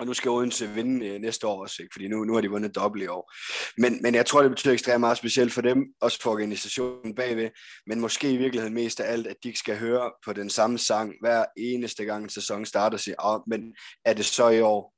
og 0.00 0.06
nu 0.06 0.14
skal 0.14 0.30
Odense 0.30 0.68
vinde 0.68 1.06
øh, 1.06 1.20
næste 1.20 1.46
år 1.46 1.62
også, 1.62 1.82
ikke? 1.82 1.92
fordi 1.92 2.08
nu, 2.08 2.24
nu 2.24 2.34
har 2.34 2.40
de 2.40 2.50
vundet 2.50 2.74
dobbelt 2.74 3.04
i 3.04 3.06
år. 3.06 3.32
Men, 3.78 4.02
men 4.02 4.14
jeg 4.14 4.26
tror, 4.26 4.42
det 4.42 4.50
betyder 4.50 4.72
ekstremt 4.72 5.00
meget 5.00 5.18
specielt 5.18 5.52
for 5.52 5.60
dem, 5.60 5.86
også 6.00 6.22
for 6.22 6.30
organisationen 6.30 7.14
bagved, 7.14 7.50
men 7.86 8.00
måske 8.00 8.32
i 8.32 8.36
virkeligheden 8.36 8.74
mest 8.74 9.00
af 9.00 9.12
alt, 9.12 9.26
at 9.26 9.36
de 9.42 9.48
ikke 9.48 9.58
skal 9.58 9.78
høre 9.78 10.12
på 10.24 10.32
den 10.32 10.50
samme 10.50 10.78
sang 10.78 11.14
hver 11.20 11.44
eneste 11.56 12.04
gang 12.04 12.24
en 12.24 12.30
sæson 12.30 12.66
starter 12.66 12.96
og 12.96 13.00
sige, 13.00 13.14
oh, 13.18 13.40
men 13.46 13.74
er 14.04 14.12
det 14.12 14.24
så 14.24 14.48
i 14.48 14.60
år? 14.60 14.94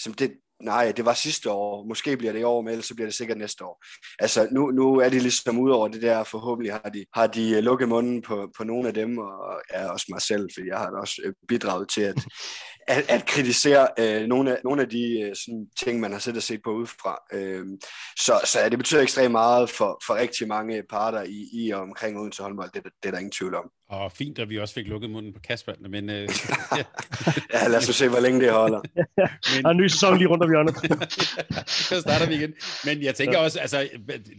Som 0.00 0.14
det, 0.14 0.32
nej, 0.62 0.92
det 0.96 1.04
var 1.04 1.14
sidste 1.14 1.50
år, 1.50 1.84
måske 1.88 2.16
bliver 2.16 2.32
det 2.32 2.40
i 2.40 2.42
år, 2.42 2.62
men 2.62 2.70
ellers 2.70 2.86
så 2.86 2.94
bliver 2.94 3.06
det 3.06 3.14
sikkert 3.14 3.38
næste 3.38 3.64
år. 3.64 3.84
Altså, 4.18 4.48
nu, 4.50 4.70
nu 4.70 4.96
er 5.00 5.08
de 5.08 5.18
ligesom 5.18 5.58
ud 5.58 5.70
over 5.70 5.88
det 5.88 6.02
der, 6.02 6.24
forhåbentlig 6.24 6.72
har 6.72 6.90
de, 6.90 7.04
har 7.14 7.26
de 7.26 7.56
øh, 7.56 7.62
lukket 7.62 7.88
munden 7.88 8.22
på, 8.22 8.50
på 8.56 8.64
nogle 8.64 8.88
af 8.88 8.94
dem, 8.94 9.18
og 9.18 9.62
ja, 9.72 9.92
også 9.92 10.06
mig 10.08 10.22
selv, 10.22 10.48
for 10.54 10.66
jeg 10.66 10.78
har 10.78 10.90
også 11.00 11.22
øh, 11.24 11.32
bidraget 11.48 11.88
til 11.88 12.00
at, 12.00 12.24
at, 12.88 13.10
at 13.10 13.26
kritisere 13.26 13.88
øh, 13.98 14.26
nogle, 14.26 14.52
af, 14.52 14.60
nogle 14.64 14.82
af 14.82 14.88
de 14.88 15.20
øh, 15.20 15.36
sådan, 15.36 15.66
ting, 15.84 16.00
man 16.00 16.12
har 16.12 16.18
set 16.18 16.36
og 16.36 16.42
set 16.42 16.60
på 16.64 16.70
udefra. 16.70 17.18
Øh, 17.32 17.66
så, 18.18 18.40
så 18.44 18.60
ja, 18.60 18.68
det 18.68 18.78
betyder 18.78 19.02
ekstremt 19.02 19.32
meget 19.32 19.70
for, 19.70 20.02
for 20.06 20.14
rigtig 20.14 20.48
mange 20.48 20.82
parter 20.90 21.22
i, 21.22 21.48
i 21.52 21.70
og 21.70 21.80
omkring 21.80 22.18
Odense 22.18 22.42
håndbold, 22.42 22.70
det, 22.74 22.82
det 22.84 23.08
er 23.08 23.10
der 23.10 23.18
ingen 23.18 23.32
tvivl 23.32 23.54
om. 23.54 23.70
Og 23.88 24.12
fint, 24.12 24.38
at 24.38 24.50
vi 24.50 24.58
også 24.58 24.74
fik 24.74 24.86
lukket 24.86 25.10
munden 25.10 25.32
på 25.32 25.40
Kasper, 25.40 25.72
men... 25.88 26.10
Øh, 26.10 26.16
ja. 26.78 26.84
ja, 27.52 27.68
lad 27.68 27.76
os 27.76 27.84
se, 27.84 28.08
hvor 28.08 28.20
længe 28.20 28.40
det 28.40 28.52
holder. 28.52 28.80
men... 28.96 29.62
Der 29.62 29.68
er 29.68 29.70
en 29.70 29.76
ny 29.76 29.86
sæson 29.86 30.18
lige 30.18 30.28
rundt 30.28 30.44
om 30.44 30.50
hjørnet. 30.50 30.74
så 31.88 32.00
starter 32.00 32.26
vi 32.26 32.34
igen. 32.34 32.54
Men 32.84 33.02
jeg 33.02 33.14
tænker 33.14 33.38
også, 33.38 33.60
altså, 33.60 33.88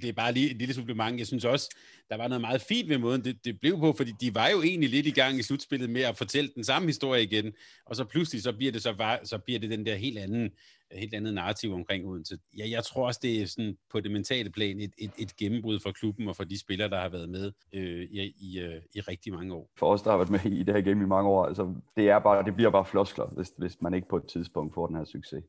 det 0.01 0.09
er 0.09 0.13
bare 0.13 0.33
lige 0.33 0.51
et 0.51 0.57
lille 0.57 0.73
supplement. 0.73 1.19
Jeg 1.19 1.27
synes 1.27 1.45
også, 1.45 1.75
der 2.09 2.17
var 2.17 2.27
noget 2.27 2.41
meget 2.41 2.61
fint 2.61 2.89
ved 2.89 2.97
måden, 2.97 3.23
det, 3.23 3.45
det 3.45 3.59
blev 3.61 3.79
på, 3.79 3.93
fordi 3.97 4.11
de 4.21 4.35
var 4.35 4.49
jo 4.49 4.61
egentlig 4.61 4.89
lidt 4.89 5.05
i 5.05 5.11
gang 5.11 5.39
i 5.39 5.43
slutspillet 5.43 5.89
med 5.89 6.01
at 6.01 6.17
fortælle 6.17 6.51
den 6.55 6.63
samme 6.63 6.87
historie 6.87 7.23
igen, 7.23 7.51
og 7.85 7.95
så 7.95 8.03
pludselig 8.03 8.43
så 8.43 8.51
bliver 8.51 8.71
det 8.71 8.81
så, 8.83 9.17
så 9.23 9.37
bliver 9.37 9.59
det 9.59 9.69
den 9.69 9.85
der 9.85 9.95
helt 9.95 10.17
anden, 10.17 10.49
helt 10.91 11.13
andet 11.13 11.33
narrativ 11.33 11.73
omkring 11.73 12.07
Odense. 12.07 12.37
Ja, 12.57 12.63
jeg 12.69 12.83
tror 12.83 13.07
også, 13.07 13.19
det 13.23 13.41
er 13.41 13.45
sådan 13.45 13.77
på 13.91 13.99
det 13.99 14.11
mentale 14.11 14.51
plan 14.51 14.79
et, 14.79 14.93
et, 14.97 15.11
et 15.17 15.35
gennembrud 15.35 15.79
for 15.79 15.91
klubben 15.91 16.27
og 16.27 16.35
for 16.35 16.43
de 16.43 16.59
spillere, 16.59 16.89
der 16.89 17.01
har 17.01 17.09
været 17.09 17.29
med 17.29 17.51
øh, 17.73 18.01
i, 18.01 18.33
i, 18.37 18.59
øh, 18.59 18.81
i 18.95 18.99
rigtig 18.99 19.33
mange 19.33 19.53
år. 19.53 19.69
For 19.79 19.87
os, 19.87 20.01
der 20.01 20.11
har 20.11 20.17
været 20.17 20.29
med 20.29 20.51
i 20.59 20.63
det 20.63 20.73
her 20.73 20.81
game 20.81 21.03
i 21.03 21.07
mange 21.07 21.29
år, 21.29 21.45
altså, 21.45 21.73
det, 21.95 22.09
er 22.09 22.19
bare, 22.19 22.43
det 22.43 22.55
bliver 22.55 22.71
bare 22.71 22.85
floskler, 22.85 23.25
hvis, 23.25 23.53
hvis 23.57 23.81
man 23.81 23.93
ikke 23.93 24.07
på 24.07 24.17
et 24.17 24.27
tidspunkt 24.27 24.73
får 24.73 24.87
den 24.87 24.95
her 24.95 25.03
succes. 25.05 25.43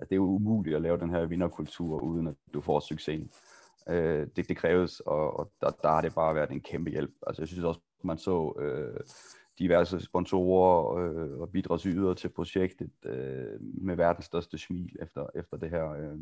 At 0.00 0.08
det 0.08 0.14
er 0.14 0.16
jo 0.16 0.24
umuligt 0.24 0.76
at 0.76 0.82
lave 0.82 0.98
den 0.98 1.10
her 1.10 1.26
vinderkultur, 1.26 2.00
uden 2.00 2.26
at 2.26 2.34
du 2.54 2.60
får 2.60 2.80
succesen. 2.80 3.30
Øh, 3.88 4.26
det, 4.36 4.48
det 4.48 4.56
kræves, 4.56 5.00
og, 5.00 5.38
og 5.38 5.50
der, 5.60 5.70
der 5.70 5.88
har 5.88 6.00
det 6.00 6.14
bare 6.14 6.34
været 6.34 6.50
en 6.50 6.60
kæmpe 6.60 6.90
hjælp. 6.90 7.10
Altså 7.26 7.42
jeg 7.42 7.48
synes 7.48 7.64
også, 7.64 7.80
man 8.04 8.18
så 8.18 8.52
øh, 8.60 9.00
diverse 9.58 10.00
sponsorer 10.00 10.96
øh, 10.96 11.40
og 11.40 11.50
bidragsydere 11.50 12.14
til 12.14 12.28
projektet 12.28 12.90
øh, 13.04 13.60
med 13.60 13.96
verdens 13.96 14.24
største 14.24 14.58
smil 14.58 14.96
efter, 15.02 15.26
efter 15.34 15.56
det 15.56 15.70
her 15.70 15.90
øh, 15.90 16.18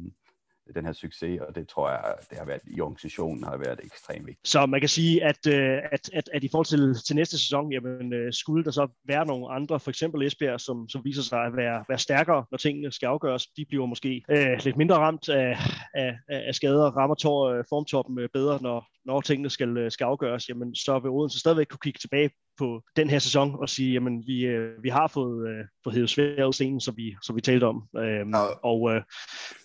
den 0.74 0.84
her 0.84 0.92
succes, 0.92 1.40
og 1.40 1.54
det 1.54 1.68
tror 1.68 1.90
jeg, 1.90 2.14
det 2.30 2.38
har 2.38 2.44
været 2.44 2.60
i 2.66 2.80
organisationen 2.80 3.44
har 3.44 3.56
været 3.56 3.80
ekstremt 3.84 4.26
vigtigt. 4.26 4.48
Så 4.48 4.66
man 4.66 4.80
kan 4.80 4.88
sige, 4.88 5.24
at, 5.24 5.46
øh, 5.46 5.78
at, 5.92 6.10
at, 6.12 6.30
at 6.32 6.44
i 6.44 6.48
forhold 6.48 6.66
til, 6.66 6.94
til 7.06 7.16
næste 7.16 7.38
sæson, 7.38 7.72
jamen, 7.72 8.12
øh, 8.12 8.32
skulle 8.32 8.64
der 8.64 8.70
så 8.70 8.88
være 9.04 9.26
nogle 9.26 9.50
andre, 9.50 9.80
for 9.80 9.90
eksempel 9.90 10.22
Esbjerg, 10.22 10.60
som, 10.60 10.88
som 10.88 11.04
viser 11.04 11.22
sig 11.22 11.44
at 11.44 11.56
være, 11.56 11.84
være 11.88 11.98
stærkere, 11.98 12.44
når 12.50 12.58
tingene 12.58 12.92
skal 12.92 13.06
afgøres. 13.06 13.46
De 13.46 13.64
bliver 13.64 13.86
måske 13.86 14.24
øh, 14.28 14.58
lidt 14.64 14.76
mindre 14.76 14.96
ramt 14.96 15.28
af, 15.28 15.58
af, 15.94 16.18
af 16.28 16.54
skader, 16.54 16.90
rammer 16.90 17.14
tår, 17.14 17.48
øh, 17.48 17.64
formtoppen 17.68 18.18
øh, 18.18 18.28
bedre, 18.32 18.62
når, 18.62 18.86
når 19.06 19.20
tingene 19.20 19.50
skal, 19.50 19.90
skal 19.90 20.04
afgøres, 20.04 20.48
jamen, 20.48 20.74
så 20.74 20.98
vil 20.98 21.10
Odense 21.10 21.40
stadigvæk 21.40 21.66
kunne 21.66 21.78
kigge 21.82 21.98
tilbage 21.98 22.30
på 22.58 22.82
den 22.96 23.10
her 23.10 23.18
sæson 23.18 23.54
og 23.60 23.68
sige, 23.68 23.92
jamen 23.92 24.22
vi, 24.26 24.46
øh, 24.46 24.82
vi 24.82 24.88
har 24.88 25.08
fået, 25.08 25.48
øh, 25.48 25.64
fået 25.84 25.94
hævet 25.94 26.10
sværet 26.10 26.54
scenen, 26.54 26.80
som 26.80 26.96
vi, 26.96 27.16
som 27.22 27.36
vi 27.36 27.40
talte 27.40 27.64
om. 27.64 27.82
Øhm, 27.96 28.34
ja. 28.34 28.44
Og 28.64 28.94
øh, 28.94 29.02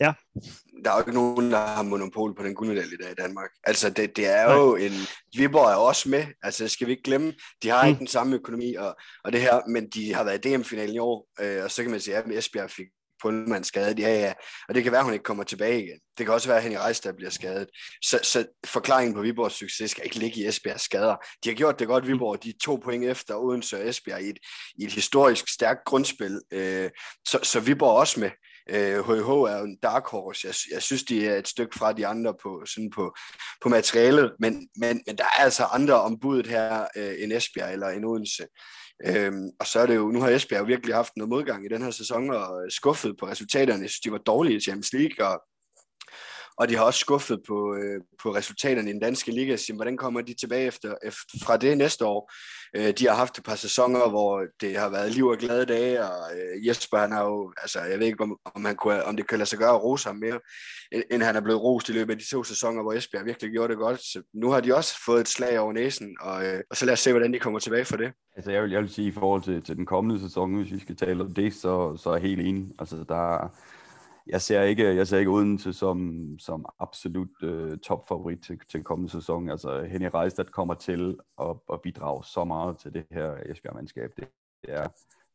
ja. 0.02 0.14
Der 0.84 0.92
er 0.92 0.96
jo 0.96 1.00
ikke 1.00 1.14
nogen, 1.14 1.52
der 1.52 1.58
har 1.58 1.84
monopol 1.84 2.36
på 2.36 2.44
den 2.44 2.56
guldmedalje 2.56 2.98
der 2.98 3.10
i 3.10 3.14
Danmark. 3.14 3.50
Altså 3.64 3.90
det, 3.90 4.16
det 4.16 4.28
er 4.28 4.54
jo 4.54 4.76
Nej. 4.76 4.86
en... 4.86 4.92
Viborg 5.38 5.72
er 5.72 5.76
også 5.76 6.10
med, 6.10 6.26
altså 6.44 6.64
det 6.64 6.72
skal 6.72 6.88
vi 6.88 6.92
ikke 6.92 7.04
glemme. 7.04 7.34
De 7.64 7.70
har 7.70 7.84
mm. 7.84 7.90
ikke 7.90 8.00
den 8.00 8.08
samme 8.08 8.36
økonomi 8.36 8.74
og, 8.74 8.96
og 9.24 9.32
det 9.32 9.42
her, 9.42 9.70
men 9.70 9.90
de 9.90 10.14
har 10.14 10.24
været 10.24 10.46
i 10.46 10.50
DM-finalen 10.50 10.96
i 10.96 11.00
år, 11.00 11.28
øh, 11.42 11.64
og 11.64 11.72
så 11.72 11.82
kan 11.82 11.92
man 11.92 12.00
sige, 12.00 12.16
at 12.16 12.32
Esbjerg 12.32 12.70
fik 12.70 12.88
Pullman 13.22 13.64
skadet, 13.64 14.00
ja 14.00 14.20
ja, 14.20 14.34
og 14.70 14.76
det 14.76 14.84
kan 14.84 14.92
være, 14.92 15.00
at 15.00 15.06
hun 15.06 15.14
ikke 15.14 15.24
kommer 15.24 15.44
tilbage 15.44 15.84
igen. 15.84 16.00
Det 16.18 16.26
kan 16.26 16.34
også 16.34 16.48
være, 16.48 16.58
at 16.58 16.64
Henny 16.64 16.78
der 17.04 17.14
bliver 17.18 17.30
skadet. 17.30 17.68
Så, 18.02 18.20
så 18.24 18.46
forklaringen 18.66 19.16
på 19.16 19.22
Viborgs 19.22 19.56
succes 19.56 19.92
skal 19.92 20.04
ikke 20.04 20.20
ligge 20.20 20.42
i 20.42 20.48
Esbjergs 20.48 20.84
skader. 20.84 21.16
De 21.44 21.50
har 21.50 21.56
gjort 21.56 21.80
det 21.80 21.88
godt, 21.88 22.08
Viborg, 22.08 22.44
de 22.44 22.54
to 22.64 22.76
point 22.76 23.06
efter 23.06 23.36
Odense 23.36 23.78
og 23.78 23.90
Esbjerg 23.90 24.22
i 24.22 24.30
et, 24.30 24.40
i 24.80 24.84
et 24.84 24.94
historisk 24.94 25.54
stærkt 25.54 25.80
grundspil. 25.86 26.42
Øh, 26.52 26.90
så, 27.28 27.40
så 27.44 27.60
Viborg 27.60 27.98
også 27.98 28.20
med. 28.20 28.30
Øh, 28.70 29.00
HH 29.00 29.30
er 29.54 29.58
jo 29.58 29.66
en 29.66 29.78
dark 29.84 30.08
horse. 30.08 30.48
Jeg, 30.48 30.56
jeg 30.74 30.82
synes, 30.82 31.04
de 31.04 31.28
er 31.28 31.36
et 31.38 31.48
stykke 31.48 31.80
fra 31.80 31.94
de 31.94 32.08
andre 32.08 32.34
på, 32.44 32.64
sådan 32.66 32.90
på, 32.90 33.16
på 33.62 33.70
materialet, 33.70 34.32
men, 34.40 34.70
men, 34.76 35.02
men 35.08 35.18
der 35.18 35.24
er 35.24 35.44
altså 35.44 35.64
andre 35.64 36.02
ombuddet 36.02 36.48
her 36.48 36.88
øh, 36.96 37.14
end 37.20 37.34
Esbjerg 37.34 37.74
eller 37.74 37.90
en 37.90 38.06
Odense. 38.06 38.46
Øhm, 39.06 39.50
og 39.60 39.68
så 39.68 39.80
er 39.80 39.86
det 39.86 39.96
jo, 39.96 40.12
nu 40.12 40.22
har 40.22 40.30
Esbjerg 40.30 40.68
virkelig 40.68 40.96
haft 40.96 41.18
noget 41.18 41.30
modgang 41.30 41.66
i 41.66 41.68
den 41.68 41.82
her 41.82 41.92
sæson, 41.92 42.30
og 42.30 42.64
øh, 42.64 42.72
skuffet 42.72 43.18
på 43.18 43.28
resultaterne. 43.28 43.82
Jeg 43.82 43.90
synes, 43.90 44.00
de 44.00 44.12
var 44.12 44.18
dårlige 44.18 44.58
i 44.58 44.60
Champions 44.60 44.94
League, 44.94 45.28
og 45.28 45.42
og 46.60 46.70
de 46.70 46.76
har 46.76 46.84
også 46.84 47.00
skuffet 47.00 47.40
på, 47.48 47.76
øh, 47.76 48.02
på 48.24 48.36
resultaterne 48.36 48.90
i 48.90 48.94
den 48.94 49.02
danske 49.02 49.32
liga. 49.32 49.56
Så 49.56 49.74
hvordan 49.74 49.98
kommer 49.98 50.22
de 50.22 50.34
tilbage 50.34 50.66
efter, 50.66 50.96
efter 51.04 51.38
fra 51.44 51.58
det 51.58 51.78
næste 51.78 52.06
år? 52.06 52.32
Øh, 52.76 52.94
de 53.00 53.08
har 53.08 53.16
haft 53.16 53.38
et 53.38 53.44
par 53.44 53.56
sæsoner, 53.56 54.10
hvor 54.10 54.46
det 54.62 54.78
har 54.78 54.90
været 54.90 55.12
liv 55.12 55.26
og 55.28 55.38
glade 55.38 55.66
dage, 55.66 56.04
og 56.04 56.38
øh, 56.38 56.68
Jesper, 56.68 56.98
han 56.98 57.12
har 57.12 57.26
jo, 57.26 57.54
altså 57.62 57.80
jeg 57.82 58.00
ved 58.00 58.08
ikke, 58.08 58.24
om, 58.24 58.38
om, 58.56 58.66
han 58.66 58.76
kunne, 58.76 59.06
om 59.06 59.16
det 59.16 59.28
kan 59.28 59.38
lade 59.38 59.50
sig 59.50 59.60
gøre 59.60 59.76
at 59.76 59.84
rose 59.84 60.10
ham 60.10 60.16
mere, 60.16 60.40
end 61.12 61.24
han 61.24 61.36
er 61.36 61.42
blevet 61.42 61.62
rost 61.62 61.90
i 61.90 61.92
løbet 61.92 62.14
af 62.14 62.20
de 62.20 62.30
to 62.30 62.44
sæsoner, 62.44 62.82
hvor 62.82 62.94
Esbjerg 62.94 63.26
virkelig 63.26 63.52
gjorde 63.52 63.74
det 63.74 63.78
godt. 63.78 64.00
Så 64.00 64.22
nu 64.34 64.50
har 64.50 64.60
de 64.60 64.76
også 64.76 64.96
fået 65.06 65.22
et 65.22 65.28
slag 65.28 65.60
over 65.60 65.74
næsen, 65.74 66.18
og, 66.22 66.46
øh, 66.46 66.62
og 66.70 66.78
så 66.78 66.86
lad 66.86 66.94
os 66.94 67.00
se, 67.00 67.12
hvordan 67.12 67.34
de 67.34 67.40
kommer 67.40 67.60
tilbage 67.60 67.86
for 67.86 67.98
det. 67.98 68.12
Altså 68.36 68.52
jeg 68.52 68.64
vil, 68.64 68.72
jeg 68.72 68.82
vil 68.82 68.90
sige, 68.90 69.08
i 69.08 69.12
forhold 69.12 69.42
til, 69.42 69.62
til 69.64 69.76
den 69.76 69.86
kommende 69.86 70.22
sæson, 70.22 70.56
hvis 70.56 70.74
vi 70.74 70.80
skal 70.80 70.96
tale 70.96 71.24
om 71.24 71.34
det, 71.34 71.54
så, 71.54 71.98
så 71.98 72.10
er 72.10 72.14
jeg 72.14 72.22
helt 72.22 72.42
enig. 72.42 72.68
Altså 72.80 73.06
der 73.10 73.52
jeg 74.30 74.42
ser 74.42 74.62
ikke, 74.62 74.96
jeg 74.96 75.08
ser 75.08 75.18
ikke 75.18 75.32
Odense 75.32 75.74
som, 75.74 76.40
som 76.40 76.66
absolut 76.80 77.44
øh, 77.44 77.78
topfavorit 77.78 78.40
til, 78.40 78.60
til 78.70 78.84
kommende 78.84 79.12
sæson. 79.12 79.50
Altså 79.50 79.84
Henny 79.84 80.10
Reistad 80.14 80.46
kommer 80.46 80.74
til 80.74 81.18
at, 81.42 81.56
at 81.74 81.82
bidrage 81.82 82.24
så 82.24 82.44
meget 82.44 82.78
til 82.78 82.94
det 82.94 83.06
her 83.12 83.34
Esbjerg-mandskab. 83.46 84.12
Det 84.18 84.28
er, 84.64 84.88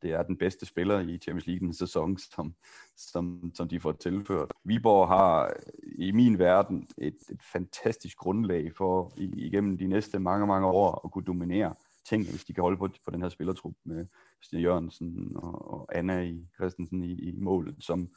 det 0.03 0.13
er 0.13 0.23
den 0.23 0.37
bedste 0.37 0.67
spiller 0.67 1.01
i 1.01 1.19
Champions 1.19 1.47
League 1.47 1.75
sæson, 1.75 2.19
som, 2.19 2.55
som, 2.97 3.53
som 3.55 3.69
de 3.69 3.81
får 3.81 3.93
tilført. 3.93 4.53
Viborg 4.65 5.09
har 5.09 5.53
i 5.85 6.13
min 6.13 6.39
verden 6.39 6.89
et, 6.99 7.19
et 7.31 7.43
fantastisk 7.53 8.19
grundlag 8.19 8.73
for 8.77 9.13
i, 9.17 9.25
igennem 9.25 9.79
de 9.79 9.87
næste 9.87 10.19
mange, 10.19 10.47
mange 10.47 10.67
år 10.67 11.01
at 11.05 11.11
kunne 11.11 11.25
dominere 11.25 11.75
ting, 12.05 12.31
hvis 12.31 12.45
de 12.45 12.53
kan 12.53 12.63
holde 12.63 12.77
på, 12.77 12.89
på 13.05 13.11
den 13.11 13.23
her 13.23 13.29
spillertrup 13.29 13.75
med 13.85 14.07
Stine 14.43 14.63
Jørgensen 14.63 15.33
og, 15.37 15.73
og 15.73 15.97
Anna 15.99 16.23
i 16.23 16.47
Christensen 16.57 17.05
i, 17.05 17.13
i 17.13 17.35
målet, 17.41 17.77
som, 17.81 18.09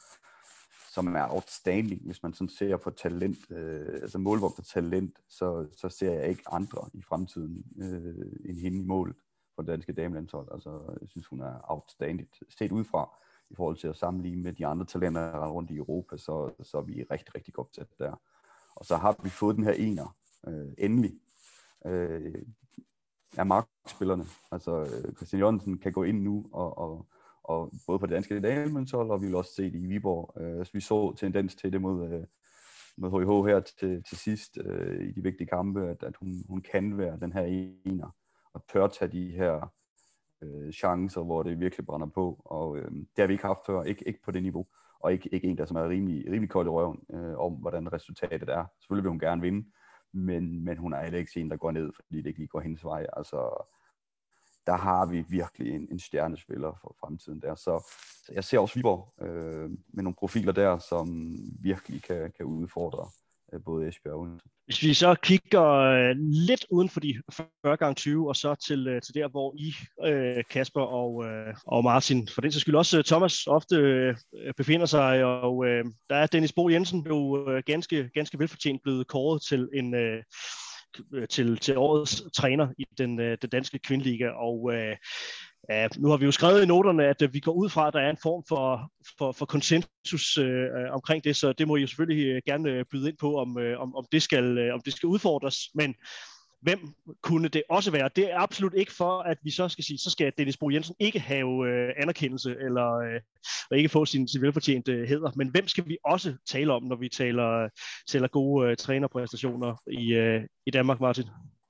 som 0.98 1.16
er 1.16 1.26
outstanding, 1.30 2.02
hvis 2.04 2.22
man 2.22 2.32
sådan 2.32 2.48
ser 2.48 2.76
på 2.76 2.90
talent, 2.90 3.50
øh, 3.50 3.98
altså 4.02 4.18
målvogter 4.18 4.62
for 4.62 4.62
talent, 4.62 5.18
så, 5.28 5.66
så 5.76 5.88
ser 5.88 6.12
jeg 6.12 6.28
ikke 6.28 6.42
andre 6.50 6.90
i 6.94 7.02
fremtiden 7.02 7.64
øh, 7.78 8.50
end 8.50 8.58
hende 8.58 8.78
i 8.78 8.84
målet 8.84 9.16
for 9.54 9.62
det 9.62 9.68
danske 9.68 9.92
damelandshold. 9.92 10.48
Altså, 10.52 10.70
jeg 11.00 11.08
synes, 11.08 11.26
hun 11.26 11.40
er 11.40 11.54
outstanding. 11.64 12.28
Set 12.58 12.72
udefra, 12.72 13.18
i 13.50 13.54
forhold 13.54 13.76
til 13.76 13.88
at 13.88 13.96
sammenligne 13.96 14.42
med 14.42 14.52
de 14.52 14.66
andre 14.66 14.86
talenter 14.86 15.46
rundt 15.46 15.70
i 15.70 15.76
Europa, 15.76 16.16
så, 16.16 16.52
så 16.62 16.78
er 16.78 16.82
vi 16.82 17.02
rigtig, 17.10 17.34
rigtig 17.34 17.54
godt 17.54 17.72
tæt 17.72 17.98
der. 17.98 18.20
Og 18.74 18.84
så 18.84 18.96
har 18.96 19.16
vi 19.22 19.28
fået 19.28 19.56
den 19.56 19.64
her 19.64 19.72
ener, 19.72 20.16
øh, 20.48 20.72
endelig, 20.78 21.14
øh, 21.86 22.42
af 23.36 23.46
markspillerne. 23.46 24.24
Altså, 24.52 24.80
øh, 24.80 25.14
Christian 25.16 25.40
Jørgensen 25.40 25.78
kan 25.78 25.92
gå 25.92 26.02
ind 26.02 26.22
nu 26.22 26.46
og, 26.52 26.78
og 26.78 27.06
og 27.48 27.72
både 27.86 27.98
på 27.98 28.06
det 28.06 28.14
danske 28.14 28.40
damelandshold, 28.40 29.10
og 29.10 29.22
vi 29.22 29.26
vil 29.26 29.34
også 29.34 29.54
se 29.54 29.62
det 29.62 29.78
i 29.78 29.86
Viborg. 29.86 30.40
Øh, 30.40 30.66
så 30.66 30.72
vi 30.72 30.80
så 30.80 31.14
tendens 31.14 31.54
til 31.54 31.72
det 31.72 31.80
mod, 31.80 32.12
øh, 32.12 32.24
mod 32.96 33.10
HIH 33.10 33.54
her 33.54 33.60
til, 33.60 34.02
til 34.08 34.18
sidst 34.18 34.58
øh, 34.64 35.08
i 35.08 35.12
de 35.12 35.22
vigtige 35.22 35.46
kampe, 35.46 35.88
at, 35.88 36.02
at 36.02 36.16
hun, 36.16 36.44
hun 36.48 36.60
kan 36.60 36.98
være 36.98 37.18
den 37.20 37.32
her 37.32 37.42
ener, 37.84 38.16
og 38.52 38.64
tør 38.72 38.86
tage 38.86 39.12
de 39.12 39.30
her 39.30 39.72
øh, 40.42 40.72
chancer, 40.72 41.22
hvor 41.22 41.42
det 41.42 41.60
virkelig 41.60 41.86
brænder 41.86 42.06
på, 42.06 42.42
og 42.44 42.78
øh, 42.78 42.90
det 42.90 43.18
har 43.18 43.26
vi 43.26 43.32
ikke 43.32 43.46
haft 43.46 43.66
før, 43.66 43.82
ikke, 43.82 44.08
ikke 44.08 44.22
på 44.22 44.30
det 44.30 44.42
niveau, 44.42 44.66
og 45.00 45.12
ikke, 45.12 45.28
ikke 45.34 45.48
en, 45.48 45.58
der 45.58 45.66
som 45.66 45.76
er 45.76 45.88
rimelig, 45.88 46.24
rimelig 46.26 46.50
kold 46.50 46.66
i 46.66 46.70
røven 46.70 47.00
øh, 47.14 47.38
om, 47.38 47.52
hvordan 47.52 47.92
resultatet 47.92 48.48
er. 48.48 48.64
Selvfølgelig 48.80 49.04
vil 49.04 49.10
hun 49.10 49.18
gerne 49.18 49.42
vinde, 49.42 49.68
men, 50.12 50.64
men 50.64 50.78
hun 50.78 50.92
er 50.92 51.02
heller 51.02 51.18
ikke 51.18 51.40
en, 51.40 51.50
der 51.50 51.56
går 51.56 51.70
ned, 51.70 51.92
fordi 51.94 52.16
det 52.16 52.26
ikke 52.26 52.38
lige 52.38 52.48
går 52.48 52.60
hendes 52.60 52.84
vej. 52.84 53.06
Altså, 53.12 53.68
der 54.68 54.76
har 54.76 55.06
vi 55.06 55.24
virkelig 55.28 55.74
en, 55.74 55.88
en 55.90 55.98
stjernespiller 55.98 56.78
for 56.82 56.96
fremtiden 57.00 57.40
der. 57.40 57.54
Så, 57.54 57.92
så 58.24 58.32
jeg 58.34 58.44
ser 58.44 58.58
også 58.58 58.74
Viborg 58.74 59.26
øh, 59.26 59.70
med 59.94 60.02
nogle 60.02 60.14
profiler 60.18 60.52
der, 60.52 60.78
som 60.78 61.36
virkelig 61.60 62.02
kan, 62.02 62.32
kan 62.36 62.46
udfordre 62.46 63.08
øh, 63.52 63.60
både 63.64 63.88
Esbjerg 63.88 64.14
og 64.14 64.40
Hvis 64.64 64.82
vi 64.82 64.94
så 64.94 65.14
kigger 65.22 65.64
øh, 65.64 66.16
lidt 66.18 66.66
uden 66.70 66.88
for 66.88 67.00
de 67.00 67.22
40 67.62 67.76
gange 67.76 67.94
20 67.94 68.28
og 68.28 68.36
så 68.36 68.54
til, 68.54 68.88
øh, 68.88 69.02
til 69.02 69.14
der, 69.14 69.28
hvor 69.28 69.54
I, 69.56 69.74
øh, 70.06 70.44
Kasper 70.50 70.80
og, 70.80 71.24
øh, 71.24 71.54
og 71.66 71.84
Martin, 71.84 72.28
for 72.34 72.40
den 72.40 72.52
så 72.52 72.60
skyld 72.60 72.74
også 72.74 72.98
øh, 72.98 73.04
Thomas, 73.04 73.46
ofte 73.46 73.76
øh, 73.76 74.14
befinder 74.56 74.86
sig, 74.86 75.24
og 75.24 75.66
øh, 75.66 75.84
der 76.10 76.16
er 76.16 76.26
Dennis 76.26 76.52
Bo 76.52 76.68
Jensen 76.68 77.06
jo 77.06 77.50
øh, 77.50 77.62
ganske, 77.66 78.10
ganske 78.14 78.38
velfortjent 78.38 78.82
blevet 78.82 79.06
kåret 79.06 79.42
til 79.42 79.68
en 79.72 79.94
Øh, 79.94 80.22
Øh, 81.14 81.28
til, 81.28 81.58
til 81.58 81.76
årets 81.76 82.22
træner 82.34 82.68
i 82.78 82.84
den, 82.98 83.20
øh, 83.20 83.38
den 83.42 83.50
danske 83.50 83.78
kvindeliga, 83.78 84.28
og 84.28 84.74
øh, 84.74 84.96
Ja, 85.70 85.88
nu 85.98 86.08
har 86.08 86.16
vi 86.16 86.24
jo 86.24 86.32
skrevet 86.32 86.62
i 86.62 86.66
noterne, 86.66 87.04
at 87.06 87.22
øh, 87.22 87.34
vi 87.34 87.40
går 87.40 87.52
ud 87.52 87.68
fra, 87.68 87.86
at 87.86 87.94
der 87.94 88.00
er 88.00 88.10
en 88.10 88.22
form 88.22 88.44
for, 88.48 88.92
for, 89.18 89.32
for 89.32 89.46
konsensus 89.46 90.38
øh, 90.38 90.62
øh 90.62 90.90
omkring 90.90 91.24
det, 91.24 91.36
så 91.36 91.52
det 91.52 91.68
må 91.68 91.76
I 91.76 91.80
jo 91.80 91.86
selvfølgelig 91.86 92.42
gerne 92.44 92.84
byde 92.84 93.08
ind 93.08 93.18
på, 93.18 93.38
om, 93.40 93.58
øh, 93.58 93.80
om, 93.80 93.96
om, 93.96 94.04
det 94.12 94.22
skal, 94.22 94.58
øh, 94.58 94.74
om 94.74 94.80
det 94.84 94.92
skal 94.92 95.06
udfordres. 95.06 95.56
Men 95.74 95.94
hvem 96.60 96.78
kunne 97.22 97.48
det 97.48 97.62
også 97.70 97.90
være? 97.90 98.10
Det 98.16 98.32
er 98.32 98.38
absolut 98.38 98.74
ikke 98.74 98.92
for, 98.92 99.20
at 99.20 99.38
vi 99.42 99.50
så 99.50 99.68
skal 99.68 99.84
sige, 99.84 99.98
så 99.98 100.10
skal 100.10 100.32
Dennis 100.38 100.56
Bro 100.56 100.70
Jensen 100.70 100.94
ikke 100.98 101.20
have 101.20 101.68
øh, 101.68 101.92
anerkendelse, 101.96 102.56
eller 102.60 102.94
øh, 102.94 103.20
og 103.70 103.76
ikke 103.76 103.88
få 103.88 104.04
sin, 104.04 104.28
sin 104.28 104.42
velfortjente 104.42 104.92
øh, 104.92 105.08
heder. 105.08 105.30
Men 105.36 105.48
hvem 105.48 105.68
skal 105.68 105.88
vi 105.88 105.98
også 106.04 106.34
tale 106.46 106.72
om, 106.72 106.82
når 106.82 106.96
vi 106.96 107.08
taler, 107.08 107.68
taler 108.08 108.28
gode 108.28 108.70
øh, 108.70 108.76
trænerpræstationer 108.76 109.82
i, 109.90 110.14
øh, 110.14 110.44
i 110.66 110.70
Danmark, 110.70 111.00
Martin? 111.00 111.24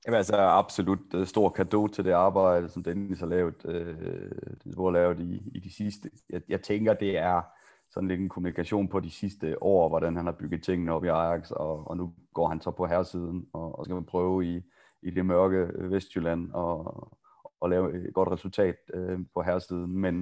Jamen 0.05 0.17
altså 0.17 0.35
absolut 0.35 0.99
øh, 1.13 1.27
stor 1.27 1.49
kado 1.49 1.87
til 1.87 2.05
det 2.05 2.11
arbejde, 2.11 2.69
som 2.69 2.83
Dennis 2.83 3.19
har 3.19 3.27
lavet, 3.27 3.65
øh, 3.65 3.95
har 4.77 4.91
lavet 4.91 5.19
i, 5.19 5.41
i 5.55 5.59
de 5.59 5.73
sidste. 5.75 6.09
Jeg, 6.29 6.41
jeg 6.49 6.61
tænker, 6.61 6.93
det 6.93 7.17
er 7.17 7.41
sådan 7.93 8.09
lidt 8.09 8.19
en 8.19 8.29
kommunikation 8.29 8.87
på 8.87 8.99
de 8.99 9.11
sidste 9.11 9.63
år, 9.63 9.89
hvordan 9.89 10.15
han 10.15 10.25
har 10.25 10.35
bygget 10.39 10.63
tingene 10.63 10.93
op 10.93 11.05
i 11.05 11.07
Ajax, 11.07 11.51
og, 11.51 11.87
og 11.87 11.97
nu 11.97 12.13
går 12.33 12.47
han 12.47 12.61
så 12.61 12.71
på 12.71 12.85
herresiden, 12.87 13.45
og, 13.53 13.79
og 13.79 13.85
skal 13.85 13.95
man 13.95 14.05
prøve 14.05 14.45
i, 14.45 14.61
i 15.01 15.09
det 15.09 15.25
mørke 15.25 15.57
øh, 15.57 15.91
Vestjylland 15.91 16.51
og, 16.51 17.07
og 17.61 17.69
lave 17.69 18.07
et 18.07 18.13
godt 18.13 18.29
resultat 18.31 18.75
øh, 18.93 19.19
på 19.33 19.41
herresiden. 19.41 19.97
Men, 19.97 20.15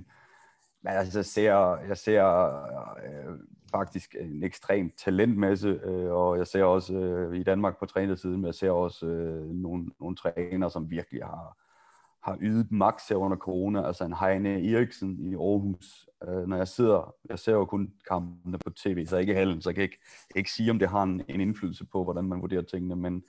men 0.82 0.94
altså, 0.94 1.18
jeg 1.18 1.26
ser, 1.26 1.78
jeg 1.88 1.98
ser 1.98 2.26
øh, 3.06 3.40
faktisk 3.72 4.16
en 4.20 4.44
ekstrem 4.44 4.92
talentmasse, 4.98 5.80
øh, 5.84 6.12
og 6.12 6.38
jeg 6.38 6.48
ser 6.48 6.64
også 6.64 6.94
øh, 6.94 7.38
i 7.38 7.44
Danmark 7.44 7.80
på 7.80 7.86
trænersiden, 7.86 8.36
men 8.36 8.46
jeg 8.46 8.56
ser 8.56 8.72
også 8.72 9.06
øh, 9.06 9.50
nogle, 9.50 9.90
nogle 10.00 10.16
trænere, 10.16 10.70
som 10.70 10.90
virkelig 10.90 11.24
har, 11.24 11.58
har 12.24 12.38
ydet 12.42 12.72
max 12.72 13.08
her 13.10 13.16
under 13.16 13.38
corona, 13.38 13.88
altså 13.88 14.06
en 14.06 14.14
Heine 14.14 14.72
Eriksen 14.72 15.20
i 15.20 15.34
Aarhus. 15.34 16.10
Øh, 16.28 16.48
når 16.48 16.58
jeg 16.58 16.68
sidder, 16.68 17.16
jeg 17.30 17.40
ser 17.40 17.52
jo 17.54 17.66
kun 17.66 17.94
kampene 18.10 18.58
på 18.58 18.70
tv, 18.70 19.06
så 19.06 19.18
ikke 19.18 19.34
halen, 19.34 19.62
så 19.62 19.70
jeg 19.70 19.76
kan 19.76 19.84
ikke, 19.84 19.98
jeg 20.02 20.34
kan 20.34 20.40
ikke 20.40 20.52
sige, 20.52 20.72
om 20.72 20.80
det 20.80 20.90
har 20.90 21.04
en, 21.04 21.22
en 21.28 21.42
indflydelse 21.42 21.86
på, 21.86 22.04
hvordan 22.04 22.26
man 22.26 22.42
vurderer 22.42 22.62
tingene, 22.62 22.96
men, 22.96 23.24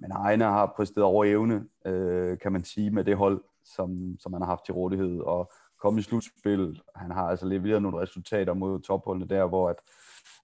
men 0.00 0.12
Heine 0.12 0.44
har 0.44 0.72
præsteret 0.76 1.04
over 1.04 1.24
evne, 1.24 1.66
øh, 1.84 2.38
kan 2.38 2.52
man 2.52 2.64
sige, 2.64 2.90
med 2.90 3.04
det 3.04 3.16
hold, 3.16 3.42
som, 3.64 4.16
som 4.18 4.32
han 4.32 4.42
har 4.42 4.48
haft 4.48 4.64
til 4.64 4.74
rådighed, 4.74 5.20
og 5.20 5.52
kom 5.78 5.98
i 5.98 6.02
slutspil. 6.02 6.82
Han 6.96 7.10
har 7.10 7.28
altså 7.28 7.46
leveret 7.46 7.82
nogle 7.82 7.98
resultater 7.98 8.54
mod 8.54 8.80
topholdene 8.80 9.28
der, 9.28 9.46
hvor 9.46 9.68
at, 9.68 9.76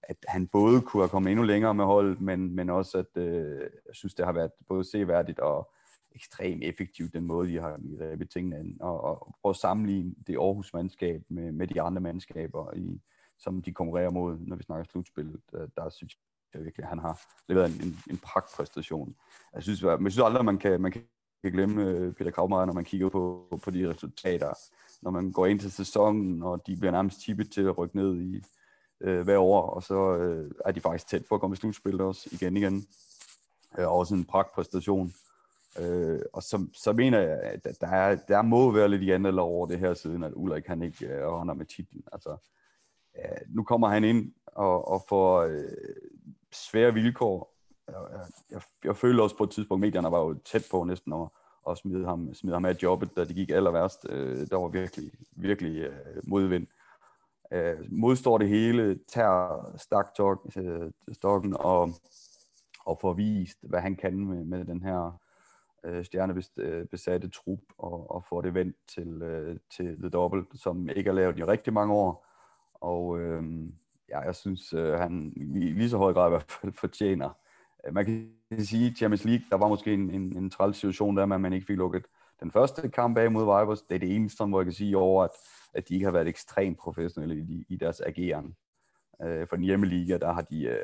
at 0.03 0.17
han 0.27 0.47
både 0.47 0.81
kunne 0.81 1.03
have 1.03 1.09
kommet 1.09 1.31
endnu 1.31 1.45
længere 1.45 1.73
med 1.73 1.85
holdet, 1.85 2.21
men, 2.21 2.55
men 2.55 2.69
også 2.69 2.97
at 2.97 3.21
øh, 3.21 3.59
jeg 3.61 3.95
synes, 3.95 4.13
det 4.13 4.25
har 4.25 4.33
været 4.33 4.51
både 4.67 4.83
seværdigt 4.83 5.39
og 5.39 5.71
ekstremt 6.15 6.63
effektivt, 6.63 7.13
den 7.13 7.25
måde, 7.25 7.49
de 7.49 7.61
har 7.61 7.79
grebet 7.97 8.29
tingene 8.29 8.57
an, 8.57 8.77
og, 8.79 9.03
og 9.03 9.35
prøve 9.41 9.51
at 9.51 9.55
sammenligne 9.55 10.15
det 10.27 10.35
Aarhus-mandskab 10.35 11.23
med, 11.29 11.51
med 11.51 11.67
de 11.67 11.81
andre 11.81 12.01
mandskaber, 12.01 12.73
i, 12.73 13.01
som 13.37 13.61
de 13.61 13.73
konkurrerer 13.73 14.09
mod, 14.09 14.37
når 14.39 14.55
vi 14.55 14.63
snakker 14.63 14.85
slutspil. 14.91 15.37
Der, 15.51 15.67
der 15.77 15.89
synes 15.89 16.13
jeg 16.13 16.19
han 16.83 16.99
har 16.99 17.21
leveret 17.47 17.75
en, 17.75 17.87
en, 17.87 17.99
en 18.09 18.17
pragtpræstation. 18.17 19.15
Jeg 19.55 19.63
synes, 19.63 19.81
jeg, 19.81 19.89
jeg 20.03 20.11
synes 20.11 20.25
aldrig, 20.25 20.39
at 20.39 20.45
man 20.45 20.57
kan, 20.57 20.81
man 20.81 20.91
kan 20.91 21.03
glemme 21.43 21.83
øh, 21.83 22.13
Peter 22.13 22.31
Kravmeier, 22.31 22.65
når 22.65 22.73
man 22.73 22.85
kigger 22.85 23.09
på, 23.09 23.59
på 23.63 23.71
de 23.71 23.89
resultater, 23.89 24.53
når 25.01 25.11
man 25.11 25.31
går 25.31 25.45
ind 25.45 25.59
til 25.59 25.71
sæsonen, 25.71 26.43
og 26.43 26.67
de 26.67 26.75
bliver 26.75 26.91
nærmest 26.91 27.21
tippet 27.21 27.51
til 27.51 27.61
at 27.61 27.77
rykke 27.77 27.95
ned 27.95 28.21
i 28.21 28.43
øh, 29.01 29.21
hver 29.21 29.37
år, 29.37 29.61
og 29.69 29.83
så 29.83 30.15
øh, 30.15 30.51
er 30.65 30.71
de 30.71 30.81
faktisk 30.81 31.07
tæt 31.07 31.25
på 31.29 31.35
at 31.35 31.41
komme 31.41 31.53
i 31.53 31.57
slutspillet 31.57 32.01
også 32.01 32.29
igen 32.31 32.57
igen. 32.57 32.87
Øh, 33.77 33.91
også 33.91 34.15
en 34.15 34.25
pragtpræstation. 34.25 35.13
Øh, 35.79 36.19
og 36.33 36.43
så, 36.43 36.67
så 36.73 36.93
mener 36.93 37.19
jeg, 37.19 37.39
at 37.39 37.81
der, 37.81 37.87
er, 37.87 38.15
der 38.15 38.41
må 38.41 38.71
være 38.71 38.89
lidt 38.89 39.01
i 39.01 39.11
andet 39.11 39.39
over 39.39 39.67
det 39.67 39.79
her 39.79 39.93
siden, 39.93 40.23
at 40.23 40.33
Ulrik 40.35 40.65
han 40.65 40.81
ikke 40.81 41.05
øh, 41.05 41.27
render 41.27 41.53
med 41.53 41.65
titlen. 41.65 42.03
Altså, 42.13 42.37
øh, 43.17 43.55
nu 43.55 43.63
kommer 43.63 43.87
han 43.87 44.03
ind 44.03 44.33
og, 44.45 44.87
og 44.87 45.03
får 45.09 45.41
øh, 45.41 45.63
svære 46.51 46.93
vilkår. 46.93 47.53
Jeg, 47.87 48.27
jeg, 48.51 48.61
jeg 48.83 48.97
føler 48.97 49.23
også 49.23 49.37
på 49.37 49.43
et 49.43 49.51
tidspunkt, 49.51 49.81
medierne 49.81 50.11
var 50.11 50.19
jo 50.19 50.33
tæt 50.45 50.67
på 50.71 50.83
næsten 50.83 51.13
at, 51.13 51.29
at 51.69 51.77
smide, 51.77 52.05
ham, 52.05 52.33
smide 52.33 52.53
ham 52.53 52.65
af 52.65 52.77
jobbet, 52.83 53.15
da 53.15 53.25
det 53.25 53.35
gik 53.35 53.49
aller 53.49 53.71
værst. 53.71 54.05
Øh, 54.09 54.47
der 54.49 54.57
var 54.57 54.67
virkelig, 54.67 55.11
virkelig 55.31 55.81
øh, 55.81 56.21
modvind. 56.23 56.67
Øh, 57.51 57.77
modstår 57.91 58.37
det 58.37 58.49
hele, 58.49 58.99
tager 59.07 59.73
stakstokken 59.77 61.53
øh, 61.53 61.59
og, 61.59 61.89
og 62.85 62.97
får 63.01 63.13
vist, 63.13 63.57
hvad 63.61 63.79
han 63.79 63.95
kan 63.95 64.19
med, 64.19 64.43
med 64.45 64.65
den 64.65 64.81
her 64.81 65.19
øh, 65.83 66.05
stjernebesatte 66.05 67.27
øh, 67.27 67.31
trup 67.31 67.59
og, 67.77 68.11
og 68.11 68.23
får 68.23 68.41
det 68.41 68.53
vendt 68.53 68.75
til, 68.87 69.21
øh, 69.21 69.57
til 69.77 69.97
The 69.97 70.09
Double, 70.09 70.45
som 70.53 70.89
ikke 70.89 71.09
har 71.09 71.15
lavet 71.15 71.39
i 71.39 71.43
rigtig 71.43 71.73
mange 71.73 71.93
år. 71.93 72.25
Og 72.73 73.19
øh, 73.19 73.43
ja, 74.09 74.19
jeg 74.19 74.35
synes, 74.35 74.73
øh, 74.73 74.93
han 74.93 75.33
i 75.35 75.43
lige 75.43 75.89
så 75.89 75.97
høj 75.97 76.13
grad 76.13 76.27
i 76.27 76.29
hvert 76.29 76.51
fald 76.61 76.73
fortjener. 76.83 77.29
Øh, 77.87 77.93
man 77.93 78.05
kan 78.05 78.65
sige, 78.65 78.89
at 78.89 78.97
Champions 78.97 79.25
League, 79.25 79.45
der 79.49 79.57
var 79.57 79.67
måske 79.67 79.93
en, 79.93 80.09
en, 80.09 80.37
en 80.37 80.49
træls 80.49 80.77
situation 80.77 81.17
der, 81.17 81.25
men 81.25 81.41
man 81.41 81.53
ikke 81.53 81.65
fik 81.65 81.77
lukket 81.77 82.05
den 82.39 82.51
første 82.51 82.89
kamp 82.89 83.17
af 83.17 83.31
mod 83.31 83.41
Vibers. 83.41 83.81
Det 83.81 83.95
er 83.95 83.99
det 83.99 84.15
eneste, 84.15 84.45
hvor 84.45 84.59
jeg 84.59 84.65
kan 84.65 84.73
sige 84.73 84.97
over, 84.97 85.23
at, 85.23 85.31
at 85.73 85.89
de 85.89 85.93
ikke 85.93 86.05
har 86.05 86.13
været 86.13 86.27
ekstremt 86.27 86.77
professionelle 86.77 87.37
i, 87.37 87.65
i 87.69 87.75
deres 87.75 88.01
ageren. 88.01 88.55
Øh, 89.21 89.47
for 89.47 89.55
den 89.55 89.65
hjemmeliga, 89.65 90.17
der 90.17 90.33
har 90.33 90.41
de 90.41 90.63
øh, 90.63 90.77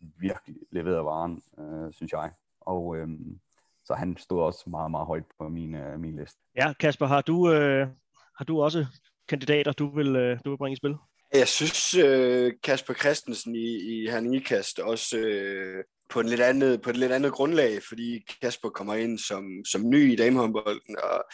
virkelig 0.00 0.56
leveret 0.70 1.04
varen, 1.04 1.42
øh, 1.58 1.92
synes 1.92 2.12
jeg. 2.12 2.32
Og 2.60 2.96
øh, 2.96 3.08
så 3.84 3.94
han 3.94 4.16
stod 4.16 4.42
også 4.42 4.70
meget, 4.70 4.90
meget 4.90 5.06
højt 5.06 5.24
på 5.38 5.48
min, 5.48 5.74
øh, 5.74 6.00
min 6.00 6.16
liste. 6.16 6.40
Ja, 6.56 6.72
Kasper, 6.72 7.06
har 7.06 7.20
du, 7.20 7.52
øh, 7.52 7.88
har 8.38 8.44
du 8.44 8.62
også 8.62 8.86
kandidater, 9.28 9.72
du 9.72 9.88
vil, 9.88 10.16
øh, 10.16 10.38
du 10.44 10.50
vil 10.50 10.56
bringe 10.56 10.72
i 10.72 10.76
spil? 10.76 10.96
Jeg 11.32 11.48
synes, 11.48 11.94
øh, 11.94 12.52
Kasper 12.62 12.94
Christensen 12.94 13.54
i, 13.54 13.76
i 13.76 14.10
Herning 14.10 14.36
Ikast 14.36 14.78
også 14.78 15.16
øh, 15.18 15.84
på, 16.08 16.20
en 16.20 16.28
lidt 16.28 16.40
andet, 16.40 16.82
på 16.82 16.90
et 16.90 16.96
lidt 16.96 17.12
andet 17.12 17.32
grundlag, 17.32 17.82
fordi 17.88 18.26
Kasper 18.42 18.68
kommer 18.68 18.94
ind 18.94 19.18
som, 19.18 19.44
som 19.70 19.90
ny 19.90 20.12
i 20.12 20.16
damehåndbolden, 20.16 20.96
og 21.02 21.24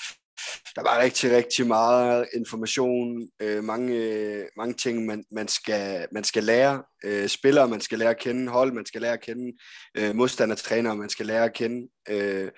der 0.75 0.83
var 0.83 1.01
rigtig, 1.01 1.31
rigtig 1.31 1.67
meget 1.67 2.27
information, 2.37 3.29
øh, 3.43 3.65
mange, 3.65 4.49
mange 4.57 4.75
ting, 4.75 5.07
man, 5.07 5.25
man, 5.33 5.49
skal, 5.49 6.07
man 6.13 6.25
skal 6.25 6.45
lære. 6.45 6.83
Øh, 7.05 7.29
spillere, 7.29 7.69
man 7.69 7.81
skal 7.81 7.99
lære 7.99 8.11
at 8.11 8.19
kende, 8.19 8.53
hold, 8.53 8.73
man 8.73 8.87
skal 8.87 9.01
lære 9.01 9.13
at 9.13 9.21
kende, 9.21 9.57
øh, 9.95 10.15
modstandertrænere, 10.15 10.97
man 10.97 11.09
skal 11.09 11.27
lære 11.27 11.45
at 11.45 11.53
kende. 11.53 11.89
Øh, 12.09 12.51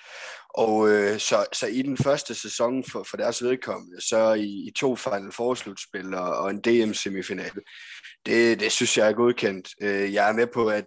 og 0.55 0.89
øh, 0.89 1.19
så, 1.19 1.47
så 1.53 1.67
i 1.67 1.83
den 1.83 1.97
første 1.97 2.35
sæson 2.35 2.85
for, 2.85 3.03
for 3.11 3.17
deres 3.17 3.43
vedkommende, 3.43 4.01
så 4.01 4.33
i, 4.33 4.69
i 4.69 4.73
to 4.77 4.97
Final 4.97 5.33
Four-slutspil 5.33 6.15
og, 6.15 6.37
og 6.37 6.51
en 6.51 6.61
DM-semifinale, 6.61 7.61
det, 8.27 8.61
det 8.61 8.73
synes 8.73 8.99
jeg 8.99 9.09
er 9.09 9.13
godkendt. 9.13 9.69
Øh, 9.83 10.15
jeg 10.15 10.29
er 10.29 10.33
med 10.33 10.47
på, 10.47 10.69
at, 10.69 10.87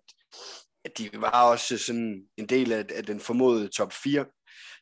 at 0.85 0.97
de 0.97 1.09
var 1.13 1.43
også 1.43 1.77
sådan 1.77 2.21
en 2.37 2.45
del 2.45 2.71
af, 2.71 2.85
af 2.95 3.05
den 3.05 3.19
formodede 3.19 3.67
top 3.67 3.93
4, 4.03 4.25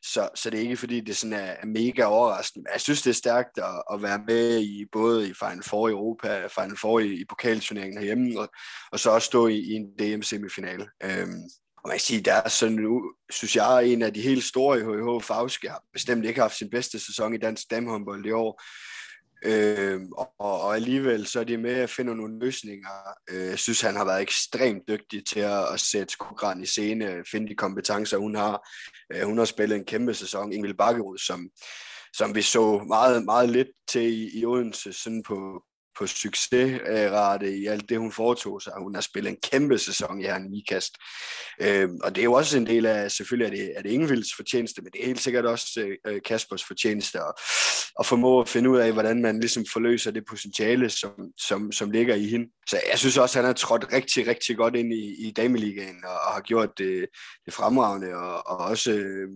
så, 0.02 0.28
så 0.34 0.50
det 0.50 0.58
er 0.58 0.62
ikke 0.62 0.76
fordi, 0.76 1.00
det 1.00 1.16
sådan 1.16 1.32
er, 1.32 1.54
er 1.62 1.66
mega 1.66 2.04
overraskende. 2.04 2.70
Jeg 2.72 2.80
synes, 2.80 3.02
det 3.02 3.10
er 3.10 3.14
stærkt 3.14 3.58
at, 3.58 3.82
at 3.92 4.02
være 4.02 4.22
med 4.26 4.60
i 4.60 4.84
både 4.92 5.28
i 5.28 5.34
Final 5.34 5.62
Four 5.62 5.88
i 5.88 5.90
Europa, 5.90 6.46
Final 6.46 6.76
Four 6.76 6.98
i, 6.98 7.20
i 7.20 7.24
pokalturneringen 7.28 7.98
herhjemme, 7.98 8.40
og, 8.40 8.48
og 8.92 9.00
så 9.00 9.10
også 9.10 9.26
stå 9.26 9.46
i, 9.46 9.56
i 9.56 9.72
en 9.72 9.86
DM-semifinale. 10.00 10.86
Øhm, 11.04 11.42
og 11.76 11.88
man 11.88 11.94
kan 11.94 12.00
sige, 12.00 12.20
der 12.20 12.34
er 12.34 12.48
sådan 12.48 12.76
nu, 12.76 13.12
synes 13.30 13.56
jeg, 13.56 13.86
en 13.86 14.02
af 14.02 14.14
de 14.14 14.20
helt 14.20 14.44
store 14.44 14.78
i 14.78 14.82
HH 14.82 15.24
Fagske 15.24 15.68
har 15.68 15.82
bestemt 15.92 16.24
ikke 16.24 16.40
haft 16.40 16.56
sin 16.56 16.70
bedste 16.70 16.98
sæson 16.98 17.34
i 17.34 17.38
dansk 17.38 17.70
damehåndbold 17.70 18.26
i 18.26 18.30
år. 18.30 18.62
Øh, 19.44 20.00
og, 20.16 20.30
og 20.38 20.74
alligevel 20.74 21.26
så 21.26 21.40
er 21.40 21.44
de 21.44 21.56
med 21.56 21.74
at 21.74 21.90
finde 21.90 22.16
nogle 22.16 22.38
løsninger. 22.38 22.88
Øh, 23.30 23.46
jeg 23.46 23.58
synes, 23.58 23.80
han 23.80 23.96
har 23.96 24.04
været 24.04 24.22
ekstremt 24.22 24.82
dygtig 24.88 25.26
til 25.26 25.40
at, 25.40 25.72
at 25.72 25.80
sætte 25.80 26.12
Skogran 26.12 26.62
i 26.62 26.66
scene, 26.66 27.24
finde 27.30 27.48
de 27.48 27.54
kompetencer, 27.54 28.18
hun 28.18 28.34
har. 28.34 28.68
Øh, 29.12 29.22
hun 29.22 29.38
har 29.38 29.44
spillet 29.44 29.76
en 29.76 29.84
kæmpe 29.84 30.14
sæson. 30.14 30.52
Ingvild 30.52 30.74
Bakkerud, 30.74 31.18
som, 31.18 31.50
som 32.12 32.34
vi 32.34 32.42
så 32.42 32.84
meget, 32.88 33.24
meget 33.24 33.48
lidt 33.48 33.68
til 33.88 34.02
i, 34.02 34.40
i 34.40 34.46
Odense, 34.46 34.92
sådan 34.92 35.22
på, 35.22 35.62
på 36.00 36.06
succesrate 36.06 37.56
i 37.56 37.66
alt 37.66 37.88
det, 37.88 37.98
hun 37.98 38.12
foretog 38.12 38.62
sig. 38.62 38.72
Hun 38.78 38.94
har 38.94 39.02
spillet 39.02 39.30
en 39.30 39.36
kæmpe 39.50 39.78
sæson 39.78 40.20
i 40.20 40.24
Herren 40.24 40.54
Ikast. 40.54 40.94
Øh, 41.60 41.88
og 42.04 42.14
det 42.14 42.22
er 42.22 42.24
jo 42.24 42.32
også 42.32 42.58
en 42.58 42.66
del 42.66 42.86
af, 42.86 43.10
selvfølgelig 43.10 43.46
er 43.46 43.64
det, 43.64 43.72
er 43.76 43.82
det 43.82 43.90
Ingevilds 43.90 44.34
fortjeneste, 44.36 44.82
men 44.82 44.92
det 44.92 45.02
er 45.02 45.06
helt 45.06 45.20
sikkert 45.20 45.46
også 45.46 45.66
øh, 45.80 46.14
øh, 46.14 46.20
Kaspers 46.24 46.64
fortjeneste 46.64 47.18
at, 47.18 47.32
at 48.00 48.06
formå 48.06 48.40
at 48.40 48.48
finde 48.48 48.70
ud 48.70 48.78
af, 48.78 48.92
hvordan 48.92 49.22
man 49.22 49.40
ligesom 49.40 49.64
forløser 49.72 50.10
det 50.10 50.24
potentiale, 50.28 50.90
som, 50.90 51.12
som, 51.38 51.72
som 51.72 51.90
ligger 51.90 52.14
i 52.14 52.26
hende. 52.26 52.46
Så 52.68 52.80
jeg 52.90 52.98
synes 52.98 53.18
også, 53.18 53.38
at 53.38 53.44
han 53.44 53.48
har 53.48 53.52
trådt 53.52 53.92
rigtig, 53.92 54.26
rigtig 54.26 54.56
godt 54.56 54.76
ind 54.76 54.92
i, 54.92 55.28
i 55.28 55.30
Dameligaen 55.30 56.04
og, 56.04 56.12
og 56.12 56.32
har 56.32 56.40
gjort 56.40 56.78
det, 56.78 57.06
det 57.46 57.54
fremragende. 57.54 58.14
Og, 58.14 58.46
og 58.46 58.56
også, 58.56 58.92
øh, 58.92 59.28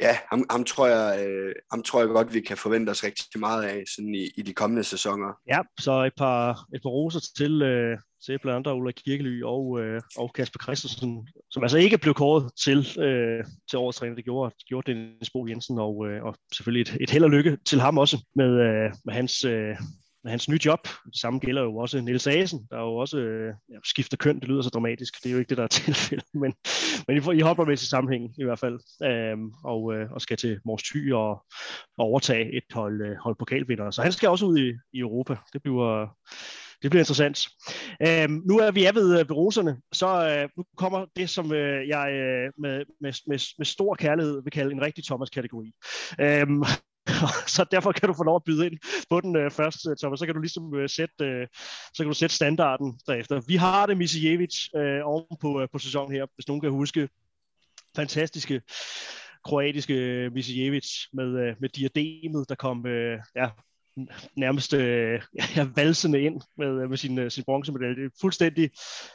ja, 0.00 0.18
ham, 0.30 0.44
ham, 0.50 0.64
tror 0.64 0.86
jeg, 0.86 1.26
øh, 1.26 1.54
ham 1.72 1.82
tror 1.82 2.00
jeg 2.00 2.08
godt, 2.08 2.34
vi 2.34 2.40
kan 2.40 2.56
forvente 2.56 2.90
os 2.90 3.04
rigtig 3.04 3.40
meget 3.40 3.64
af 3.64 3.82
sådan 3.94 4.14
i, 4.14 4.30
i 4.36 4.42
de 4.42 4.54
kommende 4.54 4.84
sæsoner. 4.84 5.32
Ja, 5.48 5.60
så 5.80 5.87
et 5.92 6.12
par, 6.16 6.66
et 6.74 6.82
par 6.82 6.90
roser 6.90 7.20
til, 7.36 7.62
øh, 7.62 7.98
til 8.26 8.38
blandt 8.38 8.66
andet 8.66 8.78
Ulla 8.78 8.92
Kirkely 8.92 9.42
og, 9.42 9.80
øh, 9.80 10.00
og 10.16 10.32
Kasper 10.32 10.62
Christensen, 10.62 11.28
som 11.50 11.62
altså 11.62 11.78
ikke 11.78 11.98
blev 11.98 12.14
kåret 12.14 12.50
til, 12.64 12.78
øh, 12.78 13.44
til 13.70 13.78
årets 13.78 13.98
træner. 13.98 14.14
Det 14.14 14.24
gjorde, 14.24 14.54
gjorde 14.68 14.92
Dennis 14.92 15.30
Bo 15.30 15.46
Jensen, 15.46 15.78
og, 15.78 16.08
øh, 16.08 16.24
og 16.24 16.34
selvfølgelig 16.54 16.80
et, 16.80 16.96
et 17.00 17.10
held 17.10 17.24
og 17.24 17.30
lykke 17.30 17.58
til 17.66 17.80
ham 17.80 17.98
også 17.98 18.24
med, 18.34 18.50
øh, 18.60 18.92
med 19.04 19.14
hans... 19.14 19.44
Øh, 19.44 19.76
med 20.24 20.30
hans 20.30 20.48
nye 20.48 20.58
job. 20.64 20.80
Det 20.82 21.20
samme 21.20 21.38
gælder 21.38 21.62
jo 21.62 21.76
også 21.76 22.00
Niels 22.00 22.26
Asen, 22.26 22.66
der 22.70 22.78
jo 22.78 22.96
også 22.96 23.18
øh, 23.18 23.54
ja, 23.70 23.76
skifter 23.84 24.16
køn. 24.16 24.40
Det 24.40 24.48
lyder 24.48 24.62
så 24.62 24.70
dramatisk. 24.70 25.22
Det 25.22 25.28
er 25.28 25.32
jo 25.32 25.38
ikke 25.38 25.48
det, 25.48 25.56
der 25.56 25.62
er 25.62 25.68
tilfældet, 25.84 26.26
men, 26.34 26.54
men 27.08 27.16
i, 27.16 27.36
i 27.38 27.40
håndboldmæssig 27.40 27.88
sammenhæng 27.88 28.34
i 28.38 28.44
hvert 28.44 28.58
fald. 28.58 28.78
Øhm, 29.04 29.52
og, 29.64 29.94
øh, 29.94 30.12
og 30.12 30.20
skal 30.20 30.36
til 30.36 30.60
Mors 30.64 30.82
Thy 30.82 31.12
og, 31.12 31.30
og 31.98 32.04
overtage 32.04 32.56
et 32.56 32.64
hold, 32.72 33.02
øh, 33.02 33.16
hold 33.16 33.36
pokalvinder. 33.38 33.90
Så 33.90 34.02
han 34.02 34.12
skal 34.12 34.28
også 34.28 34.46
ud 34.46 34.58
i, 34.58 34.72
i 34.92 34.98
Europa. 34.98 35.36
Det 35.52 35.62
bliver, 35.62 36.06
det 36.82 36.90
bliver 36.90 37.00
interessant. 37.00 37.48
Øhm, 38.06 38.42
nu 38.48 38.58
er 38.58 38.70
vi 38.70 38.84
er 38.84 38.92
ved, 38.92 39.20
øh, 39.20 39.28
ved 39.28 39.36
roserne, 39.36 39.76
så 39.92 40.08
øh, 40.30 40.48
nu 40.56 40.64
kommer 40.76 41.06
det, 41.16 41.30
som 41.30 41.52
øh, 41.52 41.88
jeg 41.88 42.12
øh, 42.12 42.52
med, 42.58 42.84
med, 43.00 43.12
med, 43.26 43.54
med 43.58 43.66
stor 43.66 43.94
kærlighed 43.94 44.42
vil 44.42 44.52
kalde 44.52 44.72
en 44.72 44.82
rigtig 44.82 45.04
Thomas-kategori. 45.04 45.72
Øhm, 46.20 46.62
så 47.54 47.64
derfor 47.70 47.92
kan 47.92 48.08
du 48.08 48.14
få 48.14 48.22
lov 48.22 48.36
at 48.36 48.44
byde 48.44 48.66
ind 48.66 48.78
på 49.10 49.20
den 49.20 49.36
øh, 49.36 49.50
første, 49.50 49.90
øh, 49.90 49.96
Thomas. 49.96 50.18
Så 50.18 50.26
kan 50.26 50.34
du 50.34 50.40
ligesom 50.40 50.74
øh, 50.74 50.88
sætte, 50.88 51.24
øh, 51.24 51.46
så 51.94 52.02
kan 52.02 52.06
du 52.06 52.14
sætte 52.14 52.36
standarden 52.36 53.00
derefter. 53.06 53.40
Vi 53.46 53.56
har 53.56 53.86
det 53.86 53.96
Misijevic 53.96 54.74
øh, 54.76 55.00
oven 55.04 55.36
på, 55.40 55.60
øh, 55.60 55.68
på 55.72 55.78
sæsonen 55.78 56.12
her, 56.16 56.26
hvis 56.34 56.48
nogen 56.48 56.60
kan 56.60 56.70
huske. 56.70 57.08
Fantastiske 57.96 58.62
kroatiske 59.44 59.94
øh, 59.94 60.32
Misijevic 60.32 61.06
med, 61.12 61.26
øh, 61.26 61.54
med 61.60 61.68
diademet, 61.68 62.48
der 62.48 62.54
kom 62.54 62.86
øh, 62.86 63.18
ja, 63.36 63.48
nærmest 64.36 64.74
øh, 64.74 65.22
ja, 65.56 65.66
valsende 65.76 66.20
ind 66.20 66.40
med, 66.58 66.82
øh, 66.82 66.88
med 66.90 66.96
sin, 66.96 67.18
øh, 67.18 67.30
sin 67.30 67.44
bronzemedalje. 67.44 67.94
Det 67.94 68.04
er 68.04 68.18
fuldstændig 68.20 68.70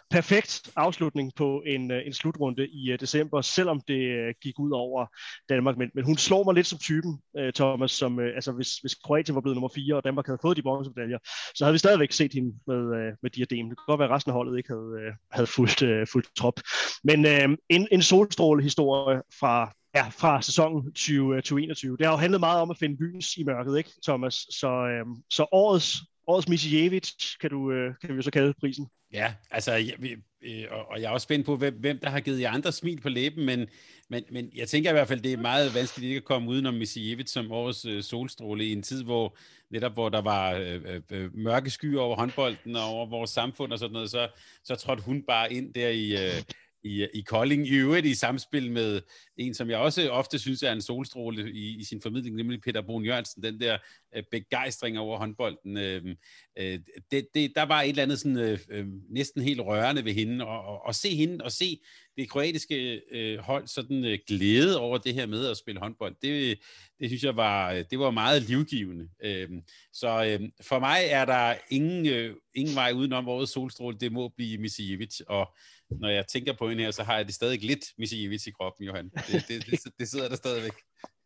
perfekt 0.09 0.71
afslutning 0.75 1.31
på 1.35 1.63
en, 1.65 1.91
øh, 1.91 2.05
en 2.05 2.13
slutrunde 2.13 2.67
i 2.67 2.93
uh, 2.93 2.99
december, 2.99 3.41
selvom 3.41 3.81
det 3.87 4.27
uh, 4.27 4.33
gik 4.41 4.59
ud 4.59 4.71
over 4.71 5.05
Danmark. 5.49 5.77
Men, 5.77 5.89
men 5.95 6.05
hun 6.05 6.17
slår 6.17 6.43
mig 6.43 6.53
lidt 6.53 6.67
som 6.67 6.79
typen, 6.79 7.21
uh, 7.39 7.49
Thomas, 7.55 7.91
som 7.91 8.17
uh, 8.17 8.23
altså 8.23 8.51
hvis, 8.51 8.77
hvis 8.77 8.95
Kroatien 8.95 9.35
var 9.35 9.41
blevet 9.41 9.55
nummer 9.55 9.69
4, 9.75 9.95
og 9.95 10.03
Danmark 10.03 10.25
havde 10.25 10.39
fået 10.41 10.57
de 10.57 10.61
bronzemedaljer, 10.61 11.17
så 11.55 11.63
havde 11.65 11.73
vi 11.73 11.79
stadigvæk 11.79 12.11
set 12.11 12.33
hende 12.33 12.53
med, 12.67 12.81
uh, 12.81 13.13
med 13.21 13.29
diadem. 13.29 13.69
Det 13.69 13.77
kan 13.77 13.85
godt 13.87 13.99
være, 13.99 14.09
at 14.09 14.15
resten 14.15 14.29
af 14.29 14.33
holdet 14.33 14.57
ikke 14.57 14.69
havde, 14.69 14.91
uh, 15.07 15.13
havde 15.31 15.47
fuldt, 15.47 15.81
uh, 15.81 16.07
fuldt 16.11 16.27
trop. 16.37 16.59
Men 17.03 17.25
uh, 17.25 17.55
en, 17.69 17.87
en 17.91 18.01
solstråle 18.01 18.63
historie 18.63 19.21
fra 19.39 19.73
ja, 19.95 20.07
fra 20.09 20.41
sæsonen 20.41 20.83
2021. 20.85 21.91
Øh, 21.91 21.97
det 21.97 22.05
har 22.05 22.13
jo 22.13 22.17
handlet 22.17 22.39
meget 22.39 22.61
om 22.61 22.71
at 22.71 22.77
finde 22.77 23.03
lys 23.03 23.37
i 23.37 23.43
mørket, 23.43 23.77
ikke, 23.77 23.91
Thomas? 24.03 24.47
Så, 24.49 24.67
øhm, 24.67 25.15
så 25.29 25.45
årets, 25.51 25.97
årets 26.27 26.47
Misijevic 26.49 27.37
kan, 27.41 27.49
du, 27.49 27.71
øh, 27.71 27.93
kan 28.01 28.09
vi 28.09 28.15
jo 28.15 28.21
så 28.21 28.31
kalde 28.31 28.53
prisen. 28.59 28.87
Ja, 29.13 29.33
altså, 29.51 29.73
jeg, 29.73 29.93
øh, 30.41 30.65
og 30.71 31.01
jeg 31.01 31.07
er 31.07 31.13
også 31.13 31.23
spændt 31.23 31.45
på, 31.45 31.55
hvem, 31.55 31.79
hvem 31.79 31.99
der 31.99 32.09
har 32.09 32.19
givet 32.19 32.41
jer 32.41 32.51
andre 32.51 32.71
smil 32.71 33.01
på 33.01 33.09
læben, 33.09 33.45
men, 33.45 33.67
men, 34.09 34.23
men 34.31 34.49
jeg 34.55 34.67
tænker 34.67 34.89
i 34.89 34.93
hvert 34.93 35.07
fald, 35.07 35.21
det 35.21 35.33
er 35.33 35.37
meget 35.37 35.75
vanskeligt 35.75 36.09
ikke 36.09 36.17
at 36.17 36.23
komme 36.23 36.49
udenom 36.49 36.73
Misijevic 36.73 37.29
som 37.29 37.51
årets 37.51 37.85
øh, 37.85 38.03
solstråle 38.03 38.65
i 38.65 38.71
en 38.71 38.83
tid, 38.83 39.03
hvor 39.03 39.37
netop 39.71 39.93
hvor 39.93 40.09
der 40.09 40.21
var 40.21 40.53
øh, 40.53 40.81
øh, 40.85 41.01
øh, 41.11 41.35
mørke 41.35 41.69
skyer 41.69 41.99
over 41.99 42.15
håndbolden 42.15 42.75
og 42.75 42.83
over 42.83 43.05
vores 43.09 43.29
samfund 43.29 43.71
og 43.71 43.79
sådan 43.79 43.93
noget, 43.93 44.09
så, 44.09 44.27
så 44.63 44.75
trådte 44.75 45.03
hun 45.03 45.23
bare 45.23 45.53
ind 45.53 45.73
der 45.73 45.89
i, 45.89 46.11
øh, 46.11 46.41
i, 46.83 47.07
i 47.13 47.21
Kolding, 47.21 47.67
i 47.67 47.75
øvrigt 47.75 48.05
i 48.05 48.13
samspil 48.13 48.71
med 48.71 49.01
en, 49.37 49.53
som 49.53 49.69
jeg 49.69 49.77
også 49.77 50.09
ofte 50.09 50.39
synes 50.39 50.63
er 50.63 50.71
en 50.71 50.81
solstråle 50.81 51.51
i, 51.51 51.79
i 51.79 51.83
sin 51.83 52.01
formidling, 52.01 52.35
nemlig 52.35 52.61
Peter 52.61 52.81
Brun 52.81 53.05
Jørgensen, 53.05 53.43
den 53.43 53.59
der 53.59 53.77
øh, 54.15 54.23
begejstring 54.31 54.99
over 54.99 55.17
håndbolden. 55.17 55.77
Øh, 55.77 56.15
øh, 56.59 56.79
det, 57.11 57.27
det, 57.33 57.51
der 57.55 57.63
var 57.63 57.81
et 57.81 57.89
eller 57.89 58.03
andet 58.03 58.19
sådan, 58.19 58.37
øh, 58.37 58.59
øh, 58.69 58.85
næsten 59.09 59.41
helt 59.41 59.61
rørende 59.61 60.05
ved 60.05 60.13
hende, 60.13 60.45
og, 60.45 60.65
og, 60.65 60.85
og 60.85 60.95
se 60.95 61.15
hende, 61.15 61.43
og 61.43 61.51
se 61.51 61.79
det 62.17 62.29
kroatiske 62.29 63.01
øh, 63.11 63.39
hold 63.39 63.67
sådan 63.67 64.05
øh, 64.05 64.19
glæde 64.27 64.79
over 64.79 64.97
det 64.97 65.13
her 65.13 65.25
med 65.25 65.47
at 65.47 65.57
spille 65.57 65.81
håndbold, 65.81 66.15
det, 66.21 66.59
det 66.99 67.09
synes 67.09 67.23
jeg 67.23 67.35
var, 67.35 67.71
øh, 67.71 67.83
det 67.91 67.99
var 67.99 68.11
meget 68.11 68.41
livgivende. 68.41 69.09
Øh, 69.23 69.49
så 69.93 70.25
øh, 70.25 70.49
for 70.61 70.79
mig 70.79 70.97
er 71.09 71.25
der 71.25 71.55
ingen, 71.69 72.07
øh, 72.07 72.35
ingen 72.55 72.75
vej 72.75 72.91
udenom 72.95 73.27
årets 73.27 73.51
solstråle, 73.51 73.97
det 73.97 74.11
må 74.11 74.27
blive 74.27 74.57
Misijevic, 74.57 75.19
og 75.27 75.55
når 75.89 76.09
jeg 76.09 76.27
tænker 76.27 76.53
på 76.53 76.69
hende 76.69 76.83
her, 76.83 76.91
så 76.91 77.03
har 77.03 77.15
jeg 77.15 77.25
det 77.25 77.35
stadig 77.35 77.61
lidt 77.61 77.85
Misijevic 77.97 78.47
i 78.47 78.51
kroppen, 78.51 78.85
Johan. 78.85 79.09
Det, 79.09 79.45
det, 79.47 79.65
det, 79.65 79.79
det 79.99 80.07
sidder 80.07 80.29
der 80.29 80.35
stadigvæk. 80.35 80.73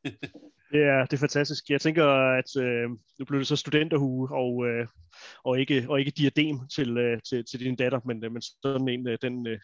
Ja, 0.74 0.78
yeah, 0.78 1.08
det 1.12 1.14
er 1.14 1.18
fantastisk. 1.18 1.70
Jeg 1.70 1.82
tænker, 1.82 2.06
at 2.40 2.56
øh, 2.64 2.90
nu 3.20 3.26
blev 3.28 3.40
det 3.40 3.48
så 3.48 3.56
studenterhue 3.56 4.30
og, 4.32 4.68
øh, 4.68 4.88
og, 5.44 5.60
ikke, 5.60 5.86
og 5.90 6.00
ikke 6.00 6.12
diadem 6.12 6.60
til, 6.76 6.98
øh, 6.98 7.20
til, 7.30 7.46
til 7.46 7.60
din 7.60 7.76
datter, 7.76 8.00
men, 8.06 8.24
øh, 8.26 8.32
men 8.32 8.42
sådan 8.42 8.90
en, 8.90 9.08
øh, 9.08 9.18
den, 9.22 9.48
øh, 9.48 9.60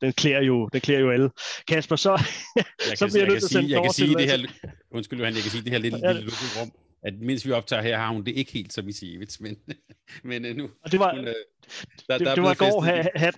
den 0.00 0.12
klæder 0.12 0.42
jo, 0.42 0.68
den 0.72 0.80
klæder 0.80 1.00
jo 1.00 1.10
alle. 1.10 1.30
Kasper, 1.68 1.96
så, 1.96 2.10
jeg 2.90 2.98
så 2.98 3.06
bliver 3.06 3.20
jeg 3.20 3.28
nødt 3.28 3.40
til 3.40 3.46
at 3.46 3.50
sende 3.50 3.70
jeg 3.70 3.82
kan 3.82 3.92
sige 3.92 4.14
det 4.14 4.30
her, 4.30 4.48
undskyld 4.90 5.18
Johan, 5.18 5.34
jeg 5.34 5.42
kan 5.42 5.50
sige 5.50 5.64
det 5.64 5.72
her 5.72 5.78
lille, 5.78 5.98
lille 5.98 6.20
lukket 6.20 6.60
rum, 6.60 6.72
at 7.02 7.14
mens 7.20 7.46
vi 7.46 7.52
optager 7.52 7.82
her, 7.82 7.98
har 7.98 8.08
hun 8.08 8.24
det 8.24 8.32
ikke 8.32 8.52
helt 8.52 8.72
som 8.72 8.84
Misijevic, 8.84 9.40
men, 9.40 9.56
men 10.24 10.44
øh, 10.44 10.56
nu... 10.56 10.70
Og 10.84 10.92
det 10.92 11.00
var, 11.00 11.14
hun, 11.14 11.28
øh, 11.28 11.34
der, 12.08 12.18
det, 12.18 12.26
der 12.26 12.34
det 12.34 12.42
var 12.42 12.52
i 12.52 12.54
går, 12.54 12.80
hat, 13.16 13.34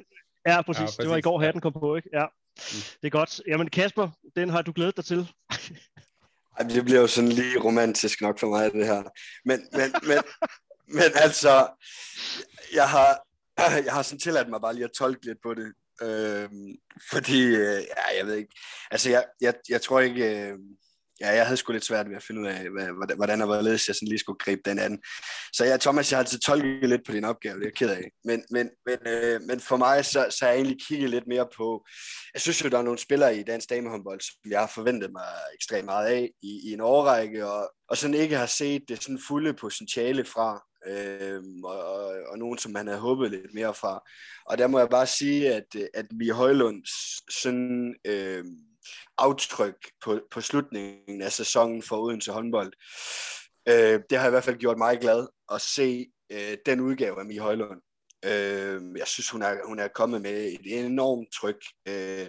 Ja, 0.47 0.63
præcis. 0.63 0.81
Ja, 0.81 0.85
præcis. 0.85 0.97
Det 0.97 1.09
var 1.09 1.17
i 1.17 1.21
går, 1.21 1.41
hatten 1.41 1.61
kom 1.61 1.73
på, 1.73 1.97
ikke? 1.97 2.09
Ja. 2.13 2.25
Mm. 2.25 2.83
Det 3.01 3.07
er 3.07 3.11
godt. 3.11 3.41
Jamen 3.47 3.71
Kasper, 3.71 4.09
den 4.37 4.49
har 4.49 4.63
du 4.63 4.73
glædet 4.73 4.97
dig 4.97 5.05
til. 5.05 5.29
Ej, 6.59 6.67
det 6.69 6.85
bliver 6.85 7.01
jo 7.01 7.07
sådan 7.07 7.33
lige 7.33 7.61
romantisk 7.65 8.21
nok 8.21 8.39
for 8.39 8.49
mig, 8.49 8.73
det 8.73 8.87
her. 8.87 9.03
Men, 9.45 9.61
men, 9.73 9.93
men, 10.03 10.19
men 10.87 11.11
altså, 11.15 11.69
jeg 12.75 12.89
har, 12.89 13.09
jeg 13.87 13.93
har 13.93 14.03
sådan 14.03 14.21
tilladt 14.21 14.49
mig 14.49 14.61
bare 14.61 14.75
lige 14.75 14.85
at 14.85 14.91
tolke 14.99 15.27
lidt 15.27 15.39
på 15.43 15.55
det. 15.55 15.73
Øh, 16.03 16.49
fordi, 17.11 17.45
øh, 17.45 17.83
ja, 17.97 18.19
jeg 18.19 18.27
ved 18.27 18.35
ikke. 18.35 18.55
Altså, 18.91 19.11
jeg, 19.11 19.25
jeg, 19.41 19.55
jeg 19.69 19.83
tror 19.83 20.01
ikke... 20.01 20.49
Øh, 20.49 20.59
ja, 21.21 21.29
jeg 21.29 21.45
havde 21.45 21.57
sgu 21.57 21.73
lidt 21.73 21.85
svært 21.85 22.09
ved 22.09 22.17
at 22.17 22.23
finde 22.23 22.41
ud 22.41 22.47
af, 22.47 22.71
hvad, 22.71 23.17
hvordan 23.17 23.41
og 23.41 23.47
hvorledes 23.47 23.89
jeg 23.89 23.95
sådan 23.95 24.09
lige 24.09 24.19
skulle 24.19 24.39
gribe 24.39 24.63
den 24.65 24.79
anden. 24.79 25.03
Så 25.53 25.65
ja, 25.65 25.77
Thomas, 25.77 26.13
jeg 26.13 26.17
har 26.17 26.23
altid 26.23 26.39
tolket 26.39 26.89
lidt 26.89 27.07
på 27.07 27.13
din 27.13 27.25
opgave, 27.25 27.55
det 27.55 27.63
er 27.63 27.67
jeg 27.67 27.75
ked 27.75 27.91
af. 27.91 28.11
Men, 28.25 28.45
men, 28.51 28.71
men, 28.87 28.99
øh, 29.07 29.41
men 29.43 29.61
for 29.61 29.77
mig, 29.77 30.05
så, 30.05 30.27
så 30.31 30.39
har 30.41 30.49
jeg 30.49 30.57
egentlig 30.57 30.87
kigget 30.89 31.11
lidt 31.11 31.27
mere 31.27 31.49
på, 31.57 31.87
jeg 32.35 32.41
synes 32.41 32.65
jo, 32.65 32.69
der 32.69 32.79
er 32.79 32.83
nogle 32.83 32.99
spillere 32.99 33.37
i 33.37 33.43
dansk 33.43 33.71
damehåndbold, 33.71 34.21
som 34.21 34.51
jeg 34.51 34.61
har 34.61 34.73
forventet 34.75 35.13
mig 35.13 35.29
ekstremt 35.55 35.85
meget 35.85 36.07
af 36.07 36.31
i, 36.43 36.61
i 36.69 36.73
en 36.73 36.81
årrække, 36.81 37.47
og, 37.47 37.73
og 37.89 37.97
sådan 37.97 38.15
ikke 38.15 38.37
har 38.37 38.47
set 38.47 38.83
det 38.89 39.03
sådan 39.03 39.21
fulde 39.29 39.55
potentiale 39.55 40.25
fra, 40.25 40.63
øh, 40.87 41.43
og, 41.65 41.85
og, 41.85 42.07
og 42.29 42.39
nogen, 42.39 42.59
som 42.59 42.73
man 42.73 42.87
havde 42.87 43.01
håbet 43.01 43.31
lidt 43.31 43.55
mere 43.55 43.75
fra. 43.75 44.03
Og 44.47 44.59
der 44.59 44.67
må 44.67 44.79
jeg 44.79 44.89
bare 44.89 45.07
sige, 45.07 45.55
at, 45.55 45.77
at 45.95 46.07
vi 46.11 46.29
Højlunds 46.29 46.93
sådan... 47.43 47.95
Øh, 48.05 48.45
aftryk 49.19 49.91
på, 50.05 50.21
på 50.31 50.41
slutningen 50.41 51.23
af 51.23 51.33
sæsonen 51.33 51.83
for 51.83 51.97
Odense 51.97 52.33
håndbold. 52.33 52.73
Øh, 53.69 54.01
det 54.11 54.19
har 54.19 54.27
i 54.27 54.31
hvert 54.31 54.45
fald 54.45 54.57
gjort 54.57 54.79
mig 54.79 54.99
glad 55.01 55.27
at 55.53 55.61
se 55.61 56.07
øh, 56.33 56.57
den 56.67 56.81
udgave 56.81 57.21
af 57.21 57.27
Mie 57.27 57.41
Højlund. 57.41 57.81
Øh, 58.25 58.99
jeg 58.99 59.07
synes, 59.07 59.31
hun 59.31 59.43
er, 59.43 59.67
hun 59.67 59.79
er 59.79 59.89
kommet 59.89 60.23
med 60.23 60.47
et 60.47 60.85
enormt 60.85 61.29
tryk, 61.33 61.65
øh, 61.89 62.27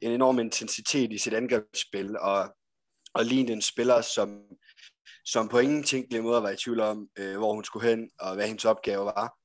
en 0.00 0.12
enorm 0.12 0.38
intensitet 0.38 1.12
i 1.12 1.18
sit 1.18 1.34
angrebsspil, 1.34 2.18
og, 2.18 2.54
og 3.14 3.24
lige 3.24 3.52
en 3.52 3.62
spiller, 3.62 4.00
som, 4.00 4.42
som 5.24 5.48
på 5.48 5.58
ingen 5.58 5.82
tænkelig 5.82 6.22
måde 6.22 6.42
var 6.42 6.50
i 6.50 6.56
tvivl 6.56 6.80
om, 6.80 7.08
øh, 7.18 7.36
hvor 7.36 7.54
hun 7.54 7.64
skulle 7.64 7.88
hen, 7.88 8.10
og 8.20 8.34
hvad 8.34 8.46
hendes 8.46 8.64
opgave 8.64 9.04
var. 9.04 9.42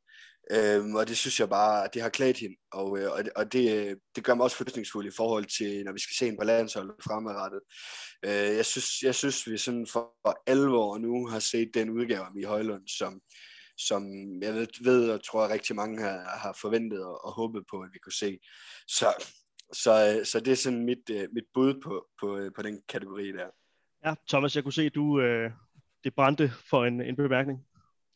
Øhm, 0.51 0.95
og 0.95 1.07
det 1.07 1.17
synes 1.17 1.39
jeg 1.39 1.49
bare, 1.49 1.89
det 1.93 2.01
har 2.01 2.09
klædt 2.09 2.37
hende, 2.37 2.55
og, 2.71 2.99
øh, 2.99 3.11
og, 3.11 3.23
og 3.35 3.53
det, 3.53 3.97
det 4.15 4.23
gør 4.23 4.33
mig 4.33 4.43
også 4.43 4.57
forløsningsfuld 4.57 5.07
i 5.07 5.15
forhold 5.17 5.45
til, 5.45 5.83
når 5.83 5.93
vi 5.93 5.99
skal 5.99 6.15
se 6.15 6.27
en 6.27 6.37
på 6.37 6.43
landsholdet 6.43 6.95
fremadrettet. 7.03 7.61
Øh, 8.25 8.55
jeg, 8.57 8.65
synes, 8.65 9.01
jeg 9.03 9.15
synes, 9.15 9.49
vi 9.49 9.57
sådan 9.57 9.87
for 9.87 10.41
11 10.47 10.77
år 10.77 10.97
nu 10.97 11.27
har 11.27 11.39
set 11.39 11.69
den 11.73 11.89
udgave 11.89 12.25
af 12.25 12.31
Mie 12.35 12.45
Højlund, 12.45 12.87
som, 12.87 13.21
som 13.77 14.03
jeg 14.41 14.53
ved, 14.53 14.67
ved 14.83 15.09
og 15.09 15.23
tror, 15.23 15.43
at 15.43 15.51
rigtig 15.51 15.75
mange 15.75 16.03
har, 16.03 16.37
har 16.37 16.57
forventet 16.61 17.05
og, 17.05 17.25
og 17.25 17.31
håbet 17.31 17.63
på, 17.71 17.81
at 17.81 17.89
vi 17.93 17.99
kunne 17.99 18.13
se. 18.13 18.39
Så, 18.87 19.25
så, 19.73 20.15
øh, 20.17 20.25
så 20.25 20.39
det 20.39 20.51
er 20.51 20.55
sådan 20.55 20.85
mit, 20.85 21.09
øh, 21.11 21.27
mit 21.33 21.45
bud 21.53 21.81
på, 21.83 22.07
på, 22.21 22.37
øh, 22.37 22.51
på 22.55 22.61
den 22.61 22.81
kategori 22.89 23.31
der. 23.31 23.49
Ja, 24.05 24.13
Thomas, 24.29 24.55
jeg 24.55 24.63
kunne 24.63 24.73
se, 24.73 24.85
at 24.85 24.95
du 24.95 25.21
øh, 25.21 25.51
det 26.03 26.15
brændte 26.15 26.51
for 26.69 26.85
en, 26.85 27.01
en 27.01 27.15
bemærkning. 27.15 27.59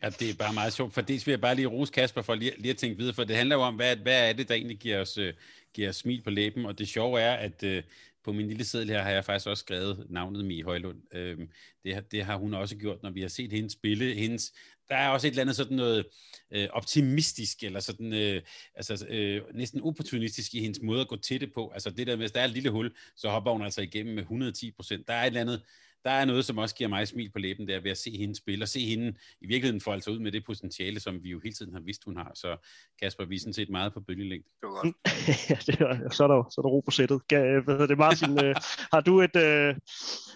Ja, 0.03 0.09
det 0.09 0.29
er 0.29 0.33
bare 0.33 0.53
meget 0.53 0.73
sjovt, 0.73 0.93
for 0.93 1.01
dels 1.01 1.27
vil 1.27 1.31
jeg 1.31 1.41
bare 1.41 1.55
lige 1.55 1.67
rose 1.67 1.93
Kasper 1.93 2.21
for 2.21 2.35
lige, 2.35 2.53
lige 2.57 2.71
at 2.71 2.77
tænke 2.77 2.97
videre, 2.97 3.13
for 3.13 3.23
det 3.23 3.35
handler 3.35 3.55
jo 3.55 3.61
om, 3.61 3.75
hvad, 3.75 3.95
hvad 3.95 4.29
er 4.29 4.33
det, 4.33 4.47
der 4.47 4.55
egentlig 4.55 4.77
giver 4.77 5.01
os, 5.01 5.17
uh, 5.17 5.25
giver 5.73 5.89
os 5.89 5.95
smil 5.95 6.21
på 6.23 6.29
læben, 6.29 6.65
og 6.65 6.79
det 6.79 6.87
sjove 6.87 7.21
er, 7.21 7.33
at 7.33 7.63
uh, 7.63 7.83
på 8.23 8.31
min 8.31 8.47
lille 8.47 8.65
seddel 8.65 8.89
her 8.89 9.01
har 9.01 9.09
jeg 9.09 9.25
faktisk 9.25 9.47
også 9.47 9.61
skrevet 9.61 10.05
navnet 10.09 10.45
Mie 10.45 10.63
Højlund. 10.63 10.97
Uh, 11.15 11.45
det, 11.83 12.11
det 12.11 12.25
har 12.25 12.37
hun 12.37 12.53
også 12.53 12.77
gjort, 12.77 13.03
når 13.03 13.09
vi 13.09 13.21
har 13.21 13.27
set 13.27 13.51
hende 13.51 13.69
spille. 13.69 14.13
Hendes, 14.13 14.53
der 14.89 14.95
er 14.95 15.09
også 15.09 15.27
et 15.27 15.31
eller 15.31 15.41
andet 15.41 15.55
sådan 15.55 15.77
noget 15.77 16.05
uh, 16.55 16.63
optimistisk, 16.71 17.63
eller 17.63 17.79
sådan 17.79 18.13
uh, 18.13 18.41
altså, 18.75 19.05
uh, 19.09 19.55
næsten 19.55 19.81
opportunistisk 19.81 20.53
i 20.53 20.59
hendes 20.59 20.81
måde 20.81 21.01
at 21.01 21.07
gå 21.07 21.15
til 21.15 21.41
det 21.41 21.53
på. 21.53 21.69
Altså 21.69 21.89
det 21.89 22.07
der 22.07 22.15
med, 22.15 22.21
hvis 22.23 22.31
der 22.31 22.41
er 22.41 22.45
et 22.45 22.51
lille 22.51 22.69
hul, 22.69 22.91
så 23.15 23.29
hopper 23.29 23.51
hun 23.51 23.63
altså 23.63 23.81
igennem 23.81 24.15
med 24.15 24.23
110 24.23 24.71
procent. 24.71 25.07
Der 25.07 25.13
er 25.13 25.21
et 25.21 25.27
eller 25.27 25.41
andet 25.41 25.61
der 26.03 26.11
er 26.11 26.25
noget, 26.25 26.45
som 26.45 26.57
også 26.57 26.75
giver 26.75 26.89
mig 26.89 27.07
smil 27.07 27.29
på 27.31 27.39
læben, 27.39 27.67
der 27.67 27.81
ved 27.81 27.91
at 27.91 27.97
se 27.97 28.11
hende 28.17 28.35
spille, 28.35 28.63
og 28.63 28.67
se 28.67 28.79
hende 28.79 29.13
i 29.41 29.47
virkeligheden 29.47 29.81
få 29.81 29.91
altså 29.91 30.11
ud 30.11 30.19
med 30.19 30.31
det 30.31 30.45
potentiale, 30.45 30.99
som 30.99 31.23
vi 31.23 31.29
jo 31.29 31.39
hele 31.43 31.53
tiden 31.53 31.73
har 31.73 31.81
vidst, 31.81 32.03
hun 32.05 32.17
har. 32.17 32.31
Så 32.35 32.57
Kasper, 33.01 33.25
vi 33.25 33.35
er 33.35 33.39
sådan 33.39 33.53
set 33.53 33.69
meget 33.69 33.93
på 33.93 33.99
bølgelængde. 33.99 34.47
ja, 35.49 35.55
det 35.65 35.81
er, 35.81 36.09
så, 36.09 36.23
er 36.23 36.27
der, 36.27 36.43
så 36.49 36.55
er 36.57 36.63
der 36.63 36.69
ro 36.69 36.79
på 36.79 36.91
sættet. 36.91 37.21
Hvad 37.29 37.63
hedder 37.67 37.87
det, 37.87 37.97
Martin? 37.97 38.45
øh, 38.45 38.55
har 38.93 39.01
du 39.01 39.21
et, 39.21 39.35
øh, 39.35 39.75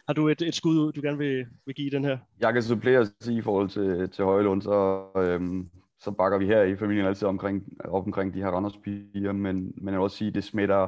har 0.07 0.13
du 0.13 0.27
et, 0.27 0.41
et 0.41 0.55
skud, 0.55 0.91
du 0.91 1.01
gerne 1.01 1.17
vil, 1.17 1.45
vil 1.65 1.75
give 1.75 1.91
den 1.91 2.05
her? 2.05 2.17
Jeg 2.39 2.53
kan 2.53 2.63
supplere 2.63 2.99
at 2.99 3.07
sige 3.21 3.37
i 3.37 3.41
forhold 3.41 3.69
til, 3.69 4.09
til 4.09 4.23
Højlund, 4.23 4.61
så, 4.61 5.05
øhm, 5.17 5.69
så 5.99 6.11
bakker 6.11 6.37
vi 6.37 6.45
her 6.45 6.63
i 6.63 6.75
familien 6.75 7.05
altid 7.05 7.27
omkring, 7.27 7.63
op 7.79 8.05
omkring 8.05 8.33
de 8.33 8.39
her 8.39 8.47
Randers 8.47 8.77
piger, 8.83 9.31
men, 9.31 9.73
men 9.77 9.93
jeg 9.93 9.93
vil 9.93 10.03
også 10.03 10.17
sige, 10.17 10.27
at 10.27 10.35
det 10.35 10.43
smitter 10.43 10.87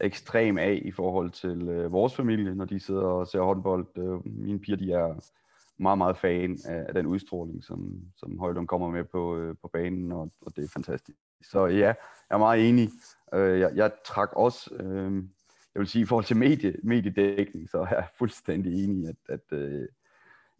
ekstrem 0.00 0.58
af 0.58 0.82
i 0.84 0.90
forhold 0.90 1.30
til 1.30 1.68
øh, 1.68 1.92
vores 1.92 2.14
familie, 2.14 2.54
når 2.54 2.64
de 2.64 2.80
sidder 2.80 3.02
og 3.02 3.26
ser 3.26 3.40
håndbold. 3.40 3.86
Øh, 3.98 4.26
mine 4.26 4.58
piger, 4.58 4.76
de 4.76 4.92
er 4.92 5.14
meget, 5.78 5.98
meget 5.98 6.16
fan 6.16 6.58
af, 6.64 6.84
af 6.88 6.94
den 6.94 7.06
udstråling, 7.06 7.64
som, 7.64 8.00
som 8.16 8.38
Højlund 8.38 8.66
kommer 8.66 8.90
med 8.90 9.04
på, 9.04 9.36
øh, 9.36 9.54
på 9.62 9.68
banen, 9.72 10.12
og, 10.12 10.32
og 10.40 10.56
det 10.56 10.64
er 10.64 10.68
fantastisk. 10.68 11.18
Så 11.42 11.66
ja, 11.66 11.76
jeg 11.76 11.94
er 12.30 12.38
meget 12.38 12.68
enig. 12.68 12.90
Øh, 13.34 13.60
jeg, 13.60 13.72
jeg 13.74 13.90
trak 14.04 14.32
også, 14.32 14.74
øh, 14.74 15.12
jeg 15.74 15.80
vil 15.80 15.86
sige, 15.86 16.02
i 16.02 16.06
forhold 16.06 16.24
til 16.24 16.36
medie, 16.36 16.74
mediedækning, 16.82 17.68
så 17.68 17.78
er 17.78 17.86
jeg 17.88 18.06
fuldstændig 18.18 18.84
enig, 18.84 19.08
at, 19.08 19.16
at 19.28 19.58
øh, 19.58 19.88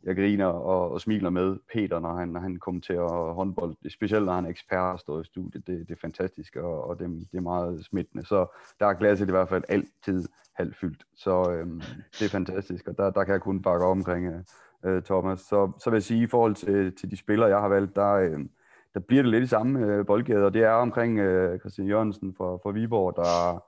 jeg 0.05 0.17
griner 0.17 0.47
og, 0.47 0.91
og 0.91 1.01
smiler 1.01 1.31
med 1.31 1.57
Peter, 1.73 1.99
når 1.99 2.15
han, 2.15 2.29
når 2.29 2.41
han 2.41 2.57
kommenterer 2.57 3.33
håndbold. 3.33 3.91
Specielt 3.91 4.25
når 4.25 4.33
han 4.33 4.45
er 4.45 4.49
ekspert 4.49 4.93
og 4.93 5.01
står 5.01 5.21
i 5.21 5.25
studiet. 5.25 5.67
Det, 5.67 5.89
det 5.89 5.95
er 5.95 6.01
fantastisk, 6.01 6.57
og, 6.57 6.85
og 6.85 6.99
det, 6.99 7.27
det 7.33 7.39
er 7.39 7.43
meget 7.43 7.85
smittende. 7.85 8.27
Så 8.27 8.47
der 8.81 8.87
er 8.87 8.95
glasset 8.95 9.29
i 9.29 9.31
hvert 9.31 9.49
fald 9.49 9.65
altid 9.69 10.29
halvfyldt. 10.55 11.05
Så 11.15 11.51
øhm, 11.53 11.83
det 12.19 12.23
er 12.23 12.29
fantastisk, 12.29 12.89
og 12.89 12.99
der, 12.99 13.11
der 13.11 13.25
kan 13.25 13.33
jeg 13.33 13.41
kun 13.41 13.63
bakke 13.63 13.87
omkring 13.87 14.27
øh, 14.27 14.41
øh, 14.85 15.03
Thomas. 15.03 15.41
Så, 15.41 15.73
så 15.79 15.91
vil 15.91 15.97
jeg 15.97 16.03
sige, 16.03 16.23
i 16.23 16.27
forhold 16.27 16.55
til, 16.55 16.97
til 16.97 17.11
de 17.11 17.17
spillere, 17.17 17.49
jeg 17.49 17.61
har 17.61 17.69
valgt, 17.69 17.97
der, 17.97 18.13
øh, 18.13 18.41
der 18.95 19.01
bliver 19.01 19.23
det 19.23 19.31
lidt 19.31 19.45
i 19.45 19.47
samme 19.47 19.87
øh, 19.87 20.07
boldgade, 20.07 20.47
og 20.47 20.55
det 20.55 20.63
er 20.63 20.71
omkring 20.71 21.19
øh, 21.19 21.59
Christian 21.59 21.89
Jørgensen 21.89 22.35
fra, 22.35 22.57
fra 22.57 22.71
Viborg, 22.71 23.17
der 23.17 23.65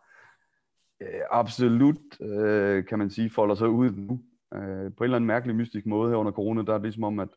øh, 1.00 1.20
absolut, 1.30 2.20
øh, 2.20 2.84
kan 2.84 2.98
man 2.98 3.10
sige, 3.10 3.30
folder 3.30 3.54
sig 3.54 3.68
ud 3.68 3.90
nu 3.90 4.20
øh, 4.54 4.92
på 4.96 5.04
en 5.04 5.04
eller 5.04 5.16
anden 5.16 5.26
mærkelig 5.26 5.56
mystisk 5.56 5.86
måde 5.86 6.10
her 6.10 6.16
under 6.16 6.32
corona, 6.32 6.62
der 6.62 6.72
er 6.72 6.78
det 6.78 6.82
ligesom 6.82 7.04
om, 7.04 7.18
at, 7.18 7.28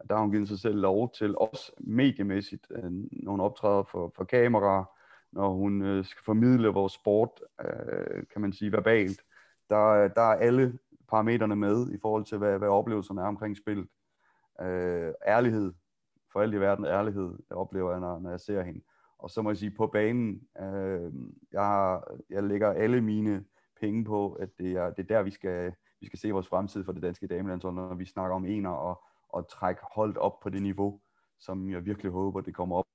at 0.00 0.08
der 0.08 0.14
har 0.14 0.22
hun 0.22 0.32
givet 0.32 0.48
sig 0.48 0.58
selv 0.58 0.76
lov 0.76 1.12
til, 1.12 1.38
også 1.38 1.72
mediemæssigt, 1.80 2.66
øh, 2.70 2.90
når 3.12 3.30
hun 3.30 3.40
optræder 3.40 3.82
for, 3.82 4.12
for 4.16 4.24
kamera, 4.24 4.90
når 5.32 5.52
hun 5.52 5.82
øh, 5.82 6.04
skal 6.04 6.24
formidle 6.24 6.68
vores 6.68 6.92
sport, 6.92 7.30
øh, 7.64 8.22
kan 8.32 8.40
man 8.40 8.52
sige, 8.52 8.72
verbalt. 8.72 9.22
Der, 9.70 10.08
der 10.08 10.22
er 10.22 10.38
alle 10.38 10.78
parametrene 11.08 11.56
med 11.56 11.92
i 11.92 11.98
forhold 12.02 12.24
til, 12.24 12.38
hvad, 12.38 12.58
hvad 12.58 12.68
oplevelserne 12.68 13.20
er 13.20 13.26
omkring 13.26 13.56
spillet. 13.56 13.88
Øh, 14.60 15.12
ærlighed, 15.26 15.72
for 16.32 16.40
alt 16.40 16.54
i 16.54 16.60
verden 16.60 16.84
ærlighed, 16.84 17.38
jeg 17.50 17.56
oplever 17.56 17.90
jeg, 17.90 18.00
når, 18.00 18.18
når 18.18 18.30
jeg 18.30 18.40
ser 18.40 18.62
hende. 18.62 18.80
Og 19.18 19.30
så 19.30 19.42
må 19.42 19.50
jeg 19.50 19.56
sige, 19.56 19.70
på 19.70 19.86
banen, 19.86 20.40
øh, 20.60 21.12
jeg, 21.52 22.00
jeg 22.30 22.42
lægger 22.42 22.72
alle 22.72 23.00
mine 23.00 23.44
penge 23.80 24.04
på, 24.04 24.32
at 24.32 24.48
det 24.58 24.72
er, 24.72 24.90
det 24.90 25.02
er 25.02 25.16
der, 25.16 25.22
vi 25.22 25.30
skal, 25.30 25.72
vi 26.02 26.06
skal 26.06 26.18
se 26.18 26.30
vores 26.30 26.48
fremtid 26.48 26.84
for 26.84 26.92
det 26.92 27.02
danske 27.02 27.26
damelandshold, 27.26 27.74
når 27.74 27.94
vi 27.94 28.04
snakker 28.04 28.36
om 28.36 28.46
ener 28.46 28.70
og, 28.70 29.02
og 29.28 29.48
trække 29.48 29.82
holdt 29.94 30.18
op 30.18 30.40
på 30.40 30.50
det 30.50 30.62
niveau, 30.62 31.00
som 31.38 31.70
jeg 31.70 31.84
virkelig 31.84 32.12
håber, 32.12 32.40
det 32.40 32.54
kommer 32.54 32.76
op 32.76 32.86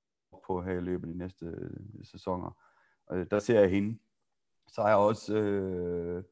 på 0.46 0.62
her 0.62 0.72
i 0.72 0.80
løbet 0.80 1.08
af 1.08 1.12
de 1.12 1.18
næste 1.18 1.46
øh, 1.46 1.70
sæsoner. 2.02 2.56
Øh, 3.12 3.26
der 3.30 3.38
ser 3.38 3.60
jeg 3.60 3.70
hende. 3.70 3.98
Så 4.68 4.82
er 4.82 4.88
jeg 4.88 4.96
også 4.96 5.38
øh, 5.38 6.24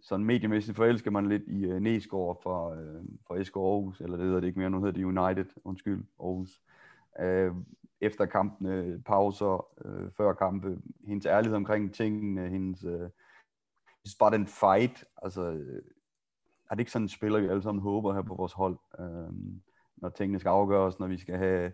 sådan 0.00 0.26
mediemæssigt 0.26 0.76
forelsker 0.76 1.10
man 1.10 1.28
lidt 1.28 1.42
i 1.46 1.64
øh, 1.64 1.80
Næsgaard 1.80 2.42
fra, 2.42 2.76
øh, 2.76 3.04
fra 3.26 3.44
SK 3.44 3.56
Aarhus, 3.56 4.00
eller 4.00 4.16
det 4.16 4.26
hedder 4.26 4.40
det 4.40 4.46
ikke 4.46 4.58
mere, 4.58 4.70
nu 4.70 4.78
hedder 4.78 4.92
det 4.92 5.04
United, 5.04 5.46
undskyld, 5.64 6.04
Aarhus. 6.20 6.62
Øh, 7.20 7.52
efter 8.00 8.26
kampene, 8.26 8.74
øh, 8.74 9.02
pauser, 9.02 9.66
øh, 9.84 10.10
før 10.10 10.32
kampe, 10.32 10.78
hendes 11.04 11.26
ærlighed 11.26 11.56
omkring 11.56 11.94
tingene, 11.94 12.48
hendes, 12.48 12.84
øh, 12.84 13.10
bare 14.18 14.30
den 14.30 14.46
fight, 14.46 15.04
altså 15.22 15.42
øh, 15.42 15.82
er 16.70 16.74
det 16.74 16.80
ikke 16.80 16.92
sådan 16.92 17.04
en 17.04 17.08
spiller, 17.08 17.40
vi 17.40 17.46
alle 17.46 17.62
sammen 17.62 17.82
håber 17.82 18.14
her 18.14 18.22
på 18.22 18.34
vores 18.34 18.52
hold, 18.52 18.78
øh, 18.98 19.32
når 19.96 20.08
tingene 20.08 20.38
skal 20.38 20.50
afgøres, 20.50 20.98
når 20.98 21.06
vi 21.06 21.18
skal 21.18 21.36
have 21.36 21.72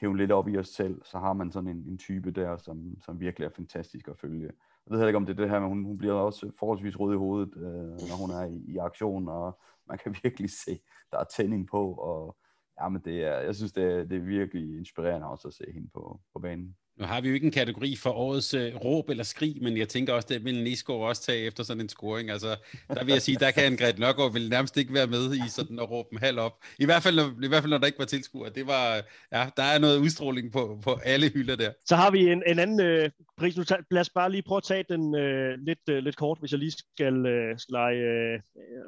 hæve 0.00 0.16
lidt 0.16 0.32
op 0.32 0.48
i 0.48 0.58
os 0.58 0.68
selv, 0.68 1.02
så 1.04 1.18
har 1.18 1.32
man 1.32 1.52
sådan 1.52 1.68
en, 1.68 1.84
en 1.88 1.98
type 1.98 2.30
der, 2.30 2.56
som, 2.56 3.00
som 3.00 3.20
virkelig 3.20 3.46
er 3.46 3.50
fantastisk 3.50 4.08
at 4.08 4.18
følge. 4.18 4.44
Jeg 4.86 4.90
ved 4.90 4.98
heller 4.98 5.08
ikke, 5.08 5.16
om 5.16 5.26
det 5.26 5.32
er 5.38 5.42
det 5.42 5.50
her, 5.50 5.60
men 5.60 5.68
hun, 5.68 5.84
hun 5.84 5.98
bliver 5.98 6.14
også 6.14 6.50
forholdsvis 6.58 7.00
rød 7.00 7.14
i 7.14 7.16
hovedet, 7.16 7.56
øh, 7.56 8.08
når 8.08 8.16
hun 8.20 8.30
er 8.30 8.44
i, 8.44 8.64
i 8.68 8.76
aktion, 8.76 9.28
og 9.28 9.58
man 9.88 9.98
kan 9.98 10.16
virkelig 10.22 10.50
se, 10.50 10.80
der 11.10 11.18
er 11.18 11.24
tænding 11.24 11.68
på, 11.68 11.92
og 11.94 12.36
ja, 12.80 12.88
men 12.88 13.02
det 13.04 13.24
er, 13.24 13.38
jeg 13.38 13.54
synes, 13.54 13.72
det 13.72 13.84
er, 13.84 14.04
det 14.04 14.16
er 14.16 14.22
virkelig 14.22 14.78
inspirerende 14.78 15.26
også 15.26 15.48
at 15.48 15.54
se 15.54 15.64
hende 15.72 15.88
på, 15.94 16.20
på 16.32 16.38
banen. 16.38 16.76
Nu 16.98 17.04
har 17.04 17.20
vi 17.20 17.28
jo 17.28 17.34
ikke 17.34 17.44
en 17.44 17.52
kategori 17.52 17.96
for 17.96 18.10
årets 18.10 18.54
øh, 18.54 18.76
råb 18.76 19.10
eller 19.10 19.24
skrig, 19.24 19.56
men 19.62 19.76
jeg 19.76 19.88
tænker 19.88 20.12
også, 20.12 20.28
det 20.30 20.44
vil 20.44 20.62
Nisgaard 20.64 21.00
også 21.00 21.22
tage 21.22 21.46
efter 21.46 21.62
sådan 21.62 21.80
en 21.80 21.88
scoring. 21.88 22.30
Altså, 22.30 22.56
der 22.88 23.04
vil 23.04 23.12
jeg 23.12 23.22
sige, 23.22 23.36
der 23.40 23.50
kan 23.50 23.72
en 23.72 23.78
Gret 23.78 23.98
Nørgaard 23.98 24.32
vil 24.32 24.50
nærmest 24.50 24.76
ikke 24.76 24.94
være 24.94 25.06
med 25.06 25.34
i 25.34 25.48
sådan 25.48 25.78
at 25.78 25.90
råbe 25.90 26.08
en 26.12 26.18
halv 26.18 26.38
op. 26.38 26.52
I 26.78 26.84
hvert 26.84 27.02
fald, 27.02 27.16
når, 27.16 27.44
i 27.44 27.48
hvert 27.48 27.62
fald, 27.62 27.70
når 27.70 27.78
der 27.78 27.86
ikke 27.86 27.98
var 27.98 28.04
tilskuer. 28.04 28.48
Det 28.48 28.66
var, 28.66 29.02
ja, 29.32 29.46
der 29.56 29.62
er 29.62 29.78
noget 29.78 29.98
udstråling 29.98 30.52
på, 30.52 30.78
på 30.82 31.00
alle 31.04 31.28
hylder 31.28 31.56
der. 31.56 31.70
Så 31.86 31.96
har 31.96 32.10
vi 32.10 32.32
en, 32.32 32.42
en 32.46 32.58
anden 32.58 32.80
øh, 32.80 33.10
pris. 33.38 33.56
Nu 33.56 33.64
lad 33.90 34.00
os 34.00 34.10
bare 34.10 34.30
lige 34.30 34.42
prøve 34.42 34.56
at 34.56 34.62
tage 34.62 34.84
den 34.88 35.14
øh, 35.14 35.58
lidt, 35.58 35.78
øh, 35.90 35.98
lidt 35.98 36.16
kort, 36.16 36.38
hvis 36.40 36.50
jeg 36.50 36.58
lige 36.58 36.70
skal, 36.70 37.26
øh, 37.26 37.58
skal 37.58 37.72
lege 37.72 37.96
øh, 37.96 38.40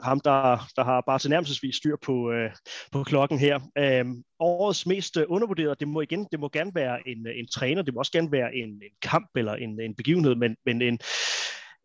ham, 0.02 0.20
der, 0.20 0.68
der 0.76 0.84
har 0.84 1.00
bare 1.00 1.18
tilnærmelsesvis 1.18 1.76
styr 1.76 1.96
på, 2.04 2.32
øh, 2.32 2.50
på 2.92 3.02
klokken 3.02 3.38
her. 3.38 3.60
Øh, 3.78 4.04
årets 4.40 4.86
mest 4.86 5.16
øh, 5.16 5.24
undervurderet, 5.28 5.80
det 5.80 5.88
må 5.88 6.00
igen, 6.00 6.26
det 6.32 6.40
må 6.40 6.48
gerne 6.48 6.74
være 6.74 7.08
en, 7.08 7.26
øh, 7.26 7.38
en 7.38 7.46
træner, 7.46 7.82
det 7.82 7.94
vil 7.96 7.98
også 7.98 8.12
gerne 8.12 8.32
være 8.32 8.54
en, 8.54 8.68
en 8.68 8.96
kamp 9.02 9.30
eller 9.36 9.54
en, 9.54 9.80
en 9.80 9.94
begivenhed, 9.94 10.34
men, 10.34 10.56
men 10.66 10.82
en, 10.82 10.98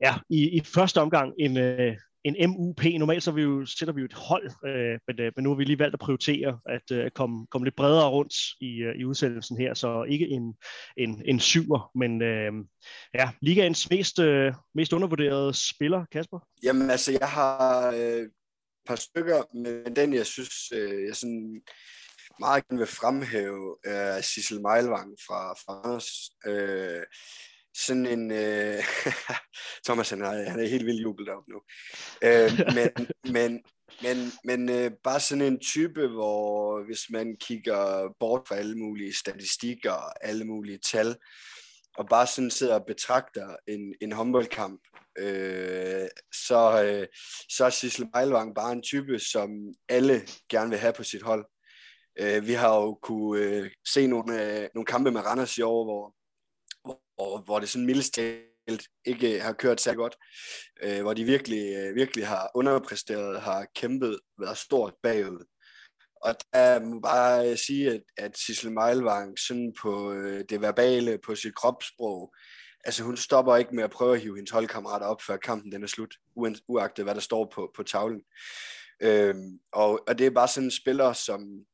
ja, 0.01 0.15
i, 0.29 0.49
i 0.57 0.61
første 0.65 1.01
omgang 1.01 1.33
en, 1.39 1.57
øh, 1.57 1.97
en 2.23 2.49
MUP. 2.49 2.83
Normalt 2.83 3.23
så 3.23 3.31
vi 3.31 3.41
jo, 3.41 3.65
sætter 3.65 3.93
vi 3.93 4.01
jo 4.01 4.05
et 4.05 4.13
hold, 4.13 4.51
øh, 4.65 4.99
men, 5.07 5.19
øh, 5.19 5.31
men 5.35 5.43
nu 5.43 5.49
har 5.49 5.55
vi 5.55 5.63
lige 5.63 5.79
valgt 5.79 5.93
at 5.93 5.99
prioritere 5.99 6.59
at 6.65 6.91
øh, 6.91 7.11
komme, 7.11 7.47
komme 7.47 7.65
lidt 7.65 7.75
bredere 7.75 8.09
rundt 8.09 8.33
i, 8.61 8.77
øh, 8.77 8.95
i 8.95 9.05
udsendelsen 9.05 9.57
her, 9.57 9.73
så 9.73 10.03
ikke 10.03 10.27
en, 10.27 10.55
en, 10.97 11.21
en 11.25 11.39
syver, 11.39 11.91
men 11.95 12.21
øh, 12.21 12.51
ja, 13.13 13.29
ligaens 13.41 13.89
mest, 13.89 14.19
øh, 14.19 14.53
mest 14.75 14.93
undervurderede 14.93 15.53
spiller, 15.53 16.05
Kasper? 16.11 16.39
Jamen 16.63 16.89
altså, 16.89 17.11
jeg 17.11 17.29
har 17.29 17.91
øh, 17.91 18.21
et 18.21 18.31
par 18.87 18.95
stykker, 18.95 19.55
men 19.55 19.95
den 19.95 20.13
jeg 20.13 20.25
synes, 20.25 20.71
øh, 20.75 21.03
jeg 21.07 21.15
sådan 21.15 21.61
meget 22.41 22.67
gerne 22.67 22.79
vil 22.79 22.87
fremhæve 22.87 23.77
uh, 23.87 24.23
Sissel 24.23 24.61
Meilvang 24.61 25.09
fra 25.27 25.53
Frans. 25.53 26.07
Uh, 26.47 26.53
øh, 26.53 27.03
sådan 27.73 28.05
en... 28.05 28.31
Uh, 28.31 28.83
Thomas, 29.85 30.09
han 30.09 30.21
er, 30.21 30.49
han 30.49 30.59
er 30.59 30.67
helt 30.67 30.85
vildt 30.85 31.03
jublet 31.03 31.29
op 31.29 31.43
nu. 31.47 31.59
Uh, 32.27 32.51
men 32.77 32.89
men, 33.37 33.51
men, 34.03 34.17
men 34.43 34.69
uh, 34.69 34.91
bare 35.03 35.19
sådan 35.19 35.43
en 35.43 35.59
type, 35.59 36.07
hvor 36.07 36.83
hvis 36.85 37.09
man 37.09 37.35
kigger 37.39 38.13
bort 38.19 38.47
fra 38.47 38.55
alle 38.55 38.77
mulige 38.77 39.15
statistikker 39.15 39.91
og 39.91 40.25
alle 40.27 40.45
mulige 40.45 40.79
tal, 40.91 41.15
og 41.97 42.07
bare 42.09 42.27
sådan 42.27 42.51
sidder 42.51 42.79
og 42.79 42.85
betragter 42.85 43.55
en, 43.67 43.95
en 44.01 44.11
håndboldkamp, 44.11 44.81
øh, 45.17 46.07
så, 46.47 46.83
øh, 46.85 47.07
så 47.49 47.65
er 47.65 47.69
Sissel 47.69 48.07
Meilvang 48.15 48.55
bare 48.55 48.71
en 48.71 48.81
type, 48.81 49.19
som 49.19 49.49
alle 49.89 50.21
gerne 50.49 50.69
vil 50.69 50.79
have 50.79 50.93
på 50.93 51.03
sit 51.03 51.21
hold. 51.21 51.45
Øh, 52.19 52.47
vi 52.47 52.53
har 52.53 52.75
jo 52.75 52.93
kunne 53.01 53.41
øh, 53.41 53.71
se 53.87 54.07
nogle, 54.07 54.61
øh, 54.61 54.69
nogle 54.75 54.85
kampe 54.85 55.11
med 55.11 55.21
Randers 55.21 55.57
i 55.57 55.61
år, 55.61 55.83
hvor, 55.83 56.15
hvor, 57.15 57.41
hvor 57.41 57.59
det 57.59 57.69
sådan 57.69 57.85
mildest 57.85 58.13
talt 58.13 58.87
ikke 59.05 59.35
øh, 59.35 59.43
har 59.43 59.53
kørt 59.53 59.81
særlig 59.81 59.97
godt, 59.97 60.15
øh, 60.83 61.01
hvor 61.01 61.13
de 61.13 61.23
virkelig, 61.23 61.75
øh, 61.75 61.95
virkelig 61.95 62.27
har 62.27 62.51
underpræsteret, 62.55 63.41
har 63.41 63.67
kæmpet, 63.75 64.19
været 64.39 64.57
stort 64.57 64.93
bagud. 65.03 65.45
Og 66.21 66.35
der 66.53 66.79
må 66.79 66.99
bare 66.99 67.51
øh, 67.51 67.57
sige, 67.57 67.91
at, 67.91 68.01
at 68.17 68.37
Sissel 68.37 68.71
Meilvang 68.71 69.39
sådan 69.39 69.73
på 69.81 70.11
øh, 70.13 70.45
det 70.49 70.61
verbale, 70.61 71.19
på 71.25 71.35
sit 71.35 71.55
kropssprog, 71.55 72.33
altså 72.83 73.03
hun 73.03 73.17
stopper 73.17 73.55
ikke 73.55 73.75
med 73.75 73.83
at 73.83 73.91
prøve 73.91 74.15
at 74.15 74.21
hive 74.21 74.35
hendes 74.35 74.51
holdkammerater 74.51 75.05
op, 75.05 75.21
før 75.21 75.37
kampen 75.37 75.71
den 75.71 75.83
er 75.83 75.87
slut, 75.87 76.15
uagtet 76.67 77.05
hvad 77.05 77.15
der 77.15 77.21
står 77.21 77.51
på, 77.55 77.71
på 77.75 77.83
tavlen. 77.83 78.21
Øhm, 79.01 79.59
og, 79.71 80.03
og 80.07 80.17
det 80.17 80.25
er 80.25 80.31
bare 80.31 80.47
sådan 80.47 80.67
en 80.67 80.71
spiller, 80.71 81.13
som, 81.13 81.65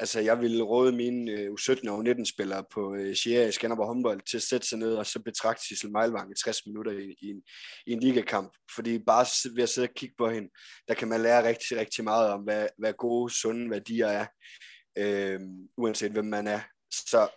altså 0.00 0.20
jeg 0.20 0.40
ville 0.40 0.62
råde 0.62 0.92
mine 0.92 1.32
øh, 1.32 1.50
U17 1.50 1.90
og 1.90 2.04
19 2.04 2.26
spillere 2.26 2.64
på 2.72 2.94
øh, 2.94 3.16
Sierra 3.16 3.48
i 3.48 3.52
Skanderborg 3.52 3.86
håndbold 3.86 4.20
til 4.30 4.36
at 4.36 4.42
sætte 4.42 4.68
sig 4.68 4.78
ned 4.78 4.94
og 4.94 5.06
så 5.06 5.22
betragte 5.22 5.66
Sissel 5.66 5.92
Meilvang 5.92 6.30
i 6.30 6.34
60 6.44 6.66
minutter 6.66 6.92
i, 6.92 7.14
i, 7.22 7.26
en, 7.30 7.42
i 7.86 7.92
en 7.92 8.00
ligakamp. 8.00 8.52
Fordi 8.74 8.98
bare 8.98 9.26
ved 9.54 9.62
at 9.62 9.68
sidde 9.68 9.88
og 9.88 9.94
kigge 9.94 10.14
på 10.18 10.30
hende, 10.30 10.48
der 10.88 10.94
kan 10.94 11.08
man 11.08 11.20
lære 11.20 11.48
rigtig, 11.48 11.76
rigtig 11.76 12.04
meget 12.04 12.30
om, 12.30 12.40
hvad, 12.40 12.68
hvad 12.78 12.92
gode, 12.92 13.32
sunde 13.34 13.70
værdier 13.70 14.06
er, 14.06 14.26
øh, 14.98 15.40
uanset 15.76 16.12
hvem 16.12 16.24
man 16.24 16.46
er. 16.46 16.60
Så, 16.90 17.28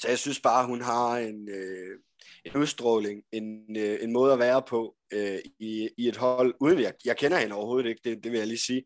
så 0.00 0.08
jeg 0.08 0.18
synes 0.18 0.40
bare, 0.40 0.66
hun 0.66 0.82
har 0.82 1.16
en, 1.16 1.48
øh, 1.48 1.98
en 2.44 2.56
udstråling, 2.56 3.22
en, 3.32 3.76
øh, 3.76 3.98
en 4.02 4.12
måde 4.12 4.32
at 4.32 4.38
være 4.38 4.62
på 4.62 4.96
øh, 5.12 5.38
i, 5.58 5.88
i 5.98 6.08
et 6.08 6.16
hold, 6.16 6.54
uden 6.60 6.80
jeg, 6.80 6.92
jeg 7.04 7.16
kender 7.16 7.38
hende 7.38 7.54
overhovedet 7.54 7.88
ikke, 7.88 8.00
det, 8.04 8.24
det 8.24 8.32
vil 8.32 8.38
jeg 8.38 8.46
lige 8.46 8.58
sige, 8.58 8.82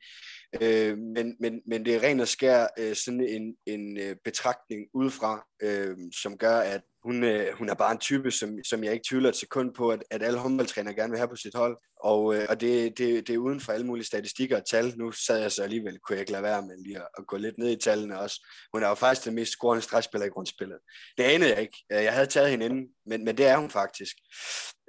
Øh, 0.60 0.98
men, 0.98 1.36
men, 1.40 1.60
men 1.66 1.84
det 1.84 1.94
er 1.94 2.02
ren 2.02 2.20
og 2.20 2.28
skær 2.28 2.66
øh, 2.78 2.96
sådan 2.96 3.20
en, 3.20 3.56
en 3.66 3.98
øh, 3.98 4.16
betragtning 4.24 4.86
udefra, 4.94 5.46
øh, 5.62 5.96
som 6.22 6.38
gør, 6.38 6.58
at 6.58 6.80
hun, 7.04 7.24
øh, 7.24 7.56
hun 7.58 7.68
er 7.68 7.74
bare 7.74 7.92
en 7.92 7.98
type, 7.98 8.30
som, 8.30 8.64
som 8.64 8.84
jeg 8.84 8.92
ikke 8.92 9.04
tvivler 9.08 9.28
et 9.28 9.36
sekund 9.36 9.74
på, 9.74 9.90
at, 9.90 10.04
at 10.10 10.22
alle 10.22 10.38
håndboldtrænere 10.38 10.94
gerne 10.94 11.10
vil 11.10 11.18
have 11.18 11.28
på 11.28 11.36
sit 11.36 11.54
hold. 11.54 11.76
Og, 12.00 12.34
øh, 12.34 12.46
og 12.48 12.60
det, 12.60 12.98
det, 12.98 13.26
det 13.26 13.34
er 13.34 13.38
uden 13.38 13.60
for 13.60 13.72
alle 13.72 13.86
mulige 13.86 14.06
statistikker 14.06 14.56
og 14.56 14.66
tal. 14.66 14.98
Nu 14.98 15.12
sad 15.12 15.40
jeg 15.40 15.52
så 15.52 15.62
alligevel, 15.62 15.98
kunne 15.98 16.14
jeg 16.14 16.20
ikke 16.20 16.32
lade 16.32 16.42
være 16.42 16.62
med 16.62 16.76
lige 16.84 16.96
at, 16.96 17.08
at 17.18 17.26
gå 17.26 17.36
lidt 17.36 17.58
ned 17.58 17.70
i 17.70 17.76
tallene 17.76 18.20
også. 18.20 18.46
Hun 18.72 18.82
er 18.82 18.88
jo 18.88 18.94
faktisk 18.94 19.24
den 19.26 19.34
mest 19.34 19.52
scorende 19.52 19.82
stregspiller 19.82 20.26
i 20.26 20.30
grundspillet. 20.30 20.78
Det 21.18 21.24
anede 21.24 21.50
jeg 21.50 21.60
ikke. 21.60 21.84
Øh, 21.92 22.04
jeg 22.04 22.12
havde 22.12 22.26
taget 22.26 22.50
hende 22.50 22.64
inden, 22.64 22.86
men, 23.06 23.24
men 23.24 23.36
det 23.38 23.46
er 23.46 23.56
hun 23.56 23.70
faktisk. 23.70 24.16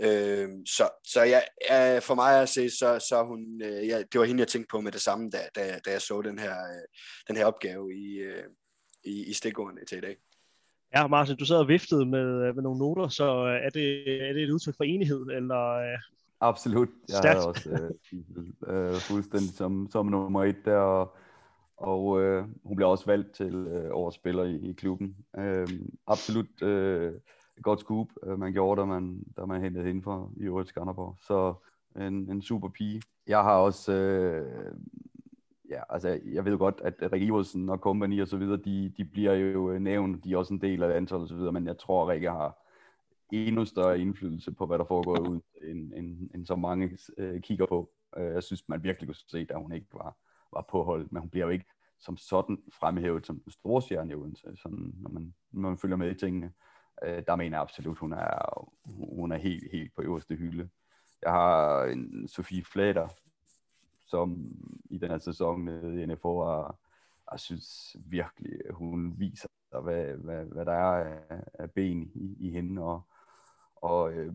Øh, 0.02 0.50
så 0.66 0.90
så 1.08 1.24
jeg, 1.24 1.48
jeg, 1.70 2.04
for 2.04 2.16
mig 2.16 2.42
at 2.42 2.50
se, 2.50 2.70
så, 2.70 3.06
så 3.10 3.24
hun, 3.24 3.62
øh, 3.64 3.88
jeg, 3.88 4.06
det 4.12 4.20
var 4.20 4.26
hende, 4.26 4.42
jeg 4.42 4.48
tænkte 4.48 4.72
på 4.72 4.82
med 4.82 4.92
det 4.92 5.02
samme, 5.02 5.30
da, 5.30 5.48
da, 5.56 5.80
da 5.86 5.92
jeg 5.92 6.02
så 6.02 6.22
den 6.22 6.40
her, 6.40 6.52
øh, 6.52 6.86
den 7.28 7.38
her 7.38 7.46
opgave 7.46 7.94
i, 7.96 8.18
øh, 8.18 8.44
i, 9.04 9.26
i 9.26 9.34
stikordene 9.34 9.86
til 9.86 9.98
i 9.98 10.02
dag. 10.02 10.18
Ja, 10.96 11.08
Martin, 11.08 11.36
du 11.36 11.46
sad 11.46 11.58
og 11.58 11.68
viftede 11.68 12.06
med, 12.06 12.54
med 12.54 12.64
nogle 12.64 12.80
noter, 12.80 13.08
så 13.08 13.26
er 13.66 13.70
det, 13.70 14.22
er 14.30 14.34
det 14.34 14.44
et 14.44 14.50
udtryk 14.50 14.78
for 14.78 14.84
enighed, 14.84 15.22
eller... 15.22 15.98
Absolut. 16.40 16.90
Jeg 17.10 17.18
Stærkt. 17.18 17.38
havde 17.38 17.48
også 17.48 17.70
øh, 18.68 18.94
øh, 18.94 18.94
fuldstændig 18.94 19.50
som, 19.50 19.88
som 19.92 20.06
nummer 20.06 20.44
et 20.44 20.56
der, 20.66 20.78
og, 20.78 21.16
og 21.78 22.22
øh, 22.22 22.46
hun 22.64 22.76
bliver 22.76 22.90
også 22.90 23.06
valgt 23.06 23.36
til 23.36 23.56
øh, 23.56 23.90
årets 23.92 24.16
spiller 24.16 24.44
i, 24.44 24.56
i 24.56 24.74
klubben. 24.74 25.16
Øh, 25.38 25.68
absolut 26.08 26.62
øh, 26.64 27.14
godt 27.62 27.80
scoop, 27.80 28.08
øh, 28.24 28.40
man 28.40 28.54
gjorde, 28.54 28.82
da 28.82 28.86
man, 28.86 29.24
da 29.38 29.46
man 29.46 29.62
hentede 29.62 29.86
hende 29.86 30.02
fra 30.02 30.28
i 30.38 30.44
øvrigt 30.44 30.70
Skanderborg. 30.70 31.16
Så 31.22 31.54
en, 32.02 32.14
en 32.14 32.42
super 32.42 32.70
pige. 32.70 33.02
Jeg 33.28 33.44
har 33.44 33.56
også, 33.56 33.94
øh, 33.94 34.72
ja, 35.70 35.82
altså 35.90 36.20
jeg 36.26 36.46
ved 36.46 36.58
godt, 36.58 36.82
at 36.84 37.12
Rikke 37.14 37.26
Iversen 37.26 37.70
og 37.70 37.78
company 37.78 38.22
og 38.22 38.28
så 38.28 38.38
videre, 38.38 38.58
de, 38.58 38.94
de 38.98 39.06
bliver 39.06 39.34
jo 39.34 39.72
øh, 39.72 39.82
nævnt, 39.82 40.24
de 40.24 40.34
er 40.34 40.38
også 40.38 40.54
en 40.54 40.62
del 40.62 40.84
af 40.84 40.98
antallet 40.98 41.24
og 41.24 41.30
så 41.30 41.36
videre, 41.36 41.52
men 41.52 41.68
jeg 41.68 41.78
tror, 41.78 42.04
at 42.04 42.08
Rikke 42.10 42.30
har 42.30 42.66
endnu 43.32 43.66
større 43.66 44.00
indflydelse 44.00 44.52
på, 44.52 44.66
hvad 44.66 44.78
der 44.78 44.84
foregår 44.84 45.30
ud, 45.30 45.40
end, 45.62 45.94
end, 45.94 46.30
end 46.36 46.46
så 46.46 46.56
mange 46.56 46.98
øh, 47.18 47.42
kigger 47.42 47.66
på. 47.66 47.92
Øh, 48.18 48.34
jeg 48.34 48.44
synes, 48.44 48.70
man 48.70 48.84
virkelig 48.84 49.08
kunne 49.08 49.16
se, 49.16 49.48
at 49.50 49.62
hun 49.62 49.72
ikke 49.72 49.88
var, 49.94 50.18
var 50.54 50.66
på 50.70 50.84
hold, 50.84 51.08
men 51.12 51.20
hun 51.22 51.30
bliver 51.30 51.46
jo 51.46 51.52
ikke 51.52 51.66
som 52.00 52.18
sådan 52.18 52.58
fremhævet 52.74 53.26
som 53.26 53.40
den 53.40 53.52
store 53.52 53.82
stjerne 53.82 54.12
i 54.12 54.16
Odense, 54.16 54.56
sådan, 54.56 54.94
når, 54.96 55.10
man, 55.10 55.34
når 55.52 55.70
man 55.70 55.78
følger 55.78 55.98
med 55.98 56.12
i 56.12 56.20
tingene. 56.20 56.52
Øh, 57.04 57.24
der 57.28 57.36
mener 57.36 57.58
jeg 57.58 57.62
absolut, 57.62 57.98
hun 57.98 58.14
er, 58.14 58.70
hun 59.16 59.32
er 59.32 59.38
helt, 59.38 59.72
helt 59.72 59.96
på 59.96 60.02
øverste 60.02 60.36
hylde. 60.36 60.70
Jeg 61.22 61.32
har 61.32 61.84
en 61.84 62.28
Sofie 62.28 62.64
Flater, 62.64 63.08
som 64.06 64.52
i 64.90 64.98
den 64.98 65.10
her 65.10 65.18
sæson 65.18 65.66
nede 65.66 66.02
i 66.02 66.06
NFO, 66.06 66.38
og 66.38 66.76
jeg 67.32 67.40
synes 67.40 67.96
virkelig, 68.06 68.60
hun 68.72 69.14
viser, 69.18 69.48
hvad, 69.82 70.06
hvad, 70.06 70.46
hvad 70.46 70.66
der 70.66 70.72
er 70.72 71.18
af, 71.30 71.44
af 71.54 71.72
ben 71.72 72.12
i, 72.16 72.36
i 72.40 72.50
hende, 72.50 72.82
og, 72.82 73.02
og 73.76 74.14
øh, 74.14 74.34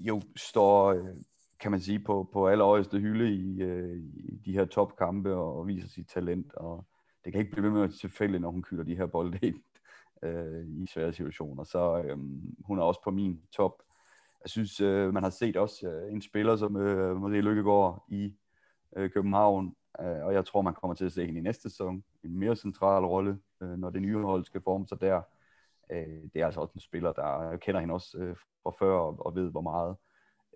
jo 0.00 0.22
står, 0.36 0.92
øh, 0.92 1.16
kan 1.60 1.70
man 1.70 1.80
sige, 1.80 1.98
på, 1.98 2.28
på 2.32 2.48
allerhøjeste 2.48 2.98
hylde 2.98 3.32
i, 3.32 3.62
øh, 3.62 3.98
i 4.14 4.36
de 4.44 4.52
her 4.52 4.64
topkampe 4.64 5.34
og, 5.34 5.56
og 5.56 5.66
viser 5.66 5.88
sit 5.88 6.08
talent, 6.08 6.54
og 6.54 6.84
det 7.24 7.32
kan 7.32 7.40
ikke 7.40 7.52
blive 7.52 7.64
ved 7.64 7.70
med 7.70 7.82
at 7.82 7.94
tilfælde, 7.94 8.38
når 8.38 8.50
hun 8.50 8.62
kylder 8.62 8.84
de 8.84 8.96
her 8.96 9.06
bolde 9.06 9.38
ind 9.42 9.62
øh, 10.22 10.68
i 10.68 10.86
svære 10.86 11.12
situationer. 11.12 11.64
Så 11.64 12.02
øh, 12.04 12.18
hun 12.64 12.78
er 12.78 12.82
også 12.82 13.00
på 13.04 13.10
min 13.10 13.42
top. 13.52 13.82
Jeg 14.44 14.50
synes, 14.50 14.80
øh, 14.80 15.14
man 15.14 15.22
har 15.22 15.30
set 15.30 15.56
også 15.56 15.88
øh, 15.88 16.12
en 16.12 16.22
spiller 16.22 16.56
som 16.56 16.76
øh, 16.76 17.20
Marie 17.20 17.40
Lykkegaard 17.40 18.04
i 18.08 18.34
øh, 18.96 19.10
København, 19.10 19.76
øh, 20.00 20.24
og 20.24 20.34
jeg 20.34 20.44
tror, 20.44 20.62
man 20.62 20.74
kommer 20.74 20.94
til 20.94 21.04
at 21.04 21.12
se 21.12 21.26
hende 21.26 21.38
i 21.40 21.42
næste 21.42 21.62
sæson. 21.62 22.04
En 22.24 22.38
mere 22.38 22.56
central 22.56 23.04
rolle, 23.04 23.38
øh, 23.60 23.78
når 23.78 23.90
det 23.90 24.02
nye 24.02 24.18
hold 24.18 24.44
skal 24.44 24.60
forme 24.60 24.86
sig 24.86 25.00
der. 25.00 25.22
Øh, 25.90 26.22
det 26.34 26.42
er 26.42 26.46
altså 26.46 26.60
også 26.60 26.72
en 26.74 26.80
spiller, 26.80 27.12
der 27.12 27.50
jeg 27.50 27.60
kender 27.60 27.80
hende 27.80 27.94
også 27.94 28.18
øh, 28.18 28.36
fra 28.62 28.70
før 28.78 28.98
og, 28.98 29.26
og 29.26 29.34
ved, 29.34 29.50
hvor 29.50 29.60
meget 29.60 29.96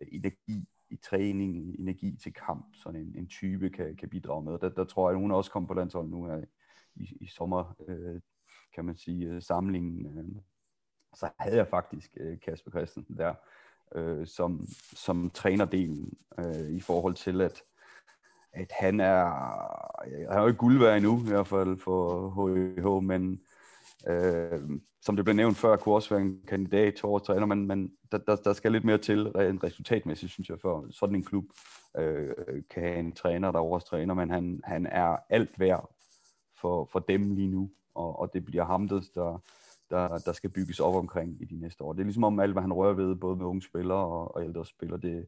øh, 0.01 0.09
energi 0.12 0.68
i 0.91 0.97
træning, 0.97 1.76
energi 1.78 2.16
til 2.16 2.32
kamp, 2.32 2.66
sådan 2.74 3.01
en, 3.01 3.14
en 3.16 3.26
type 3.26 3.70
kan, 3.70 3.97
kan 3.97 4.09
bidrage 4.09 4.45
med. 4.45 4.59
Der, 4.59 4.68
der 4.68 4.84
tror 4.84 5.11
jeg, 5.11 5.16
at 5.16 5.20
hun 5.20 5.30
også 5.30 5.51
kommer 5.51 5.66
på 5.66 5.74
landsholdet 5.74 6.11
nu 6.11 6.26
her 6.26 6.45
i, 6.95 7.16
i 7.20 7.26
sommer, 7.26 7.74
øh, 7.88 8.20
kan 8.74 8.84
man 8.84 8.97
sige, 8.97 9.28
øh, 9.28 9.43
samlingen. 9.43 10.18
Øh, 10.18 10.43
så 11.14 11.30
havde 11.38 11.57
jeg 11.57 11.68
faktisk 11.68 12.16
øh, 12.20 12.41
Kasper 12.41 12.70
Christensen 12.70 13.16
der, 13.16 13.34
øh, 13.95 14.26
som, 14.26 14.66
som 14.93 15.30
trænerdelen 15.30 16.12
øh, 16.38 16.70
i 16.70 16.80
forhold 16.80 17.14
til, 17.14 17.41
at, 17.41 17.62
at 18.53 18.72
han 18.78 19.01
er, 19.01 19.24
han 20.05 20.38
er 20.38 20.40
jo 20.40 20.46
ikke 20.46 20.59
guld 20.59 20.78
værd 20.78 20.96
endnu, 20.96 21.18
i 21.18 21.28
hvert 21.28 21.46
fald 21.46 21.78
for 21.78 22.30
HIH, 22.30 23.05
men 23.05 23.40
øh, 24.09 24.80
som 25.03 25.16
det 25.16 25.24
blev 25.24 25.36
nævnt 25.36 25.57
før, 25.57 25.76
kunne 25.76 25.94
også 25.94 26.14
være 26.14 26.20
en 26.20 26.40
kandidat 26.48 26.94
til 26.94 27.07
årets 27.07 27.26
træner, 27.26 27.46
men, 27.46 27.66
men 27.66 27.92
der, 28.12 28.18
der, 28.18 28.36
der 28.36 28.53
skal 28.53 28.72
lidt 28.72 28.84
mere 28.84 28.98
til 28.98 29.18
en 29.18 29.64
resultatmæssigt, 29.64 30.32
synes 30.32 30.48
jeg, 30.48 30.61
for 30.61 30.86
sådan 30.90 31.14
en 31.14 31.24
klub 31.24 31.44
øh, 31.96 32.28
kan 32.70 32.82
have 32.82 32.98
en 32.98 33.12
træner, 33.12 33.53
der 33.53 33.61
årets 33.61 33.84
træner, 33.84 34.14
men 34.14 34.30
han, 34.30 34.61
han 34.64 34.86
er 34.86 35.16
alt 35.28 35.61
værd 35.61 35.90
for, 36.61 36.84
for 36.84 36.98
dem 36.98 37.34
lige 37.34 37.48
nu, 37.48 37.70
og, 37.94 38.18
og 38.18 38.32
det 38.32 38.44
bliver 38.44 38.64
ham, 38.64 38.88
der, 38.88 39.01
der, 39.90 40.18
der 40.18 40.32
skal 40.32 40.51
bygges 40.51 40.80
op 40.80 40.94
omkring 40.94 41.42
i 41.42 41.44
de 41.44 41.61
næste 41.61 41.84
år. 41.84 41.92
Det 41.92 42.01
er 42.01 42.05
ligesom 42.05 42.24
om 42.24 42.40
alt, 42.40 42.53
hvad 42.53 42.62
han 42.62 42.72
rører 42.72 42.94
ved, 42.94 43.14
både 43.14 43.36
med 43.36 43.46
unge 43.46 43.62
spillere 43.62 43.98
og, 43.98 44.34
og 44.34 44.44
ældre 44.44 44.66
spillere, 44.66 45.01
det, 45.01 45.26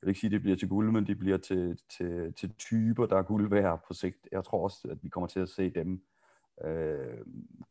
jeg 0.00 0.06
vil 0.06 0.10
ikke 0.10 0.20
sige, 0.20 0.28
at 0.28 0.32
det 0.32 0.42
bliver 0.42 0.56
til 0.56 0.68
guld, 0.68 0.90
men 0.90 1.06
det 1.06 1.18
bliver 1.18 1.36
til, 1.36 1.78
til, 1.88 2.32
til 2.32 2.54
typer, 2.54 3.06
der 3.06 3.16
er 3.16 3.22
guld 3.22 3.50
værd 3.50 3.84
på 3.88 3.94
sigt. 3.94 4.28
Jeg 4.32 4.44
tror 4.44 4.64
også, 4.64 4.88
at 4.90 4.98
vi 5.02 5.08
kommer 5.08 5.28
til 5.28 5.40
at 5.40 5.48
se 5.48 5.70
dem 5.70 6.02
øh, 6.64 7.18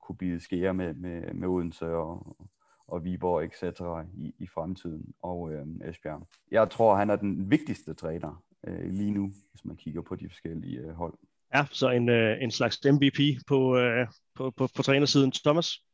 kunne 0.01 0.15
blive 0.15 0.39
skære 0.39 0.73
med, 0.73 0.93
med, 0.93 1.33
med 1.33 1.47
Odense 1.47 1.85
og, 1.85 2.37
og 2.87 3.03
Viborg, 3.03 3.43
etc. 3.43 3.81
i, 4.17 4.35
i 4.39 4.47
fremtiden, 4.47 5.13
og 5.21 5.51
øh, 5.51 5.65
Esbjerg. 5.89 6.27
Jeg 6.51 6.69
tror, 6.69 6.95
han 6.95 7.09
er 7.09 7.15
den 7.15 7.51
vigtigste 7.51 7.93
træner 7.93 8.43
øh, 8.67 8.93
lige 8.93 9.11
nu, 9.11 9.31
hvis 9.51 9.65
man 9.65 9.75
kigger 9.75 10.01
på 10.01 10.15
de 10.15 10.29
forskellige 10.29 10.79
øh, 10.79 10.89
hold. 10.89 11.13
Ja, 11.55 11.65
så 11.71 11.89
en, 11.89 12.09
øh, 12.09 12.43
en 12.43 12.51
slags 12.51 12.79
MVP 12.85 13.19
på, 13.47 13.77
øh, 13.77 14.07
på, 14.35 14.51
på, 14.51 14.67
på 14.75 14.83
trænersiden. 14.83 15.31
Thomas? 15.31 15.86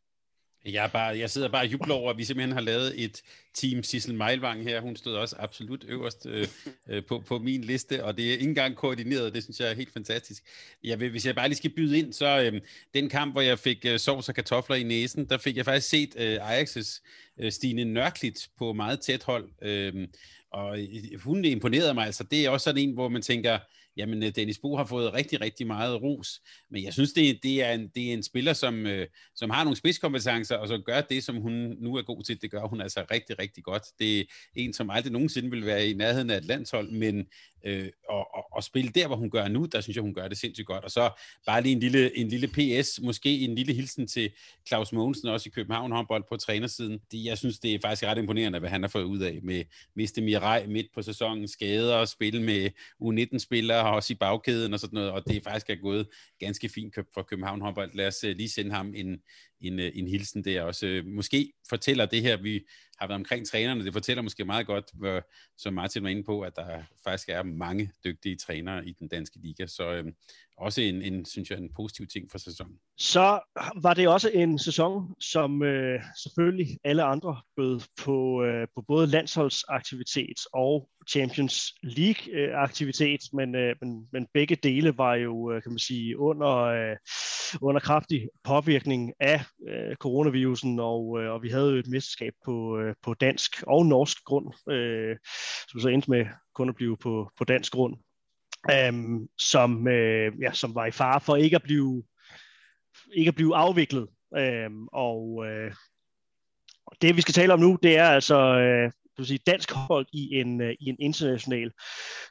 Jeg, 0.65 0.83
er 0.83 0.87
bare, 0.87 1.17
jeg 1.17 1.29
sidder 1.29 1.49
bare 1.49 1.65
og 1.65 1.71
jubler 1.71 1.95
over, 1.95 2.11
at 2.11 2.17
vi 2.17 2.23
simpelthen 2.23 2.53
har 2.53 2.61
lavet 2.61 3.03
et 3.03 3.21
team 3.53 3.83
Sissel 3.83 4.15
Meilvang 4.15 4.63
her. 4.63 4.81
Hun 4.81 4.95
stod 4.95 5.15
også 5.15 5.35
absolut 5.39 5.85
øverst 5.87 6.25
øh, 6.25 6.47
øh, 6.89 7.03
på, 7.05 7.19
på 7.19 7.39
min 7.39 7.61
liste, 7.61 8.03
og 8.05 8.17
det 8.17 8.27
er 8.27 8.31
ikke 8.31 8.43
engang 8.43 8.75
koordineret. 8.75 9.33
Det 9.33 9.43
synes 9.43 9.59
jeg 9.59 9.69
er 9.69 9.75
helt 9.75 9.93
fantastisk. 9.93 10.43
Jeg 10.83 10.99
vil, 10.99 11.09
hvis 11.09 11.25
jeg 11.25 11.35
bare 11.35 11.47
lige 11.47 11.57
skal 11.57 11.69
byde 11.75 11.99
ind, 11.99 12.13
så 12.13 12.41
øh, 12.41 12.61
den 12.93 13.09
kamp, 13.09 13.33
hvor 13.33 13.41
jeg 13.41 13.59
fik 13.59 13.85
øh, 13.85 13.99
sovs 13.99 14.29
og 14.29 14.35
kartofler 14.35 14.75
i 14.75 14.83
næsen, 14.83 15.25
der 15.29 15.37
fik 15.37 15.57
jeg 15.57 15.65
faktisk 15.65 15.89
set 15.89 16.15
øh, 16.17 16.59
Ajax's 16.59 17.01
øh, 17.39 17.51
Stine 17.51 17.85
Nørklit 17.85 18.49
på 18.57 18.73
meget 18.73 18.99
tæt 18.99 19.23
hold. 19.23 19.49
Øhm, 19.61 20.01
øh, 20.01 20.07
og 20.51 20.79
hun 21.23 21.45
imponerede 21.45 21.93
mig. 21.93 22.05
Altså, 22.05 22.23
det 22.23 22.45
er 22.45 22.49
også 22.49 22.63
sådan 22.63 22.81
en, 22.81 22.93
hvor 22.93 23.09
man 23.09 23.21
tænker, 23.21 23.59
jamen 23.97 24.23
øh, 24.23 24.35
Dennis 24.35 24.59
Bo 24.59 24.77
har 24.77 24.85
fået 24.85 25.13
rigtig, 25.13 25.41
rigtig 25.41 25.67
meget 25.67 26.01
ros, 26.01 26.41
men 26.71 26.83
jeg 26.83 26.93
synes, 26.93 27.13
det, 27.13 27.39
det, 27.43 27.63
er, 27.63 27.71
en, 27.71 27.87
det 27.95 28.09
er 28.09 28.13
en 28.13 28.23
spiller, 28.23 28.53
som, 28.53 28.85
øh, 28.85 29.07
som 29.35 29.49
har 29.49 29.63
nogle 29.63 29.77
spidskompetencer, 29.77 30.55
og 30.55 30.67
så 30.67 30.77
gør 30.85 31.01
det, 31.01 31.23
som 31.23 31.35
hun 31.35 31.53
nu 31.79 31.95
er 31.95 32.01
god 32.01 32.23
til, 32.23 32.41
det 32.41 32.51
gør 32.51 32.67
hun 32.67 32.81
altså 32.81 33.05
rigtig, 33.11 33.39
rigtig 33.39 33.63
godt. 33.63 33.83
Det 33.99 34.19
er 34.19 34.23
en, 34.55 34.73
som 34.73 34.89
aldrig 34.89 35.11
nogensinde 35.13 35.49
vil 35.49 35.65
være 35.65 35.87
i 35.87 35.93
nærheden 35.93 36.29
af 36.29 36.37
et 36.37 36.45
landshold, 36.45 36.91
men 36.91 37.27
øh, 37.63 37.89
og, 38.09 38.35
og, 38.35 38.45
og 38.51 38.63
spille 38.63 38.91
der, 38.91 39.07
hvor 39.07 39.15
hun 39.15 39.29
gør 39.29 39.47
nu, 39.47 39.65
der 39.65 39.81
synes 39.81 39.95
jeg, 39.95 40.01
hun 40.01 40.13
gør 40.13 40.27
det 40.27 40.37
sindssygt 40.37 40.67
godt. 40.67 40.83
Og 40.83 40.91
så 40.91 41.09
bare 41.45 41.61
lige 41.61 41.73
en 41.73 41.79
lille, 41.79 42.17
en 42.17 42.27
lille 42.27 42.47
PS, 42.47 42.99
måske 43.01 43.39
en 43.39 43.55
lille 43.55 43.73
hilsen 43.73 44.07
til 44.07 44.31
Claus 44.67 44.91
Mogensen, 44.91 45.27
også 45.27 45.49
i 45.49 45.55
København 45.55 45.91
håndbold 45.91 46.23
på 46.29 46.37
trænersiden. 46.37 46.99
Det, 47.11 47.25
jeg 47.25 47.37
synes, 47.37 47.59
det 47.59 47.73
er 47.73 47.79
faktisk 47.81 48.03
ret 48.03 48.17
imponerende, 48.17 48.59
hvad 48.59 48.69
han 48.69 48.81
har 48.81 48.89
fået 48.89 49.03
ud 49.03 49.19
af 49.19 49.39
med 49.43 49.63
miste 49.95 50.21
Mirai 50.21 50.67
midt 50.67 50.87
på 50.93 51.01
sæsonen, 51.01 51.47
skader 51.47 51.95
og 51.95 52.07
spille 52.07 52.43
med 52.43 52.69
U19-spillere, 53.01 53.95
også 53.95 54.13
i 54.13 54.15
bagkæden 54.15 54.73
og 54.73 54.79
sådan 54.79 54.95
noget, 54.95 55.11
og 55.11 55.27
det 55.27 55.37
er 55.37 55.41
faktisk 55.43 55.69
er 55.69 55.75
gået 55.75 56.07
ganske 56.39 56.69
fint 56.69 56.95
for 57.13 57.23
København 57.23 57.61
håndbold. 57.61 57.91
Lad 57.93 58.07
os 58.07 58.23
øh, 58.23 58.35
lige 58.35 58.49
sende 58.49 58.71
ham 58.71 58.93
en, 58.95 59.19
en, 59.63 59.79
øh, 59.79 59.91
en 59.95 60.07
hilsen 60.07 60.43
der 60.43 60.61
også. 60.61 61.01
Måske 61.05 61.53
fortæller 61.69 62.05
det 62.05 62.21
her, 62.21 62.37
vi 62.37 62.65
har 62.97 63.07
været 63.07 63.19
omkring 63.19 63.47
trænerne, 63.47 63.85
det 63.85 63.93
fortæller 63.93 64.21
måske 64.23 64.45
meget 64.45 64.67
godt, 64.67 64.85
hvor, 64.93 65.21
som 65.57 65.73
Martin 65.73 66.03
var 66.03 66.09
inde 66.09 66.23
på, 66.23 66.41
at 66.41 66.55
der 66.55 66.83
faktisk 67.03 67.29
er 67.29 67.43
mange 67.43 67.91
dygtige 68.03 68.35
trænere 68.35 68.87
i 68.87 68.95
den 68.99 69.07
danske 69.07 69.39
liga, 69.39 69.65
så 69.67 69.91
øh, 69.91 70.05
også 70.57 70.81
en, 70.81 71.01
en, 71.01 71.25
synes 71.25 71.49
jeg, 71.49 71.57
en 71.57 71.73
positiv 71.75 72.07
ting 72.07 72.31
for 72.31 72.37
sæsonen. 72.37 72.75
Så 72.97 73.39
var 73.81 73.93
det 73.93 74.07
også 74.07 74.29
en 74.33 74.59
sæson, 74.59 75.15
som 75.19 75.63
øh, 75.63 76.01
selvfølgelig 76.23 76.77
alle 76.83 77.03
andre 77.03 77.41
bød 77.55 77.81
på, 78.03 78.43
øh, 78.43 78.67
på 78.75 78.81
både 78.87 79.07
landsholdsaktivitet 79.07 80.37
og 80.53 80.89
Champions 81.09 81.73
League-aktivitet, 81.83 83.21
øh, 83.23 83.37
men, 83.37 83.55
øh, 83.55 83.75
men, 83.81 84.07
men 84.11 84.27
begge 84.33 84.55
dele 84.55 84.97
var 84.97 85.15
jo, 85.15 85.51
øh, 85.51 85.63
kan 85.63 85.71
man 85.71 85.79
sige, 85.79 86.19
under, 86.19 86.57
øh, 86.57 86.95
under 87.61 87.81
kraftig 87.81 88.29
påvirkning 88.43 89.13
af 89.19 89.41
øh, 89.69 89.95
coronavirusen, 89.95 90.79
og, 90.79 91.19
øh, 91.21 91.31
og 91.31 91.43
vi 91.43 91.49
havde 91.49 91.71
jo 91.71 91.77
et 91.77 91.87
mesterskab 91.87 92.33
på, 92.45 92.77
øh, 92.79 92.95
på 93.03 93.13
dansk 93.13 93.63
og 93.67 93.85
norsk 93.85 94.17
grund, 94.23 94.73
øh, 94.73 95.17
som 95.69 95.79
så 95.79 95.87
endte 95.89 96.11
med 96.11 96.25
kun 96.55 96.69
at 96.69 96.75
blive 96.75 96.97
på, 96.97 97.31
på 97.37 97.43
dansk 97.43 97.73
grund, 97.73 97.95
øhm, 98.71 99.27
som, 99.37 99.87
øh, 99.87 100.31
ja, 100.41 100.51
som 100.51 100.75
var 100.75 100.85
i 100.85 100.91
fare 100.91 101.21
for 101.21 101.35
ikke 101.35 101.55
at 101.55 101.63
blive, 101.63 102.03
ikke 103.13 103.29
at 103.29 103.35
blive 103.35 103.55
afviklet. 103.55 104.07
Øhm, 104.37 104.87
og 104.87 105.45
øh, 105.47 105.73
det 107.01 107.15
vi 107.15 107.21
skal 107.21 107.33
tale 107.33 107.53
om 107.53 107.59
nu, 107.59 107.77
det 107.83 107.97
er 107.97 108.07
altså 108.07 108.35
øh, 108.35 108.91
du 109.17 109.23
sige, 109.23 109.39
dansk 109.47 109.71
hold 109.71 110.07
i 110.13 110.35
en, 110.35 110.61
øh, 110.61 110.75
i 110.79 110.89
en 110.89 110.95
international 110.99 111.71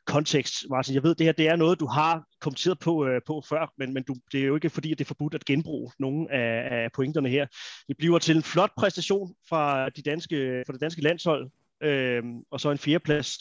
kontekst. 0.07 0.55
Martin, 0.71 0.95
jeg 0.95 1.03
ved, 1.03 1.15
det 1.15 1.27
her 1.27 1.33
det 1.33 1.49
er 1.49 1.57
noget, 1.57 1.81
du 1.81 1.87
har 1.87 2.25
kommenteret 2.41 2.79
på, 2.79 3.07
øh, 3.07 3.21
på 3.27 3.43
før, 3.49 3.73
men, 3.79 3.95
men 3.95 4.03
du, 4.03 4.15
det 4.33 4.41
er 4.41 4.45
jo 4.45 4.55
ikke 4.55 4.71
fordi, 4.71 4.93
at 4.93 4.99
det 4.99 5.05
er 5.05 5.09
forbudt 5.09 5.35
at 5.35 5.45
genbruge 5.45 5.93
nogle 5.99 6.33
af, 6.33 6.85
af 6.85 6.93
pointerne 6.93 7.29
her. 7.29 7.47
Det 7.89 7.97
bliver 7.97 8.19
til 8.19 8.37
en 8.37 8.43
flot 8.43 8.71
præstation 8.77 9.35
fra, 9.49 9.89
de 9.89 10.03
danske, 10.03 10.65
fra 10.67 10.73
det 10.73 10.81
danske 10.81 11.03
landshold, 11.03 11.51
øh, 11.83 12.23
og 12.51 12.61
så 12.61 12.71
en 12.71 12.79
fjerdeplads. 12.79 13.39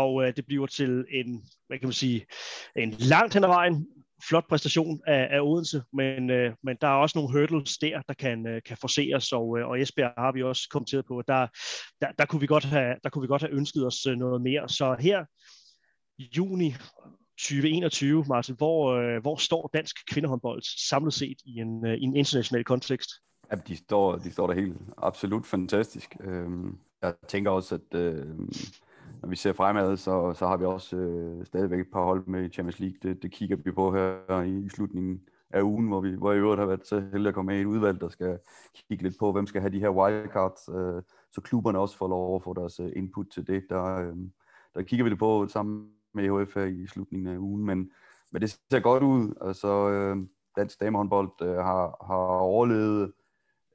Og 0.00 0.24
øh, 0.24 0.36
det 0.36 0.46
bliver 0.46 0.66
til 0.66 1.04
en, 1.10 1.42
hvad 1.66 1.78
kan 1.78 1.86
man 1.86 1.92
sige, 1.92 2.26
en 2.76 2.90
langt 2.90 3.34
hen 3.34 3.44
ad 3.44 3.48
vejen 3.48 3.86
flot 4.28 4.48
præstation 4.48 5.00
af, 5.06 5.28
af 5.30 5.40
Odense, 5.40 5.82
men, 5.92 6.30
øh, 6.30 6.52
men 6.62 6.76
der 6.80 6.88
er 6.88 6.92
også 6.92 7.18
nogle 7.18 7.32
hurdles 7.32 7.78
der, 7.78 8.02
der 8.08 8.14
kan, 8.14 8.46
øh, 8.46 8.62
kan 8.66 8.76
forseres, 8.76 9.32
og, 9.32 9.58
øh, 9.58 9.68
og 9.68 9.80
Esbjerg 9.80 10.12
har 10.18 10.32
vi 10.32 10.42
også 10.42 10.68
kommenteret 10.70 11.04
på, 11.06 11.22
der, 11.28 11.46
der, 12.00 12.12
der, 12.18 12.26
kunne 12.26 12.40
vi 12.40 12.46
godt 12.46 12.64
have, 12.64 12.96
der 13.04 13.10
kunne 13.10 13.22
vi 13.22 13.28
godt 13.28 13.42
have 13.42 13.52
ønsket 13.52 13.86
os 13.86 14.06
øh, 14.06 14.16
noget 14.16 14.42
mere. 14.42 14.68
Så 14.68 14.96
her 15.00 15.24
juni, 16.36 16.74
2021, 17.38 18.24
Martin, 18.28 18.54
hvor, 18.56 18.94
øh, 18.94 19.22
hvor 19.22 19.36
står 19.36 19.70
dansk 19.74 19.96
kvindehåndbold 20.10 20.62
samlet 20.88 21.14
set 21.14 21.36
i 21.44 21.60
en, 21.60 21.86
øh, 21.86 21.94
i 21.94 22.02
en 22.02 22.16
international 22.16 22.64
kontekst? 22.64 23.10
Ja, 23.50 23.56
de 23.56 23.76
står, 23.76 24.16
de 24.16 24.32
står 24.32 24.46
der 24.46 24.54
helt 24.54 24.76
absolut 24.98 25.46
fantastisk. 25.46 26.16
Øhm, 26.20 26.78
jeg 27.02 27.14
tænker 27.28 27.50
også, 27.50 27.74
at 27.74 27.98
øh, 27.98 28.26
når 29.24 29.30
vi 29.30 29.36
ser 29.36 29.52
fremad, 29.52 29.96
så, 29.96 30.32
så 30.32 30.46
har 30.46 30.56
vi 30.56 30.64
også 30.64 30.96
øh, 30.96 31.46
stadigvæk 31.46 31.80
et 31.80 31.90
par 31.92 32.04
hold 32.04 32.26
med 32.26 32.44
i 32.44 32.48
Champions 32.48 32.80
League. 32.80 32.96
Det, 33.02 33.22
det 33.22 33.32
kigger 33.32 33.56
vi 33.56 33.72
på 33.72 33.92
her 33.92 34.42
i 34.42 34.68
slutningen 34.68 35.20
af 35.50 35.62
ugen, 35.62 35.88
hvor 35.88 36.00
vi 36.00 36.10
hvor 36.10 36.32
i 36.32 36.36
øvrigt 36.36 36.58
har 36.58 36.66
været 36.66 36.86
så 36.86 37.00
heldige 37.00 37.28
at 37.28 37.34
komme 37.34 37.52
med 37.52 37.58
i 37.58 37.60
et 37.60 37.66
udvalg, 37.66 38.00
der 38.00 38.08
skal 38.08 38.38
kigge 38.88 39.04
lidt 39.04 39.18
på, 39.18 39.32
hvem 39.32 39.46
skal 39.46 39.60
have 39.60 39.72
de 39.72 39.78
her 39.78 39.88
wildcards, 39.88 40.68
øh, 40.68 41.02
så 41.30 41.40
klubberne 41.40 41.78
også 41.78 41.96
får 41.96 42.08
lov 42.08 42.36
at 42.36 42.42
få 42.42 42.54
deres 42.54 42.80
øh, 42.80 42.92
input 42.96 43.26
til 43.34 43.46
det. 43.46 43.64
Der, 43.70 43.84
øh, 43.84 44.16
der 44.74 44.82
kigger 44.82 45.04
vi 45.04 45.10
det 45.10 45.18
på 45.18 45.46
sammen 45.48 45.88
med 46.14 46.24
EHF 46.24 46.54
her 46.54 46.64
i 46.64 46.86
slutningen 46.86 47.34
af 47.34 47.38
ugen, 47.38 47.64
men, 47.64 47.90
men 48.32 48.42
det 48.42 48.50
ser 48.70 48.80
godt 48.80 49.02
ud. 49.02 49.34
Altså, 49.40 49.90
øh, 49.90 50.16
dansk 50.56 50.80
damehåndbold 50.80 51.30
øh, 51.42 51.56
har, 51.56 52.06
har 52.06 52.38
overlevet 52.38 53.12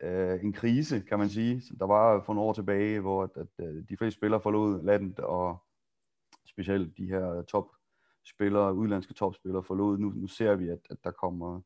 øh, 0.04 0.43
en 0.43 0.54
krise, 0.54 1.00
kan 1.00 1.20
man 1.20 1.30
sige. 1.30 1.62
Der 1.80 1.86
var 1.86 2.24
for 2.26 2.34
nogle 2.34 2.50
år 2.50 2.54
tilbage, 2.54 3.00
hvor 3.00 3.24
at, 3.24 3.30
at, 3.36 3.66
øh, 3.68 3.84
de 3.89 3.97
fleste 3.97 4.18
spillere 4.18 4.41
forlod 4.41 4.84
landet, 4.84 5.20
og 5.20 5.64
specielt 6.45 6.97
de 6.97 7.06
her 7.06 7.41
topspillere, 7.41 8.74
udlandske 8.74 9.14
topspillere 9.14 9.64
forlod. 9.64 9.97
Nu, 9.97 10.10
nu 10.16 10.28
ser 10.28 10.56
vi, 10.56 10.70
at, 10.70 10.80
at 10.89 10.97
der 11.04 11.12
kommer 11.12 11.62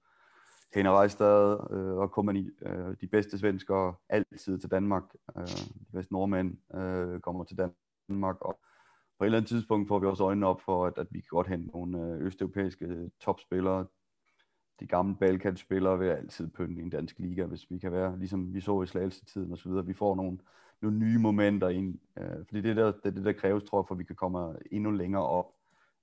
Hene 0.74 0.90
Rejstad 0.90 1.72
øh, 1.72 1.98
og 1.98 2.12
kompagni, 2.12 2.50
øh, 2.62 2.96
de 3.02 3.08
bedste 3.08 3.38
svenskere 3.38 3.96
altid 4.10 4.60
til 4.60 4.72
Danmark. 4.72 5.04
Øh, 5.38 5.48
de 5.48 5.92
bedste 5.94 6.14
nordmænd 6.14 6.76
øh, 6.76 7.20
kommer 7.20 7.44
til 7.44 7.58
Danmark, 7.58 8.42
og 8.42 8.60
på 9.18 9.24
et 9.24 9.26
eller 9.26 9.38
andet 9.38 9.50
tidspunkt 9.50 9.88
får 9.88 10.00
vi 10.00 10.08
også 10.08 10.24
øjnene 10.24 10.48
op 10.48 10.62
for, 10.62 10.86
at, 10.86 10.98
at 10.98 11.08
vi 11.12 11.20
kan 11.20 11.28
godt 11.30 11.48
hente 11.48 11.68
nogle 11.68 12.00
øh, 12.00 12.26
østeuropæiske 12.26 13.12
topspillere. 13.20 13.86
De 14.80 14.88
gamle 14.88 15.16
Balkan-spillere 15.16 16.00
vil 16.00 16.08
altid 16.08 16.48
pynte 16.48 16.82
i 16.82 16.84
en 16.84 16.90
dansk 16.90 17.20
liga, 17.20 17.46
hvis 17.46 17.72
vi 17.72 17.78
kan 17.78 17.92
være, 17.92 18.20
ligesom 18.20 18.54
vi 18.54 18.62
så 18.62 18.82
i 18.82 18.86
Slagelse-tiden 18.86 19.52
og 19.52 19.58
så 19.58 19.70
videre. 19.70 19.86
Vi 19.86 19.94
får 19.94 20.16
nogle, 20.16 20.38
nogle 20.82 20.98
nye 20.98 21.18
momenter 21.18 21.70
ind, 21.70 22.00
øh, 22.18 22.46
fordi 22.46 22.62
det 22.62 22.76
der, 22.76 22.92
det, 23.04 23.16
det 23.16 23.26
der 23.26 23.34
kræves, 23.34 23.64
tror 23.64 23.80
jeg, 23.80 23.86
for 23.88 23.96
at 23.96 24.00
vi 24.00 24.04
kan 24.04 24.16
komme 24.16 24.56
endnu 24.72 24.92
længere 24.92 25.24
op 25.24 25.54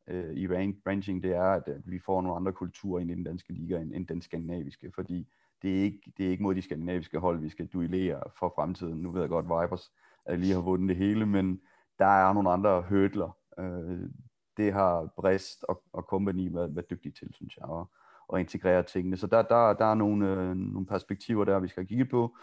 øh, 0.07 0.35
i 0.35 0.49
ranking, 0.49 1.23
det 1.23 1.35
er, 1.35 1.51
at, 1.53 1.68
at 1.68 1.83
vi 1.85 1.99
får 1.99 2.23
nogle 2.23 2.37
andre 2.37 2.53
kulturer 2.53 3.01
ind 3.01 3.11
i 3.11 3.14
den 3.14 3.25
danske 3.25 3.53
liga 3.53 3.81
end, 3.81 3.95
end 3.95 4.07
den 4.07 4.23
skandinaviske, 4.23 4.93
fordi 4.95 5.29
det 5.62 5.79
er, 5.79 5.83
ikke, 5.83 6.12
det 6.16 6.27
er 6.27 6.31
ikke 6.31 6.43
mod 6.43 6.55
de 6.55 6.62
skandinaviske 6.62 7.18
hold, 7.18 7.41
vi 7.41 7.49
skal 7.49 7.66
duellere 7.66 8.23
for 8.39 8.53
fremtiden. 8.57 9.03
Nu 9.03 9.11
ved 9.11 9.21
jeg 9.21 9.31
godt, 9.31 9.45
Vipers 9.45 9.93
at 10.25 10.39
lige 10.39 10.55
har 10.55 10.61
vundet 10.61 10.89
det 10.89 10.97
hele, 10.97 11.27
men 11.27 11.61
der 11.99 12.07
er 12.07 12.33
nogle 12.33 12.51
andre 12.51 12.83
hurdler. 12.83 13.37
Øh, 13.59 14.11
det 14.57 14.73
har 14.73 15.07
Brest 15.16 15.64
og, 15.68 15.83
og 15.93 16.03
company 16.03 16.53
været, 16.53 16.77
været 16.77 16.91
dygtige 16.91 17.12
til, 17.12 17.35
synes 17.35 17.57
jeg, 17.57 17.64
Og, 17.64 17.91
at 18.35 18.41
integrere 18.41 18.83
tingene. 18.83 19.16
Så 19.16 19.26
der, 19.26 19.43
der, 19.43 19.72
der 19.72 19.85
er 19.85 19.95
nogle, 19.95 20.31
øh, 20.31 20.57
nogle 20.57 20.87
perspektiver 20.87 21.45
der, 21.45 21.59
vi 21.59 21.68
skal 21.68 21.87
kigge 21.87 22.05
på. 22.05 22.37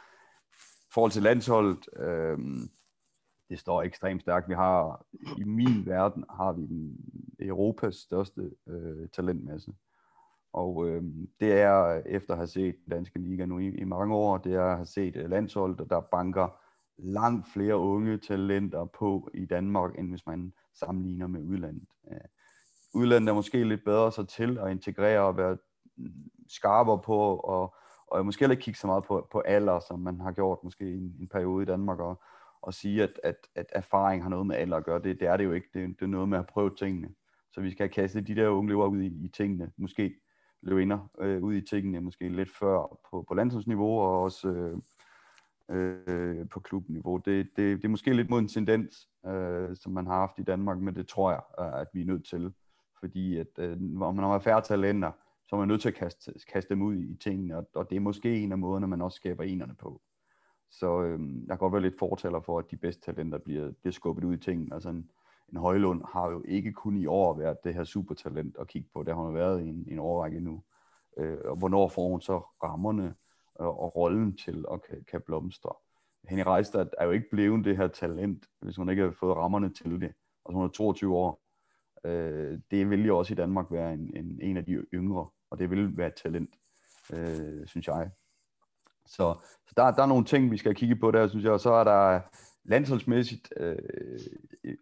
I 0.54 0.90
forhold 0.94 1.12
til 1.12 1.24
landsholdet, 1.24 1.90
øh, 1.96 2.38
det 3.50 3.60
står 3.60 3.84
ekstremt 3.84 4.22
stærkt. 4.22 4.50
Vi 4.50 4.54
har, 4.54 5.06
i 5.38 5.44
min 5.44 5.86
verden, 5.86 6.26
har 6.30 6.52
vi 6.52 6.66
den 6.66 6.98
Europas 7.40 7.96
største 7.96 8.52
øh, 8.68 9.10
talentmasse. 9.10 9.74
Og 10.54 10.88
øh, 10.90 11.04
det 11.40 11.54
er, 11.54 12.02
efter 12.06 12.34
at 12.34 12.38
have 12.38 12.48
set 12.48 12.76
danske 12.92 13.20
liga 13.20 13.46
nu 13.46 13.60
i, 13.60 13.68
i 13.68 13.84
mange 13.84 14.16
år, 14.16 14.38
det 14.38 14.54
er 14.54 14.64
at 14.64 14.76
have 14.76 14.86
set 14.86 15.16
øh, 15.16 15.30
landsholdet, 15.30 15.90
der 15.90 16.02
banker 16.02 16.60
langt 16.98 17.48
flere 17.54 17.78
unge 17.78 18.18
talenter 18.18 18.86
på 18.86 19.30
i 19.34 19.46
Danmark, 19.46 20.00
end 20.00 20.10
hvis 20.10 20.26
man 20.26 20.54
sammenligner 20.74 21.28
med 21.28 21.42
udlandet. 21.42 21.88
Øh, 22.12 22.18
udlandet 22.94 23.30
er 23.30 23.34
måske 23.34 23.64
lidt 23.64 23.84
bedre 23.86 24.12
så 24.12 24.24
til 24.24 24.58
at 24.58 24.72
integrere 24.72 25.22
og 25.22 25.38
være 25.38 25.58
skarpere 26.48 27.00
på, 27.00 27.38
og, 27.38 27.76
og 28.08 28.26
måske 28.26 28.40
heller 28.40 28.54
ikke 28.54 28.64
kigge 28.64 28.80
så 28.80 28.88
meget 28.88 29.04
på, 29.04 29.28
på 29.32 29.40
alder, 29.40 29.80
som 29.80 30.00
man 30.00 30.20
har 30.20 30.32
gjort 30.32 30.60
måske 30.64 30.90
i 30.90 30.98
en, 30.98 31.16
en 31.20 31.28
periode 31.28 31.64
i 31.64 31.66
Danmark, 31.66 32.00
og, 32.00 32.22
og 32.62 32.74
sige, 32.74 33.04
at, 33.04 33.20
at, 33.24 33.36
at 33.56 33.66
erfaring 33.70 34.24
har 34.24 34.30
noget 34.30 34.48
med 34.48 34.56
alder 34.56 34.78
at 34.78 34.86
gøre. 34.86 35.02
Det, 35.02 35.20
det 35.20 35.28
er 35.28 35.38
det 35.38 35.44
jo 35.44 35.52
ikke. 35.52 35.68
Det, 35.74 36.00
det 36.00 36.02
er 36.02 36.08
noget 36.08 36.30
med 36.30 36.38
at 36.38 36.48
prøve 36.48 36.76
tingene. 36.76 37.10
Så 37.52 37.62
vi 37.62 37.72
skal 37.72 37.90
kaste 37.90 38.22
de 38.22 38.36
der 38.36 38.48
unge 38.48 38.70
løber 38.70 38.88
ud 38.88 39.02
i, 39.02 39.26
i 39.26 39.28
tingene. 39.28 39.72
Måske 39.78 40.16
løvinder 40.62 41.10
øh, 41.20 41.44
ud 41.44 41.54
i 41.54 41.62
tingene, 41.62 42.02
måske 42.02 42.30
lidt 42.30 42.50
før 42.60 43.00
på, 43.12 43.26
på 43.28 43.34
landsholdsniveau, 43.34 44.00
og 44.00 44.22
også 44.22 44.48
øh, 44.50 44.78
øh, 45.70 46.50
på 46.50 46.60
klubniveau. 46.60 47.18
Det, 47.18 47.50
det, 47.56 47.78
det 47.78 47.86
er 47.86 47.90
måske 47.90 48.14
lidt 48.14 48.30
mod 48.30 48.40
en 48.40 48.48
tendens, 48.48 49.10
øh, 49.26 49.76
som 49.76 49.92
man 49.92 50.06
har 50.06 50.20
haft 50.20 50.40
i 50.40 50.44
Danmark, 50.44 50.78
men 50.78 50.96
det 50.96 51.08
tror 51.08 51.32
jeg, 51.32 51.42
at 51.58 51.88
vi 51.94 52.02
er 52.02 52.06
nødt 52.06 52.26
til. 52.26 52.54
Fordi 53.00 53.38
at, 53.38 53.48
øh, 53.60 53.80
når 53.80 54.12
man 54.12 54.26
har 54.26 54.40
færre 54.40 54.62
talenter, 54.62 55.12
så 55.48 55.56
er 55.56 55.60
man 55.60 55.68
nødt 55.68 55.82
til 55.82 55.90
at 55.90 55.96
kaste, 55.96 56.34
kaste 56.48 56.70
dem 56.70 56.82
ud 56.82 56.96
i 56.96 57.16
tingene, 57.16 57.58
og, 57.58 57.68
og 57.74 57.90
det 57.90 57.96
er 57.96 58.00
måske 58.00 58.40
en 58.40 58.52
af 58.52 58.58
måderne, 58.58 58.88
man 58.88 59.02
også 59.02 59.16
skaber 59.16 59.44
enerne 59.44 59.76
på. 59.76 60.02
Så 60.70 61.04
øhm, 61.04 61.40
jeg 61.40 61.48
kan 61.48 61.58
godt 61.58 61.74
være 61.74 61.82
lidt 61.82 62.00
fortaler 62.00 62.40
for, 62.40 62.60
at 62.60 62.72
de 62.72 62.78
bedste 62.78 63.02
talenter 63.02 63.38
bliver, 63.38 63.72
bliver 63.72 63.92
skubbet 63.92 64.24
ud 64.24 64.34
i 64.34 64.38
tingene. 64.38 64.74
Altså 64.74 64.90
en, 64.90 65.12
en 65.50 65.58
Højlund 65.58 66.02
har 66.12 66.32
jo 66.32 66.44
ikke 66.48 66.72
kun 66.72 66.98
i 66.98 67.06
år 67.06 67.38
været 67.38 67.64
det 67.64 67.74
her 67.74 67.84
supertalent 67.84 68.56
at 68.60 68.68
kigge 68.68 68.90
på. 68.94 69.04
Det 69.04 69.16
har 69.16 69.22
hun 69.22 69.34
været 69.34 69.62
i 69.62 69.68
en, 69.68 69.88
en 69.88 70.00
årrække 70.00 70.40
nu. 70.40 70.64
Øh, 71.18 71.38
og 71.46 71.56
hvornår 71.56 71.88
får 71.88 72.10
hun 72.10 72.22
så 72.22 72.40
rammerne 72.64 73.16
øh, 73.62 73.68
og 73.68 73.96
rollen 73.96 74.38
til 74.38 74.66
at 74.72 74.84
kan, 74.84 75.04
kan 75.04 75.22
blomstre. 75.26 75.74
Henny 76.30 76.44
Reistad 76.48 76.88
er 76.98 77.06
jo 77.06 77.12
ikke 77.12 77.30
blevet 77.32 77.66
det 77.66 77.78
her 77.78 77.88
talent, 77.88 78.46
hvis 78.60 78.76
hun 78.76 78.90
ikke 78.90 79.04
har 79.04 79.12
fået 79.12 79.38
rammerne 79.38 79.74
til 79.74 80.02
det. 80.02 80.14
Altså 80.46 80.54
hun 80.54 80.64
er 80.64 80.70
22 80.70 81.16
år. 81.16 81.42
Øh, 82.04 82.60
det 82.72 82.90
vil 82.90 83.06
jo 83.06 83.18
også 83.18 83.34
i 83.34 83.36
Danmark 83.36 83.72
være 83.72 83.94
en, 83.94 84.12
en, 84.16 84.40
en 84.42 84.58
af 84.58 84.66
de 84.66 84.72
yngre, 84.94 85.30
og 85.52 85.60
det 85.60 85.70
vil 85.70 85.98
være 85.98 86.08
et 86.08 86.14
talent, 86.24 86.56
øh, 87.14 87.68
synes 87.68 87.88
jeg. 87.88 88.10
Så, 89.06 89.36
så 89.68 89.74
der, 89.78 89.92
der 89.92 90.04
er 90.04 90.08
nogle 90.08 90.26
ting, 90.26 90.52
vi 90.52 90.58
skal 90.58 90.76
kigge 90.76 90.96
på 90.96 91.12
der, 91.12 91.28
synes 91.28 91.44
jeg, 91.44 91.52
og 91.52 91.60
så 91.60 91.72
er 91.72 91.84
der 91.84 92.22
landsholdsmæssigt, 92.64 93.54
øh, 93.58 93.78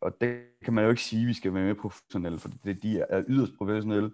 og 0.01 0.21
det 0.21 0.41
kan 0.63 0.73
man 0.73 0.83
jo 0.83 0.89
ikke 0.89 1.01
sige, 1.01 1.21
at 1.21 1.27
vi 1.27 1.33
skal 1.33 1.53
være 1.53 1.63
med 1.63 1.75
professionelle, 1.75 2.39
for 2.39 2.49
det, 2.63 2.83
de 2.83 2.99
er 2.99 3.23
yderst 3.27 3.51
professionelle, 3.57 4.11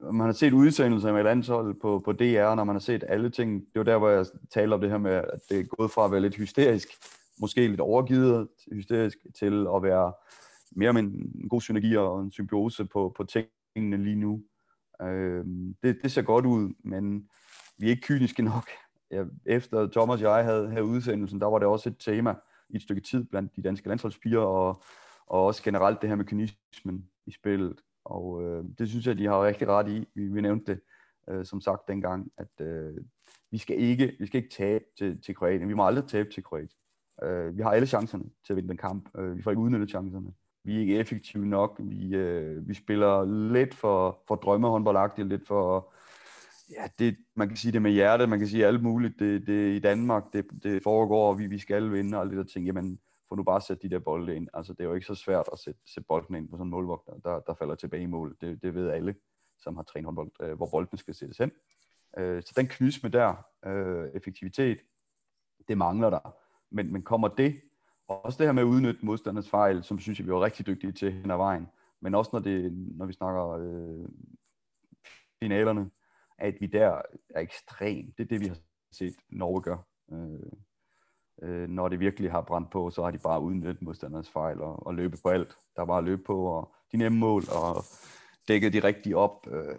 man 0.00 0.26
har 0.26 0.32
set 0.32 0.52
udsendelser 0.52 1.12
med 1.12 1.22
landshold 1.22 1.80
på, 1.80 2.02
på 2.04 2.12
DR, 2.12 2.54
når 2.54 2.64
man 2.64 2.74
har 2.74 2.80
set 2.80 3.04
alle 3.08 3.30
ting. 3.30 3.60
Det 3.60 3.78
var 3.78 3.82
der, 3.82 3.98
hvor 3.98 4.08
jeg 4.08 4.26
talte 4.50 4.74
om 4.74 4.80
det 4.80 4.90
her 4.90 4.98
med, 4.98 5.10
at 5.12 5.40
det 5.50 5.60
er 5.60 5.64
gået 5.64 5.90
fra 5.90 6.04
at 6.04 6.12
være 6.12 6.20
lidt 6.20 6.36
hysterisk, 6.36 6.88
måske 7.40 7.68
lidt 7.68 7.80
overgivet 7.80 8.48
hysterisk, 8.72 9.18
til 9.38 9.66
at 9.76 9.82
være 9.82 10.12
mere 10.72 10.92
med 10.92 11.02
en 11.02 11.48
god 11.48 11.60
synergi 11.60 11.96
og 11.96 12.20
en 12.20 12.30
symbiose 12.30 12.84
på, 12.84 13.14
på 13.16 13.24
tingene 13.24 14.04
lige 14.04 14.16
nu. 14.16 14.42
Øh, 15.02 15.44
det, 15.82 15.98
det 16.02 16.12
ser 16.12 16.22
godt 16.22 16.46
ud, 16.46 16.74
men 16.84 17.28
vi 17.78 17.86
er 17.86 17.90
ikke 17.90 18.06
kyniske 18.06 18.42
nok. 18.42 18.68
Ja, 19.10 19.24
efter 19.46 19.86
Thomas 19.86 20.22
og 20.22 20.36
jeg 20.36 20.44
havde, 20.44 20.70
her 20.70 20.80
udsendelsen, 20.80 21.40
der 21.40 21.46
var 21.46 21.58
det 21.58 21.68
også 21.68 21.88
et 21.88 21.96
tema 21.98 22.34
i 22.68 22.76
et 22.76 22.82
stykke 22.82 23.02
tid 23.02 23.24
blandt 23.24 23.56
de 23.56 23.62
danske 23.62 23.88
landsholdspiger, 23.88 24.40
og, 24.40 24.82
og 25.26 25.46
også 25.46 25.62
generelt 25.62 26.02
det 26.02 26.08
her 26.08 26.16
med 26.16 26.24
kynismen 26.24 27.08
i 27.26 27.32
spillet. 27.32 27.80
Og 28.04 28.42
øh, 28.42 28.64
det 28.78 28.88
synes 28.88 29.06
jeg, 29.06 29.18
de 29.18 29.26
har 29.26 29.44
rigtig 29.44 29.68
ret 29.68 29.88
i. 29.88 30.08
Vi, 30.14 30.28
vi 30.28 30.40
nævnte 30.40 30.72
det 30.72 30.80
øh, 31.28 31.44
som 31.44 31.60
sagt 31.60 31.88
dengang, 31.88 32.32
at 32.36 32.66
øh, 32.66 32.94
vi 33.50 33.58
skal 33.58 33.78
ikke 33.78 34.16
vi 34.20 34.26
skal 34.26 34.42
ikke 34.42 34.54
tabe 34.54 34.84
til, 34.98 35.22
til 35.22 35.34
Kroatien. 35.34 35.68
Vi 35.68 35.74
må 35.74 35.86
aldrig 35.86 36.04
tabe 36.08 36.30
til 36.30 36.42
Kroatien. 36.42 36.78
Øh, 37.22 37.56
vi 37.56 37.62
har 37.62 37.70
alle 37.70 37.86
chancerne 37.86 38.24
til 38.46 38.52
at 38.52 38.56
vinde 38.56 38.68
den 38.68 38.76
kamp. 38.76 39.08
Øh, 39.18 39.36
vi 39.36 39.42
får 39.42 39.50
ikke 39.50 39.62
udnyttet 39.62 39.88
chancerne. 39.88 40.32
Vi 40.68 40.76
er 40.76 40.80
ikke 40.80 40.98
effektive 40.98 41.46
nok. 41.46 41.76
Vi, 41.78 42.14
øh, 42.14 42.68
vi 42.68 42.74
spiller 42.74 43.24
lidt 43.52 43.74
for, 43.74 44.22
for 44.28 44.36
drømmehåndboldagtigt, 44.36 45.28
lidt 45.28 45.46
for 45.46 45.92
ja, 46.70 46.88
det, 46.98 47.16
man 47.34 47.48
kan 47.48 47.56
sige 47.56 47.72
det 47.72 47.82
med 47.82 47.90
hjertet, 47.90 48.28
man 48.28 48.38
kan 48.38 48.48
sige 48.48 48.66
alt 48.66 48.82
muligt. 48.82 49.18
Det, 49.18 49.46
det 49.46 49.76
i 49.76 49.78
Danmark, 49.78 50.24
det, 50.32 50.46
det 50.62 50.82
foregår, 50.82 51.28
og 51.28 51.38
vi, 51.38 51.46
vi 51.46 51.58
skal 51.58 51.92
vinde, 51.92 52.16
og 52.16 52.20
alle 52.20 52.32
de 52.32 52.38
der 52.38 52.44
ting. 52.44 52.66
Jamen, 52.66 53.00
få 53.28 53.34
nu 53.34 53.42
bare 53.42 53.60
sætte 53.60 53.88
de 53.88 53.94
der 53.94 53.98
bolde 53.98 54.36
ind. 54.36 54.48
Altså, 54.54 54.72
det 54.72 54.80
er 54.80 54.84
jo 54.84 54.94
ikke 54.94 55.06
så 55.06 55.14
svært 55.14 55.48
at 55.52 55.58
sætte, 55.58 55.80
sætte 55.86 56.06
bolden 56.06 56.34
ind 56.34 56.48
på 56.48 56.56
sådan 56.56 56.66
en 56.66 56.70
målvogter, 56.70 57.12
der, 57.24 57.40
der 57.40 57.54
falder 57.54 57.74
tilbage 57.74 58.02
i 58.02 58.06
mål. 58.06 58.36
Det, 58.40 58.62
det 58.62 58.74
ved 58.74 58.90
alle, 58.90 59.14
som 59.58 59.76
har 59.76 59.82
trænet 59.82 60.04
håndbold, 60.04 60.30
øh, 60.42 60.56
hvor 60.56 60.68
bolden 60.70 60.98
skal 60.98 61.14
sættes 61.14 61.38
hen. 61.38 61.50
Øh, 62.18 62.42
så 62.42 62.52
den 62.56 62.66
knysme 62.66 63.08
der, 63.08 63.34
øh, 63.66 64.08
effektivitet, 64.14 64.78
det 65.68 65.78
mangler 65.78 66.10
der. 66.10 66.34
Men, 66.70 66.92
men 66.92 67.02
kommer 67.02 67.28
det, 67.28 67.60
også 68.08 68.38
det 68.38 68.46
her 68.46 68.52
med 68.52 68.62
at 68.62 68.66
udnytte 68.66 69.06
modstanders 69.06 69.50
fejl, 69.50 69.84
som 69.84 69.98
synes 69.98 70.18
jeg, 70.18 70.26
vi 70.26 70.32
var 70.32 70.44
rigtig 70.44 70.66
dygtige 70.66 70.92
til 70.92 71.12
hen 71.12 71.30
ad 71.30 71.36
vejen, 71.36 71.66
men 72.00 72.14
også 72.14 72.30
når, 72.32 72.40
det, 72.40 72.72
når 72.72 73.06
vi 73.06 73.12
snakker 73.12 73.48
øh, 73.48 74.08
finalerne, 75.42 75.90
at 76.38 76.54
vi 76.60 76.66
der 76.66 77.02
er 77.34 77.40
ekstremt. 77.40 78.18
Det 78.18 78.24
er 78.24 78.28
det, 78.28 78.40
vi 78.40 78.46
har 78.46 78.56
set 78.92 79.16
Norge 79.30 79.62
gøre. 79.62 79.82
Øh, 80.12 80.52
øh, 81.42 81.68
når 81.68 81.88
det 81.88 82.00
virkelig 82.00 82.30
har 82.30 82.40
brændt 82.40 82.70
på, 82.70 82.90
så 82.90 83.04
har 83.04 83.10
de 83.10 83.18
bare 83.18 83.40
udnyttet 83.40 83.82
modstanders 83.82 84.30
fejl 84.30 84.60
og, 84.60 84.86
og 84.86 84.94
løbet 84.94 85.20
på 85.22 85.28
alt. 85.28 85.56
Der 85.76 85.82
var 85.82 85.86
bare 85.86 86.04
løb 86.04 86.26
på, 86.26 86.44
og 86.44 86.74
de 86.92 86.96
nemme 86.96 87.18
mål, 87.18 87.42
og 87.62 87.84
dækket 88.48 88.72
de 88.72 88.84
rigtigt 88.84 89.14
op. 89.14 89.46
Øh, 89.50 89.74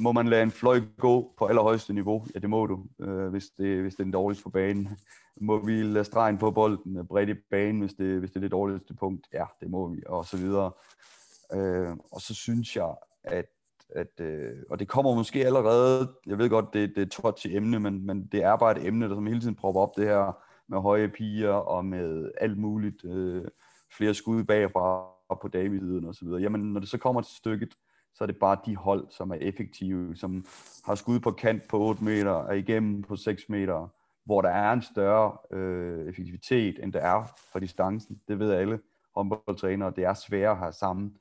må 0.00 0.12
man 0.12 0.28
lade 0.28 0.42
en 0.42 0.50
fløj 0.50 0.80
gå 0.98 1.34
på 1.38 1.46
allerhøjeste 1.46 1.92
niveau? 1.92 2.26
Ja, 2.34 2.38
det 2.38 2.50
må 2.50 2.66
du, 2.66 2.84
øh, 3.00 3.28
hvis, 3.28 3.50
det, 3.50 3.80
hvis 3.80 3.94
det 3.94 4.00
er 4.00 4.04
den 4.04 4.12
dårligste 4.12 4.44
på 4.44 4.50
banen. 4.50 4.88
Må 5.40 5.64
vi 5.64 5.82
lade 5.82 6.04
stregen 6.04 6.38
på 6.38 6.50
bolden 6.50 6.96
øh, 6.96 7.04
bredt 7.04 7.30
i 7.30 7.34
banen, 7.50 7.80
hvis 7.80 7.94
det, 7.94 8.18
hvis 8.18 8.30
det 8.30 8.36
er 8.36 8.40
det 8.40 8.50
dårligste 8.50 8.94
punkt? 8.94 9.26
Ja, 9.32 9.44
det 9.60 9.70
må 9.70 9.88
vi, 9.88 10.02
og 10.06 10.24
så 10.24 10.36
videre. 10.36 10.70
Øh, 11.52 11.96
og 12.12 12.20
så 12.20 12.34
synes 12.34 12.76
jeg, 12.76 12.94
at, 13.24 13.46
at 13.88 14.20
øh, 14.20 14.56
og 14.70 14.78
det 14.78 14.88
kommer 14.88 15.14
måske 15.14 15.46
allerede, 15.46 16.12
jeg 16.26 16.38
ved 16.38 16.50
godt, 16.50 16.72
det, 16.72 16.88
det 16.88 16.98
er 16.98 17.02
et 17.02 17.10
touchy 17.10 17.46
emne, 17.56 17.80
men, 17.80 18.06
men 18.06 18.26
det 18.26 18.42
er 18.42 18.56
bare 18.56 18.78
et 18.78 18.86
emne, 18.86 19.08
der 19.08 19.14
som 19.14 19.26
hele 19.26 19.40
tiden 19.40 19.54
propper 19.54 19.80
op 19.80 19.96
det 19.96 20.04
her 20.04 20.38
med 20.68 20.80
høje 20.80 21.08
piger 21.08 21.52
og 21.52 21.84
med 21.84 22.30
alt 22.40 22.58
muligt, 22.58 23.04
øh, 23.04 23.44
flere 23.96 24.14
skud 24.14 24.44
bagfra 24.44 25.06
på 25.42 25.48
Davididen 25.48 26.04
og 26.04 26.14
så 26.14 26.24
videre. 26.24 26.40
Jamen, 26.40 26.60
når 26.60 26.80
det 26.80 26.88
så 26.88 26.98
kommer 26.98 27.20
til 27.20 27.36
stykket, 27.36 27.74
så 28.14 28.24
er 28.24 28.26
det 28.26 28.36
bare 28.36 28.58
de 28.66 28.76
hold, 28.76 29.06
som 29.10 29.30
er 29.30 29.34
effektive, 29.34 30.16
som 30.16 30.44
har 30.84 30.94
skud 30.94 31.20
på 31.20 31.30
kant 31.30 31.68
på 31.68 31.78
8 31.80 32.04
meter, 32.04 32.30
og 32.30 32.58
igennem 32.58 33.02
på 33.02 33.16
6 33.16 33.48
meter, 33.48 33.88
hvor 34.24 34.42
der 34.42 34.48
er 34.48 34.72
en 34.72 34.82
større 34.82 35.56
øh, 35.56 36.08
effektivitet, 36.08 36.82
end 36.82 36.92
der 36.92 37.00
er 37.00 37.24
for 37.52 37.58
distancen. 37.58 38.20
Det 38.28 38.38
ved 38.38 38.52
alle 38.52 38.80
håndboldtrænere. 39.16 39.92
Det 39.96 40.04
er 40.04 40.14
sværere 40.14 40.50
at 40.50 40.58
have 40.58 40.72
samme 40.72 41.12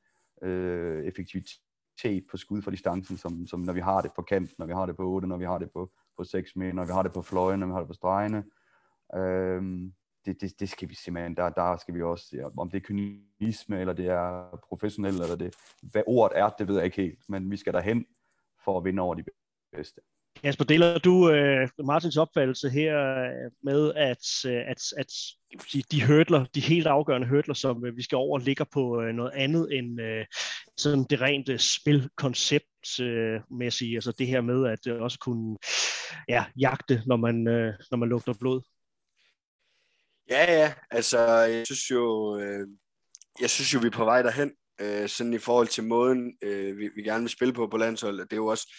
øh, 0.41 1.05
effektivitet 1.05 2.25
på 2.31 2.37
skud 2.37 2.61
for 2.61 2.71
distancen, 2.71 3.17
som, 3.17 3.47
som 3.47 3.59
når 3.59 3.73
vi 3.73 3.79
har 3.79 4.01
det 4.01 4.11
på 4.15 4.21
kant, 4.21 4.59
når 4.59 4.65
vi 4.65 4.73
har 4.73 4.85
det 4.85 4.95
på 4.95 5.09
8, 5.09 5.27
når 5.27 5.37
vi 5.37 5.45
har 5.45 5.57
det 5.57 5.71
på, 5.71 5.91
på 6.17 6.23
6 6.23 6.55
meter, 6.55 6.73
når 6.73 6.85
vi 6.85 6.91
har 6.91 7.03
det 7.03 7.13
på 7.13 7.21
fløjen, 7.21 7.59
når 7.59 7.67
vi 7.67 7.73
har 7.73 7.79
det 7.79 7.87
på 7.87 7.93
stregene. 7.93 8.43
Øh, 9.15 9.91
det, 10.25 10.41
det, 10.41 10.59
det 10.59 10.69
skal 10.69 10.89
vi 10.89 10.95
simpelthen, 10.95 11.35
der, 11.35 11.49
der 11.49 11.77
skal 11.77 11.93
vi 11.93 12.01
også, 12.01 12.25
ja, 12.33 12.47
om 12.57 12.69
det 12.69 12.77
er 12.77 12.81
kynisme, 12.81 13.79
eller 13.79 13.93
det 13.93 14.07
er 14.07 14.59
professionelt, 14.67 15.21
eller 15.21 15.35
det, 15.35 15.55
hvad 15.81 16.03
ordet 16.07 16.39
er, 16.39 16.49
det 16.49 16.67
ved 16.67 16.75
jeg 16.75 16.85
ikke 16.85 17.01
helt, 17.01 17.19
men 17.29 17.51
vi 17.51 17.57
skal 17.57 17.73
derhen 17.73 18.05
for 18.65 18.77
at 18.77 18.85
vinde 18.85 19.01
over 19.01 19.15
de 19.15 19.23
bedste. 19.75 20.01
Kasper, 20.43 20.65
deler 20.65 20.99
du 20.99 21.29
øh, 21.29 21.69
Martins 21.85 22.17
opfattelse 22.17 22.69
her 22.69 22.99
øh, 22.99 23.51
med, 23.63 23.93
at, 23.95 24.45
øh, 24.45 24.61
at, 24.67 24.81
at 24.97 25.13
de, 25.73 25.81
de 25.91 26.07
hurdler, 26.07 26.45
de 26.55 26.61
helt 26.61 26.87
afgørende 26.87 27.27
hurdler, 27.27 27.53
som 27.53 27.85
øh, 27.85 27.97
vi 27.97 28.01
skal 28.01 28.15
over, 28.15 28.39
ligger 28.39 28.65
på 28.73 29.01
noget 29.13 29.31
andet 29.35 29.77
end 29.77 30.01
øh, 30.01 30.25
sådan 30.77 31.05
det 31.09 31.21
rent 31.21 31.61
spilkonceptmæssige, 31.61 33.95
altså 33.95 34.11
det 34.11 34.27
her 34.27 34.41
med 34.41 34.67
at 34.67 34.87
uh, 34.87 35.01
også 35.01 35.19
kunne 35.19 35.57
ja, 36.29 36.45
jagte, 36.59 37.03
når 37.05 37.15
man, 37.15 37.47
øh, 37.47 37.73
når 37.91 37.97
man 37.97 38.09
lugter 38.09 38.33
blod? 38.39 38.61
Ja, 40.29 40.53
ja, 40.53 40.73
altså 40.91 41.19
jeg 41.29 41.65
synes 41.65 41.91
jo, 41.91 42.37
øh, 42.39 42.67
jeg 43.41 43.49
synes 43.49 43.73
jo, 43.73 43.79
vi 43.79 43.87
er 43.87 43.91
på 43.91 44.05
vej 44.05 44.21
derhen, 44.21 44.51
øh, 44.81 45.09
sådan 45.09 45.33
i 45.33 45.37
forhold 45.37 45.67
til 45.67 45.83
måden, 45.83 46.33
øh, 46.43 46.77
vi, 46.77 46.89
vi 46.95 47.01
gerne 47.03 47.23
vil 47.23 47.29
spille 47.29 47.53
på 47.53 47.67
på 47.67 47.77
landsholdet. 47.77 48.31
Det 48.31 48.33
er 48.33 48.41
jo 48.41 48.47
også, 48.47 48.73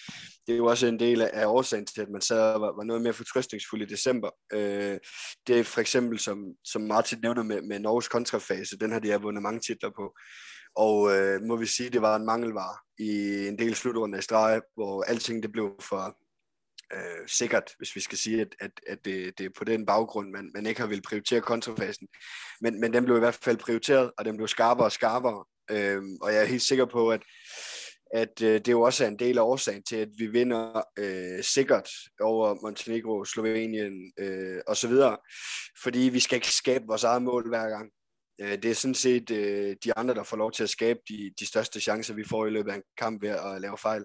det 0.47 0.53
er 0.53 0.57
jo 0.57 0.67
også 0.67 0.87
en 0.87 1.01
del 1.01 1.23
af 1.23 1.47
årsagen 1.47 1.87
til, 1.87 2.01
at 2.01 2.11
man 2.11 2.21
så 2.21 2.35
var, 2.35 2.77
var 2.77 2.85
noget 2.85 3.03
mere 3.03 3.13
fortrøstningsfuld 3.13 3.83
i 3.83 3.85
december. 3.85 4.31
Øh, 4.53 4.99
det 5.47 5.59
er 5.59 5.65
for 5.65 5.81
eksempel, 5.81 6.19
som, 6.19 6.45
som 6.65 6.83
Martin 6.83 7.19
nævner 7.23 7.43
med, 7.43 7.63
med 7.63 7.79
Norges 7.79 8.09
kontrafase, 8.09 8.79
den 8.79 8.93
har 8.93 8.99
de 8.99 9.11
har 9.11 9.19
vundet 9.19 9.43
mange 9.43 9.61
titler 9.61 9.91
på. 9.91 10.15
Og 10.77 11.17
øh, 11.17 11.43
må 11.43 11.57
vi 11.57 11.67
sige, 11.67 11.91
det 11.91 12.03
var 12.03 12.17
en 12.17 12.27
mangelvare 12.27 12.77
i 12.99 13.47
en 13.49 13.59
del 13.59 13.75
slutrunder 13.75 14.19
i 14.19 14.23
streg, 14.23 14.61
hvor 14.75 15.03
alting 15.03 15.43
det 15.43 15.53
blev 15.53 15.77
for, 15.81 16.17
øh, 16.93 17.29
sikkert, 17.29 17.71
hvis 17.79 17.97
vi 17.97 18.01
skal 18.01 18.19
sige, 18.19 18.41
at, 18.41 18.55
at, 18.61 18.71
at 18.87 19.05
det, 19.05 19.39
det 19.39 19.47
er 19.47 19.51
på 19.59 19.65
den 19.65 19.87
baggrund, 19.87 20.31
man, 20.31 20.51
man 20.55 20.67
ikke 20.67 20.81
har 20.81 20.89
vil 20.89 21.03
prioritere 21.03 21.41
kontrafasen. 21.41 22.09
Men, 22.61 22.81
men 22.81 22.93
den 22.93 23.05
blev 23.05 23.17
i 23.17 23.21
hvert 23.21 23.39
fald 23.43 23.57
prioriteret, 23.57 24.11
og 24.19 24.25
den 24.25 24.37
blev 24.37 24.49
skarpere 24.49 24.87
og 24.87 24.93
skarpere. 24.93 25.45
Øh, 25.71 26.03
og 26.23 26.33
jeg 26.33 26.41
er 26.41 26.47
helt 26.47 26.63
sikker 26.63 26.85
på, 26.85 27.11
at, 27.11 27.23
at 28.15 28.43
øh, 28.43 28.61
det 28.61 28.69
jo 28.69 28.81
også 28.81 29.05
er 29.05 29.09
en 29.09 29.19
del 29.19 29.39
af 29.39 29.43
årsagen 29.43 29.83
til, 29.83 29.97
at 29.97 30.09
vi 30.19 30.27
vinder 30.27 30.83
øh, 30.99 31.45
sikkert 31.45 31.89
over 32.21 32.55
Montenegro, 32.63 33.25
Slovenien 33.25 34.13
øh, 34.19 34.61
osv. 34.67 34.93
Fordi 35.83 35.99
vi 35.99 36.21
skal 36.21 36.37
ikke 36.37 36.51
skabe 36.51 36.85
vores 36.87 37.05
eget 37.05 37.23
mål 37.23 37.49
hver 37.49 37.69
gang. 37.69 37.91
Øh, 38.41 38.63
det 38.63 38.65
er 38.65 38.75
sådan 38.75 38.95
set 38.95 39.31
øh, 39.31 39.77
de 39.85 39.97
andre, 39.97 40.15
der 40.15 40.23
får 40.23 40.37
lov 40.37 40.53
til 40.53 40.63
at 40.63 40.71
skabe 40.71 41.01
de, 41.09 41.33
de 41.41 41.47
største 41.47 41.81
chancer, 41.81 42.15
vi 42.15 42.25
får 42.25 42.47
i 42.47 42.51
løbet 42.51 42.71
af 42.71 42.77
en 42.77 42.83
kamp 42.99 43.23
ved 43.23 43.31
at 43.31 43.61
lave 43.61 43.79
fejl 43.79 44.05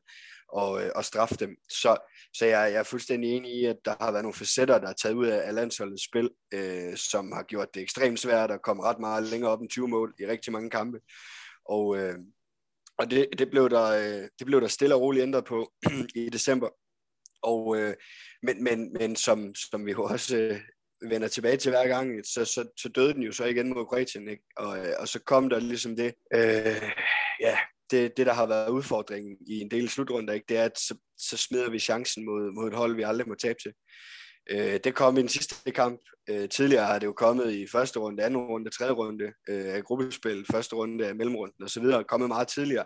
og, 0.49 0.83
øh, 0.83 0.91
og 0.95 1.05
straffe 1.05 1.35
dem. 1.35 1.55
Så, 1.69 1.97
så 2.33 2.45
jeg, 2.45 2.71
jeg 2.73 2.79
er 2.79 2.83
fuldstændig 2.83 3.31
enig 3.31 3.51
i, 3.51 3.65
at 3.65 3.77
der 3.85 3.95
har 4.01 4.11
været 4.11 4.23
nogle 4.23 4.37
facetter, 4.37 4.79
der 4.79 4.87
er 4.87 4.93
taget 4.93 5.15
ud 5.15 5.27
af, 5.27 5.47
af 5.47 5.53
landsholdets 5.53 6.05
spil, 6.05 6.29
øh, 6.53 6.97
som 6.97 7.31
har 7.31 7.43
gjort 7.43 7.73
det 7.73 7.81
ekstremt 7.81 8.19
svært 8.19 8.51
at 8.51 8.61
komme 8.61 8.83
ret 8.83 8.99
meget 8.99 9.23
længere 9.23 9.51
op 9.51 9.61
end 9.61 9.69
20 9.69 9.87
mål 9.87 10.13
i 10.19 10.27
rigtig 10.27 10.53
mange 10.53 10.69
kampe. 10.69 10.99
Og, 11.65 11.97
øh, 11.97 12.15
og 12.97 13.11
det, 13.11 13.27
det, 13.37 13.49
blev 13.49 13.69
der, 13.69 13.85
øh, 13.91 14.29
det 14.39 14.45
blev 14.45 14.61
der 14.61 14.67
stille 14.67 14.95
og 14.95 15.01
roligt 15.01 15.23
ændret 15.23 15.45
på 15.45 15.73
i 16.15 16.29
december. 16.29 16.69
Og, 17.41 17.77
øh, 17.77 17.95
men, 18.43 18.63
men, 18.63 18.93
men 18.93 19.15
som, 19.15 19.55
som 19.55 19.85
vi 19.85 19.91
jo 19.91 20.03
også 20.03 20.37
øh, 20.37 20.59
vender 21.01 21.27
tilbage 21.27 21.57
til 21.57 21.71
hver 21.71 21.87
gang, 21.87 22.25
så, 22.25 22.45
så, 22.45 22.69
så 22.77 22.89
døde 22.89 23.13
den 23.13 23.23
jo 23.23 23.31
så 23.31 23.45
igen 23.45 23.69
mod 23.69 23.85
Kroatien, 23.85 24.29
ikke? 24.29 24.43
Og, 24.57 24.77
øh, 24.79 24.93
og 24.99 25.07
så 25.07 25.19
kom 25.19 25.49
der 25.49 25.59
ligesom 25.59 25.95
det, 25.95 26.13
øh, 26.33 26.91
ja, 27.39 27.57
det, 27.91 28.17
det, 28.17 28.25
der 28.25 28.33
har 28.33 28.45
været 28.45 28.69
udfordringen 28.69 29.37
i 29.47 29.59
en 29.59 29.71
del 29.71 29.89
slutrunder, 29.89 30.33
ikke, 30.33 30.45
det 30.49 30.57
er, 30.57 30.63
at 30.63 30.79
så, 30.79 30.97
så 31.17 31.37
smider 31.37 31.69
vi 31.69 31.79
chancen 31.79 32.25
mod, 32.25 32.51
mod 32.51 32.67
et 32.67 32.73
hold, 32.73 32.95
vi 32.95 33.01
aldrig 33.01 33.27
må 33.27 33.35
tabe 33.35 33.59
til. 33.63 33.73
Øh, 34.49 34.79
det 34.83 34.95
kom 34.95 35.17
i 35.17 35.21
den 35.21 35.29
sidste 35.29 35.71
kamp. 35.71 36.01
Øh, 36.29 36.49
tidligere 36.49 36.85
har 36.85 36.99
det 36.99 37.05
jo 37.05 37.13
kommet 37.13 37.53
i 37.53 37.67
første 37.67 37.99
runde, 37.99 38.23
anden 38.23 38.39
runde, 38.39 38.69
tredje 38.69 38.91
runde 38.91 39.25
øh, 39.49 39.73
af 39.75 39.83
gruppespil, 39.83 40.45
første 40.51 40.75
runde 40.75 41.07
af 41.07 41.15
mellemrunden 41.15 41.63
osv. 41.63 41.83
kommet 42.07 42.29
meget 42.29 42.47
tidligere. 42.47 42.85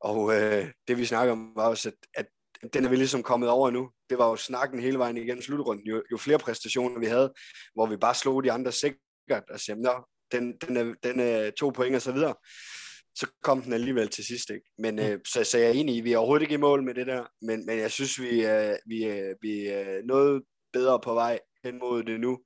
Og 0.00 0.34
øh, 0.34 0.70
det 0.88 0.98
vi 0.98 1.04
snakker 1.04 1.32
om 1.32 1.52
var 1.56 1.68
også, 1.68 1.88
at, 1.88 2.26
at 2.62 2.72
den 2.72 2.84
er 2.84 2.88
vi 2.88 2.96
ligesom 2.96 3.22
kommet 3.22 3.48
over 3.48 3.70
nu. 3.70 3.90
Det 4.10 4.18
var 4.18 4.28
jo 4.28 4.36
snakken 4.36 4.80
hele 4.80 4.98
vejen 4.98 5.16
igennem 5.16 5.42
slutrunden. 5.42 5.86
Jo, 5.86 6.02
jo 6.12 6.16
flere 6.16 6.38
præstationer 6.38 7.00
vi 7.00 7.06
havde, 7.06 7.32
hvor 7.74 7.86
vi 7.86 7.96
bare 7.96 8.14
slog 8.14 8.44
de 8.44 8.52
andre 8.52 8.72
sikkert 8.72 9.50
og 9.50 9.60
sagde, 9.60 9.82
Nå, 9.82 10.04
den, 10.32 10.56
den, 10.56 10.76
er, 10.76 10.94
den 11.02 11.20
er 11.20 11.50
to 11.50 11.70
point 11.70 11.96
og 11.96 12.02
så 12.02 12.12
videre 12.12 12.34
så 13.18 13.26
kom 13.42 13.62
den 13.62 13.72
alligevel 13.72 14.08
til 14.08 14.24
sidst. 14.24 14.50
Ikke? 14.50 14.66
Men 14.78 14.98
øh, 14.98 15.18
så, 15.32 15.44
så 15.44 15.58
jeg 15.58 15.68
er 15.68 15.72
enig 15.72 15.96
i, 15.96 16.00
vi 16.00 16.12
er 16.12 16.18
overhovedet 16.18 16.42
ikke 16.42 16.54
i 16.54 16.64
mål 16.68 16.82
med 16.82 16.94
det 16.94 17.06
der, 17.06 17.24
men, 17.42 17.66
men 17.66 17.78
jeg 17.78 17.90
synes, 17.90 18.20
vi 18.20 18.40
er, 18.40 18.76
vi, 18.86 19.02
er, 19.02 19.34
vi 19.42 19.66
er 19.66 20.06
noget 20.06 20.42
bedre 20.72 21.00
på 21.00 21.14
vej 21.14 21.38
hen 21.64 21.78
mod 21.78 22.02
det 22.02 22.20
nu, 22.20 22.38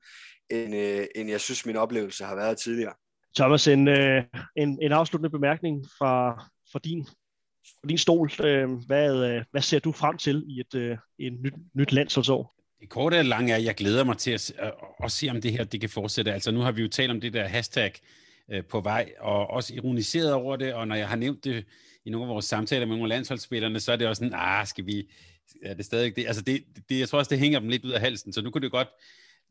end, 0.50 0.74
øh, 0.76 1.06
end 1.14 1.30
jeg 1.30 1.40
synes, 1.40 1.66
min 1.66 1.76
oplevelse 1.76 2.24
har 2.24 2.34
været 2.34 2.58
tidligere. 2.58 2.94
Thomas, 3.36 3.68
en, 3.68 3.88
øh, 3.88 4.24
en, 4.56 4.78
en 4.82 4.92
afsluttende 4.92 5.30
bemærkning 5.30 5.84
fra, 5.98 6.32
fra 6.72 6.80
din, 6.84 7.06
fra 7.66 7.88
din 7.88 7.98
stol. 7.98 8.30
Øh, 8.44 8.70
hvad, 8.86 9.24
øh, 9.24 9.44
hvad 9.50 9.62
ser 9.62 9.78
du 9.78 9.92
frem 9.92 10.18
til 10.18 10.44
i 10.48 10.60
et, 10.60 10.74
øh, 10.74 10.98
et 11.18 11.32
nyt, 11.32 11.54
nyt 11.74 11.92
landsholdsår? 11.92 12.54
Det 12.80 12.88
korte 12.88 13.18
og 13.18 13.24
lange 13.24 13.52
er, 13.52 13.56
at 13.56 13.64
jeg 13.64 13.74
glæder 13.74 14.04
mig 14.04 14.18
til 14.18 14.30
at, 14.30 14.52
at, 14.58 14.72
at 15.04 15.12
se, 15.12 15.28
om 15.30 15.40
det 15.40 15.52
her 15.52 15.64
det 15.64 15.80
kan 15.80 15.90
fortsætte. 15.90 16.32
Altså 16.32 16.50
nu 16.50 16.60
har 16.60 16.72
vi 16.72 16.82
jo 16.82 16.88
talt 16.88 17.10
om 17.10 17.20
det 17.20 17.32
der 17.32 17.48
hashtag 17.48 17.92
øh, 18.53 18.64
på 18.64 18.80
vej, 18.80 19.12
og 19.20 19.46
også 19.46 19.74
ironiseret 19.74 20.32
over 20.32 20.57
det, 20.57 20.74
og 20.74 20.88
når 20.88 20.94
jeg 20.94 21.09
har 21.09 21.16
nævnt 21.16 21.44
det 21.44 21.64
i 22.05 22.11
nogle 22.11 22.26
af 22.26 22.28
vores 22.28 22.44
samtaler 22.44 22.86
med 22.86 22.96
nogle 22.96 23.05
af 23.05 23.16
landsholdsspillerne, 23.16 23.80
så 23.80 23.92
er 23.92 23.96
det 23.96 24.09
også 24.09 24.20
sådan, 24.20 24.34
ah, 24.34 24.66
skal 24.66 24.86
vi, 24.86 25.11
er 25.62 25.74
det 25.74 25.84
stadig 25.84 26.16
det? 26.16 26.26
Altså 26.26 26.42
det, 26.42 26.64
det, 26.88 26.98
jeg 26.98 27.09
tror 27.09 27.18
også, 27.18 27.30
det 27.30 27.38
hænger 27.38 27.61
dem 27.61 27.68
lidt 27.68 27.84
ud 27.84 27.90
af 27.90 28.00
halsen, 28.00 28.32
så 28.32 28.42
nu 28.42 28.50
kunne 28.50 28.62
det 28.62 28.70
godt, 28.70 28.88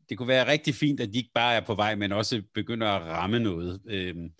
det 0.08 0.18
kunne 0.18 0.28
være 0.28 0.50
rigtig 0.50 0.74
fint, 0.74 1.00
at 1.00 1.12
de 1.12 1.18
ikke 1.18 1.30
bare 1.34 1.54
er 1.54 1.60
på 1.60 1.74
vej, 1.74 1.94
men 1.94 2.12
også 2.12 2.42
begynder 2.54 2.86
at 2.86 3.02
ramme 3.02 3.38
noget. 3.38 3.80
Øhm, 3.86 4.30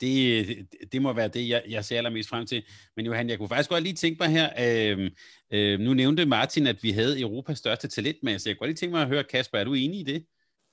det, 0.00 0.46
det 0.92 1.02
må 1.02 1.12
være 1.12 1.28
det, 1.28 1.48
jeg, 1.48 1.62
jeg 1.68 1.84
ser 1.84 1.96
allermest 1.96 2.28
frem 2.28 2.46
til. 2.46 2.64
Men 2.96 3.06
Johan, 3.06 3.28
jeg 3.28 3.38
kunne 3.38 3.48
faktisk 3.48 3.70
godt 3.70 3.82
lige 3.82 3.94
tænke 3.94 4.18
mig 4.20 4.28
her, 4.28 4.50
øh, 4.60 5.10
øh, 5.52 5.80
nu 5.80 5.94
nævnte 5.94 6.26
Martin, 6.26 6.66
at 6.66 6.82
vi 6.82 6.90
havde 6.90 7.20
Europas 7.20 7.58
største 7.58 7.88
talentmasse. 7.88 8.48
Jeg 8.48 8.56
kunne 8.56 8.58
godt 8.58 8.68
lige 8.68 8.76
tænke 8.76 8.92
mig 8.92 9.02
at 9.02 9.08
høre, 9.08 9.24
Kasper, 9.24 9.58
er 9.58 9.64
du 9.64 9.74
enig 9.74 10.00
i 10.00 10.02
det? 10.02 10.24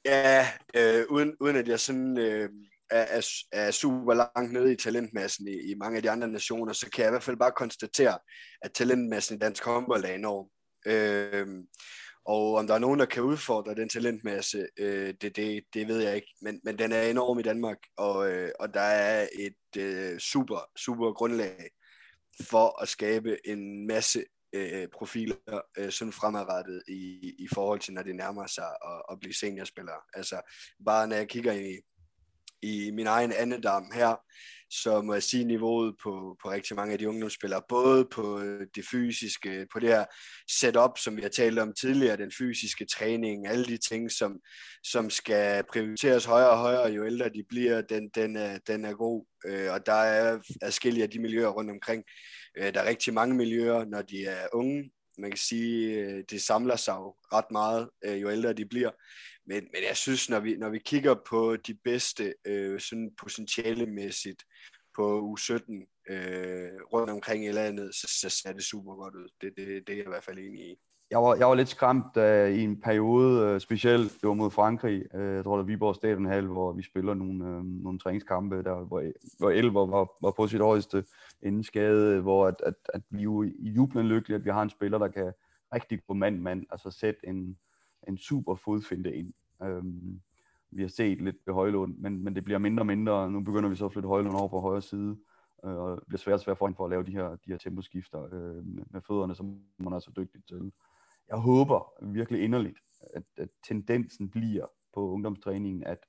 Ja, 0.05 0.45
øh, 0.75 1.05
uden, 1.09 1.35
uden 1.39 1.55
at 1.55 1.67
jeg 1.67 1.79
sådan 1.79 2.17
øh, 2.17 2.49
er, 2.91 3.05
er, 3.17 3.27
er 3.51 3.71
super 3.71 4.13
langt 4.13 4.53
nede 4.53 4.73
i 4.73 4.75
talentmassen 4.75 5.47
i, 5.47 5.71
i 5.71 5.75
mange 5.75 5.97
af 5.97 6.03
de 6.03 6.11
andre 6.11 6.27
nationer, 6.27 6.73
så 6.73 6.89
kan 6.89 7.01
jeg 7.01 7.09
i 7.09 7.11
hvert 7.11 7.23
fald 7.23 7.37
bare 7.37 7.51
konstatere, 7.51 8.19
at 8.61 8.73
talentmassen 8.73 9.35
i 9.35 9.39
dansk 9.39 9.65
håndbold 9.65 10.05
er 10.05 10.13
enorm. 10.13 10.47
Øh, 10.85 11.47
og 12.25 12.53
om 12.55 12.67
der 12.67 12.73
er 12.73 12.79
nogen, 12.79 12.99
der 12.99 13.05
kan 13.05 13.23
udfordre 13.23 13.75
den 13.75 13.89
talentmasse, 13.89 14.67
øh, 14.79 15.13
det, 15.21 15.35
det, 15.35 15.63
det 15.73 15.87
ved 15.87 15.99
jeg 15.99 16.15
ikke. 16.15 16.33
Men, 16.41 16.59
men 16.63 16.79
den 16.79 16.91
er 16.91 17.01
enorm 17.01 17.39
i 17.39 17.41
Danmark, 17.41 17.77
og, 17.97 18.31
øh, 18.31 18.51
og 18.59 18.73
der 18.73 18.81
er 18.81 19.27
et 19.39 19.81
øh, 19.81 20.19
super, 20.19 20.69
super 20.77 21.13
grundlag 21.13 21.69
for 22.49 22.81
at 22.81 22.89
skabe 22.89 23.47
en 23.47 23.87
masse 23.87 24.23
øh, 24.53 24.87
profiler 24.93 25.61
øh, 25.77 25.91
sådan 25.91 26.13
fremadrettet 26.13 26.83
i, 26.87 27.33
i 27.39 27.47
forhold 27.53 27.79
til, 27.79 27.93
når 27.93 28.03
det 28.03 28.15
nærmer 28.15 28.47
sig 28.47 28.69
at, 28.85 29.01
at 29.11 29.19
blive 29.19 29.33
seniorspiller. 29.33 30.03
Altså 30.13 30.41
bare 30.85 31.07
når 31.07 31.15
jeg 31.15 31.27
kigger 31.27 31.53
i, 31.53 31.77
i 32.61 32.91
min 32.91 33.07
egen 33.07 33.31
andedam 33.31 33.91
her, 33.93 34.15
så 34.71 35.01
må 35.01 35.13
jeg 35.13 35.23
sige 35.23 35.43
niveauet 35.43 35.95
på, 36.03 36.37
på 36.41 36.51
rigtig 36.51 36.75
mange 36.75 36.93
af 36.93 36.99
de 36.99 37.09
ungdomsspillere, 37.09 37.61
både 37.69 38.05
på 38.05 38.39
øh, 38.39 38.67
det 38.75 38.85
fysiske, 38.91 39.67
på 39.73 39.79
det 39.79 39.89
her 39.89 40.05
setup, 40.49 40.97
som 40.97 41.17
vi 41.17 41.21
har 41.21 41.29
talt 41.29 41.59
om 41.59 41.73
tidligere, 41.73 42.17
den 42.17 42.31
fysiske 42.37 42.85
træning, 42.85 43.47
alle 43.47 43.65
de 43.65 43.77
ting, 43.77 44.11
som, 44.11 44.39
som 44.83 45.09
skal 45.09 45.63
prioriteres 45.63 46.25
højere 46.25 46.49
og 46.49 46.57
højere, 46.57 46.91
jo 46.91 47.05
ældre 47.05 47.29
de 47.29 47.43
bliver, 47.49 47.81
den, 47.81 48.09
den, 48.15 48.35
er, 48.35 48.57
den 48.67 48.85
er 48.85 48.93
god. 48.93 49.25
Øh, 49.45 49.73
og 49.73 49.85
der 49.85 49.93
er 49.93 50.39
forskellige 50.63 51.03
af 51.03 51.09
de 51.09 51.19
miljøer 51.19 51.47
rundt 51.47 51.71
omkring. 51.71 52.03
Øh, 52.57 52.73
der 52.73 52.81
er 52.81 52.89
rigtig 52.89 53.13
mange 53.13 53.35
miljøer, 53.35 53.85
når 53.85 54.01
de 54.01 54.25
er 54.25 54.47
unge, 54.53 54.91
man 55.17 55.31
kan 55.31 55.37
sige, 55.37 56.21
det 56.21 56.41
samler 56.41 56.75
sig 56.75 56.93
jo 56.93 57.15
ret 57.33 57.51
meget, 57.51 57.89
jo 58.21 58.31
ældre 58.31 58.53
de 58.53 58.65
bliver. 58.65 58.91
Men, 59.49 59.63
men 59.73 59.81
jeg 59.87 59.97
synes, 59.97 60.29
når 60.29 60.39
vi, 60.39 60.55
når 60.55 60.69
vi 60.69 60.79
kigger 60.79 61.15
på 61.29 61.55
de 61.55 61.73
bedste 61.73 62.33
øh, 62.45 62.79
sådan 62.79 63.11
potentialemæssigt 63.21 64.43
på 64.95 65.35
U17, 65.37 65.53
øh, 66.09 66.69
rundt 66.93 67.09
omkring 67.09 67.45
i 67.45 67.51
landet, 67.51 67.95
så, 67.95 68.07
så 68.21 68.29
ser 68.29 68.53
det 68.53 68.63
super 68.63 68.95
godt 68.95 69.15
ud. 69.15 69.29
Det, 69.41 69.53
det, 69.57 69.87
det 69.87 69.93
er 69.93 69.97
jeg 69.97 70.05
i 70.05 70.09
hvert 70.09 70.23
fald 70.23 70.37
enig 70.39 70.61
i. 70.61 70.75
Jeg 71.11 71.19
var, 71.19 71.35
jeg 71.35 71.47
var 71.47 71.55
lidt 71.55 71.69
skræmt 71.69 72.17
uh, 72.17 72.59
i 72.59 72.63
en 72.63 72.81
periode, 72.81 73.53
uh, 73.53 73.59
specielt 73.59 74.11
det 74.21 74.27
var 74.27 74.33
mod 74.33 74.51
Frankrig, 74.51 75.15
uh, 75.15 75.35
jeg 75.35 75.43
tror 75.43 75.57
det 75.57 75.65
var 75.65 75.71
Viborg 75.71 75.95
Stadionhal, 75.95 76.45
hvor 76.45 76.71
vi 76.73 76.83
spiller 76.83 77.13
nogle, 77.13 77.45
uh, 77.45 77.65
nogle 77.83 77.99
træningskampe, 77.99 78.63
der, 78.63 78.85
hvor, 78.85 79.03
hvor 79.37 79.49
Elver 79.49 79.85
var, 79.85 80.11
var 80.21 80.31
på 80.31 80.47
sit 80.47 80.61
højeste 80.61 81.03
inden 81.43 81.63
skade, 81.63 82.21
hvor 82.21 82.47
at, 82.47 82.55
at, 82.65 82.73
at 82.93 83.01
vi 83.09 83.21
jo 83.21 83.43
i 83.43 83.69
jublen 83.75 84.07
lykkelige, 84.07 84.35
at 84.35 84.45
vi 84.45 84.49
har 84.49 84.61
en 84.61 84.69
spiller, 84.69 84.97
der 84.97 85.07
kan 85.07 85.33
rigtig 85.73 85.99
gå 86.07 86.13
mand-mand, 86.13 86.65
altså 86.71 86.91
sætte 86.91 87.19
en, 87.27 87.57
en 88.07 88.17
super 88.17 88.55
fodfinde 88.55 89.15
ind. 89.15 89.33
Øhm, 89.63 90.21
vi 90.71 90.81
har 90.81 90.89
set 90.89 91.21
lidt 91.21 91.35
ved 91.45 91.53
Højlund, 91.53 91.97
men, 91.97 92.23
men 92.23 92.35
det 92.35 92.43
bliver 92.43 92.59
mindre 92.59 92.81
og 92.81 92.87
mindre. 92.87 93.31
Nu 93.31 93.39
begynder 93.39 93.69
vi 93.69 93.75
så 93.75 93.85
at 93.85 93.91
flytte 93.91 94.09
Højlund 94.09 94.35
over 94.35 94.47
på 94.47 94.59
højre 94.59 94.81
side, 94.81 95.17
øh, 95.65 95.75
og 95.75 95.95
det 95.97 96.07
bliver 96.07 96.19
svært 96.19 96.33
og 96.33 96.39
svært 96.39 96.57
for 96.57 96.67
hende 96.67 96.77
for 96.77 96.85
at 96.85 96.89
lave 96.89 97.03
de 97.03 97.11
her, 97.11 97.29
de 97.29 97.51
her 97.51 97.57
temposkifter 97.57 98.23
øh, 98.23 98.65
med 98.65 99.01
fødderne, 99.07 99.35
som 99.35 99.59
man 99.77 99.93
er 99.93 99.99
så 99.99 100.11
dygtig 100.17 100.45
til. 100.45 100.71
Jeg 101.29 101.37
håber 101.37 101.93
virkelig 102.01 102.41
inderligt, 102.43 102.79
at, 103.13 103.23
at 103.37 103.49
tendensen 103.67 104.29
bliver 104.29 104.65
på 104.93 105.09
ungdomstræningen, 105.09 105.83
at, 105.83 106.05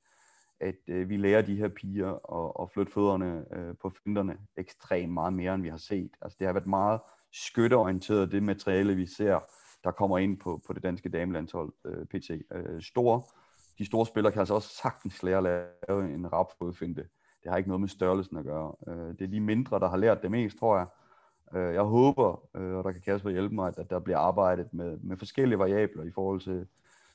at 0.60 0.76
øh, 0.88 1.08
vi 1.08 1.16
lærer 1.16 1.42
de 1.42 1.56
her 1.56 1.68
piger 1.68 2.36
at, 2.36 2.62
at 2.62 2.70
flytte 2.70 2.92
fødderne 2.92 3.44
øh, 3.56 3.74
på 3.82 3.90
finterne 3.90 4.38
ekstremt 4.56 5.12
meget 5.12 5.32
mere, 5.32 5.54
end 5.54 5.62
vi 5.62 5.68
har 5.68 5.76
set. 5.76 6.10
Altså, 6.22 6.36
det 6.38 6.46
har 6.46 6.54
været 6.54 6.66
meget 6.66 7.00
skytteorienteret, 7.32 8.32
det 8.32 8.42
materiale, 8.42 8.94
vi 8.94 9.06
ser, 9.06 9.40
der 9.84 9.90
kommer 9.90 10.18
ind 10.18 10.38
på, 10.38 10.62
på 10.66 10.72
det 10.72 10.82
danske 10.82 11.08
damelandshold 11.08 11.72
øh, 11.84 12.06
PT. 12.06 12.30
Øh, 12.30 12.82
store 12.82 13.22
de 13.80 13.86
store 13.86 14.06
spillere 14.06 14.32
kan 14.32 14.40
altså 14.40 14.54
også 14.54 14.68
sagtens 14.68 15.22
lære 15.22 15.36
at 15.36 15.42
lave 15.88 16.14
en 16.14 16.32
rapfodfinte. 16.32 17.08
Det 17.42 17.50
har 17.50 17.56
ikke 17.56 17.68
noget 17.68 17.80
med 17.80 17.88
størrelsen 17.88 18.36
at 18.36 18.44
gøre. 18.44 18.74
Øh, 18.88 19.08
det 19.18 19.22
er 19.22 19.28
de 19.28 19.40
mindre, 19.40 19.80
der 19.80 19.88
har 19.88 19.96
lært 19.96 20.22
det 20.22 20.30
mest, 20.30 20.58
tror 20.58 20.78
jeg. 20.78 20.86
Øh, 21.54 21.74
jeg 21.74 21.82
håber, 21.82 22.48
øh, 22.56 22.74
og 22.74 22.84
der 22.84 22.92
kan 22.92 23.00
Kasper 23.00 23.30
hjælpe 23.30 23.54
mig, 23.54 23.74
at 23.78 23.90
der 23.90 23.98
bliver 23.98 24.18
arbejdet 24.18 24.74
med, 24.74 24.98
med 24.98 25.16
forskellige 25.16 25.58
variabler 25.58 26.02
i 26.02 26.10
forhold 26.10 26.40
til, 26.40 26.66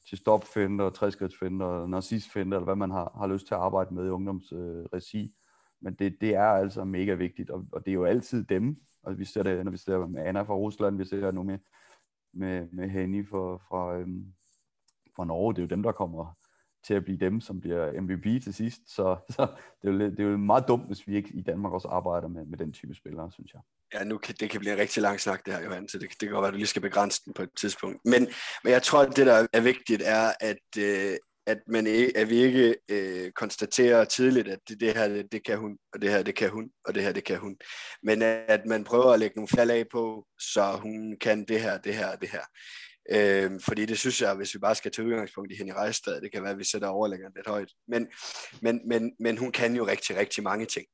til 0.09 0.17
stopfinder, 0.17 0.89
træskridtsfinder, 0.89 1.87
narcissfinder, 1.87 2.57
eller 2.57 2.65
hvad 2.65 2.75
man 2.75 2.91
har, 2.91 3.11
har 3.19 3.27
lyst 3.27 3.47
til 3.47 3.53
at 3.53 3.61
arbejde 3.61 3.93
med 3.93 4.05
i 4.05 4.09
ungdomsregi. 4.09 5.33
Men 5.81 5.93
det, 5.93 6.21
det 6.21 6.35
er 6.35 6.47
altså 6.47 6.83
mega 6.83 7.13
vigtigt, 7.13 7.49
og, 7.49 7.65
og 7.71 7.85
det 7.85 7.91
er 7.91 7.95
jo 7.95 8.05
altid 8.05 8.43
dem. 8.43 8.77
Og 9.03 9.19
vi 9.19 9.25
ser 9.25 9.43
det, 9.43 9.65
når 9.65 9.71
vi 9.71 9.77
ser 9.77 10.07
med 10.07 10.25
Anna 10.25 10.41
fra 10.41 10.53
Rusland, 10.53 10.97
vi 10.97 11.05
ser 11.05 11.31
nu 11.31 11.43
med, 11.43 11.57
med, 12.35 12.67
med 12.71 12.89
Henny 12.89 13.29
for, 13.29 13.61
fra, 13.69 13.95
øhm, 13.95 14.25
fra 15.15 15.25
Norge. 15.25 15.53
Det 15.53 15.59
er 15.59 15.63
jo 15.63 15.75
dem, 15.75 15.83
der 15.83 15.91
kommer, 15.91 16.35
til 16.87 16.93
at 16.93 17.03
blive 17.03 17.17
dem, 17.17 17.41
som 17.41 17.61
bliver 17.61 18.01
MVP 18.01 18.43
til 18.43 18.53
sidst. 18.53 18.81
Så, 18.87 19.17
så 19.29 19.47
det, 19.81 19.89
er 19.89 19.93
jo, 19.93 19.99
det 19.99 20.19
er 20.19 20.23
jo 20.23 20.37
meget 20.37 20.67
dumt, 20.67 20.87
hvis 20.87 21.07
vi 21.07 21.15
ikke 21.15 21.29
i 21.33 21.41
Danmark 21.41 21.73
også 21.73 21.87
arbejder 21.87 22.27
med, 22.27 22.45
med 22.45 22.57
den 22.57 22.73
type 22.73 22.95
spillere, 22.95 23.31
synes 23.31 23.53
jeg. 23.53 23.61
Ja, 23.93 24.03
nu 24.03 24.17
kan, 24.17 24.35
det 24.39 24.49
kan 24.49 24.59
blive 24.59 24.73
en 24.73 24.79
rigtig 24.79 25.03
lang 25.03 25.19
snak, 25.19 25.45
det 25.45 25.53
her, 25.53 25.63
Johan, 25.63 25.87
så 25.89 25.97
det, 25.97 26.09
det 26.09 26.19
kan 26.19 26.29
godt 26.29 26.41
være, 26.41 26.47
at 26.47 26.53
du 26.53 26.57
lige 26.57 26.67
skal 26.67 26.81
begrænse 26.81 27.21
den 27.25 27.33
på 27.33 27.43
et 27.43 27.49
tidspunkt. 27.57 27.97
Men, 28.05 28.27
men 28.63 28.73
jeg 28.73 28.83
tror, 28.83 29.01
at 29.01 29.15
det, 29.15 29.25
der 29.25 29.47
er 29.53 29.61
vigtigt, 29.61 30.01
er, 30.05 30.31
at, 30.39 30.65
øh, 30.79 31.17
at, 31.47 31.57
man 31.67 31.87
ikke, 31.87 32.17
at 32.17 32.29
vi 32.29 32.35
ikke 32.35 32.75
øh, 32.89 33.31
konstaterer 33.31 34.05
tidligt, 34.05 34.47
at 34.47 34.59
det, 34.69 34.79
det 34.79 34.93
her, 34.93 35.07
det, 35.07 35.31
det 35.31 35.45
kan 35.45 35.57
hun, 35.57 35.77
og 35.93 36.01
det 36.01 36.11
her, 36.11 36.23
det 36.23 36.35
kan 36.35 36.49
hun, 36.49 36.69
og 36.85 36.95
det 36.95 37.03
her, 37.03 37.11
det 37.11 37.23
kan 37.23 37.37
hun. 37.37 37.57
Men 38.03 38.21
at 38.21 38.65
man 38.65 38.83
prøver 38.83 39.11
at 39.13 39.19
lægge 39.19 39.35
nogle 39.35 39.49
fald 39.55 39.71
af 39.71 39.85
på, 39.91 40.25
så 40.39 40.79
hun 40.81 41.17
kan 41.21 41.45
det 41.45 41.61
her, 41.61 41.77
det 41.77 41.95
her 41.95 42.07
og 42.07 42.21
det 42.21 42.29
her. 42.29 42.43
Øh, 43.11 43.51
fordi 43.61 43.85
det 43.85 43.99
synes 43.99 44.21
jeg, 44.21 44.33
hvis 44.33 44.53
vi 44.53 44.59
bare 44.59 44.75
skal 44.75 44.91
tage 44.91 45.07
udgangspunkt 45.07 45.51
i 45.51 45.55
hende 45.55 45.69
i 45.69 45.73
Rejstad, 45.73 46.21
det 46.21 46.31
kan 46.31 46.43
være, 46.43 46.51
at 46.51 46.59
vi 46.59 46.63
sætter 46.63 46.87
overlæggeren 46.87 47.33
lidt 47.35 47.47
højt. 47.47 47.69
Men, 47.87 48.07
men, 48.61 48.87
men, 48.87 49.11
men 49.19 49.37
hun 49.37 49.51
kan 49.51 49.75
jo 49.75 49.87
rigtig, 49.87 50.15
rigtig 50.15 50.43
mange 50.43 50.65
ting. 50.65 50.85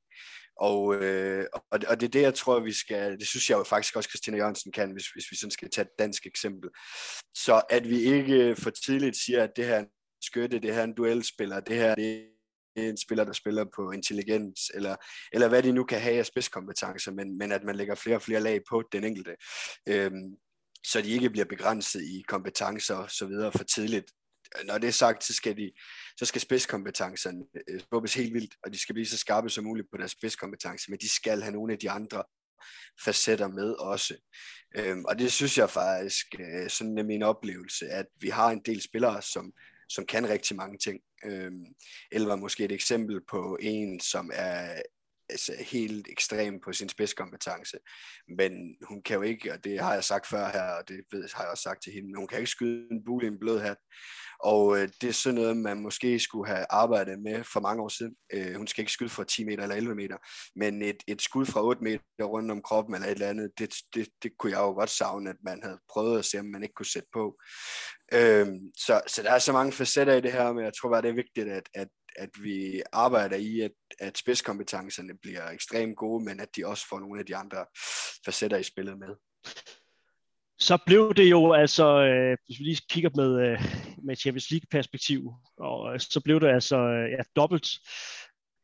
Og, 0.61 0.95
øh, 0.95 1.45
og, 1.53 1.79
og 1.87 2.01
det 2.01 2.07
er 2.07 2.11
det, 2.11 2.21
jeg 2.21 2.33
tror, 2.33 2.59
vi 2.59 2.73
skal, 2.73 3.19
det 3.19 3.27
synes 3.27 3.49
jeg 3.49 3.57
jo 3.57 3.63
faktisk 3.63 3.95
også, 3.95 4.09
Christina 4.09 4.37
Jørgensen 4.37 4.71
kan, 4.71 4.91
hvis, 4.91 5.07
hvis 5.07 5.31
vi 5.31 5.35
sådan 5.35 5.51
skal 5.51 5.69
tage 5.69 5.85
et 5.85 5.99
dansk 5.99 6.25
eksempel. 6.25 6.69
Så 7.35 7.61
at 7.69 7.89
vi 7.89 7.99
ikke 7.99 8.55
for 8.55 8.69
tidligt 8.69 9.17
siger, 9.17 9.43
at 9.43 9.51
det 9.55 9.65
her 9.65 9.75
er 9.75 9.79
en 9.79 9.87
skytte, 10.21 10.59
det 10.59 10.73
her 10.73 10.79
er 10.79 10.83
en 10.83 10.93
duelspiller, 10.93 11.59
det 11.59 11.75
her 11.75 11.95
det 12.75 12.85
er 12.85 12.89
en 12.89 12.97
spiller, 12.97 13.23
der 13.23 13.33
spiller 13.33 13.65
på 13.75 13.91
intelligens, 13.91 14.71
eller, 14.73 14.95
eller 15.33 15.47
hvad 15.47 15.63
de 15.63 15.71
nu 15.71 15.83
kan 15.83 16.01
have 16.01 16.19
af 16.19 16.25
spidskompetencer, 16.25 17.11
men, 17.11 17.37
men 17.37 17.51
at 17.51 17.63
man 17.63 17.75
lægger 17.75 17.95
flere 17.95 18.15
og 18.15 18.21
flere 18.21 18.41
lag 18.41 18.59
på 18.69 18.83
den 18.91 19.03
enkelte. 19.03 19.35
Øhm, 19.87 20.35
så 20.85 21.01
de 21.01 21.09
ikke 21.09 21.29
bliver 21.29 21.45
begrænset 21.45 22.01
i 22.01 22.23
kompetencer 22.27 22.95
og 22.95 23.11
så 23.11 23.25
videre 23.25 23.51
for 23.51 23.63
tidligt. 23.63 24.11
Når 24.65 24.77
det 24.77 24.87
er 24.87 24.91
sagt, 24.91 25.23
så 25.23 25.33
skal, 25.33 25.57
de, 25.57 25.71
så 26.17 26.25
skal 26.25 26.41
spidskompetencerne 26.41 27.43
øh, 27.69 28.03
helt 28.15 28.33
vildt, 28.33 28.55
og 28.63 28.73
de 28.73 28.79
skal 28.79 28.93
blive 28.93 29.05
så 29.05 29.17
skarpe 29.17 29.49
som 29.49 29.63
muligt 29.63 29.87
på 29.91 29.97
deres 29.97 30.11
spidskompetencer, 30.11 30.91
men 30.91 30.99
de 30.99 31.09
skal 31.09 31.41
have 31.41 31.53
nogle 31.53 31.73
af 31.73 31.79
de 31.79 31.89
andre 31.89 32.23
facetter 33.03 33.47
med 33.47 33.73
også. 33.73 34.15
Øhm, 34.75 35.05
og 35.05 35.19
det 35.19 35.31
synes 35.31 35.57
jeg 35.57 35.69
faktisk, 35.69 36.25
øh, 36.39 36.69
sådan 36.69 36.97
er 36.97 37.03
min 37.03 37.23
oplevelse, 37.23 37.85
at 37.85 38.05
vi 38.21 38.29
har 38.29 38.49
en 38.49 38.61
del 38.65 38.81
spillere, 38.81 39.21
som, 39.21 39.53
som 39.93 40.05
kan 40.05 40.29
rigtig 40.29 40.57
mange 40.57 40.77
ting. 40.77 41.01
Øhm, 41.25 41.65
eller 42.11 42.35
måske 42.35 42.65
et 42.65 42.71
eksempel 42.71 43.21
på 43.29 43.57
en, 43.61 43.99
som 43.99 44.31
er 44.33 44.81
altså, 45.31 45.53
helt 45.59 46.07
ekstrem 46.09 46.59
på 46.59 46.73
sin 46.73 46.89
spidskompetence. 46.89 47.77
Men 48.37 48.75
hun 48.83 49.01
kan 49.03 49.15
jo 49.15 49.21
ikke, 49.21 49.53
og 49.53 49.63
det 49.63 49.79
har 49.79 49.93
jeg 49.93 50.03
sagt 50.03 50.27
før 50.27 50.49
her, 50.49 50.63
og 50.63 50.87
det 50.87 51.01
ved, 51.11 51.29
har 51.33 51.43
jeg 51.43 51.51
også 51.51 51.63
sagt 51.63 51.83
til 51.83 51.93
hende, 51.93 52.17
hun 52.17 52.27
kan 52.27 52.37
ikke 52.37 52.51
skyde 52.51 52.87
en 52.91 53.03
bule 53.05 53.25
i 53.25 53.27
en 53.27 53.39
blød 53.39 53.59
hat. 53.59 53.77
Og 54.43 54.77
øh, 54.77 54.89
det 55.01 55.09
er 55.09 55.13
sådan 55.13 55.35
noget, 55.35 55.57
man 55.57 55.81
måske 55.81 56.19
skulle 56.19 56.47
have 56.47 56.65
arbejdet 56.69 57.19
med 57.19 57.43
for 57.43 57.59
mange 57.59 57.83
år 57.83 57.89
siden. 57.89 58.15
Øh, 58.33 58.55
hun 58.55 58.67
skal 58.67 58.81
ikke 58.81 58.91
skyde 58.91 59.09
fra 59.09 59.23
10 59.23 59.43
meter 59.43 59.63
eller 59.63 59.75
11 59.75 59.95
meter, 59.95 60.17
men 60.55 60.81
et, 60.81 61.03
et 61.07 61.21
skud 61.21 61.45
fra 61.45 61.63
8 61.63 61.83
meter 61.83 62.23
rundt 62.23 62.51
om 62.51 62.61
kroppen 62.61 62.95
eller 62.95 63.07
et 63.07 63.11
eller 63.11 63.29
andet, 63.29 63.51
det, 63.59 63.73
det, 63.93 64.09
det 64.23 64.31
kunne 64.39 64.51
jeg 64.51 64.59
jo 64.59 64.71
godt 64.71 64.89
savne, 64.89 65.29
at 65.29 65.35
man 65.43 65.63
havde 65.63 65.79
prøvet 65.89 66.19
at 66.19 66.25
se, 66.25 66.39
om 66.39 66.45
man 66.45 66.63
ikke 66.63 66.73
kunne 66.73 66.93
sætte 66.93 67.09
på. 67.13 67.37
Øh, 68.13 68.47
så, 68.77 69.01
så 69.07 69.23
der 69.23 69.31
er 69.31 69.39
så 69.39 69.53
mange 69.53 69.71
facetter 69.71 70.13
i 70.13 70.21
det 70.21 70.31
her, 70.31 70.53
men 70.53 70.65
jeg 70.65 70.73
tror 70.73 70.89
bare, 70.89 71.01
det 71.01 71.09
er 71.09 71.23
vigtigt, 71.23 71.47
at, 71.47 71.69
at 71.73 71.87
at 72.15 72.29
vi 72.41 72.81
arbejder 72.91 73.37
i, 73.37 73.59
at, 73.59 73.71
at 73.99 74.17
spidskompetencerne 74.17 75.17
bliver 75.21 75.49
ekstremt 75.49 75.97
gode, 75.97 76.25
men 76.25 76.39
at 76.39 76.55
de 76.55 76.65
også 76.65 76.87
får 76.89 76.99
nogle 76.99 77.19
af 77.19 77.25
de 77.25 77.35
andre 77.35 77.65
facetter 78.25 78.57
i 78.57 78.63
spillet 78.63 78.99
med. 78.99 79.15
Så 80.59 80.77
blev 80.85 81.13
det 81.13 81.29
jo 81.29 81.53
altså, 81.53 81.87
øh, 82.03 82.37
hvis 82.45 82.59
vi 82.59 82.63
lige 82.63 82.81
kigger 82.89 83.09
med, 83.15 83.31
øh, 83.45 83.59
med 84.03 84.15
Champions 84.15 84.51
League 84.51 84.67
perspektiv, 84.71 85.31
og 85.57 85.93
øh, 85.93 85.99
så 85.99 86.21
blev 86.25 86.39
det 86.39 86.47
altså 86.47 86.77
øh, 86.77 87.11
ja, 87.11 87.23
dobbelt 87.35 87.67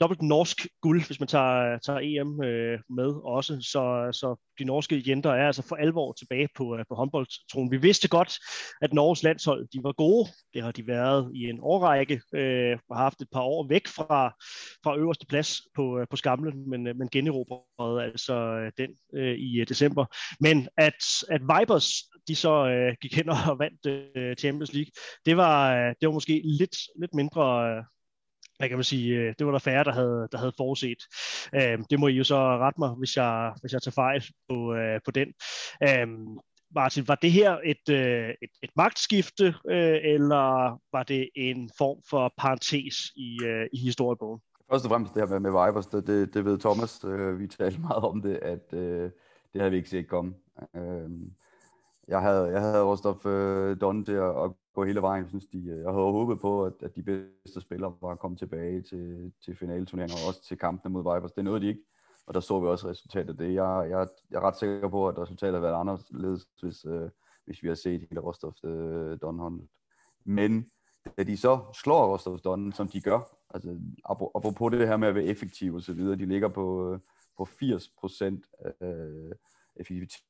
dobbelt 0.01 0.21
norsk 0.21 0.67
guld, 0.81 1.05
hvis 1.05 1.19
man 1.19 1.27
tager, 1.27 1.77
tager 1.77 1.99
EM 2.03 2.43
øh, 2.43 2.79
med 2.89 3.21
også. 3.23 3.53
Så, 3.61 4.09
så 4.11 4.35
de 4.59 4.63
norske 4.63 5.03
jenter 5.07 5.31
er 5.31 5.47
altså 5.47 5.61
for 5.61 5.75
alvor 5.75 6.13
tilbage 6.13 6.49
på, 6.55 6.77
øh, 6.77 6.85
på 6.89 6.95
håndboldtronen. 6.95 7.71
Vi 7.71 7.77
vidste 7.77 8.07
godt, 8.07 8.33
at 8.81 8.93
Norges 8.93 9.23
landshold 9.23 9.67
de 9.67 9.79
var 9.83 9.91
gode. 9.91 10.29
Det 10.53 10.63
har 10.63 10.71
de 10.71 10.87
været 10.87 11.31
i 11.35 11.43
en 11.43 11.59
årrække 11.61 12.21
øh, 12.35 12.77
og 12.89 12.95
har 12.97 13.03
haft 13.03 13.21
et 13.21 13.27
par 13.33 13.41
år 13.41 13.67
væk 13.69 13.87
fra, 13.87 14.29
fra 14.83 14.97
øverste 14.97 15.25
plads 15.25 15.61
på, 15.75 15.99
øh, 15.99 16.07
på 16.09 16.15
skamlen, 16.15 16.69
men, 16.69 16.87
øh, 16.87 16.95
men 16.95 17.09
generobrede 17.09 18.03
altså 18.03 18.35
øh, 18.35 18.71
den 18.77 18.89
øh, 19.15 19.35
i 19.37 19.59
øh, 19.59 19.67
december. 19.67 20.05
Men 20.39 20.67
at, 20.77 21.03
at 21.29 21.41
Vipers 21.41 21.87
de 22.27 22.35
så 22.35 22.67
øh, 22.67 22.95
gik 23.01 23.15
hen 23.15 23.29
og 23.29 23.59
vandt 23.63 23.85
øh, 23.85 24.35
Champions 24.35 24.73
League, 24.73 24.91
det 25.25 25.37
var, 25.37 25.75
øh, 25.75 25.95
det 25.99 26.07
var 26.07 26.13
måske 26.13 26.41
lidt, 26.43 26.75
lidt 26.99 27.13
mindre... 27.13 27.69
Øh, 27.69 27.83
hvad 28.57 28.69
kan 28.69 28.77
man 28.77 28.83
sige, 28.83 29.15
øh, 29.15 29.33
det 29.39 29.45
var 29.45 29.51
der 29.51 29.59
færre, 29.59 29.83
der 29.83 29.93
havde, 29.93 30.27
der 30.31 30.37
havde 30.37 30.53
forset. 30.57 30.97
Øh, 31.55 31.79
det 31.89 31.99
må 31.99 32.07
I 32.07 32.13
jo 32.13 32.23
så 32.23 32.35
rette 32.35 32.79
mig, 32.79 32.89
hvis 32.89 33.17
jeg, 33.17 33.53
hvis 33.61 33.73
jeg 33.73 33.81
tager 33.81 33.91
fejl 33.91 34.23
på, 34.49 34.73
øh, 34.73 34.99
på 35.05 35.11
den. 35.11 35.27
Øh, 35.83 36.07
Martin, 36.75 37.07
var 37.07 37.15
det 37.15 37.31
her 37.31 37.57
et, 37.65 37.89
øh, 37.89 38.29
et, 38.29 38.49
et 38.63 38.69
magtskifte, 38.75 39.45
øh, 39.69 39.99
eller 40.03 40.79
var 40.91 41.03
det 41.03 41.29
en 41.35 41.69
form 41.77 41.97
for 42.09 42.33
parentes 42.37 42.95
i, 43.15 43.39
øh, 43.43 43.67
i 43.73 43.77
historiebogen? 43.77 44.41
Først 44.71 44.85
og 44.85 44.89
fremmest 44.89 45.13
det 45.13 45.21
her 45.21 45.39
med, 45.39 45.39
med 45.39 45.65
Vipers, 45.65 45.87
det, 45.87 46.07
det, 46.07 46.33
det 46.33 46.45
ved 46.45 46.57
Thomas, 46.59 47.03
øh, 47.03 47.39
vi 47.39 47.47
talte 47.47 47.81
meget 47.81 48.03
om 48.03 48.21
det, 48.21 48.35
at 48.35 48.73
øh, 48.73 49.11
det 49.53 49.61
havde 49.61 49.71
vi 49.71 49.77
ikke 49.77 49.89
set 49.89 50.07
komme. 50.07 50.33
Øh, 50.75 51.09
jeg 52.07 52.21
havde, 52.21 52.45
jeg 52.45 52.61
havde 52.61 52.83
Rostov 52.83 53.25
øh, 53.25 53.81
Don 53.81 54.05
til 54.05 54.11
at, 54.11 54.43
at 54.43 54.51
gå 54.77 54.83
hele 54.83 55.01
vejen. 55.01 55.23
Jeg, 55.23 55.29
synes, 55.29 55.45
de, 55.45 55.57
øh, 55.57 55.79
jeg 55.79 55.91
havde 55.91 56.11
håbet 56.11 56.39
på, 56.39 56.65
at, 56.65 56.73
at 56.81 56.95
de 56.95 57.03
bedste 57.03 57.61
spillere 57.61 57.93
var 58.01 58.15
kommet 58.15 58.39
tilbage 58.39 58.81
til, 58.81 59.33
til 59.45 59.55
finaleturneringen 59.55 60.17
og 60.21 60.27
også 60.27 60.43
til 60.43 60.57
kampene 60.57 60.93
mod 60.93 61.03
Vipers. 61.15 61.31
Det 61.31 61.43
nåede 61.43 61.61
de 61.61 61.67
ikke, 61.67 61.81
og 62.27 62.33
der 62.33 62.39
så 62.39 62.59
vi 62.59 62.67
også 62.67 62.87
resultatet 62.87 63.29
af 63.29 63.37
det. 63.37 63.53
Jeg, 63.53 63.87
jeg, 63.89 64.07
jeg 64.31 64.37
er 64.37 64.47
ret 64.47 64.57
sikker 64.57 64.89
på, 64.89 65.07
at 65.07 65.17
resultatet 65.17 65.53
havde 65.53 65.63
været 65.63 65.79
anderledes, 65.79 66.47
hvis, 66.61 66.85
øh, 66.85 67.09
hvis 67.45 67.63
vi 67.63 67.67
har 67.67 67.75
set 67.75 68.07
hele 68.09 68.21
Rostov 68.21 68.53
øh, 68.63 69.17
Don 69.21 69.69
Men 70.23 70.71
da 71.17 71.23
de 71.23 71.37
så 71.37 71.59
slår 71.73 72.05
Rostov 72.13 72.39
Don, 72.39 72.73
som 72.73 72.87
de 72.87 73.01
gør, 73.01 73.19
altså 73.49 73.79
apropos 74.35 74.71
det 74.71 74.87
her 74.87 74.97
med 74.97 75.07
at 75.07 75.15
være 75.15 75.23
effektiv 75.23 75.75
og 75.75 75.81
så 75.81 75.93
videre, 75.93 76.15
de 76.15 76.25
ligger 76.25 76.47
på, 76.47 76.93
øh, 76.93 76.99
på 77.37 77.45
80 77.45 77.89
procent 77.99 78.45
øh, 78.81 79.31
effektivitet 79.75 80.23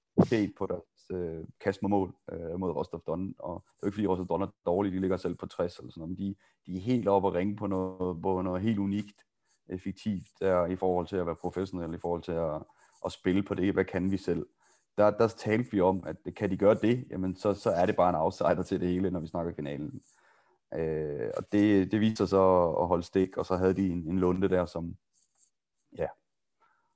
på 0.57 0.65
deres 0.65 1.11
øh, 1.11 1.45
kast 1.59 1.81
mod 1.81 1.89
mål 1.89 2.15
øh, 2.31 2.59
mod 2.59 2.71
Rostov 2.71 3.03
Don, 3.07 3.35
og 3.39 3.63
det 3.65 3.71
er 3.71 3.79
jo 3.83 3.87
ikke 3.87 3.95
fordi 3.95 4.07
Rostov 4.07 4.27
Don 4.27 4.41
er 4.41 4.47
dårlige, 4.65 4.95
de 4.95 4.99
ligger 4.99 5.17
selv 5.17 5.35
på 5.35 5.45
60 5.45 5.77
eller 5.77 5.91
sådan 5.91 6.01
noget, 6.01 6.19
men 6.19 6.27
de, 6.27 6.35
de 6.65 6.77
er 6.77 6.81
helt 6.81 7.07
oppe 7.07 7.27
og 7.27 7.33
ringe 7.33 7.55
på 7.55 7.67
noget, 7.67 8.21
på 8.21 8.41
noget 8.41 8.61
helt 8.61 8.79
unikt 8.79 9.25
effektivt 9.69 10.27
der, 10.39 10.65
i 10.65 10.75
forhold 10.75 11.07
til 11.07 11.15
at 11.15 11.25
være 11.25 11.35
professionel, 11.35 11.93
i 11.93 11.99
forhold 11.99 12.21
til 12.21 12.31
at, 12.31 12.61
at 13.05 13.11
spille 13.11 13.43
på 13.43 13.55
det, 13.55 13.73
hvad 13.73 13.85
kan 13.85 14.11
vi 14.11 14.17
selv? 14.17 14.47
Der, 14.97 15.11
der 15.11 15.27
talte 15.27 15.71
vi 15.71 15.81
om, 15.81 16.03
at 16.05 16.35
kan 16.35 16.51
de 16.51 16.57
gøre 16.57 16.75
det, 16.75 17.07
jamen 17.09 17.35
så, 17.35 17.53
så 17.53 17.69
er 17.69 17.85
det 17.85 17.95
bare 17.95 18.09
en 18.09 18.15
outsider 18.15 18.63
til 18.63 18.79
det 18.79 18.87
hele, 18.87 19.11
når 19.11 19.19
vi 19.19 19.27
snakker 19.27 19.53
finalen. 19.53 20.01
Øh, 20.73 21.29
og 21.37 21.51
det, 21.51 21.91
det 21.91 21.99
viser 21.99 22.25
så 22.25 22.75
at 22.79 22.87
holde 22.87 23.03
stik, 23.03 23.37
og 23.37 23.45
så 23.45 23.55
havde 23.55 23.73
de 23.73 23.89
en, 23.89 24.07
en 24.07 24.19
lunde 24.19 24.49
der, 24.49 24.65
som, 24.65 24.95
ja, 25.97 26.07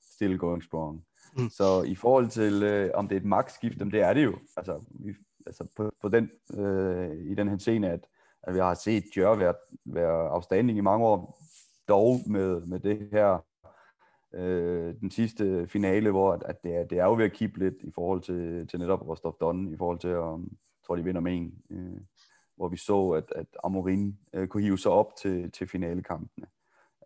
still 0.01 0.37
going 0.37 0.63
strong. 0.63 1.05
Mm. 1.37 1.49
Så 1.49 1.83
i 1.83 1.95
forhold 1.95 2.27
til, 2.27 2.63
øh, 2.63 2.91
om 2.93 3.07
det 3.07 3.15
er 3.15 3.19
et 3.19 3.25
magtskift, 3.25 3.79
det 3.79 4.01
er 4.01 4.13
det 4.13 4.23
jo. 4.23 4.37
Altså, 4.57 4.83
vi, 4.89 5.13
altså 5.45 5.67
på, 5.77 5.91
på 6.01 6.09
den, 6.09 6.29
øh, 6.53 7.31
i 7.31 7.35
den 7.35 7.47
her 7.47 7.57
scene, 7.57 7.89
at, 7.89 8.07
at 8.43 8.53
vi 8.53 8.59
har 8.59 8.73
set 8.73 9.03
Jør 9.17 9.35
være, 9.35 9.53
være 9.85 10.29
afstanding 10.29 10.77
i 10.77 10.81
mange 10.81 11.05
år, 11.05 11.41
dog 11.87 12.19
med, 12.27 12.61
med 12.65 12.79
det 12.79 13.09
her, 13.11 13.45
øh, 14.33 14.95
den 15.01 15.11
sidste 15.11 15.67
finale, 15.67 16.11
hvor 16.11 16.33
at, 16.33 16.43
at 16.43 16.63
det, 16.63 16.75
er, 16.75 16.83
det 16.83 16.99
er 16.99 17.05
jo 17.05 17.13
ved 17.13 17.25
at 17.25 17.33
kippe 17.33 17.59
lidt 17.59 17.75
i 17.83 17.91
forhold 17.95 18.21
til, 18.21 18.67
til 18.67 18.79
netop 18.79 19.07
Rostov 19.07 19.37
Don, 19.41 19.73
i 19.73 19.77
forhold 19.77 19.99
til, 19.99 20.15
om, 20.15 20.41
jeg 20.51 20.85
tror 20.85 20.95
de 20.95 21.03
vinder 21.03 21.21
med 21.21 21.33
en, 21.33 21.53
øh, 21.69 22.01
hvor 22.55 22.67
vi 22.67 22.77
så, 22.77 23.09
at, 23.09 23.33
at 23.35 23.45
Amorin 23.63 24.17
øh, 24.33 24.47
kunne 24.47 24.63
hive 24.63 24.77
sig 24.77 24.91
op 24.91 25.15
til, 25.15 25.51
til 25.51 25.67
finalekampene. 25.67 26.47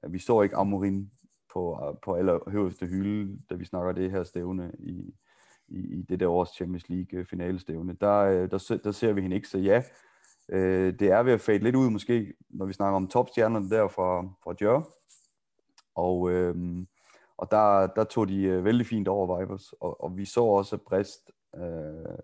Vi 0.07 0.19
så 0.19 0.41
ikke 0.41 0.55
Amorin 0.55 1.11
på, 1.55 1.97
på 2.03 2.13
allerhøjeste 2.13 2.85
hylde, 2.85 3.39
da 3.49 3.55
vi 3.55 3.65
snakker 3.65 3.91
det 3.91 4.11
her 4.11 4.23
stævne 4.23 4.71
i, 4.79 5.13
i, 5.67 5.79
i 5.99 6.01
det 6.01 6.19
der 6.19 6.27
års 6.27 6.49
Champions 6.49 6.89
League 6.89 7.19
øh, 7.19 7.25
finalestævne. 7.25 7.97
Der, 8.01 8.17
øh, 8.19 8.51
der, 8.51 8.79
der 8.83 8.91
ser 8.91 9.13
vi 9.13 9.21
hende 9.21 9.35
ikke, 9.35 9.47
så 9.47 9.57
ja, 9.57 9.83
øh, 10.49 10.99
det 10.99 11.11
er 11.11 11.23
ved 11.23 11.33
at 11.33 11.41
fade 11.41 11.57
lidt 11.57 11.75
ud 11.75 11.89
måske, 11.89 12.33
når 12.49 12.65
vi 12.65 12.73
snakker 12.73 12.95
om 12.95 13.07
topstjernerne 13.07 13.69
der 13.69 13.87
fra, 13.87 14.21
fra 14.43 14.53
Djør. 14.59 14.81
Og, 15.95 16.31
øh, 16.31 16.55
og 17.37 17.51
der, 17.51 17.87
der 17.87 18.03
tog 18.03 18.27
de 18.27 18.41
øh, 18.41 18.65
vældig 18.65 18.87
fint 18.87 19.07
over 19.07 19.39
Vipers, 19.39 19.73
og, 19.73 20.03
og 20.03 20.17
vi 20.17 20.25
så 20.25 20.43
også 20.43 20.77
Brest, 20.77 21.31
øh, 21.55 22.17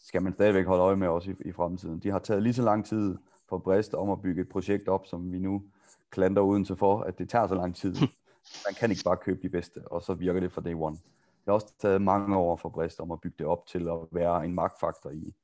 skal 0.00 0.22
man 0.22 0.32
stadigvæk 0.32 0.66
holde 0.66 0.82
øje 0.82 0.96
med 0.96 1.08
også 1.08 1.30
i, 1.30 1.34
i 1.48 1.52
fremtiden. 1.52 1.98
De 1.98 2.10
har 2.10 2.18
taget 2.18 2.42
lige 2.42 2.54
så 2.54 2.62
lang 2.62 2.86
tid 2.86 3.16
for 3.48 3.58
Brest 3.58 3.94
om 3.94 4.10
at 4.10 4.22
bygge 4.22 4.42
et 4.42 4.48
projekt 4.48 4.88
op, 4.88 5.06
som 5.06 5.32
vi 5.32 5.38
nu 5.38 5.62
klander 6.10 6.42
uden 6.42 6.64
til 6.64 6.76
for, 6.76 7.00
at 7.00 7.18
det 7.18 7.28
tager 7.28 7.46
så 7.46 7.54
lang 7.54 7.76
tid. 7.76 7.94
Man 8.66 8.74
kan 8.74 8.90
ikke 8.90 9.04
bare 9.04 9.16
købe 9.16 9.42
de 9.42 9.48
bedste, 9.48 9.88
og 9.88 10.02
så 10.02 10.14
virker 10.14 10.40
det 10.40 10.52
for 10.52 10.60
day 10.60 10.74
one. 10.74 10.96
Det 10.96 11.46
har 11.46 11.52
også 11.52 11.74
taget 11.78 12.02
mange 12.02 12.36
år 12.36 12.56
for 12.56 12.68
Brest 12.68 13.00
om 13.00 13.10
at 13.10 13.20
bygge 13.20 13.36
det 13.38 13.46
op 13.46 13.66
til 13.66 13.88
at 13.88 13.98
være 14.12 14.44
en 14.44 14.54
magtfaktor 14.54 15.10
i, 15.10 15.34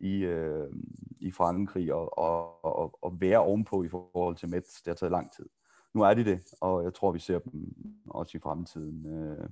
i, 0.00 0.24
øh, 0.24 0.72
i 1.20 1.30
Frankrig 1.30 1.94
og, 1.94 2.18
og, 2.18 2.64
og, 2.64 2.98
og 3.02 3.20
være 3.20 3.38
ovenpå 3.38 3.82
i 3.82 3.88
forhold 3.88 4.36
til 4.36 4.48
Mets. 4.48 4.82
Det 4.82 4.90
har 4.90 4.94
taget 4.94 5.12
lang 5.12 5.32
tid. 5.32 5.48
Nu 5.94 6.02
er 6.02 6.14
de 6.14 6.24
det, 6.24 6.40
og 6.60 6.84
jeg 6.84 6.94
tror, 6.94 7.12
vi 7.12 7.18
ser 7.18 7.38
dem 7.38 7.74
også 8.10 8.36
i 8.36 8.40
fremtiden 8.40 9.06
øh, 9.06 9.48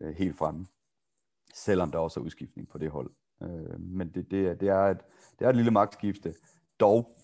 øh, 0.00 0.14
helt 0.14 0.38
fremme. 0.38 0.66
Selvom 1.54 1.90
der 1.90 1.98
også 1.98 2.20
er 2.20 2.24
udskiftning 2.24 2.68
på 2.68 2.78
det 2.78 2.90
hold. 2.90 3.10
Øh, 3.42 3.80
men 3.80 4.08
det, 4.08 4.30
det, 4.30 4.46
er, 4.46 4.54
det, 4.54 4.68
er 4.68 4.80
et, 4.80 4.98
det 5.38 5.44
er 5.44 5.48
et 5.48 5.56
lille 5.56 5.70
magtskifte. 5.70 6.34
Dog 6.80 7.16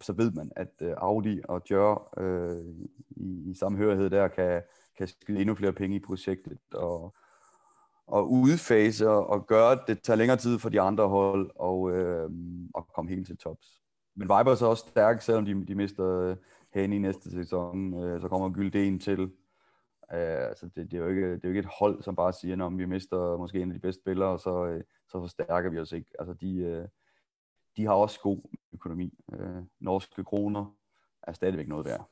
så 0.00 0.12
ved 0.12 0.30
man, 0.30 0.50
at 0.56 0.72
øh, 0.80 0.94
Audi 0.96 1.40
og 1.44 1.62
Jør 1.70 2.08
øh, 2.18 2.64
i, 3.10 3.50
i 3.50 3.54
samhørighed 3.54 4.10
der 4.10 4.28
kan, 4.28 4.62
kan 4.98 5.08
skyde 5.08 5.40
endnu 5.40 5.54
flere 5.54 5.72
penge 5.72 5.96
i 5.96 6.00
projektet 6.00 6.58
og, 6.74 7.14
og 8.06 8.30
udfase 8.30 9.10
og, 9.10 9.26
og 9.26 9.46
gøre, 9.46 9.72
at 9.72 9.80
det 9.86 10.02
tager 10.02 10.16
længere 10.16 10.36
tid 10.36 10.58
for 10.58 10.68
de 10.68 10.80
andre 10.80 11.08
hold 11.08 11.50
og, 11.54 11.90
øh, 11.90 12.30
og 12.74 12.88
komme 12.94 13.10
helt 13.10 13.26
til 13.26 13.36
tops. 13.36 13.82
Men 14.16 14.24
Viper 14.24 14.50
er 14.50 14.54
så 14.54 14.66
også 14.66 14.84
stærk, 14.88 15.22
selvom 15.22 15.44
de, 15.44 15.66
de 15.66 15.74
mister 15.74 16.20
øh, 16.20 16.36
Hane 16.70 16.96
i 16.96 16.98
næste 16.98 17.30
sæson. 17.30 18.04
Øh, 18.04 18.20
så 18.20 18.28
kommer 18.28 18.50
Gylden 18.50 18.98
til. 18.98 19.20
Øh, 20.12 20.48
altså 20.48 20.66
det, 20.76 20.90
det, 20.90 20.94
er 20.94 20.98
jo 20.98 21.08
ikke, 21.08 21.32
det 21.32 21.44
er 21.44 21.48
jo 21.48 21.48
ikke 21.48 21.58
et 21.58 21.74
hold, 21.78 22.02
som 22.02 22.16
bare 22.16 22.32
siger, 22.32 22.66
at 22.66 22.78
vi 22.78 22.84
mister 22.84 23.36
måske 23.36 23.62
en 23.62 23.68
af 23.70 23.74
de 23.74 23.80
bedste 23.80 24.02
spillere, 24.02 24.28
og 24.28 24.40
så, 24.40 24.66
øh, 24.66 24.82
så 25.08 25.20
forstærker 25.20 25.70
vi 25.70 25.78
os 25.78 25.92
ikke. 25.92 26.10
Altså 26.18 26.34
de, 26.34 26.56
øh, 26.56 26.88
de 27.76 27.84
har 27.84 27.92
også 27.92 28.20
god 28.20 28.42
økonomi. 28.72 29.14
Øh, 29.32 29.62
norske 29.80 30.24
kroner 30.24 30.76
er 31.22 31.32
stadigvæk 31.32 31.68
noget 31.68 31.84
værd. 31.84 32.08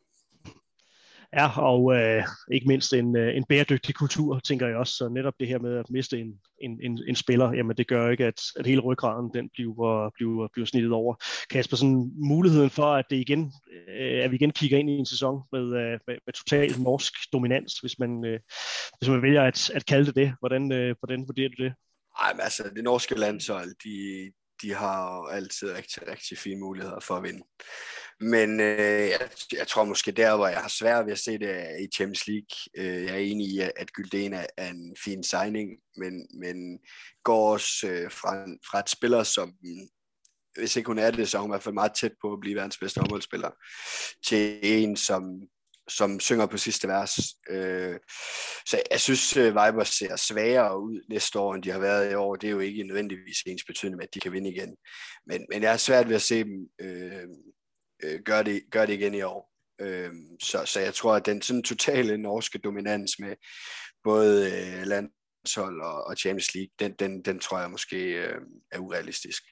Ja, 1.33 1.61
og 1.61 1.95
øh, 1.97 2.25
ikke 2.53 2.69
mindst 2.69 2.93
en, 2.93 3.17
øh, 3.17 3.37
en 3.37 3.45
bæredygtig 3.45 3.95
kultur, 3.95 4.39
tænker 4.39 4.67
jeg 4.67 4.77
også. 4.77 4.95
Så 4.95 5.09
netop 5.09 5.35
det 5.41 5.49
her 5.49 5.59
med 5.59 5.77
at 5.77 5.91
miste 5.91 6.21
en, 6.21 6.41
en, 6.59 6.81
en, 6.83 7.01
en 7.09 7.17
spiller, 7.17 7.53
jamen 7.53 7.77
det 7.77 7.89
gør 7.89 8.11
ikke, 8.11 8.25
at, 8.25 8.41
at 8.57 8.67
hele 8.67 8.81
ryggraden 8.81 9.31
den 9.35 9.49
bliver, 9.53 10.11
bliver, 10.15 10.49
bliver 10.53 10.67
snittet 10.67 10.93
over. 10.93 11.15
Kasper, 11.51 11.77
sådan 11.77 12.13
muligheden 12.15 12.71
for, 12.71 12.95
at 12.95 13.05
det 13.11 13.17
igen, 13.17 13.53
øh, 13.89 14.25
at 14.25 14.31
vi 14.31 14.37
igen 14.37 14.51
kigger 14.51 14.79
ind 14.79 14.91
i 14.91 14.93
en 14.93 15.07
sæson 15.07 15.43
med, 15.53 15.63
øh, 15.63 15.99
med, 16.07 16.17
med 16.27 16.33
total 16.33 16.81
norsk 16.81 17.15
dominans, 17.33 17.79
hvis 17.79 17.99
man, 17.99 18.25
øh, 18.25 18.41
hvis 18.99 19.09
man 19.09 19.23
vælger 19.23 19.43
at, 19.43 19.71
at 19.71 19.87
kalde 19.87 20.07
det 20.07 20.15
det. 20.15 20.35
Hvordan, 20.41 20.73
øh, 20.73 20.97
hvordan 21.01 21.21
vurderer 21.29 21.49
du 21.49 21.65
det? 21.65 21.73
Ej, 22.23 22.33
men 22.33 22.41
altså, 22.41 22.71
det 22.77 22.85
norske 22.85 23.15
landshold, 23.15 23.75
de, 23.85 24.33
de 24.63 24.75
har 24.75 25.17
jo 25.17 25.27
altid 25.27 25.73
rigtig, 25.73 26.09
rigtig 26.09 26.39
fine 26.39 26.61
muligheder 26.61 27.01
for 27.01 27.15
at 27.15 27.23
vinde. 27.23 27.43
Men 28.21 28.61
øh, 28.61 29.09
jeg, 29.09 29.31
jeg 29.53 29.67
tror 29.69 29.85
måske 29.85 30.13
der, 30.13 30.37
hvor 30.37 30.47
jeg 30.47 30.61
har 30.61 30.69
svært 30.69 31.07
ved 31.07 31.13
at 31.13 31.19
se 31.19 31.39
det 31.39 31.81
i 31.81 31.87
Champions 31.95 32.27
League. 32.27 32.57
Øh, 32.77 33.05
jeg 33.05 33.15
er 33.15 33.19
enig 33.19 33.47
i, 33.47 33.61
at 33.77 33.93
Gylden 33.93 34.33
er, 34.33 34.47
er 34.57 34.71
en 34.71 34.97
fin 35.05 35.25
signing, 35.25 35.71
men, 35.97 36.27
men 36.35 36.79
går 37.25 37.53
også 37.53 37.87
øh, 37.87 38.11
fra, 38.11 38.45
fra 38.71 38.79
et 38.79 38.91
spiller, 38.91 39.23
som 39.23 39.53
hvis 40.59 40.77
ikke 40.77 40.87
hun 40.87 40.99
er 40.99 41.11
det, 41.11 41.29
så 41.29 41.37
er 41.37 41.41
hun 41.41 41.51
i 41.51 41.53
hvert 41.53 41.63
fald 41.63 41.75
meget 41.75 41.93
tæt 41.95 42.13
på 42.21 42.33
at 42.33 42.41
blive 42.41 42.57
verdens 42.57 42.79
bedste 42.79 43.01
håndboldspiller, 43.01 43.51
til 44.27 44.61
en, 44.63 44.97
som 44.97 45.23
som 45.91 46.21
synger 46.21 46.47
på 46.47 46.57
sidste 46.57 46.89
vers. 46.89 47.19
Øh, 47.51 47.99
så 48.67 48.83
jeg 48.91 49.01
synes, 49.01 49.37
Vipers 49.37 49.67
Vibers 49.67 49.89
ser 49.89 50.17
svagere 50.17 50.81
ud 50.81 51.01
næste 51.09 51.39
år, 51.39 51.55
end 51.55 51.63
de 51.63 51.71
har 51.71 51.79
været 51.79 52.13
i 52.13 52.15
år. 52.15 52.37
Det 52.37 52.47
er 52.47 52.51
jo 52.51 52.59
ikke 52.59 52.83
nødvendigvis 52.83 53.43
ens 53.47 53.65
betydende 53.65 53.97
med, 53.97 54.05
at 54.05 54.15
de 54.15 54.21
kan 54.21 54.33
vinde 54.33 54.51
igen. 54.51 54.77
Men, 55.27 55.47
men 55.53 55.63
jeg 55.63 55.73
er 55.73 55.77
svært 55.77 56.09
ved 56.09 56.15
at 56.15 56.23
se 56.23 56.45
dem 56.45 56.69
øh, 56.81 57.29
øh, 58.03 58.21
gøre, 58.25 58.43
det, 58.43 58.63
gøre 58.71 58.87
det 58.87 58.93
igen 58.93 59.15
i 59.15 59.23
år. 59.23 59.53
Øh, 59.81 60.11
så, 60.43 60.65
så 60.65 60.81
jeg 60.81 60.95
tror, 60.95 61.15
at 61.15 61.27
den 61.27 61.43
sådan 61.43 61.63
totale 61.63 62.19
norske 62.19 62.59
dominans 62.59 63.19
med 63.19 63.37
både 64.05 64.47
øh, 64.47 64.87
landshold 64.87 65.83
og, 65.83 66.05
og 66.05 66.17
Champions 66.17 66.55
League, 66.55 66.71
den, 66.79 66.93
den, 66.93 67.23
den 67.23 67.39
tror 67.39 67.61
jeg 67.61 67.71
måske 67.71 67.97
øh, 67.97 68.41
er 68.73 68.79
urealistisk. 68.79 69.43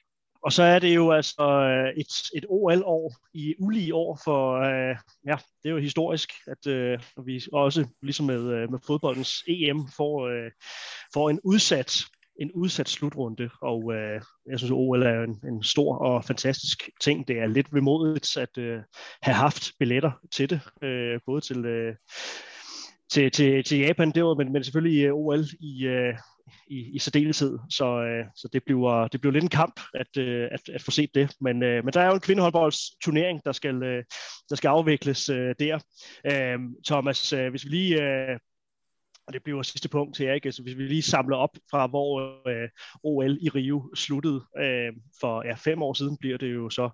Og 0.43 0.53
så 0.53 0.63
er 0.63 0.79
det 0.79 0.95
jo 0.95 1.11
altså 1.11 1.43
øh, 1.43 1.99
et, 2.01 2.13
et 2.35 2.45
OL-år 2.49 3.15
i 3.33 3.55
ulige 3.59 3.95
år 3.95 4.19
for, 4.23 4.55
øh, 4.55 4.95
ja, 5.27 5.37
det 5.63 5.69
er 5.69 5.73
jo 5.73 5.77
historisk, 5.77 6.33
at 6.47 6.67
øh, 6.67 6.99
vi 7.25 7.43
også, 7.53 7.87
ligesom 8.01 8.25
med, 8.25 8.53
øh, 8.53 8.71
med 8.71 8.79
fodboldens 8.87 9.43
EM, 9.47 9.87
får, 9.97 10.27
øh, 10.27 10.51
får 11.13 11.29
en 11.29 11.39
udsat 11.43 12.05
en 12.41 12.51
udsat 12.51 12.89
slutrunde, 12.89 13.49
og 13.61 13.93
øh, 13.93 14.21
jeg 14.49 14.59
synes, 14.59 14.71
at 14.71 14.75
OL 14.75 15.03
er 15.03 15.23
en, 15.23 15.39
en 15.47 15.63
stor 15.63 15.97
og 15.97 16.25
fantastisk 16.25 16.89
ting. 17.01 17.27
Det 17.27 17.39
er 17.39 17.47
lidt 17.47 17.73
vemodigt 17.73 18.37
at 18.37 18.57
øh, 18.57 18.79
have 19.21 19.35
haft 19.35 19.71
billetter 19.79 20.11
til 20.31 20.49
det, 20.49 20.61
øh, 20.81 21.19
både 21.25 21.41
til, 21.41 21.65
øh, 21.65 21.95
til, 23.11 23.31
til, 23.31 23.63
til 23.63 23.77
Japan 23.77 24.11
det 24.11 24.23
var, 24.23 24.33
men, 24.33 24.53
men 24.53 24.63
selvfølgelig 24.63 25.05
øh, 25.05 25.13
OL 25.13 25.45
i, 25.59 25.85
i, 26.67 26.95
i 26.95 26.99
særdeleshed. 26.99 27.59
Så, 27.69 27.85
øh, 27.85 28.25
så 28.35 28.49
det, 28.53 28.63
bliver, 28.65 29.07
det 29.07 29.21
bliver 29.21 29.33
lidt 29.33 29.43
en 29.43 29.49
kamp 29.49 29.79
at, 29.93 30.17
øh, 30.17 30.47
at, 30.51 30.69
at 30.73 30.81
få 30.81 30.91
set 30.91 31.15
det. 31.15 31.35
Men, 31.41 31.63
øh, 31.63 31.85
men 31.85 31.93
der 31.93 32.01
er 32.01 32.05
jo 32.05 32.13
en 32.13 32.19
kvindehåndboldsturnering, 32.19 33.41
der 33.45 33.51
skal, 33.51 33.83
øh, 33.83 34.03
der 34.49 34.55
skal 34.55 34.67
afvikles 34.67 35.29
øh, 35.29 35.55
der. 35.59 35.79
Øh, 36.25 36.59
Thomas, 36.87 37.33
øh, 37.33 37.49
hvis 37.49 37.65
vi 37.65 37.69
lige 37.69 38.03
øh, 38.03 38.39
og 39.29 39.33
det 39.33 39.43
bliver 39.43 39.61
sidste 39.61 39.89
punkt 39.89 40.17
her, 40.17 40.33
ikke? 40.33 40.47
Altså, 40.47 40.63
hvis 40.63 40.77
vi 40.77 40.83
lige 40.83 41.01
samler 41.01 41.37
op 41.37 41.57
fra, 41.71 41.87
hvor 41.87 42.19
øh, 42.49 42.69
OL 43.03 43.37
i 43.41 43.49
Rio 43.49 43.95
sluttede 43.95 44.41
øh, 44.59 44.93
for 45.21 45.47
ja, 45.47 45.53
fem 45.53 45.81
år 45.81 45.93
siden, 45.93 46.17
bliver 46.17 46.37
det 46.37 46.53
jo 46.53 46.69
så. 46.69 46.89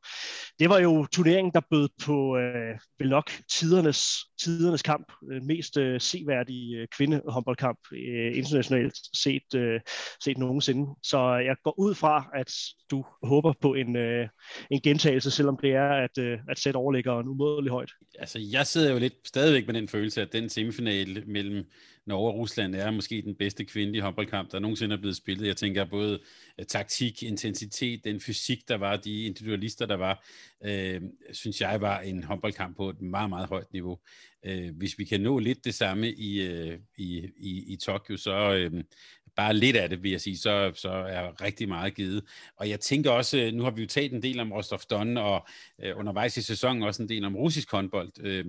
Det 0.60 0.70
var 0.70 0.80
jo 0.80 1.06
turneringen, 1.06 1.54
der 1.54 1.62
bød 1.72 1.90
på 2.06 2.38
øh, 2.38 2.80
vel 3.00 3.10
nok 3.10 3.32
tidernes, 3.52 4.26
tidernes 4.40 4.82
kamp, 4.82 5.12
øh, 5.32 5.44
mest 5.44 5.78
øh, 5.78 6.02
seværdige 6.02 6.78
øh, 6.78 6.88
kvindehåndboldkamp 6.88 7.80
øh, 7.94 8.38
internationalt 8.38 8.98
set, 9.14 9.56
øh, 9.56 9.80
set 10.24 10.38
nogensinde. 10.38 10.96
Så 11.04 11.36
jeg 11.36 11.56
går 11.64 11.80
ud 11.80 11.96
fra, 11.96 12.30
at 12.36 12.54
du 12.92 13.06
håber 13.24 13.54
på 13.62 13.74
en, 13.74 13.96
øh, 13.96 14.28
en 14.72 14.82
gentagelse, 14.82 15.32
selvom 15.32 15.58
det 15.62 15.72
er 15.72 15.90
at, 15.90 16.18
øh, 16.18 16.40
at 16.50 16.60
sætte 16.60 16.78
overlæggeren 16.78 17.28
umådelig 17.28 17.72
højt. 17.72 17.92
Altså, 18.20 18.40
jeg 18.40 18.68
sidder 18.68 18.92
jo 18.92 19.00
lidt 19.00 19.14
stadigvæk 19.26 19.66
med 19.66 19.74
den 19.74 19.88
følelse, 19.88 20.22
at 20.22 20.34
den 20.34 20.50
semifinal 20.50 21.24
mellem 21.28 21.66
Norge 22.06 22.32
og 22.32 22.38
Rusland 22.38 22.76
er 22.76 22.92
måske 22.92 23.22
den 23.22 23.36
bedste 23.36 23.66
kvindelige 23.66 24.02
håndboldkamp, 24.02 24.52
der 24.52 24.60
nogensinde 24.60 24.96
er 24.96 25.00
blevet 25.00 25.16
spillet. 25.16 25.48
Jeg 25.48 25.58
tænker 25.58 25.86
både 25.86 26.20
øh, 26.60 26.66
taktik, 26.66 27.24
intensitet, 27.24 28.04
den 28.04 28.20
fysik, 28.20 28.68
der 28.68 28.78
var, 28.78 28.96
de 28.96 29.24
individualister, 29.24 29.86
der 29.86 29.96
var, 29.96 30.26
øh, 30.66 31.02
synes 31.34 31.62
jeg 31.62 31.82
var 31.82 32.00
en 32.00 32.24
håndboldkamp 32.24 32.78
på 32.78 32.90
et 32.90 33.02
meget, 33.02 33.30
meget 33.30 33.50
højt 33.50 33.74
niveau. 33.74 34.00
Øh, 34.46 34.78
hvis 34.78 35.00
vi 35.00 35.06
kan 35.06 35.22
nå 35.22 35.40
lidt 35.40 35.66
det 35.66 35.74
samme 35.74 36.12
i, 36.12 36.42
øh, 36.42 36.80
i, 36.98 37.30
i, 37.38 37.74
i 37.74 37.76
Tokyo, 37.76 38.18
så 38.18 38.54
øh, 38.54 38.84
bare 39.36 39.54
lidt 39.54 39.76
af 39.76 39.90
det, 39.90 40.04
vil 40.04 40.12
jeg 40.12 40.22
sige, 40.22 40.38
så, 40.38 40.72
så 40.76 40.90
er 40.90 41.42
rigtig 41.42 41.68
meget 41.68 41.96
givet. 41.96 42.24
Og 42.58 42.70
jeg 42.70 42.80
tænker 42.80 43.12
også, 43.12 43.38
øh, 43.38 43.54
nu 43.54 43.64
har 43.64 43.72
vi 43.72 43.82
jo 43.82 43.88
talt 43.88 44.14
en 44.14 44.24
del 44.24 44.40
om 44.40 44.52
Rostov 44.52 44.80
Don, 44.90 45.18
og 45.18 45.48
øh, 45.84 45.98
undervejs 45.98 46.38
i 46.38 46.42
sæsonen 46.42 46.84
også 46.84 47.04
en 47.04 47.10
del 47.10 47.26
om 47.26 47.36
russisk 47.36 47.72
håndbold. 47.72 48.12
Øh, 48.20 48.46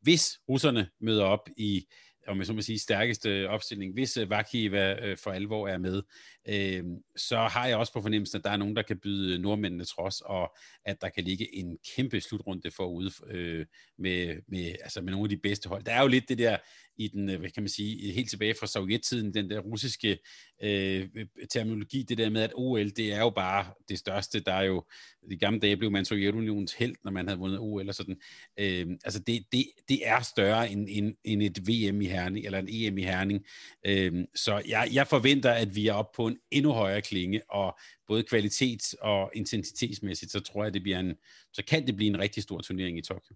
hvis 0.00 0.40
russerne 0.48 0.88
møder 1.00 1.24
op 1.24 1.48
i 1.56 1.86
om 2.28 2.38
jeg 2.38 2.46
så 2.46 2.52
må 2.52 2.62
sige, 2.62 2.78
stærkeste 2.78 3.48
opstilling, 3.48 3.92
hvis 3.92 4.16
øh, 4.16 4.30
Vakiva 4.30 4.94
øh, 4.94 5.16
for 5.16 5.30
alvor 5.30 5.68
er 5.68 5.78
med, 5.78 6.02
øh, 6.48 6.84
så 7.16 7.38
har 7.38 7.66
jeg 7.66 7.76
også 7.76 7.92
på 7.92 8.02
fornemmelsen, 8.02 8.38
at 8.38 8.44
der 8.44 8.50
er 8.50 8.56
nogen, 8.56 8.76
der 8.76 8.82
kan 8.82 8.98
byde 8.98 9.38
nordmændene 9.38 9.84
trods, 9.84 10.20
og 10.20 10.56
at 10.88 11.00
der 11.00 11.08
kan 11.08 11.24
ligge 11.24 11.54
en 11.54 11.78
kæmpe 11.96 12.20
slutrunde 12.20 12.70
forude 12.70 13.10
øh, 13.26 13.66
med, 13.98 14.36
med, 14.48 14.74
altså 14.82 15.00
med 15.00 15.12
nogle 15.12 15.24
af 15.24 15.28
de 15.28 15.36
bedste 15.36 15.68
hold. 15.68 15.84
Der 15.84 15.92
er 15.92 16.02
jo 16.02 16.08
lidt 16.08 16.28
det 16.28 16.38
der 16.38 16.56
i 16.98 17.08
den, 17.08 17.30
øh, 17.30 17.40
hvad 17.40 17.50
kan 17.50 17.62
man 17.62 17.68
sige, 17.68 18.12
helt 18.12 18.30
tilbage 18.30 18.54
fra 18.60 18.66
sovjettiden, 18.66 19.34
den 19.34 19.50
der 19.50 19.58
russiske 19.58 20.18
øh, 20.62 21.08
terminologi, 21.50 22.02
det 22.02 22.18
der 22.18 22.30
med, 22.30 22.42
at 22.42 22.52
OL, 22.54 22.90
det 22.90 23.12
er 23.12 23.18
jo 23.18 23.30
bare 23.30 23.66
det 23.88 23.98
største. 23.98 24.40
Der 24.40 24.52
er 24.52 24.62
jo, 24.62 24.84
i 25.30 25.36
gamle 25.36 25.60
dage 25.60 25.76
blev 25.76 25.90
man 25.90 26.04
Sovjetunionens 26.04 26.72
held, 26.72 26.94
når 27.04 27.10
man 27.10 27.26
havde 27.26 27.38
vundet 27.38 27.58
OL 27.58 27.88
og 27.88 27.94
sådan. 27.94 28.16
Øh, 28.58 28.86
altså 29.04 29.20
det, 29.20 29.44
det, 29.52 29.66
det 29.88 30.08
er 30.08 30.20
større 30.20 30.70
end, 30.70 30.88
end, 30.90 31.14
end 31.24 31.42
et 31.42 31.68
VM 31.68 32.00
i 32.00 32.06
Herning, 32.06 32.46
eller 32.46 32.58
en 32.58 32.68
EM 32.70 32.98
i 32.98 33.02
Herning. 33.02 33.46
Øh, 33.86 34.24
så 34.34 34.62
jeg, 34.68 34.88
jeg 34.92 35.06
forventer, 35.06 35.50
at 35.50 35.76
vi 35.76 35.86
er 35.86 35.92
oppe 35.92 36.16
på 36.16 36.26
en 36.26 36.36
endnu 36.50 36.72
højere 36.72 37.02
klinge, 37.02 37.50
og 37.50 37.78
både 38.08 38.22
kvalitet 38.22 38.94
og 39.00 39.30
intensitetsmæssigt, 39.34 40.32
så 40.32 40.40
tror 40.40 40.64
jeg, 40.64 40.74
det 40.74 40.82
bliver 40.82 40.98
en, 40.98 41.14
så 41.52 41.62
kan 41.68 41.86
det 41.86 41.96
blive 41.96 42.08
en 42.08 42.18
rigtig 42.18 42.42
stor 42.42 42.60
turnering 42.60 42.98
i 42.98 43.02
Tokyo. 43.02 43.34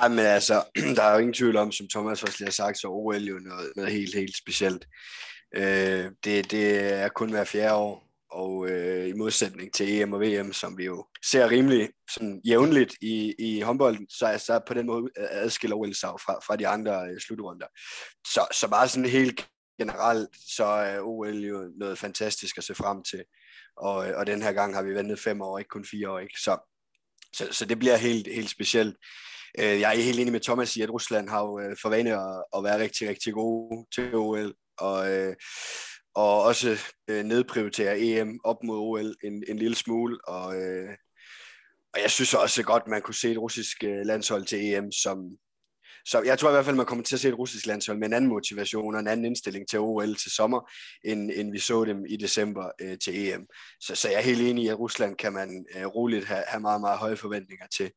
Ej, 0.00 0.08
men 0.08 0.18
altså, 0.18 0.64
der 0.96 1.02
er 1.02 1.12
jo 1.12 1.18
ingen 1.18 1.34
tvivl 1.34 1.56
om, 1.56 1.72
som 1.72 1.88
Thomas 1.88 2.22
også 2.22 2.36
lige 2.38 2.46
har 2.46 2.52
sagt, 2.52 2.78
så 2.78 2.88
OL 2.88 3.22
jo 3.22 3.38
noget, 3.38 3.72
noget 3.76 3.92
helt, 3.92 4.14
helt 4.14 4.36
specielt. 4.36 4.86
Øh, 5.56 6.10
det, 6.24 6.50
det 6.50 6.92
er 6.92 7.08
kun 7.08 7.30
hver 7.30 7.44
fjerde 7.44 7.74
år, 7.74 8.06
og 8.30 8.68
øh, 8.68 9.08
i 9.08 9.12
modsætning 9.12 9.74
til 9.74 10.00
EM 10.00 10.12
og 10.12 10.20
VM, 10.20 10.52
som 10.52 10.78
vi 10.78 10.84
jo 10.84 11.06
ser 11.24 11.50
rimelig 11.50 11.88
sådan 12.10 12.40
jævnligt 12.44 12.94
i, 13.00 13.34
i 13.38 13.60
håndbolden, 13.60 14.06
så 14.10 14.26
er 14.26 14.38
så 14.38 14.60
på 14.66 14.74
den 14.74 14.86
måde 14.86 15.08
adskiller 15.16 15.76
OL 15.76 15.94
sig 15.94 16.08
fra, 16.08 16.32
fra 16.46 16.56
de 16.56 16.68
andre 16.68 17.08
øh, 17.08 17.20
slutrunder. 17.20 17.66
Så, 18.26 18.46
så 18.52 18.68
bare 18.68 18.88
sådan 18.88 19.08
helt 19.08 19.48
generelt, 19.80 20.28
så 20.48 20.64
er 20.64 21.00
OL 21.00 21.38
jo 21.38 21.70
noget 21.76 21.98
fantastisk 21.98 22.58
at 22.58 22.64
se 22.64 22.74
frem 22.74 23.02
til. 23.02 23.24
Og, 23.76 24.08
øh, 24.08 24.18
og 24.18 24.26
den 24.26 24.42
her 24.42 24.52
gang 24.52 24.74
har 24.74 24.82
vi 24.82 24.94
ventet 24.94 25.20
fem 25.20 25.42
år, 25.42 25.58
ikke 25.58 25.68
kun 25.68 25.84
fire 25.84 26.10
år. 26.10 26.18
Ikke? 26.18 26.40
Så, 26.40 26.58
så, 27.32 27.48
så 27.50 27.64
det 27.64 27.78
bliver 27.78 27.96
helt, 27.96 28.34
helt 28.34 28.50
specielt. 28.50 28.96
Øh, 29.58 29.80
jeg 29.80 29.96
er 29.96 30.02
helt 30.02 30.20
enig 30.20 30.32
med 30.32 30.40
Thomas 30.40 30.76
i, 30.76 30.80
at 30.80 30.90
Rusland 30.90 31.28
har 31.28 31.42
jo 31.42 31.60
øh, 31.60 31.76
for 31.82 31.88
vane 31.88 32.12
at, 32.12 32.44
at 32.56 32.64
være 32.64 32.78
rigtig, 32.78 33.08
rigtig 33.08 33.32
gode 33.32 33.86
til 33.94 34.14
OL, 34.14 34.54
og, 34.78 35.06
og 36.14 36.42
også 36.42 36.78
nedprioritere 37.08 38.00
EM 38.00 38.40
op 38.44 38.56
mod 38.64 38.78
OL 38.78 39.14
en, 39.24 39.44
en 39.48 39.58
lille 39.58 39.76
smule, 39.76 40.18
og, 40.28 40.46
og 41.94 42.02
jeg 42.02 42.10
synes 42.10 42.34
også 42.34 42.62
godt, 42.62 42.86
man 42.86 43.02
kunne 43.02 43.14
se 43.14 43.32
et 43.32 43.38
russisk 43.38 43.82
landshold 43.82 44.44
til 44.44 44.74
EM, 44.74 44.92
som, 44.92 45.18
så 46.06 46.22
jeg 46.22 46.38
tror 46.38 46.48
i 46.48 46.52
hvert 46.52 46.64
fald, 46.64 46.76
man 46.76 46.86
kommer 46.86 47.04
til 47.04 47.16
at 47.16 47.20
se 47.20 47.28
et 47.28 47.38
russisk 47.38 47.66
landshold 47.66 47.98
med 47.98 48.06
en 48.06 48.12
anden 48.12 48.30
motivation 48.30 48.94
og 48.94 49.00
en 49.00 49.08
anden 49.08 49.26
indstilling 49.26 49.68
til 49.68 49.78
OL 49.78 50.14
til 50.14 50.30
sommer, 50.30 50.70
end, 51.04 51.30
end 51.34 51.52
vi 51.52 51.58
så 51.58 51.84
dem 51.84 52.04
i 52.08 52.16
december 52.16 52.70
øh, 52.80 52.98
til 52.98 53.28
EM. 53.28 53.46
Så, 53.80 53.94
så 53.94 54.08
jeg 54.08 54.18
er 54.18 54.22
helt 54.22 54.40
enig 54.40 54.64
i, 54.64 54.68
at 54.68 54.78
Rusland 54.78 55.16
kan 55.16 55.32
man 55.32 55.66
øh, 55.76 55.86
roligt 55.86 56.24
have, 56.24 56.42
have 56.46 56.60
meget, 56.60 56.80
meget 56.80 56.98
høje 56.98 57.16
forventninger 57.16 57.66
til, 57.76 57.90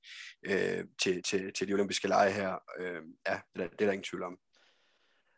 øh, 0.46 0.84
til, 1.04 1.24
til, 1.24 1.54
til 1.54 1.68
de 1.68 1.74
olympiske 1.74 2.08
lege 2.08 2.32
her. 2.32 2.56
Øh, 2.80 3.02
ja, 3.28 3.38
det 3.56 3.64
er, 3.64 3.68
det 3.68 3.82
er 3.82 3.86
der 3.86 3.92
ingen 3.92 4.10
tvivl 4.12 4.24
om. 4.24 4.38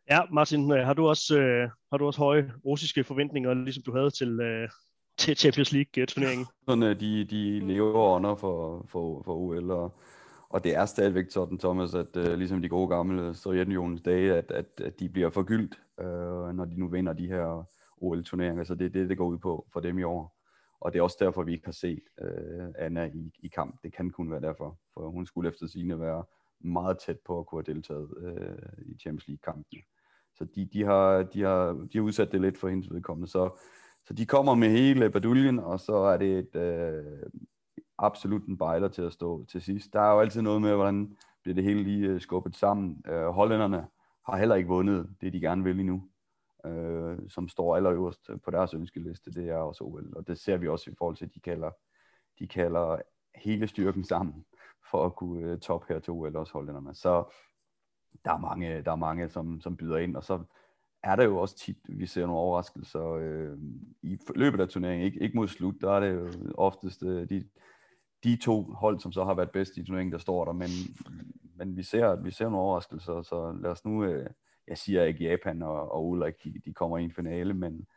Ja, 0.10 0.22
Martin, 0.34 0.72
øh, 0.72 0.86
har 0.86 0.94
du 0.94 1.08
også, 1.08 1.40
øh, 1.40 1.70
har 1.92 1.98
du 1.98 2.06
også 2.06 2.20
høje 2.20 2.54
russiske 2.66 3.04
forventninger, 3.04 3.54
ligesom 3.54 3.84
du 3.84 3.96
havde 3.96 4.12
til, 4.12 4.40
øh, 4.40 4.70
til 5.18 5.38
Champions 5.38 5.72
League-turneringen? 5.72 6.46
Sådan, 6.68 6.84
øh, 6.84 7.00
de, 7.00 7.26
de 7.26 7.60
lever 7.60 8.16
under 8.16 8.36
for, 8.36 8.86
for, 8.92 9.24
for 9.26 9.34
OL, 9.36 9.72
og 9.72 10.02
og 10.52 10.64
det 10.64 10.76
er 10.76 10.86
stadigvæk 10.86 11.30
sådan, 11.30 11.58
Thomas, 11.58 11.96
at 11.96 12.18
øh, 12.18 12.34
ligesom 12.34 12.62
de 12.62 12.70
gode 12.70 12.88
gamle 12.88 13.34
Sovjetunionens 13.34 14.02
dage, 14.02 14.34
at, 14.34 14.52
at, 14.52 14.66
at 14.82 15.00
de 15.00 15.10
bliver 15.10 15.30
forgyldt, 15.30 15.82
øh, 16.00 16.56
når 16.56 16.66
de 16.66 16.80
nu 16.80 16.88
vinder 16.88 17.14
de 17.14 17.28
her 17.28 17.64
OL-turneringer. 17.98 18.64
Så 18.64 18.76
det 18.76 18.86
er 18.86 18.90
det, 18.90 19.10
det 19.10 19.18
går 19.18 19.26
ud 19.26 19.38
på 19.38 19.68
for 19.74 19.80
dem 19.80 20.00
i 20.00 20.04
år. 20.04 20.38
Og 20.82 20.94
det 20.94 21.00
er 21.00 21.04
også 21.04 21.18
derfor, 21.20 21.44
vi 21.44 21.54
ikke 21.54 21.66
har 21.66 21.72
set 21.72 22.04
øh, 22.22 22.68
Anna 22.78 23.06
i, 23.14 23.32
i 23.40 23.48
kamp. 23.48 23.84
Det 23.84 23.94
kan 23.94 24.10
kun 24.10 24.32
være 24.32 24.42
derfor, 24.42 24.80
for 24.94 25.10
hun 25.10 25.26
skulle 25.26 25.50
efter 25.50 25.68
sine 25.68 26.00
være 26.00 26.24
meget 26.60 26.98
tæt 27.06 27.20
på 27.26 27.40
at 27.40 27.46
kunne 27.46 27.64
have 27.68 27.74
deltaget 27.74 28.10
øh, 28.18 28.86
i 28.86 28.98
Champions 29.00 29.28
League-kampen. 29.28 29.80
Så 30.36 30.46
de, 30.56 30.66
de, 30.74 30.84
har, 30.84 31.24
de, 31.24 31.42
har, 31.42 31.88
de 31.94 31.98
har 31.98 32.02
udsat 32.02 32.32
det 32.32 32.42
lidt 32.42 32.58
for 32.58 32.68
hendes 32.70 32.94
vedkommende. 32.94 33.32
Så, 33.32 33.50
så 34.06 34.14
de 34.14 34.26
kommer 34.26 34.56
med 34.56 34.70
hele 34.70 35.10
baduljen, 35.10 35.60
og 35.60 35.80
så 35.80 35.96
er 35.96 36.18
det 36.18 36.38
et, 36.40 36.56
øh, 36.56 37.30
absolut 38.02 38.46
en 38.46 38.58
bejler 38.58 38.88
til 38.88 39.02
at 39.02 39.14
stå 39.14 39.46
til 39.46 39.62
sidst. 39.62 39.94
Der 39.94 40.02
er 40.02 40.14
jo 40.14 40.20
altid 40.20 40.42
noget 40.42 40.62
med, 40.62 40.76
hvordan 40.76 41.18
bliver 41.44 41.56
det 41.56 41.64
hele 41.64 41.84
lige 41.84 42.08
øh, 42.08 42.22
skubbet 42.22 42.56
sammen. 42.56 43.04
Øh, 43.08 43.28
hollænderne 43.28 43.88
har 44.26 44.38
heller 44.38 44.56
ikke 44.56 44.70
vundet 44.70 45.10
det, 45.22 45.34
de 45.34 45.40
gerne 45.40 45.64
vil 45.64 45.80
endnu, 45.80 46.04
øh, 46.66 47.18
som 47.30 47.48
står 47.48 47.76
allerøverst 47.76 48.30
på 48.44 48.52
deres 48.52 48.74
ønskeliste, 48.74 49.32
det 49.32 49.50
er 49.50 49.58
også 49.58 49.84
OL. 49.84 50.14
Og 50.16 50.28
det 50.28 50.40
ser 50.40 50.58
vi 50.58 50.68
også 50.68 50.92
i 50.92 50.96
forhold 50.98 51.16
til, 51.16 51.26
at 51.26 51.34
de 51.34 51.40
kalder, 51.40 51.72
de 52.40 52.48
kalder 52.48 53.02
hele 53.36 53.68
styrken 53.68 54.04
sammen 54.04 54.46
for 54.92 55.06
at 55.06 55.16
kunne 55.16 55.52
øh, 55.52 55.60
top 55.60 55.88
her 55.88 56.00
til 56.00 56.14
OL, 56.14 56.36
også 56.36 56.54
hollænderne. 56.54 56.96
Så 56.96 57.24
der 58.26 58.34
er 58.34 58.38
mange, 58.38 58.82
der 58.82 58.92
er 58.92 58.96
mange 58.96 59.30
som, 59.30 59.62
som 59.62 59.78
byder 59.78 59.98
ind, 59.98 60.16
og 60.16 60.24
så 60.24 60.44
er 61.04 61.16
der 61.16 61.24
jo 61.24 61.38
også 61.38 61.58
tit, 61.58 61.78
vi 61.90 62.06
ser 62.06 62.22
nogle 62.22 62.42
overraskelser 62.42 63.06
øh, 63.06 63.58
i 64.02 64.20
løbet 64.36 64.60
af 64.60 64.70
turneringen, 64.70 65.06
ikke, 65.06 65.20
ikke 65.20 65.38
mod 65.38 65.48
slut, 65.48 65.76
der 65.82 65.92
er 65.92 66.00
det 66.00 66.14
jo 66.14 66.30
oftest 66.56 67.04
øh, 67.04 67.30
de, 67.30 67.44
de 68.24 68.36
to 68.36 68.62
hold, 68.62 69.00
som 69.00 69.12
så 69.12 69.24
har 69.24 69.34
været 69.34 69.52
bedst 69.52 69.78
i 69.78 69.84
turneringen, 69.84 70.12
der 70.12 70.18
står 70.18 70.46
der, 70.46 70.52
men, 70.52 70.70
men 71.56 71.78
vi 71.78 71.84
ser, 71.84 72.16
vi 72.16 72.32
ser 72.32 72.46
nogle 72.46 72.58
overraskelser, 72.58 73.22
så 73.22 73.58
lad 73.62 73.72
os 73.72 73.86
nu, 73.86 74.04
øh, 74.04 74.30
jeg 74.68 74.78
siger 74.78 75.04
ikke 75.04 75.24
Japan 75.24 75.62
og, 75.62 75.92
og 75.92 76.08
Ulrik, 76.08 76.44
de, 76.44 76.54
de 76.66 76.74
kommer 76.74 76.98
i 76.98 77.04
en 77.04 77.12
finale, 77.12 77.54
men, 77.54 77.88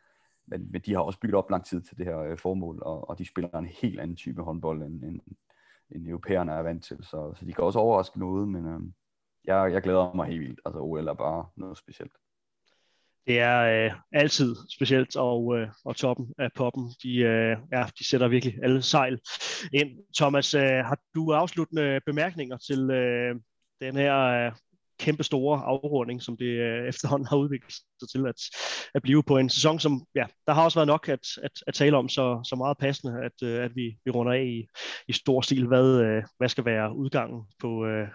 men, 0.45 0.71
men 0.71 0.81
de 0.81 0.93
har 0.93 1.01
også 1.01 1.19
bygget 1.19 1.35
op 1.35 1.49
lang 1.49 1.65
tid 1.65 1.81
til 1.81 1.97
det 1.97 2.05
her 2.05 2.19
øh, 2.19 2.37
formål, 2.37 2.81
og, 2.81 3.09
og 3.09 3.17
de 3.17 3.25
spiller 3.25 3.59
en 3.59 3.65
helt 3.65 3.99
anden 3.99 4.15
type 4.15 4.41
håndbold, 4.41 4.83
end, 4.83 5.03
end, 5.03 5.19
end 5.91 6.07
europæerne 6.07 6.51
er 6.51 6.61
vant 6.61 6.83
til, 6.83 6.97
så, 7.01 7.33
så 7.35 7.45
de 7.45 7.53
kan 7.53 7.63
også 7.63 7.79
overraske 7.79 8.19
noget, 8.19 8.47
men 8.47 8.65
øh, 8.65 8.79
jeg, 9.45 9.73
jeg 9.73 9.81
glæder 9.81 10.13
mig 10.13 10.27
helt 10.27 10.41
vildt, 10.41 10.59
altså 10.65 10.79
OL 10.79 11.07
er 11.07 11.13
bare 11.13 11.45
noget 11.55 11.77
specielt 11.77 12.13
det 13.27 13.39
er 13.39 13.85
øh, 13.85 13.91
altid 14.11 14.55
specielt, 14.75 15.15
og, 15.15 15.57
øh, 15.57 15.67
og 15.85 15.95
toppen 15.95 16.27
af 16.39 16.49
poppen, 16.55 16.91
de, 17.03 17.15
øh, 17.17 17.57
ja, 17.73 17.85
de 17.99 18.07
sætter 18.07 18.27
virkelig 18.27 18.55
alle 18.63 18.81
sejl 18.81 19.19
ind. 19.73 19.89
Thomas, 20.17 20.53
øh, 20.53 20.61
har 20.61 20.97
du 21.15 21.31
afsluttende 21.31 21.99
bemærkninger 22.05 22.57
til 22.57 22.91
øh, 22.91 23.35
den 23.81 23.95
her 23.95 24.15
øh, 24.17 24.51
kæmpe 24.99 25.23
store 25.23 25.59
afrunding, 25.59 26.21
som 26.21 26.37
det 26.37 26.45
øh, 26.45 26.87
efterhånden 26.87 27.27
har 27.27 27.37
udviklet 27.37 27.73
sig 27.73 28.09
til 28.09 28.27
at, 28.27 28.35
at 28.95 29.01
blive 29.01 29.23
på 29.23 29.37
en 29.37 29.49
sæson, 29.49 29.79
som 29.79 30.05
ja, 30.15 30.25
der 30.47 30.53
har 30.53 30.63
også 30.63 30.79
været 30.79 30.87
nok 30.87 31.09
at, 31.09 31.27
at, 31.43 31.51
at 31.67 31.73
tale 31.73 31.97
om, 31.97 32.09
så, 32.09 32.41
så 32.49 32.55
meget 32.55 32.77
passende, 32.77 33.23
at, 33.23 33.47
øh, 33.47 33.63
at 33.63 33.75
vi, 33.75 33.97
vi 34.05 34.11
runder 34.11 34.33
af 34.33 34.43
i, 34.43 34.67
i 35.07 35.13
stor 35.13 35.41
stil, 35.41 35.67
hvad, 35.67 36.01
øh, 36.01 36.23
hvad 36.37 36.49
skal 36.49 36.65
være 36.65 36.95
udgangen 36.95 37.41
på, 37.61 37.85
øh, 37.85 38.07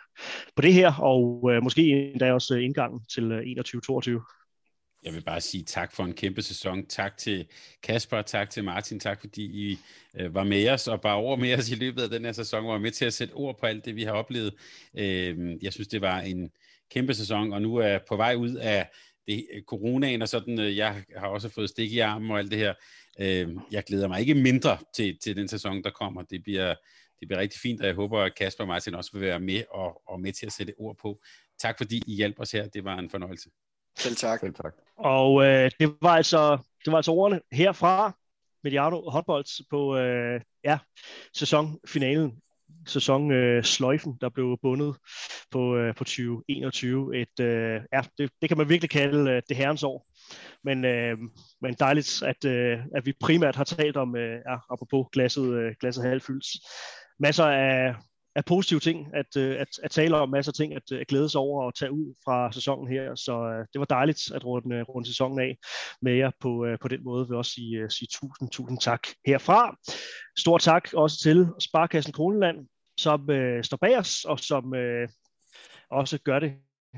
på 0.56 0.62
det 0.62 0.74
her, 0.74 0.92
og 1.00 1.50
øh, 1.52 1.62
måske 1.62 1.82
endda 2.12 2.32
også 2.32 2.54
indgangen 2.54 3.00
til 3.14 3.32
øh, 3.32 3.42
21-22. 3.42 4.39
Jeg 5.02 5.14
vil 5.14 5.22
bare 5.22 5.40
sige 5.40 5.64
tak 5.64 5.92
for 5.92 6.04
en 6.04 6.12
kæmpe 6.12 6.42
sæson. 6.42 6.86
Tak 6.86 7.16
til 7.16 7.46
Kasper, 7.82 8.22
tak 8.22 8.50
til 8.50 8.64
Martin, 8.64 9.00
tak 9.00 9.20
fordi 9.20 9.42
I 9.42 9.78
øh, 10.18 10.34
var 10.34 10.44
med 10.44 10.68
os 10.68 10.88
og 10.88 11.00
bare 11.00 11.16
over 11.16 11.36
med 11.36 11.54
os 11.54 11.70
i 11.70 11.74
løbet 11.74 12.02
af 12.02 12.10
den 12.10 12.24
her 12.24 12.32
sæson, 12.32 12.64
og 12.64 12.72
var 12.72 12.78
med 12.78 12.90
til 12.90 13.04
at 13.04 13.14
sætte 13.14 13.32
ord 13.32 13.58
på 13.60 13.66
alt 13.66 13.84
det, 13.84 13.96
vi 13.96 14.02
har 14.02 14.12
oplevet. 14.12 14.54
Øh, 14.98 15.64
jeg 15.64 15.72
synes, 15.72 15.88
det 15.88 16.00
var 16.00 16.20
en 16.20 16.50
kæmpe 16.90 17.14
sæson, 17.14 17.52
og 17.52 17.62
nu 17.62 17.76
er 17.76 17.86
jeg 17.86 18.00
på 18.08 18.16
vej 18.16 18.34
ud 18.34 18.54
af 18.54 18.90
det, 19.26 19.46
øh, 19.54 19.62
coronaen 19.62 20.22
og 20.22 20.28
sådan. 20.28 20.60
Øh, 20.60 20.76
jeg 20.76 21.04
har 21.16 21.26
også 21.26 21.48
fået 21.48 21.70
stik 21.70 21.92
i 21.92 21.98
armen 21.98 22.30
og 22.30 22.38
alt 22.38 22.50
det 22.50 22.58
her. 22.58 22.74
Øh, 23.20 23.48
jeg 23.70 23.84
glæder 23.84 24.08
mig 24.08 24.20
ikke 24.20 24.34
mindre 24.34 24.78
til, 24.94 25.18
til 25.18 25.36
den 25.36 25.48
sæson, 25.48 25.82
der 25.82 25.90
kommer. 25.90 26.22
Det 26.22 26.42
bliver, 26.42 26.74
det 27.20 27.28
bliver 27.28 27.40
rigtig 27.40 27.60
fint, 27.60 27.80
og 27.80 27.86
jeg 27.86 27.94
håber, 27.94 28.20
at 28.20 28.34
Kasper 28.34 28.64
og 28.64 28.68
Martin 28.68 28.94
også 28.94 29.10
vil 29.12 29.20
være 29.20 29.40
med 29.40 29.62
og, 29.70 30.02
og 30.06 30.20
med 30.20 30.32
til 30.32 30.46
at 30.46 30.52
sætte 30.52 30.74
ord 30.78 30.96
på. 31.02 31.20
Tak 31.58 31.78
fordi 31.78 32.02
I 32.06 32.14
hjalp 32.14 32.34
os 32.38 32.52
her. 32.52 32.68
Det 32.68 32.84
var 32.84 32.98
en 32.98 33.10
fornøjelse. 33.10 33.50
Selv 34.00 34.16
tak. 34.16 34.40
Selv 34.40 34.54
tak. 34.54 34.74
Og 34.96 35.44
øh, 35.44 35.70
det 35.80 35.96
var 36.02 36.16
altså 36.16 36.58
det 36.84 36.92
var 36.92 36.96
altså 36.96 37.10
ordene 37.10 37.40
herfra 37.52 38.16
Mediano 38.64 39.10
håndbold 39.10 39.66
på 39.70 39.96
øh, 39.96 40.40
ja, 40.64 40.78
sæsonfinalen 41.34 42.32
sæson 42.86 43.32
øh, 43.32 43.64
sløjfen, 43.64 44.18
der 44.20 44.28
blev 44.28 44.58
bundet 44.62 44.96
på, 45.50 45.76
øh, 45.76 45.94
på 45.94 46.04
2021. 46.04 47.16
Et, 47.16 47.40
øh, 47.40 47.80
ja, 47.92 48.02
det, 48.18 48.30
det 48.40 48.48
kan 48.48 48.58
man 48.58 48.68
virkelig 48.68 48.90
kalde 48.90 49.30
øh, 49.30 49.42
det 49.48 49.56
herrens 49.56 49.82
år. 49.82 50.06
Men, 50.64 50.84
øh, 50.84 51.18
men 51.60 51.74
dejligt, 51.74 52.22
at, 52.22 52.44
øh, 52.44 52.78
at 52.94 53.06
vi 53.06 53.12
primært 53.20 53.56
har 53.56 53.64
talt 53.64 53.96
om, 53.96 54.16
øh, 54.16 54.40
ja, 54.48 54.56
apropos 54.70 55.06
glasset, 55.12 55.52
øh, 55.54 55.74
glasset 55.80 56.04
halvfyldt, 56.04 56.46
masser 57.18 57.44
af, 57.44 57.94
af 58.36 58.44
positive 58.44 58.80
ting 58.80 59.06
at, 59.14 59.36
øh, 59.36 59.60
at, 59.60 59.68
at 59.82 59.90
tale 59.90 60.16
om, 60.16 60.30
masser 60.30 60.52
af 60.52 60.54
ting 60.54 60.74
at, 60.74 60.82
øh, 60.92 61.00
at 61.00 61.06
glæde 61.06 61.28
sig 61.28 61.40
over 61.40 61.64
og 61.64 61.74
tage 61.74 61.92
ud 61.92 62.14
fra 62.24 62.52
sæsonen 62.52 62.88
her. 62.88 63.14
Så 63.14 63.32
uh, 63.32 63.66
det 63.72 63.78
var 63.78 63.84
dejligt 63.84 64.30
at 64.34 64.44
runde, 64.44 64.82
runde 64.82 65.08
sæsonen 65.08 65.40
af 65.40 65.56
med 66.02 66.12
jer 66.12 66.30
på, 66.40 66.66
uh, 66.66 66.74
på 66.80 66.88
den 66.88 67.04
måde. 67.04 67.22
Jeg 67.22 67.28
vil 67.28 67.36
også 67.36 67.52
sige, 67.52 67.84
uh, 67.84 67.88
sige 67.90 68.08
tusind, 68.12 68.50
tusind 68.50 68.78
tak 68.78 69.06
herfra. 69.26 69.76
Stor 70.38 70.58
tak 70.58 70.88
også 70.94 71.18
til 71.22 71.48
Sparkassen 71.60 72.12
Kroneland, 72.12 72.66
som 72.98 73.20
uh, 73.20 73.62
står 73.62 73.76
bag 73.76 73.98
os, 73.98 74.24
og 74.24 74.40
som 74.40 74.64
uh, 74.64 75.08
også 75.90 76.18
gør 76.18 76.38
det 76.38 76.52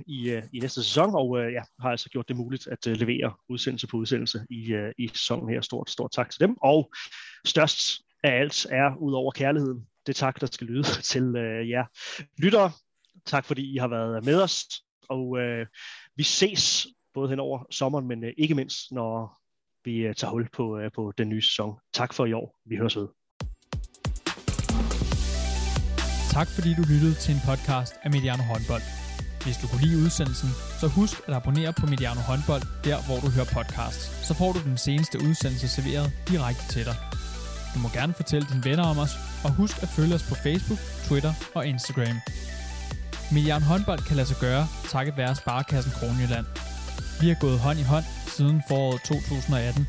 i, 0.07 0.37
uh, 0.37 0.43
i 0.53 0.59
næste 0.59 0.83
sæson, 0.83 1.15
og 1.15 1.29
uh, 1.31 1.53
ja, 1.53 1.63
har 1.81 1.91
altså 1.91 2.09
gjort 2.09 2.29
det 2.29 2.37
muligt 2.37 2.67
at 2.67 2.87
uh, 2.87 2.93
levere 2.93 3.33
udsendelse 3.49 3.87
på 3.87 3.97
udsendelse 3.97 4.47
i, 4.51 4.75
uh, 4.75 4.91
i 4.99 5.09
sæsonen 5.09 5.49
her. 5.49 5.61
Stort, 5.61 5.91
stort 5.91 6.11
tak 6.13 6.31
til 6.31 6.41
dem. 6.41 6.57
Og 6.63 6.93
størst 7.47 7.79
af 8.25 8.41
alt 8.41 8.67
er, 8.71 8.97
ud 8.97 9.13
over 9.13 9.33
kærligheden, 9.33 9.87
det 10.07 10.17
tak, 10.17 10.41
der 10.41 10.47
skal 10.47 10.67
lyde 10.67 10.85
til 11.13 11.37
øh, 11.37 11.69
jer 11.69 11.85
lyttere. 12.39 12.73
Tak 13.27 13.45
fordi 13.45 13.75
I 13.75 13.77
har 13.77 13.89
været 13.89 14.25
med 14.25 14.43
os, 14.43 14.65
og 15.09 15.39
øh, 15.39 15.67
vi 16.17 16.23
ses 16.23 16.87
både 17.15 17.29
hen 17.29 17.41
over 17.41 17.65
sommeren, 17.71 18.09
men 18.09 18.25
øh, 18.25 18.33
ikke 18.39 18.55
mindst, 18.55 18.93
når 18.93 19.39
vi 19.85 19.97
øh, 19.97 20.15
tager 20.15 20.31
hul 20.31 20.49
på, 20.53 20.79
øh, 20.79 20.91
på 20.95 21.13
den 21.19 21.29
nye 21.29 21.43
sæson. 21.43 21.75
Tak 21.93 22.15
for 22.15 22.27
i 22.27 22.33
år. 22.33 22.57
Vi 22.67 22.77
høres 22.77 22.97
ved. 22.97 23.09
Tak 26.37 26.49
fordi 26.57 26.71
du 26.79 26.83
lyttede 26.93 27.15
til 27.15 27.35
en 27.35 27.41
podcast 27.51 27.95
af 28.03 28.11
Mediano 28.11 28.43
Håndbold. 28.43 28.87
Hvis 29.45 29.57
du 29.63 29.67
kunne 29.67 29.85
lide 29.87 29.99
udsendelsen, 30.05 30.51
så 30.81 30.87
husk 30.99 31.17
at 31.29 31.35
abonnere 31.35 31.73
på 31.81 31.87
Mediano 31.93 32.21
Håndbold, 32.31 32.65
der 32.89 32.99
hvor 33.07 33.19
du 33.25 33.29
hører 33.37 33.51
podcasts. 33.59 34.05
Så 34.27 34.33
får 34.41 34.51
du 34.53 34.61
den 34.71 34.79
seneste 34.87 35.17
udsendelse 35.27 35.69
serveret 35.77 36.09
direkte 36.31 36.65
til 36.75 36.85
dig. 36.89 36.97
Du 37.75 37.79
må 37.79 37.89
gerne 37.89 38.13
fortælle 38.13 38.47
dine 38.53 38.65
venner 38.65 38.85
om 38.85 38.99
os, 38.99 39.11
og 39.45 39.51
husk 39.51 39.83
at 39.83 39.89
følge 39.89 40.15
os 40.15 40.23
på 40.23 40.35
Facebook, 40.35 40.79
Twitter 41.09 41.33
og 41.55 41.67
Instagram. 41.67 42.17
Mediano 43.33 43.65
Håndbold 43.65 43.99
kan 43.99 44.17
lade 44.17 44.29
sig 44.29 44.37
gøre, 44.41 44.69
takket 44.89 45.17
være 45.17 45.35
Sparkassen 45.35 45.93
Kronjylland. 45.93 46.47
Vi 47.21 47.29
har 47.29 47.35
gået 47.35 47.59
hånd 47.59 47.79
i 47.79 47.83
hånd 47.83 48.05
siden 48.27 48.63
foråret 48.69 49.03
2018, 49.03 49.89